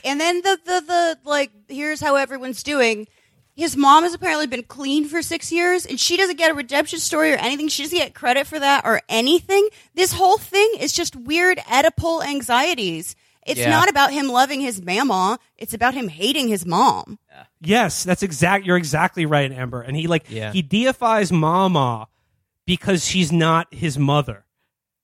And 0.05 0.21
then 0.21 0.41
the, 0.43 0.59
the, 0.65 0.81
the, 0.87 1.19
like, 1.29 1.51
here's 1.69 2.01
how 2.01 2.15
everyone's 2.15 2.63
doing. 2.63 3.09
His 3.57 3.77
mom 3.77 4.05
has 4.05 4.15
apparently 4.15 4.47
been 4.47 4.63
clean 4.63 5.07
for 5.07 5.21
six 5.21 5.51
years, 5.51 5.85
and 5.85 5.99
she 5.99 6.17
doesn't 6.17 6.39
get 6.39 6.51
a 6.51 6.55
redemption 6.55 7.01
story 7.01 7.33
or 7.33 7.37
anything. 7.37 7.69
She 7.69 7.83
doesn't 7.83 7.99
get 7.99 8.15
credit 8.15 8.47
for 8.47 8.59
that 8.59 8.85
or 8.87 9.03
anything. 9.09 9.69
This 9.95 10.13
whole 10.13 10.39
thing 10.39 10.75
is 10.79 10.93
just 10.93 11.17
weird 11.17 11.59
Oedipal 11.59 12.25
anxieties. 12.25 13.17
It's 13.45 13.61
Yeah. 13.61 13.71
not 13.71 13.91
about 13.91 14.13
him 14.13 14.29
loving 14.29 14.61
his 14.61 14.81
mama. 14.81 15.39
It's 15.59 15.75
about 15.75 15.95
him 15.95 16.09
hating 16.09 16.49
his 16.49 16.65
mom. 16.65 17.19
Yes, 17.61 18.05
that's 18.05 18.23
exact. 18.23 18.65
You're 18.65 18.77
exactly 18.77 19.27
right, 19.27 19.51
Amber. 19.53 19.83
And 19.83 19.97
he 19.97 20.07
like 20.07 20.25
Yeah. 20.29 20.53
he 20.53 20.63
deifies 20.63 21.31
Mamaw 21.31 22.07
because 22.67 23.05
she's 23.05 23.31
not 23.33 23.73
his 23.73 23.99
mother, 23.99 24.45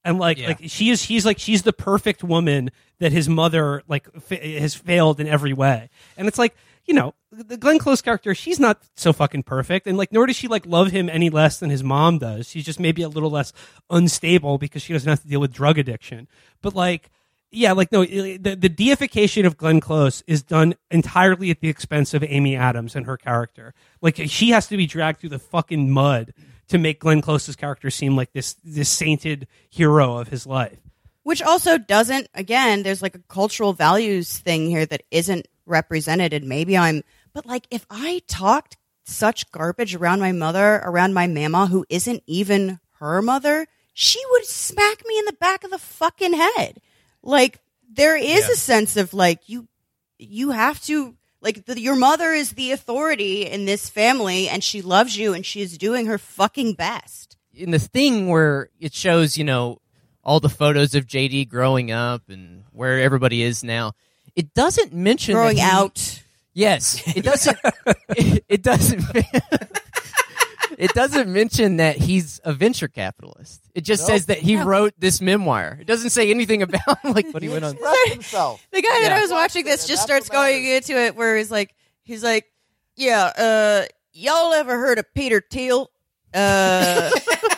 and 0.04 0.18
like 0.18 0.38
Yeah. 0.38 0.48
like 0.48 0.60
she 0.66 0.90
is. 0.90 1.04
He's 1.04 1.26
like 1.26 1.38
she's 1.38 1.62
the 1.62 1.72
perfect 1.72 2.24
woman 2.24 2.70
that 2.98 3.12
his 3.12 3.28
mother 3.28 3.82
like 3.88 4.10
fa- 4.22 4.36
has 4.36 4.74
failed 4.74 5.20
in 5.20 5.26
every 5.26 5.52
way. 5.52 5.90
And 6.16 6.26
it's 6.28 6.38
like 6.38 6.56
you 6.86 6.94
know 6.94 7.14
the 7.32 7.56
Glenn 7.58 7.78
Close 7.78 8.00
character. 8.00 8.34
She's 8.34 8.58
not 8.60 8.80
so 8.96 9.12
fucking 9.12 9.42
perfect, 9.42 9.86
and 9.86 9.98
like 9.98 10.12
nor 10.12 10.24
does 10.26 10.36
she 10.36 10.48
like 10.48 10.64
love 10.64 10.92
him 10.92 11.10
any 11.10 11.28
less 11.28 11.58
than 11.58 11.68
his 11.68 11.82
mom 11.84 12.18
does. 12.18 12.48
She's 12.48 12.64
just 12.64 12.80
maybe 12.80 13.02
a 13.02 13.08
little 13.08 13.30
less 13.30 13.52
unstable 13.90 14.56
because 14.56 14.80
she 14.82 14.92
doesn't 14.94 15.08
have 15.08 15.20
to 15.22 15.28
deal 15.28 15.40
with 15.40 15.52
drug 15.52 15.76
addiction. 15.78 16.26
But 16.62 16.74
like 16.74 17.10
yeah, 17.50 17.72
like 17.72 17.92
no, 17.92 18.04
the, 18.04 18.56
the 18.58 18.68
deification 18.68 19.46
of 19.46 19.56
Glenn 19.56 19.80
Close 19.80 20.22
is 20.26 20.42
done 20.42 20.74
entirely 20.90 21.50
at 21.50 21.60
the 21.60 21.68
expense 21.68 22.12
of 22.14 22.22
Amy 22.24 22.56
Adams 22.56 22.96
and 22.96 23.06
her 23.06 23.16
character. 23.16 23.74
Like 24.00 24.16
she 24.26 24.50
has 24.50 24.66
to 24.68 24.76
be 24.76 24.86
dragged 24.86 25.20
through 25.20 25.30
the 25.30 25.38
fucking 25.38 25.90
mud 25.90 26.34
to 26.68 26.78
make 26.78 27.00
Glenn 27.00 27.20
Close's 27.20 27.56
character 27.56 27.90
seem 27.90 28.16
like 28.16 28.32
this 28.32 28.56
this 28.64 28.88
sainted 28.88 29.46
hero 29.70 30.18
of 30.18 30.28
his 30.28 30.46
life. 30.46 30.78
Which 31.22 31.42
also 31.42 31.76
doesn't, 31.76 32.28
again, 32.34 32.84
there's 32.84 33.02
like 33.02 33.16
a 33.16 33.22
cultural 33.28 33.72
values 33.72 34.38
thing 34.38 34.68
here 34.68 34.86
that 34.86 35.02
isn't 35.10 35.48
represented. 35.64 36.32
And 36.32 36.48
maybe 36.48 36.78
I'm, 36.78 37.02
but 37.32 37.46
like 37.46 37.66
if 37.70 37.84
I 37.90 38.22
talked 38.28 38.76
such 39.04 39.50
garbage 39.50 39.94
around 39.94 40.20
my 40.20 40.32
mother, 40.32 40.80
around 40.84 41.14
my 41.14 41.26
mama, 41.26 41.66
who 41.66 41.84
isn't 41.88 42.22
even 42.26 42.80
her 42.98 43.22
mother, 43.22 43.66
she 43.92 44.20
would 44.30 44.44
smack 44.44 45.02
me 45.06 45.18
in 45.18 45.24
the 45.24 45.32
back 45.32 45.64
of 45.64 45.70
the 45.70 45.78
fucking 45.78 46.34
head. 46.34 46.80
Like 47.26 47.60
there 47.92 48.16
is 48.16 48.48
a 48.48 48.56
sense 48.56 48.96
of 48.96 49.12
like 49.12 49.48
you, 49.48 49.68
you 50.18 50.50
have 50.50 50.80
to, 50.84 51.14
like 51.40 51.66
the, 51.66 51.78
your 51.80 51.96
mother 51.96 52.32
is 52.32 52.52
the 52.52 52.72
authority 52.72 53.42
in 53.46 53.64
this 53.66 53.88
family 53.90 54.48
and 54.48 54.62
she 54.64 54.80
loves 54.82 55.16
you 55.16 55.34
and 55.34 55.44
she 55.44 55.60
is 55.60 55.76
doing 55.76 56.06
her 56.06 56.18
fucking 56.18 56.74
best. 56.74 57.36
in 57.54 57.70
the 57.70 57.78
thing 57.78 58.28
where 58.28 58.70
it 58.80 58.94
shows, 58.94 59.36
you 59.36 59.44
know, 59.44 59.78
all 60.22 60.40
the 60.40 60.48
photos 60.48 60.94
of 60.94 61.06
JD 61.06 61.48
growing 61.48 61.90
up 61.92 62.22
and 62.28 62.64
where 62.72 63.00
everybody 63.00 63.42
is 63.42 63.62
now, 63.62 63.92
it 64.34 64.52
doesn't 64.54 64.92
mention 64.92 65.34
Growing 65.34 65.56
he- 65.56 65.62
out. 65.62 66.22
Yes, 66.52 67.02
it 67.16 67.22
doesn't. 67.22 67.58
it, 68.10 68.44
it 68.48 68.62
doesn't. 68.62 69.04
it 70.76 70.92
doesn't 70.92 71.32
mention 71.32 71.78
that 71.78 71.96
he's 71.96 72.40
a 72.44 72.52
venture 72.52 72.88
capitalist. 72.88 73.62
It 73.74 73.82
just 73.82 74.06
says 74.06 74.26
that 74.26 74.38
he 74.38 74.56
wrote 74.56 74.94
this 74.98 75.20
memoir. 75.20 75.78
It 75.80 75.86
doesn't 75.86 76.10
say 76.10 76.30
anything 76.30 76.62
about 76.62 77.04
like 77.04 77.32
what 77.32 77.42
he 77.42 77.48
went 77.48 77.64
on. 77.64 77.72
Express 77.72 78.12
himself. 78.12 78.66
The 78.72 78.82
guy 78.82 79.02
that 79.02 79.12
I 79.12 79.20
was 79.20 79.30
watching 79.30 79.64
this 79.64 79.86
just 79.86 80.02
starts 80.02 80.28
going 80.28 80.64
matters. 80.64 80.90
into 80.90 81.00
it 81.02 81.16
where 81.16 81.36
he's 81.36 81.50
like, 81.50 81.74
he's 82.02 82.22
like, 82.22 82.46
yeah, 82.96 83.32
uh, 83.36 83.86
y'all 84.12 84.52
ever 84.52 84.78
heard 84.78 84.98
of 84.98 85.12
Peter 85.14 85.42
Thiel? 85.50 85.90
Uh, 86.34 87.10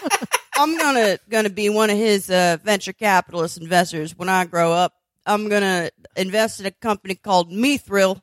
I'm 0.54 0.76
gonna 0.76 1.18
gonna 1.28 1.50
be 1.50 1.68
one 1.68 1.90
of 1.90 1.96
his 1.96 2.30
uh, 2.30 2.58
venture 2.62 2.92
capitalist 2.92 3.58
investors 3.58 4.16
when 4.16 4.28
I 4.28 4.44
grow 4.44 4.72
up. 4.72 4.94
I'm 5.24 5.48
gonna 5.48 5.90
invest 6.16 6.60
in 6.60 6.66
a 6.66 6.70
company 6.70 7.14
called 7.14 7.50
Mithril. 7.50 8.20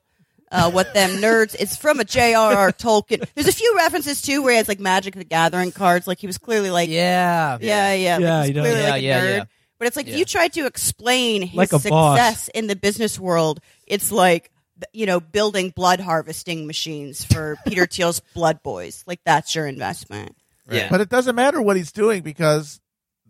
Uh, 0.56 0.72
what 0.72 0.94
them 0.94 1.10
nerds? 1.22 1.56
It's 1.60 1.76
from 1.76 2.00
a 2.00 2.06
J.R.R. 2.06 2.72
Tolkien. 2.72 3.28
There's 3.36 3.48
a 3.48 3.52
few 3.52 3.76
references 3.76 4.22
too 4.22 4.42
where 4.42 4.52
he 4.54 4.58
has 4.58 4.68
like 4.68 4.80
Magic 4.80 5.14
the 5.16 5.24
Gathering 5.26 5.72
cards. 5.72 6.08
Like 6.08 6.20
he 6.20 6.28
was 6.28 6.38
clearly 6.38 6.72
like, 6.72 6.90
Yeah, 6.90 7.58
yeah, 7.60 7.94
yeah, 7.94 8.18
Yeah, 8.20 8.38
like, 8.40 8.46
he's 8.48 8.54
clearly 8.62 8.80
Yeah, 8.82 8.90
like 8.90 9.02
a 9.02 9.04
yeah, 9.06 9.20
nerd. 9.22 9.38
yeah. 9.38 9.44
But 9.78 9.88
it's 9.88 9.98
like 9.98 10.08
Yeah. 10.08 10.16
you 10.16 10.26
try 10.26 10.48
to 10.48 10.66
explain 10.66 11.42
his 11.42 11.58
Like 11.58 11.74
a 11.74 11.80
boss. 11.80 12.18
success 12.18 12.48
in 12.56 12.68
the 12.68 12.76
business 12.76 13.20
world. 13.20 13.60
It's 13.88 14.12
like 14.12 14.52
you 14.94 15.06
know 15.06 15.20
building 15.20 15.72
blood 15.76 16.00
harvesting 16.00 16.68
machines 16.68 17.24
for 17.26 17.58
Peter 17.68 17.86
Thiel's 17.86 18.22
Blood 18.34 18.64
Boys. 18.64 19.04
Like 19.08 19.20
that's 19.26 19.54
your 19.56 19.68
investment. 19.68 20.36
Yeah. 20.72 20.88
But 20.90 21.02
it 21.02 21.10
doesn't 21.10 21.36
matter 21.36 21.62
what 21.62 21.76
he's 21.78 21.92
doing 21.92 22.24
because, 22.24 22.80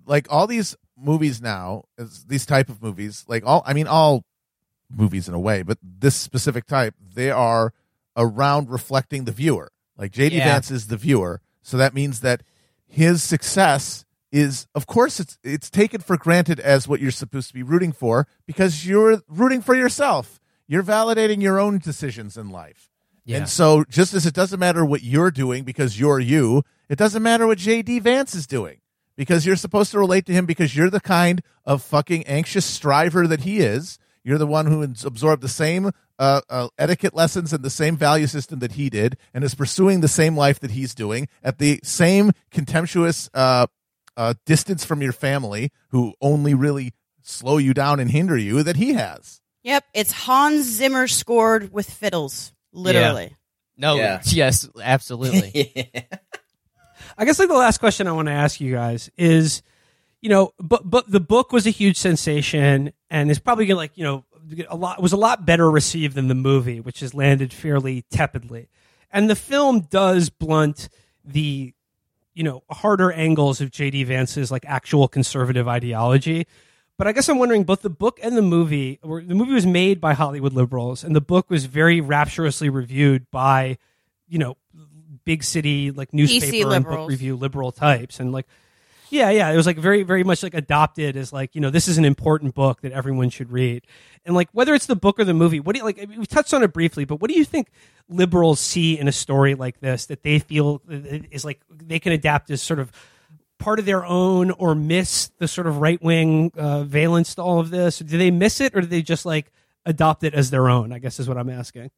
like 0.06 0.28
all 0.30 0.48
these 0.48 0.76
movies 0.98 1.42
now, 1.42 1.84
these 2.28 2.46
type 2.46 2.70
of 2.70 2.82
movies, 2.82 3.26
like 3.28 3.44
all, 3.46 3.62
I 3.66 3.74
mean, 3.74 3.88
all 3.88 4.24
movies 4.90 5.28
in 5.28 5.34
a 5.34 5.40
way, 5.40 5.62
but 5.62 5.78
this 5.82 6.16
specific 6.16 6.66
type, 6.66 6.96
they 7.14 7.32
are 7.32 7.74
around 8.18 8.70
reflecting 8.70 9.26
the 9.26 9.32
viewer. 9.32 9.72
Like 9.98 10.12
JD 10.12 10.34
Yeah. 10.34 10.46
Vance 10.46 10.72
is 10.72 10.88
the 10.88 10.98
viewer, 10.98 11.42
so 11.62 11.78
that 11.78 11.94
means 11.94 12.20
that 12.22 12.44
his 12.88 13.24
success 13.24 14.06
is, 14.32 14.68
of 14.76 14.86
course, 14.86 15.20
it's 15.20 15.38
it's 15.44 15.70
taken 15.70 16.02
for 16.02 16.18
granted 16.18 16.60
as 16.60 16.88
what 16.88 17.00
you're 17.00 17.12
supposed 17.12 17.48
to 17.48 17.54
be 17.54 17.64
rooting 17.64 17.92
for 17.94 18.28
because 18.46 18.86
you're 18.86 19.22
rooting 19.30 19.62
for 19.62 19.76
yourself. 19.76 20.40
You're 20.68 20.84
validating 20.84 21.42
your 21.42 21.60
own 21.60 21.78
decisions 21.78 22.38
in 22.38 22.50
life. 22.50 22.90
Yeah. 23.24 23.38
And 23.38 23.50
so, 23.50 23.84
just 23.90 24.14
as 24.14 24.26
it 24.26 24.34
doesn't 24.34 24.60
matter 24.60 24.86
what 24.86 25.04
you're 25.04 25.32
doing 25.32 25.64
because 25.64 26.00
you're 26.00 26.20
you, 26.20 26.64
it 26.90 26.98
doesn't 26.98 27.24
matter 27.24 27.48
what 27.48 27.58
JD 27.58 28.02
Vance 28.02 28.36
is 28.36 28.46
doing 28.46 28.82
because 29.16 29.46
you're 29.46 29.56
supposed 29.56 29.92
to 29.92 30.00
relate 30.00 30.26
to 30.26 30.34
him 30.34 30.46
because 30.46 30.76
you're 30.76 30.90
the 30.90 31.00
kind 31.00 31.42
of 31.66 31.82
fucking 31.82 32.26
anxious 32.28 32.66
striver 32.66 33.28
that 33.28 33.42
he 33.42 33.60
is. 33.60 33.98
You're 34.26 34.40
the 34.40 34.48
one 34.48 34.66
who 34.66 34.82
absorbed 34.82 35.44
the 35.44 35.48
same 35.48 35.92
uh, 36.18 36.42
uh, 36.50 36.68
etiquette 36.80 37.14
lessons 37.14 37.54
and 37.54 37.64
the 37.64 37.70
same 37.70 37.96
value 37.96 38.26
system 38.26 38.58
that 38.60 38.72
he 38.72 38.90
did 38.90 39.18
and 39.36 39.44
is 39.44 39.54
pursuing 39.54 40.02
the 40.02 40.08
same 40.08 40.36
life 40.36 40.60
that 40.62 40.72
he's 40.72 40.96
doing 40.96 41.28
at 41.44 41.60
the 41.60 41.80
same 41.84 42.32
contemptuous 42.50 43.30
uh, 43.36 43.68
uh, 44.18 44.34
distance 44.48 44.84
from 44.84 45.04
your 45.04 45.12
family 45.14 45.72
who 45.90 46.16
only 46.22 46.56
really 46.56 46.92
slow 47.22 47.58
you 47.58 47.74
down 47.76 48.00
and 48.00 48.10
hinder 48.10 48.36
you 48.36 48.64
that 48.64 48.78
he 48.78 48.94
has. 48.94 49.42
Yep, 49.62 49.84
it's 49.94 50.12
Hans 50.12 50.66
Zimmer 50.66 51.08
scored 51.08 51.72
with 51.72 51.88
fiddles, 51.88 52.52
literally. 52.74 53.36
No. 53.78 53.96
Yeah. 53.96 54.22
Yes. 54.26 54.68
Absolutely. 54.82 55.92
I 57.18 57.26
guess 57.26 57.38
like 57.38 57.48
the 57.48 57.54
last 57.54 57.78
question 57.78 58.08
I 58.08 58.12
want 58.12 58.28
to 58.28 58.34
ask 58.34 58.60
you 58.60 58.74
guys 58.74 59.10
is, 59.18 59.62
you 60.22 60.30
know, 60.30 60.52
but 60.60 60.90
but 60.90 61.10
the 61.10 61.20
book 61.20 61.52
was 61.52 61.68
a 61.68 61.70
huge 61.70 61.98
sensation 61.98 62.92
and 63.16 63.32
is 63.32 63.40
probably 63.40 63.66
gonna 63.66 63.78
like 63.78 63.98
you 63.98 64.04
know 64.04 64.26
a 64.68 64.76
lot 64.76 65.02
was 65.02 65.14
a 65.14 65.18
lot 65.18 65.46
better 65.46 65.72
received 65.72 66.16
than 66.16 66.28
the 66.28 66.36
movie, 66.36 66.82
which 66.82 67.00
has 67.00 67.14
landed 67.14 67.54
fairly 67.54 68.02
tepidly. 68.12 68.68
And 69.10 69.30
the 69.30 69.38
film 69.38 69.82
does 69.90 70.30
blunt 70.30 70.90
the 71.24 71.74
you 72.34 72.44
know 72.44 72.64
harder 72.70 73.14
angles 73.14 73.62
of 73.62 73.72
JD 73.72 74.06
Vance's 74.08 74.52
like 74.52 74.66
actual 74.68 75.08
conservative 75.08 75.66
ideology. 75.66 76.46
But 76.98 77.08
I 77.08 77.14
guess 77.14 77.30
I'm 77.30 77.40
wondering 77.40 77.64
both 77.64 77.82
the 77.82 77.90
book 77.90 78.20
and 78.22 78.36
the 78.36 78.42
movie. 78.42 79.00
Were, 79.02 79.22
the 79.22 79.36
movie 79.36 79.54
was 79.54 79.66
made 79.66 80.02
by 80.02 80.14
Hollywood 80.14 80.52
liberals, 80.52 81.06
and 81.06 81.16
the 81.16 81.22
book 81.22 81.50
was 81.50 81.66
very 81.66 82.02
rapturously 82.02 82.70
reviewed 82.70 83.32
by, 83.32 83.78
you 84.28 84.40
know, 84.40 84.58
big 85.24 85.44
city 85.44 85.92
like 85.92 86.14
newspaper 86.14 86.74
and 86.74 86.86
book 86.86 87.10
review 87.10 87.38
liberal 87.38 87.72
types. 87.72 88.20
And 88.20 88.34
like, 88.34 88.46
Yeah, 89.10 89.30
yeah. 89.30 89.52
It 89.52 89.56
was 89.56 89.66
like 89.66 89.78
very, 89.78 90.04
very 90.04 90.24
much 90.24 90.44
like 90.44 90.54
adopted 90.54 91.16
as 91.16 91.32
like, 91.32 91.56
you 91.56 91.62
know, 91.62 91.70
this 91.70 91.88
is 91.88 91.98
an 91.98 92.06
important 92.06 92.56
book 92.56 92.82
that 92.82 92.92
everyone 92.92 93.30
should 93.30 93.52
read. 93.52 93.86
And 94.26 94.36
like 94.36 94.50
whether 94.52 94.74
it's 94.74 94.86
the 94.86 94.96
book 94.96 95.20
or 95.20 95.24
the 95.24 95.34
movie, 95.34 95.60
what 95.60 95.76
do 95.76 95.80
you 95.80 95.86
like 95.86 95.98
we 96.18 96.26
touched 96.26 96.54
on 96.54 96.64
it 96.64 96.74
briefly, 96.74 97.06
but 97.06 97.22
what 97.22 97.30
do 97.30 97.38
you 97.38 97.46
think 97.46 97.70
liberals 98.10 98.60
see 98.60 98.98
in 98.98 99.08
a 99.08 99.12
story 99.12 99.56
like 99.56 99.80
this 99.80 100.08
that 100.08 100.24
they 100.24 100.40
feel 100.40 100.82
is 100.90 101.46
like 101.46 101.62
they 101.70 102.00
can 102.00 102.12
adapt 102.12 102.50
as 102.50 102.62
sort 102.62 102.80
of 102.80 102.92
part 103.58 103.80
of 103.80 103.86
their 103.86 104.06
own 104.06 104.52
or 104.52 104.76
miss 104.76 105.32
the 105.40 105.48
sort 105.48 105.68
of 105.68 105.78
right 105.78 106.02
wing 106.02 106.52
uh, 106.58 106.84
valence 106.84 107.36
to 107.36 107.42
all 107.42 107.60
of 107.60 107.70
this? 107.70 108.00
Do 108.00 108.18
they 108.18 108.32
miss 108.32 108.60
it 108.60 108.76
or 108.76 108.82
do 108.82 108.88
they 108.88 109.02
just 109.02 109.26
like 109.26 109.52
adopt 109.86 110.24
it 110.24 110.34
as 110.34 110.50
their 110.50 110.70
own? 110.70 110.92
I 110.92 111.00
guess 111.00 111.20
is 111.20 111.28
what 111.28 111.38
I'm 111.38 111.50
asking. 111.50 111.92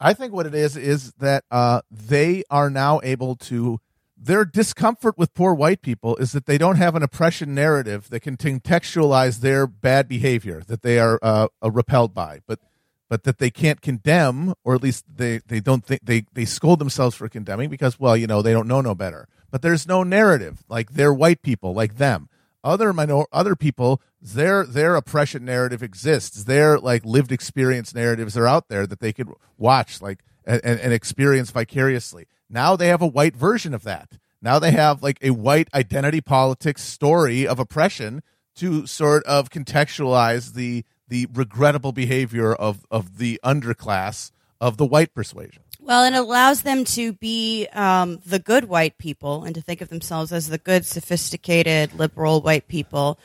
I 0.00 0.14
think 0.14 0.32
what 0.32 0.46
it 0.46 0.54
is 0.54 0.76
is 0.76 1.12
that 1.14 1.44
uh, 1.50 1.82
they 1.90 2.44
are 2.50 2.70
now 2.70 3.00
able 3.02 3.36
to. 3.36 3.80
Their 4.24 4.44
discomfort 4.44 5.18
with 5.18 5.34
poor 5.34 5.52
white 5.52 5.82
people 5.82 6.14
is 6.16 6.30
that 6.30 6.46
they 6.46 6.56
don't 6.56 6.76
have 6.76 6.94
an 6.94 7.02
oppression 7.02 7.56
narrative 7.56 8.08
that 8.10 8.20
can 8.20 8.36
contextualize 8.36 9.40
their 9.40 9.66
bad 9.66 10.06
behavior 10.06 10.62
that 10.68 10.82
they 10.82 11.00
are 11.00 11.18
uh, 11.20 11.48
uh, 11.60 11.70
repelled 11.72 12.14
by, 12.14 12.40
but 12.46 12.60
but 13.08 13.24
that 13.24 13.38
they 13.38 13.50
can't 13.50 13.80
condemn, 13.80 14.54
or 14.62 14.76
at 14.76 14.82
least 14.82 15.04
they, 15.12 15.38
they 15.46 15.60
don't 15.60 15.84
think 15.84 16.00
they, 16.04 16.24
they 16.32 16.46
scold 16.46 16.78
themselves 16.78 17.16
for 17.16 17.28
condemning 17.28 17.68
because 17.68 17.98
well 17.98 18.16
you 18.16 18.28
know 18.28 18.42
they 18.42 18.52
don't 18.52 18.68
know 18.68 18.80
no 18.80 18.94
better. 18.94 19.26
But 19.50 19.60
there's 19.60 19.88
no 19.88 20.04
narrative 20.04 20.62
like 20.68 20.92
they're 20.92 21.12
white 21.12 21.42
people 21.42 21.74
like 21.74 21.96
them. 21.96 22.28
Other 22.62 22.92
minor 22.92 23.24
other 23.32 23.56
people 23.56 24.00
their 24.20 24.64
their 24.64 24.94
oppression 24.94 25.44
narrative 25.44 25.82
exists. 25.82 26.44
Their 26.44 26.78
like 26.78 27.04
lived 27.04 27.32
experience 27.32 27.92
narratives 27.92 28.36
are 28.36 28.46
out 28.46 28.68
there 28.68 28.86
that 28.86 29.00
they 29.00 29.12
could 29.12 29.30
watch 29.58 30.00
like 30.00 30.20
and, 30.44 30.64
and 30.64 30.92
experience 30.92 31.50
vicariously 31.50 32.28
now 32.52 32.76
they 32.76 32.88
have 32.88 33.02
a 33.02 33.06
white 33.06 33.34
version 33.34 33.74
of 33.74 33.82
that. 33.84 34.18
Now 34.40 34.58
they 34.58 34.72
have 34.72 35.02
like 35.02 35.18
a 35.22 35.30
white 35.30 35.68
identity 35.72 36.20
politics 36.20 36.82
story 36.82 37.46
of 37.46 37.58
oppression 37.58 38.22
to 38.56 38.86
sort 38.86 39.24
of 39.24 39.50
contextualize 39.50 40.54
the 40.54 40.84
the 41.08 41.26
regrettable 41.32 41.92
behavior 41.92 42.52
of 42.52 42.84
of 42.90 43.18
the 43.18 43.40
underclass 43.44 44.30
of 44.60 44.76
the 44.76 44.86
white 44.86 45.14
persuasion. 45.14 45.62
Well, 45.80 46.04
it 46.04 46.14
allows 46.14 46.62
them 46.62 46.84
to 46.84 47.12
be 47.14 47.66
um, 47.72 48.20
the 48.24 48.38
good 48.38 48.66
white 48.66 48.98
people 48.98 49.42
and 49.42 49.54
to 49.56 49.60
think 49.60 49.80
of 49.80 49.88
themselves 49.88 50.32
as 50.32 50.48
the 50.48 50.58
good, 50.58 50.86
sophisticated, 50.86 51.92
liberal 51.94 52.40
white 52.40 52.68
people 52.68 53.18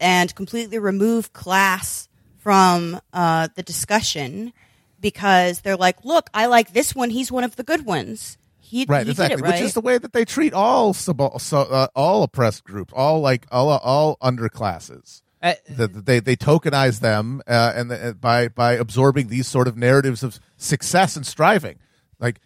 and, 0.00 0.34
completely 0.36 0.78
remove 0.78 1.32
class 1.32 2.08
from 2.38 3.00
uh, 3.12 3.48
the 3.56 3.62
discussion 3.64 4.52
because 5.04 5.60
they're 5.60 5.76
like, 5.76 6.02
look, 6.02 6.30
I 6.32 6.46
like 6.46 6.72
this 6.72 6.94
one. 6.94 7.10
He's 7.10 7.30
one 7.30 7.44
of 7.44 7.56
the 7.56 7.62
good 7.62 7.84
ones. 7.84 8.38
He, 8.58 8.86
right 8.88 9.04
he 9.04 9.10
exactly 9.10 9.36
did 9.36 9.44
it 9.44 9.46
right. 9.46 9.52
which 9.52 9.60
is 9.60 9.74
the 9.74 9.82
way 9.82 9.98
that 9.98 10.14
they 10.14 10.24
treat 10.24 10.54
all 10.54 10.94
sub- 10.94 11.38
so, 11.38 11.58
uh, 11.58 11.88
all 11.94 12.22
oppressed 12.24 12.64
groups 12.64 12.92
all 12.96 13.20
like 13.20 13.46
all 13.52 13.68
all 13.68 14.16
underclasses 14.22 15.20
Uh, 15.42 15.52
that 15.68 15.92
that 15.92 16.06
they 16.06 16.18
they 16.18 16.34
tokenize 16.34 17.00
them 17.00 17.42
uh, 17.46 17.72
and 17.76 17.90
the, 17.90 18.16
by 18.18 18.48
by 18.48 18.72
absorbing 18.72 19.28
these 19.28 19.46
sort 19.46 19.68
of 19.68 19.76
narratives 19.76 20.24
of 20.24 20.40
success 20.56 21.14
and 21.14 21.26
striving 21.26 21.78
like 22.18 22.40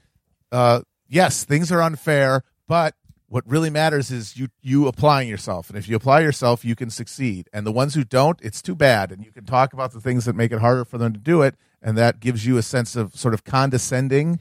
uh 0.51 0.80
yes 1.09 1.44
things 1.44 1.70
are 1.72 1.80
unfair 1.80 2.43
but 2.66 2.94
what 3.28 3.48
really 3.48 3.70
matters 3.70 4.10
is 4.10 4.36
you 4.36 4.48
you 4.60 4.89
applying 4.89 5.28
yourself 5.28 5.70
and 5.70 5.78
if 5.78 5.89
you 5.89 5.94
apply 5.97 6.20
yourself 6.20 6.64
you 6.64 6.74
can 6.74 6.90
succeed 6.90 7.48
and 7.55 7.64
the 7.64 7.72
ones 7.72 7.94
who 7.94 8.05
don't 8.05 8.39
it's 8.43 8.60
too 8.60 8.74
bad 8.74 9.12
and 9.12 9.24
you 9.24 9.30
can 9.30 9.47
talk 9.47 9.72
about 9.72 9.93
the 9.93 10.01
things 10.01 10.24
that 10.26 10.35
make 10.35 10.52
it 10.52 10.59
harder 10.59 10.85
for 10.85 10.98
them 10.98 11.12
to 11.12 11.20
do 11.20 11.40
it 11.43 11.55
and 11.82 11.96
that 11.96 12.20
gives 12.20 12.46
you 12.46 12.56
a 12.56 12.62
sense 12.62 12.96
of 12.96 13.14
sort 13.14 13.34
of 13.34 13.44
condescending 13.44 14.40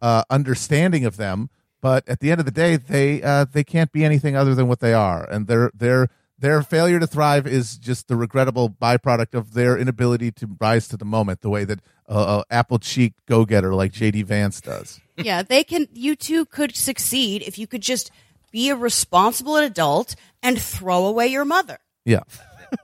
uh, 0.00 0.22
understanding 0.30 1.04
of 1.04 1.16
them 1.16 1.50
but 1.80 2.08
at 2.08 2.20
the 2.20 2.30
end 2.30 2.40
of 2.40 2.46
the 2.46 2.52
day 2.52 2.76
they 2.76 3.22
uh, 3.22 3.44
they 3.44 3.64
can't 3.64 3.92
be 3.92 4.04
anything 4.04 4.36
other 4.36 4.54
than 4.54 4.68
what 4.68 4.80
they 4.80 4.94
are 4.94 5.24
and 5.30 5.46
their 5.46 5.70
their 5.74 6.08
their 6.38 6.62
failure 6.62 7.00
to 7.00 7.06
thrive 7.06 7.46
is 7.46 7.78
just 7.78 8.08
the 8.08 8.16
regrettable 8.16 8.68
byproduct 8.68 9.34
of 9.34 9.54
their 9.54 9.78
inability 9.78 10.30
to 10.30 10.46
rise 10.60 10.86
to 10.86 10.96
the 10.96 11.04
moment 11.04 11.40
the 11.40 11.48
way 11.50 11.64
that 11.64 11.80
uh, 12.08 12.38
uh, 12.38 12.42
apple 12.50 12.78
cheek 12.78 13.14
go-getter 13.26 13.74
like 13.74 13.92
jd 13.92 14.24
vance 14.24 14.60
does 14.60 15.00
yeah, 15.16 15.42
they 15.42 15.64
can. 15.64 15.88
You 15.92 16.14
too 16.14 16.44
could 16.44 16.76
succeed 16.76 17.42
if 17.42 17.58
you 17.58 17.66
could 17.66 17.80
just 17.80 18.10
be 18.50 18.68
a 18.68 18.76
responsible 18.76 19.56
adult 19.56 20.14
and 20.42 20.60
throw 20.60 21.06
away 21.06 21.28
your 21.28 21.44
mother. 21.44 21.78
yeah 22.04 22.20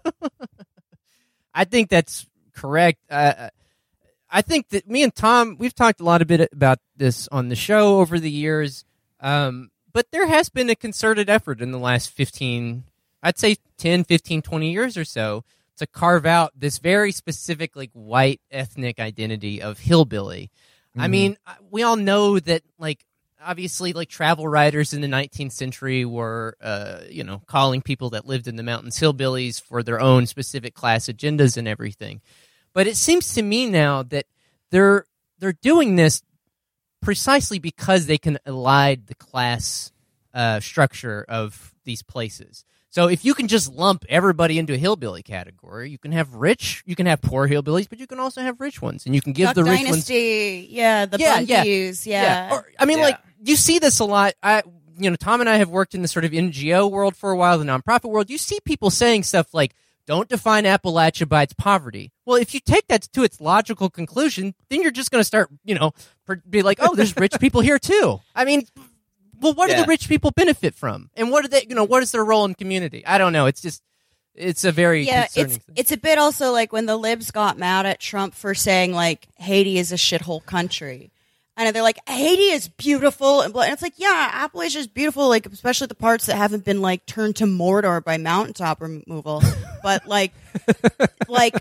I 1.55 1.65
think 1.65 1.91
that's 1.91 2.27
correct. 2.55 3.01
Uh, 3.11 3.51
I 4.33 4.41
think 4.41 4.71
that 4.71 4.89
me 4.89 5.03
and 5.03 5.15
Tom, 5.15 5.57
we've 5.59 5.75
talked 5.75 6.01
a 6.01 6.05
lot 6.05 6.23
a 6.23 6.25
bit 6.25 6.49
about 6.53 6.79
this 6.97 7.29
on 7.31 7.51
the 7.51 7.55
show 7.55 8.01
over 8.01 8.19
the 8.19 8.31
years, 8.31 8.85
um, 9.21 9.71
but 9.93 10.11
there 10.11 10.27
has 10.27 10.49
been 10.49 10.71
a 10.71 10.75
concerted 10.75 11.29
effort 11.29 11.61
in 11.61 11.71
the 11.71 11.79
last 11.79 12.11
15, 12.11 12.85
I'd 13.23 13.39
say 13.39 13.57
10, 13.77 14.05
15, 14.05 14.41
20 14.41 14.73
years 14.73 14.97
or 14.97 15.05
so 15.05 15.45
to 15.77 15.87
carve 15.87 16.25
out 16.25 16.53
this 16.59 16.79
very 16.79 17.13
specific, 17.13 17.77
like, 17.77 17.91
white 17.93 18.41
ethnic 18.51 18.99
identity 18.99 19.61
of 19.61 19.81
hillbilly. 19.81 20.51
I 20.99 21.09
mean, 21.09 21.37
we 21.71 21.83
all 21.83 21.97
know 21.97 22.39
that, 22.39 22.63
like, 22.79 23.05
obviously, 23.43 23.93
like, 23.93 24.09
travel 24.09 24.49
writers 24.49 24.93
in 24.95 25.03
the 25.03 25.09
19th 25.09 25.53
century 25.53 26.05
were, 26.05 26.57
uh, 26.61 27.01
you 27.11 27.25
know, 27.25 27.43
calling 27.47 27.83
people 27.83 28.11
that 28.11 28.27
lived 28.27 28.49
in 28.49 28.57
the 28.57 28.63
mountains 28.63 28.99
hillbillies 28.99 29.61
for 29.61 29.83
their 29.83 30.01
own 30.01 30.27
specific 30.27 30.75
class 30.75 31.07
agendas 31.07 31.57
and 31.57 31.69
everything. 31.69 32.21
But 32.75 32.87
it 32.87 32.97
seems 32.97 33.35
to 33.35 33.43
me 33.43 33.67
now 33.67 34.03
that 34.05 34.27
they're 34.71 35.07
they're 35.39 35.53
doing 35.53 35.97
this 35.97 36.23
precisely 37.01 37.59
because 37.59 38.07
they 38.07 38.19
can 38.19 38.39
elide 38.47 39.07
the 39.07 39.15
class 39.15 39.93
uh, 40.33 40.61
structure 40.61 41.25
of 41.29 41.75
these 41.85 42.03
places. 42.03 42.65
So 42.91 43.09
if 43.09 43.25
you 43.25 43.33
can 43.33 43.49
just 43.49 43.73
lump 43.73 44.05
everybody 44.09 44.59
into 44.59 44.75
a 44.75 44.77
hillbilly 44.77 45.23
category, 45.23 45.91
you 45.91 45.99
can 45.99 46.13
have 46.13 46.35
rich, 46.35 46.83
you 46.87 46.95
can 46.95 47.07
have 47.07 47.23
poor 47.23 47.49
hillbillies, 47.49 47.89
but 47.89 47.99
you 47.99 48.07
can 48.07 48.21
also 48.21 48.43
have 48.43 48.61
rich 48.61 48.83
ones, 48.83 49.07
and 49.07 49.15
you 49.15 49.23
can 49.23 49.33
give 49.33 49.47
Duck 49.47 49.55
the 49.55 49.65
rich 49.65 49.81
ones 49.89 50.05
Dynasty, 50.07 50.69
yeah, 50.71 51.07
the 51.07 51.19
Yeah, 51.19 51.41
yeah. 51.41 51.65
Bundys, 51.65 52.07
yeah. 52.07 52.51
or, 52.53 52.67
I 52.79 52.85
mean, 52.85 52.99
Yeah. 52.99 53.05
like 53.05 53.19
you 53.43 53.57
see 53.57 53.79
this 53.79 53.99
a 54.01 54.05
lot. 54.05 54.35
I, 54.43 54.63
you 54.99 55.09
know, 55.09 55.17
Tom 55.17 55.41
and 55.41 55.49
I 55.49 55.57
have 55.57 55.71
worked 55.71 55.95
in 55.95 56.03
the 56.03 56.09
sort 56.09 56.27
of 56.27 56.33
NGO 56.33 56.91
world 56.91 57.17
for 57.17 57.31
a 57.31 57.37
while, 57.37 57.59
the 57.59 57.65
nonprofit 57.65 58.11
world. 58.11 58.29
You 58.29 58.37
see 58.37 58.61
people 58.61 58.91
saying 58.91 59.23
stuff 59.23 59.55
like, 59.55 59.75
"Don't 60.07 60.29
define 60.29 60.65
Appalachia 60.65 61.29
by 61.29 61.43
its 61.43 61.55
poverty." 61.55 62.13
Well, 62.25 62.37
if 62.37 62.55
you 62.55 62.61
take 62.61 62.87
that 62.89 63.03
to 63.13 63.23
its 63.23 63.41
logical 63.41 63.91
conclusion, 63.91 64.55
then 64.69 64.83
you're 64.83 64.91
just 64.91 65.11
going 65.11 65.21
to 65.21 65.25
start, 65.25 65.51
you 65.65 65.75
know, 65.75 65.93
per- 66.27 66.43
be 66.49 66.63
like, 66.63 66.79
"Oh, 66.81 66.95
there's 66.95 67.17
rich 67.17 67.39
people 67.41 67.61
here 67.61 67.79
too." 67.79 68.21
I 68.35 68.45
mean, 68.45 68.67
well, 69.41 69.55
what 69.55 69.71
do 69.71 69.77
the 69.77 69.87
rich 69.87 70.09
people 70.09 70.31
benefit 70.31 70.75
from, 70.75 71.11
and 71.17 71.31
what 71.31 71.45
are 71.45 71.49
they, 71.49 71.67
you 71.69 71.75
know, 71.75 71.85
what 71.85 72.03
is 72.03 72.13
their 72.13 72.25
role 72.25 72.45
in 72.45 72.55
community? 72.55 73.05
I 73.07 73.19
don't 73.19 73.33
know. 73.33 73.47
It's 73.47 73.61
just, 73.61 73.83
it's 74.35 74.65
a 74.65 74.73
very 74.73 75.03
yeah, 75.03 75.23
concerning 75.25 75.57
it's 75.57 75.65
thing. 75.65 75.75
it's 75.77 75.93
a 75.93 75.97
bit 75.97 76.19
also 76.19 76.53
like 76.53 76.73
when 76.73 76.87
the 76.87 76.97
libs 76.97 77.31
got 77.31 77.59
mad 77.59 77.85
at 77.87 78.01
Trump 78.01 78.35
for 78.35 78.55
saying 78.55 78.93
like 78.93 79.27
Haiti 79.37 79.79
is 79.79 79.93
a 79.93 79.97
shithole 79.97 80.45
country, 80.45 81.11
and 81.57 81.75
they're 81.75 81.83
like 81.83 81.99
Haiti 82.09 82.51
is 82.51 82.69
beautiful 82.69 83.43
and, 83.43 83.53
blah, 83.53 83.63
and 83.63 83.73
it's 83.73 83.83
like 83.83 83.95
yeah, 83.97 84.49
Appalachia 84.49 84.77
is 84.77 84.87
beautiful, 84.87 85.29
like 85.29 85.47
especially 85.47 85.87
the 85.87 85.95
parts 85.95 86.27
that 86.27 86.37
haven't 86.37 86.65
been 86.65 86.81
like 86.81 87.07
turned 87.07 87.37
to 87.37 87.45
Mordor 87.45 88.03
by 88.03 88.17
mountaintop 88.17 88.81
removal, 88.81 89.43
but 89.83 90.07
like 90.07 90.33
like 91.29 91.55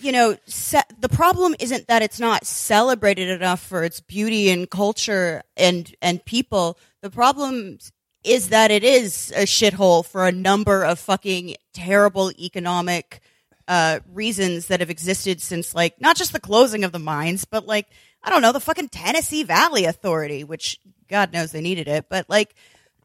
you 0.00 0.12
know 0.12 0.36
se- 0.46 0.82
the 1.00 1.08
problem 1.08 1.54
isn't 1.58 1.88
that 1.88 2.02
it's 2.02 2.20
not 2.20 2.46
celebrated 2.46 3.28
enough 3.28 3.60
for 3.60 3.84
its 3.84 4.00
beauty 4.00 4.50
and 4.50 4.70
culture 4.70 5.42
and 5.56 5.94
and 6.00 6.24
people. 6.24 6.78
The 7.02 7.10
problem 7.10 7.78
is 8.24 8.48
that 8.48 8.70
it 8.70 8.82
is 8.82 9.32
a 9.36 9.42
shithole 9.42 10.04
for 10.04 10.26
a 10.26 10.32
number 10.32 10.84
of 10.84 10.98
fucking 10.98 11.54
terrible 11.72 12.32
economic 12.38 13.20
uh, 13.68 14.00
reasons 14.12 14.66
that 14.66 14.80
have 14.80 14.90
existed 14.90 15.40
since 15.40 15.74
like 15.74 16.00
not 16.00 16.16
just 16.16 16.32
the 16.32 16.40
closing 16.40 16.84
of 16.84 16.92
the 16.92 17.00
mines 17.00 17.44
but 17.44 17.66
like 17.66 17.88
i 18.22 18.30
don't 18.30 18.42
know 18.42 18.52
the 18.52 18.60
fucking 18.60 18.88
tennessee 18.88 19.42
valley 19.42 19.84
authority 19.84 20.44
which 20.44 20.78
god 21.08 21.32
knows 21.32 21.52
they 21.52 21.60
needed 21.60 21.88
it 21.88 22.06
but 22.08 22.28
like 22.28 22.54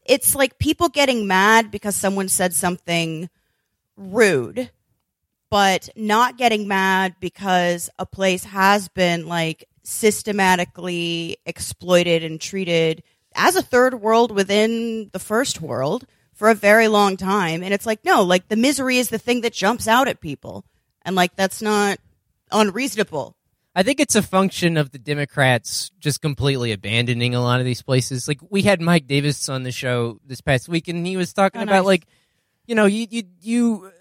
it's 0.04 0.34
like 0.34 0.58
people 0.58 0.88
getting 0.88 1.26
mad 1.26 1.70
because 1.70 1.94
someone 1.94 2.28
said 2.28 2.52
something 2.52 3.28
rude 3.96 4.70
but 5.52 5.90
not 5.94 6.38
getting 6.38 6.66
mad 6.66 7.14
because 7.20 7.90
a 7.98 8.06
place 8.06 8.44
has 8.44 8.88
been 8.88 9.26
like 9.26 9.68
systematically 9.82 11.36
exploited 11.44 12.24
and 12.24 12.40
treated 12.40 13.02
as 13.34 13.56
a 13.56 13.62
third 13.62 14.00
world 14.00 14.32
within 14.32 15.10
the 15.12 15.18
first 15.18 15.60
world 15.60 16.06
for 16.32 16.48
a 16.48 16.54
very 16.54 16.88
long 16.88 17.16
time. 17.16 17.62
And 17.62 17.74
it's 17.74 17.86
like, 17.86 18.04
no, 18.04 18.22
like 18.22 18.48
the 18.48 18.56
misery 18.56 18.98
is 18.98 19.10
the 19.10 19.18
thing 19.18 19.42
that 19.42 19.52
jumps 19.52 19.86
out 19.86 20.08
at 20.08 20.20
people. 20.20 20.64
And 21.02 21.14
like, 21.16 21.36
that's 21.36 21.62
not 21.62 21.98
unreasonable. 22.50 23.36
I 23.74 23.82
think 23.82 24.00
it's 24.00 24.16
a 24.16 24.22
function 24.22 24.76
of 24.76 24.90
the 24.90 24.98
Democrats 24.98 25.90
just 25.98 26.20
completely 26.20 26.72
abandoning 26.72 27.34
a 27.34 27.40
lot 27.40 27.58
of 27.60 27.64
these 27.66 27.80
places. 27.82 28.28
Like 28.28 28.40
we 28.50 28.62
had 28.62 28.80
Mike 28.80 29.06
Davis 29.06 29.48
on 29.48 29.62
the 29.62 29.72
show 29.72 30.20
this 30.26 30.40
past 30.42 30.68
week, 30.68 30.88
and 30.88 31.06
he 31.06 31.16
was 31.16 31.32
talking 31.32 31.60
Oh, 31.60 31.64
about 31.64 31.76
nice. 31.80 31.84
like, 31.86 32.06
you 32.66 32.74
know, 32.74 32.84
you 32.86 33.06
you 33.10 33.22
you 33.40 33.92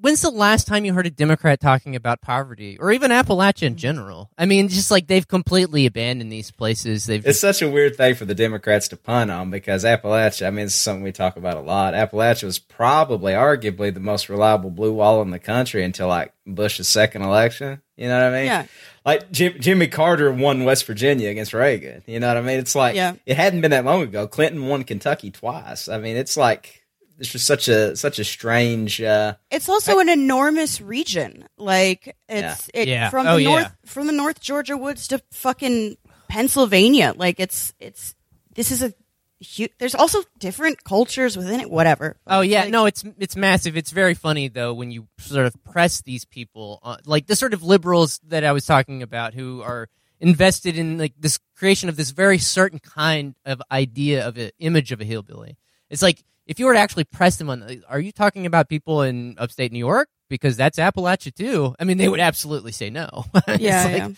when's 0.00 0.20
the 0.22 0.30
last 0.30 0.66
time 0.66 0.84
you 0.84 0.92
heard 0.92 1.06
a 1.06 1.10
Democrat 1.10 1.60
talking 1.60 1.96
about 1.96 2.20
poverty 2.20 2.76
or 2.78 2.92
even 2.92 3.10
Appalachia 3.10 3.64
in 3.64 3.76
general? 3.76 4.30
I 4.38 4.46
mean, 4.46 4.68
just 4.68 4.90
like 4.90 5.06
they've 5.06 5.26
completely 5.26 5.86
abandoned 5.86 6.30
these 6.30 6.50
places. 6.50 7.06
They've 7.06 7.26
It's 7.26 7.40
such 7.40 7.62
a 7.62 7.70
weird 7.70 7.96
thing 7.96 8.14
for 8.14 8.24
the 8.24 8.34
Democrats 8.34 8.88
to 8.88 8.96
pun 8.96 9.30
on 9.30 9.50
because 9.50 9.84
Appalachia, 9.84 10.46
I 10.46 10.50
mean, 10.50 10.66
it's 10.66 10.74
something 10.74 11.02
we 11.02 11.12
talk 11.12 11.36
about 11.36 11.56
a 11.56 11.60
lot. 11.60 11.94
Appalachia 11.94 12.44
was 12.44 12.58
probably, 12.58 13.32
arguably, 13.32 13.92
the 13.92 14.00
most 14.00 14.28
reliable 14.28 14.70
blue 14.70 14.92
wall 14.92 15.22
in 15.22 15.30
the 15.30 15.38
country 15.38 15.82
until 15.84 16.08
like 16.08 16.32
Bush's 16.46 16.88
second 16.88 17.22
election. 17.22 17.80
You 17.96 18.08
know 18.08 18.18
what 18.20 18.34
I 18.34 18.38
mean? 18.38 18.46
Yeah. 18.46 18.66
Like 19.04 19.30
Jim, 19.30 19.54
Jimmy 19.60 19.86
Carter 19.88 20.30
won 20.32 20.64
West 20.64 20.84
Virginia 20.86 21.30
against 21.30 21.54
Reagan. 21.54 22.02
You 22.06 22.20
know 22.20 22.28
what 22.28 22.36
I 22.36 22.42
mean? 22.42 22.58
It's 22.58 22.74
like 22.74 22.94
Yeah. 22.96 23.14
it 23.24 23.36
hadn't 23.36 23.60
been 23.60 23.70
that 23.70 23.84
long 23.84 24.02
ago. 24.02 24.26
Clinton 24.26 24.66
won 24.66 24.84
Kentucky 24.84 25.30
twice. 25.30 25.88
I 25.88 25.98
mean, 25.98 26.16
it's 26.16 26.36
like 26.36 26.82
it's 27.18 27.30
just 27.30 27.46
such 27.46 27.68
a 27.68 27.96
such 27.96 28.18
a 28.18 28.24
strange. 28.24 29.00
Uh, 29.00 29.34
It's 29.50 29.68
also 29.68 29.98
an 29.98 30.08
enormous 30.08 30.80
region. 30.80 31.46
Like 31.56 32.16
it's 32.28 32.70
it 32.74 32.88
Yeah. 32.88 33.10
from 33.10 33.26
Oh, 33.26 33.36
the 33.36 33.42
yeah. 33.42 33.48
north 33.50 33.72
from 33.86 34.06
the 34.06 34.12
North 34.12 34.40
Georgia 34.40 34.76
woods 34.76 35.08
to 35.08 35.20
fucking 35.32 35.96
Pennsylvania. 36.28 37.14
Like 37.16 37.40
it's 37.40 37.72
it's 37.80 38.14
this 38.54 38.70
is 38.70 38.82
a 38.82 38.92
huge. 39.40 39.70
There's 39.78 39.94
also 39.94 40.22
different 40.38 40.84
cultures 40.84 41.36
within 41.36 41.60
it. 41.60 41.70
Whatever. 41.70 42.16
Oh 42.26 42.40
yeah, 42.42 42.62
Like- 42.62 42.70
no, 42.70 42.86
it's 42.86 43.04
it's 43.18 43.36
massive. 43.36 43.76
It's 43.76 43.90
very 43.90 44.14
funny 44.14 44.48
though 44.48 44.74
when 44.74 44.90
you 44.90 45.08
sort 45.18 45.46
of 45.46 45.54
press 45.64 46.02
these 46.02 46.24
people, 46.24 46.80
uh, 46.82 46.96
like 47.06 47.26
the 47.26 47.36
sort 47.36 47.54
of 47.54 47.62
liberals 47.62 48.20
that 48.28 48.44
I 48.44 48.52
was 48.52 48.66
talking 48.66 49.02
about, 49.02 49.34
who 49.34 49.62
are 49.62 49.88
invested 50.20 50.78
in 50.78 50.98
like 50.98 51.12
this 51.18 51.38
creation 51.56 51.88
of 51.88 51.96
this 51.96 52.10
very 52.10 52.38
certain 52.38 52.78
kind 52.78 53.34
of 53.44 53.62
idea 53.70 54.26
of 54.26 54.36
an 54.38 54.50
image 54.58 54.90
of 54.92 55.00
a 55.00 55.04
hillbilly. 55.04 55.56
It's 55.90 56.02
like 56.02 56.22
if 56.46 56.58
you 56.58 56.66
were 56.66 56.74
to 56.74 56.78
actually 56.78 57.04
press 57.04 57.36
them 57.36 57.50
on, 57.50 57.82
are 57.88 58.00
you 58.00 58.12
talking 58.12 58.46
about 58.46 58.68
people 58.68 59.02
in 59.02 59.34
upstate 59.38 59.72
New 59.72 59.78
York? 59.78 60.08
Because 60.28 60.56
that's 60.56 60.78
Appalachia 60.78 61.34
too. 61.34 61.74
I 61.78 61.84
mean, 61.84 61.98
they 61.98 62.08
would 62.08 62.20
absolutely 62.20 62.72
say 62.72 62.90
no. 62.90 63.24
It's 63.48 63.60
Yeah, 63.62 63.84
like- 63.84 63.96
yeah. 63.96 64.08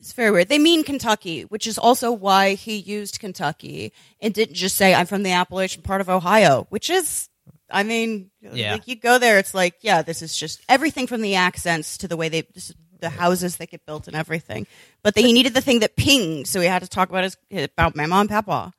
It's 0.00 0.12
very 0.12 0.30
weird. 0.32 0.48
They 0.48 0.58
mean 0.58 0.82
Kentucky, 0.82 1.42
which 1.42 1.66
is 1.66 1.78
also 1.78 2.10
why 2.12 2.54
he 2.54 2.76
used 2.76 3.20
Kentucky 3.20 3.92
and 4.20 4.34
didn't 4.34 4.56
just 4.56 4.76
say 4.76 4.92
I'm 4.92 5.06
from 5.06 5.22
the 5.22 5.30
Appalachian 5.32 5.82
part 5.82 6.00
of 6.00 6.10
Ohio, 6.10 6.66
which 6.68 6.90
is 6.90 7.28
I 7.70 7.84
mean, 7.84 8.30
Yeah. 8.42 8.72
like 8.72 8.88
you 8.88 8.96
go 8.96 9.18
there, 9.18 9.38
it's 9.38 9.54
like, 9.54 9.74
yeah, 9.80 10.02
this 10.02 10.20
is 10.20 10.36
just 10.36 10.60
everything 10.68 11.06
from 11.06 11.20
the 11.22 11.36
accents 11.36 11.98
to 11.98 12.08
the 12.08 12.16
way 12.16 12.28
they, 12.28 12.42
this, 12.54 12.72
the 13.00 13.08
houses 13.10 13.58
that 13.58 13.70
get 13.70 13.86
built 13.86 14.08
and 14.08 14.16
everything. 14.16 14.66
But 15.02 15.14
they, 15.14 15.22
he 15.22 15.32
needed 15.32 15.54
the 15.54 15.60
thing 15.60 15.78
that 15.80 15.94
pinged, 15.94 16.48
so 16.48 16.60
he 16.60 16.66
had 16.66 16.82
to 16.82 16.88
talk 16.88 17.08
about 17.10 17.24
his 17.24 17.36
about 17.50 17.94
my 17.94 18.06
mom 18.06 18.22
and 18.22 18.30
papa. 18.30 18.72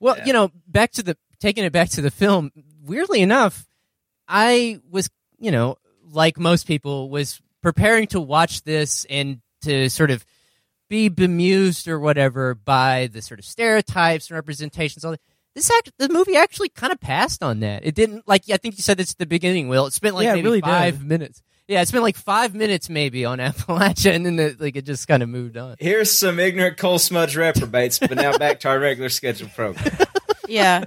Well, 0.00 0.16
you 0.26 0.32
know, 0.32 0.50
back 0.66 0.90
to 0.92 1.02
the 1.02 1.16
taking 1.40 1.64
it 1.64 1.72
back 1.72 1.88
to 1.90 2.00
the 2.00 2.10
film. 2.10 2.50
Weirdly 2.84 3.20
enough, 3.22 3.66
I 4.28 4.78
was, 4.90 5.08
you 5.38 5.50
know, 5.50 5.76
like 6.12 6.38
most 6.38 6.66
people, 6.66 7.10
was 7.10 7.40
preparing 7.62 8.06
to 8.08 8.20
watch 8.20 8.62
this 8.62 9.06
and 9.10 9.40
to 9.62 9.88
sort 9.90 10.10
of 10.10 10.24
be 10.88 11.08
bemused 11.08 11.86
or 11.88 12.00
whatever 12.00 12.54
by 12.54 13.08
the 13.12 13.22
sort 13.22 13.38
of 13.38 13.44
stereotypes 13.46 14.28
and 14.28 14.34
representations. 14.36 15.04
All 15.04 15.12
that. 15.12 15.20
This 15.54 15.70
act, 15.70 15.90
the 15.98 16.08
movie 16.08 16.36
actually 16.36 16.68
kind 16.68 16.92
of 16.92 17.00
passed 17.00 17.42
on 17.42 17.60
that. 17.60 17.84
It 17.84 17.94
didn't 17.96 18.26
like. 18.28 18.44
I 18.50 18.56
think 18.56 18.76
you 18.76 18.82
said 18.82 18.96
this 18.98 19.12
at 19.12 19.18
the 19.18 19.26
beginning. 19.26 19.68
Will 19.68 19.86
it 19.86 19.92
spent 19.92 20.14
like 20.14 20.24
Yeah, 20.24 20.34
maybe 20.34 20.44
really 20.46 20.60
did. 20.60 20.70
five 20.70 21.04
minutes? 21.04 21.42
Yeah, 21.66 21.82
it 21.82 21.88
spent 21.88 22.02
like 22.04 22.16
five 22.16 22.54
minutes 22.54 22.88
maybe 22.88 23.24
on 23.24 23.38
Appalachia, 23.40 24.14
and 24.14 24.24
then 24.24 24.36
the, 24.36 24.56
like 24.58 24.76
it 24.76 24.84
just 24.86 25.06
kind 25.08 25.22
of 25.22 25.28
moved 25.28 25.56
on. 25.56 25.76
here's 25.78 26.10
some 26.10 26.38
ignorant 26.40 26.76
coal 26.76 26.98
smudge 27.00 27.36
reprobates, 27.36 27.98
but 27.98 28.12
now 28.14 28.36
back 28.38 28.60
to 28.60 28.68
our 28.68 28.78
regular 28.78 29.08
scheduled 29.08 29.52
program. 29.52 29.84
Yeah, 30.50 30.84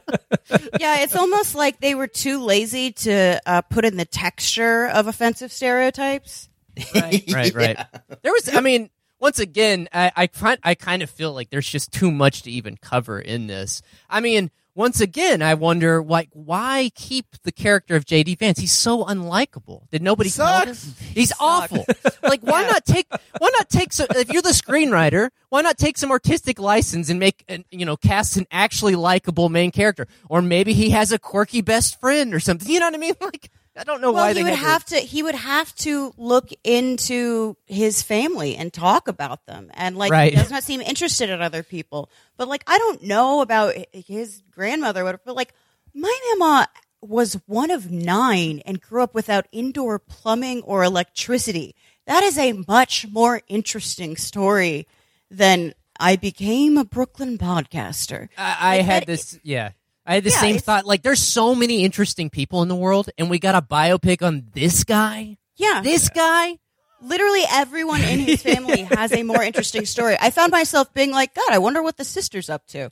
yeah. 0.79 1.01
It's 1.03 1.15
almost 1.15 1.55
like 1.55 1.79
they 1.79 1.95
were 1.95 2.07
too 2.07 2.43
lazy 2.43 2.91
to 2.91 3.41
uh, 3.45 3.61
put 3.61 3.85
in 3.85 3.97
the 3.97 4.05
texture 4.05 4.87
of 4.87 5.07
offensive 5.07 5.51
stereotypes. 5.51 6.49
right, 6.95 7.23
right, 7.31 7.53
right. 7.53 7.85
There 8.23 8.31
was, 8.31 8.53
I 8.53 8.59
mean, 8.59 8.89
once 9.19 9.39
again, 9.39 9.87
I, 9.93 10.11
I 10.15 10.27
find 10.27 10.59
I 10.63 10.75
kind 10.75 11.01
of 11.01 11.09
feel 11.09 11.33
like 11.33 11.49
there's 11.49 11.69
just 11.69 11.93
too 11.93 12.11
much 12.11 12.43
to 12.43 12.51
even 12.51 12.77
cover 12.77 13.19
in 13.19 13.47
this. 13.47 13.81
I 14.09 14.19
mean, 14.19 14.51
once 14.75 14.99
again, 15.01 15.41
I 15.41 15.53
wonder, 15.53 16.03
like, 16.03 16.29
why 16.33 16.91
keep 16.95 17.25
the 17.43 17.51
character 17.51 17.95
of 17.95 18.05
JD 18.05 18.39
Vance? 18.39 18.59
He's 18.59 18.71
so 18.71 19.05
unlikable. 19.05 19.89
Did 19.91 20.01
nobody 20.01 20.29
tell 20.29 20.61
him? 20.65 20.73
Sucks. 20.73 20.99
He's 20.99 21.31
awful. 21.39 21.85
Like, 22.23 22.41
why 22.41 22.65
not 22.65 22.85
take? 22.85 23.07
Why 23.37 23.49
not 23.57 23.69
take? 23.69 23.93
So, 23.93 24.05
if 24.09 24.31
you're 24.31 24.41
the 24.41 24.49
screenwriter, 24.49 25.29
why 25.49 25.61
not 25.61 25.77
take 25.77 25.97
some 25.97 26.09
artistic 26.09 26.57
license 26.59 27.09
and 27.09 27.19
make, 27.19 27.43
an, 27.47 27.65
you 27.69 27.85
know, 27.85 27.95
cast 27.97 28.37
an 28.37 28.47
actually 28.49 28.95
likable 28.95 29.49
main 29.49 29.71
character, 29.71 30.07
or 30.27 30.41
maybe 30.41 30.73
he 30.73 30.89
has 30.89 31.11
a 31.11 31.19
quirky 31.19 31.61
best 31.61 31.99
friend 31.99 32.33
or 32.33 32.39
something. 32.39 32.67
You 32.71 32.79
know 32.79 32.87
what 32.87 32.95
I 32.95 32.97
mean? 32.97 33.13
Like, 33.23 33.49
I 33.75 33.83
don't 33.83 34.01
know 34.01 34.11
Well, 34.11 34.23
why 34.25 34.29
he 34.29 34.33
they 34.35 34.43
would 34.43 34.53
have 34.53 34.85
to. 34.85 34.97
He 34.97 35.23
would 35.23 35.35
have 35.35 35.73
to 35.77 36.13
look 36.17 36.49
into 36.63 37.57
his 37.65 38.03
family 38.03 38.55
and 38.55 38.71
talk 38.71 39.07
about 39.07 39.45
them, 39.47 39.71
and 39.73 39.97
like 39.97 40.11
Right. 40.11 40.31
he 40.33 40.39
does 40.39 40.51
not 40.51 40.63
seem 40.63 40.79
interested 40.81 41.29
in 41.29 41.41
other 41.41 41.63
people. 41.63 42.09
But 42.37 42.47
like, 42.47 42.63
I 42.67 42.77
don't 42.77 43.01
know 43.03 43.41
about 43.41 43.73
his 43.91 44.43
grandmother, 44.51 45.03
but 45.03 45.21
but, 45.25 45.35
like, 45.35 45.53
my 45.93 46.19
mama 46.37 46.67
was 47.01 47.33
one 47.47 47.71
of 47.71 47.91
nine 47.91 48.61
and 48.65 48.79
grew 48.79 49.01
up 49.03 49.13
without 49.15 49.47
indoor 49.51 49.97
plumbing 49.99 50.61
or 50.63 50.83
electricity. 50.83 51.75
That 52.05 52.23
is 52.23 52.37
a 52.37 52.53
much 52.67 53.07
more 53.11 53.41
interesting 53.47 54.15
story 54.17 54.87
than 55.31 55.73
I 55.99 56.15
became 56.15 56.77
a 56.77 56.85
Brooklyn 56.85 57.37
podcaster. 57.37 58.29
I, 58.37 58.57
I 58.59 58.77
Like, 58.77 58.85
had 58.85 59.01
that- 59.03 59.07
this. 59.07 59.39
Yeah, 59.43 59.71
I 60.05 60.15
had 60.15 60.23
the 60.23 60.29
Yeah, 60.31 60.39
same 60.39 60.49
it's- 60.55 60.63
thought. 60.63 60.85
Like, 60.85 61.01
there's 61.01 61.21
so 61.21 61.55
many 61.55 61.83
interesting 61.83 62.29
people 62.29 62.61
in 62.61 62.67
the 62.67 62.75
world, 62.75 63.09
and 63.17 63.29
we 63.29 63.39
got 63.39 63.55
a 63.55 63.61
biopic 63.61 64.21
on 64.21 64.47
this 64.53 64.83
guy. 64.83 65.37
Yeah, 65.55 65.81
This 65.83 66.09
guy. 66.09 66.57
literally 67.01 67.43
everyone 67.51 68.01
in 68.01 68.19
his 68.19 68.41
family 68.41 68.81
has 68.91 69.11
a 69.13 69.23
more 69.23 69.41
interesting 69.43 69.85
story. 69.85 70.17
I 70.19 70.29
found 70.31 70.51
myself 70.51 70.93
being 70.93 71.11
like, 71.11 71.33
God, 71.33 71.49
I 71.51 71.57
wonder 71.59 71.81
what 71.83 71.95
the 71.97 72.03
sister's 72.03 72.49
up 72.49 72.65
to. 72.67 72.89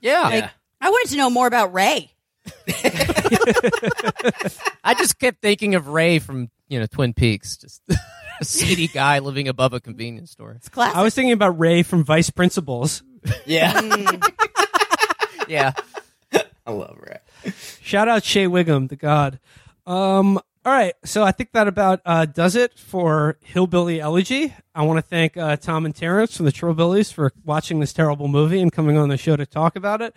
Yeah. 0.00 0.30
Yeah. 0.30 0.50
I 0.80 0.90
wanted 0.90 1.10
to 1.10 1.16
know 1.16 1.30
more 1.30 1.46
about 1.46 1.72
Ray. 1.74 2.12
I 4.84 4.94
just 4.96 5.18
kept 5.18 5.42
thinking 5.42 5.74
of 5.74 5.88
Ray 5.88 6.18
from 6.20 6.48
you 6.68 6.78
know 6.78 6.86
Twin 6.86 7.12
Peaks, 7.12 7.56
just 7.56 7.82
a 8.40 8.44
seedy 8.44 8.86
guy 8.88 9.18
living 9.18 9.48
above 9.48 9.72
a 9.72 9.80
convenience 9.80 10.30
store. 10.32 10.52
It's 10.52 10.68
classic. 10.68 10.96
I 10.96 11.02
was 11.02 11.14
thinking 11.14 11.32
about 11.32 11.58
Ray 11.58 11.82
from 11.82 12.04
Vice 12.04 12.30
Principals. 12.30 13.02
Yeah, 13.46 13.72
mm. 13.80 14.32
Yeah. 15.48 15.72
I 16.66 16.72
love 16.72 16.98
Rat. 17.00 17.24
Shout 17.80 18.08
out 18.08 18.24
Shea 18.24 18.46
Whigham, 18.46 18.88
the 18.88 18.96
god. 18.96 19.38
Um, 19.86 20.38
all 20.64 20.72
right, 20.72 20.94
so 21.04 21.22
I 21.22 21.30
think 21.30 21.52
that 21.52 21.68
about 21.68 22.00
uh, 22.04 22.24
does 22.24 22.56
it 22.56 22.76
for 22.76 23.38
Hillbilly 23.44 24.00
Elegy. 24.00 24.52
I 24.74 24.82
want 24.82 24.98
to 24.98 25.02
thank 25.02 25.36
uh, 25.36 25.56
Tom 25.56 25.86
and 25.86 25.94
Tarence 25.94 26.36
from 26.36 26.46
the 26.46 26.52
Trillbillies 26.52 27.12
for 27.12 27.32
watching 27.44 27.78
this 27.78 27.92
terrible 27.92 28.26
movie 28.26 28.60
and 28.60 28.72
coming 28.72 28.98
on 28.98 29.08
the 29.08 29.16
show 29.16 29.36
to 29.36 29.46
talk 29.46 29.76
about 29.76 30.02
it. 30.02 30.16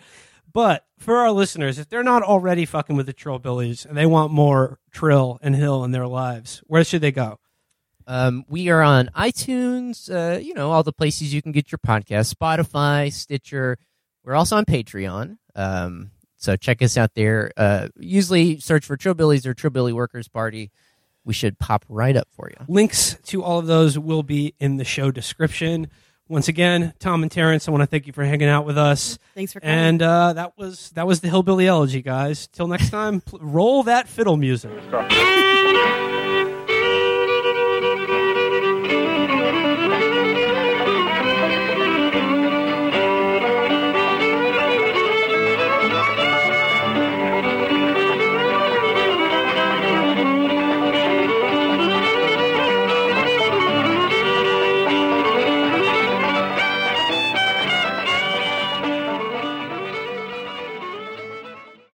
But 0.52 0.84
for 0.98 1.18
our 1.18 1.30
listeners, 1.30 1.78
if 1.78 1.88
they're 1.88 2.02
not 2.02 2.24
already 2.24 2.64
fucking 2.64 2.96
with 2.96 3.06
the 3.06 3.14
Trillbillies 3.14 3.86
and 3.86 3.96
they 3.96 4.06
want 4.06 4.32
more 4.32 4.80
Trill 4.90 5.38
and 5.40 5.54
Hill 5.54 5.84
in 5.84 5.92
their 5.92 6.08
lives, 6.08 6.62
where 6.66 6.82
should 6.82 7.00
they 7.02 7.12
go? 7.12 7.38
Um, 8.08 8.44
we 8.48 8.70
are 8.70 8.82
on 8.82 9.08
iTunes, 9.16 10.10
uh, 10.12 10.40
you 10.40 10.54
know, 10.54 10.72
all 10.72 10.82
the 10.82 10.92
places 10.92 11.32
you 11.32 11.42
can 11.42 11.52
get 11.52 11.70
your 11.70 11.78
podcast, 11.78 12.34
Spotify, 12.34 13.12
Stitcher. 13.12 13.78
We're 14.24 14.34
also 14.34 14.56
on 14.56 14.64
Patreon. 14.64 15.36
Um, 15.54 16.10
so 16.40 16.56
check 16.56 16.82
us 16.82 16.96
out 16.96 17.14
there. 17.14 17.52
Uh, 17.56 17.88
usually 17.98 18.58
search 18.58 18.84
for 18.84 18.96
Trillbillies 18.96 19.46
or 19.46 19.54
Trillbilly 19.54 19.92
Workers 19.92 20.26
Party. 20.26 20.70
We 21.24 21.34
should 21.34 21.58
pop 21.58 21.84
right 21.88 22.16
up 22.16 22.28
for 22.32 22.48
you. 22.50 22.64
Links 22.66 23.16
to 23.26 23.44
all 23.44 23.58
of 23.58 23.66
those 23.66 23.98
will 23.98 24.22
be 24.22 24.54
in 24.58 24.78
the 24.78 24.84
show 24.84 25.10
description. 25.10 25.88
Once 26.28 26.48
again, 26.48 26.94
Tom 26.98 27.22
and 27.22 27.30
Tarence, 27.30 27.68
I 27.68 27.72
want 27.72 27.82
to 27.82 27.86
thank 27.86 28.06
you 28.06 28.12
for 28.12 28.24
hanging 28.24 28.48
out 28.48 28.64
with 28.64 28.78
us. 28.78 29.18
Thanks 29.34 29.52
for 29.52 29.60
coming. 29.60 29.74
And 29.74 30.02
uh, 30.02 30.32
that 30.32 30.56
was 30.56 30.90
that 30.90 31.06
was 31.06 31.20
the 31.20 31.28
Hillbilly 31.28 31.66
Elegy, 31.66 32.02
guys. 32.02 32.46
Till 32.46 32.68
next 32.68 32.90
time, 32.90 33.20
pl- 33.20 33.40
roll 33.42 33.82
that 33.82 34.08
fiddle 34.08 34.36
music. 34.36 34.70
Stop. 34.88 35.10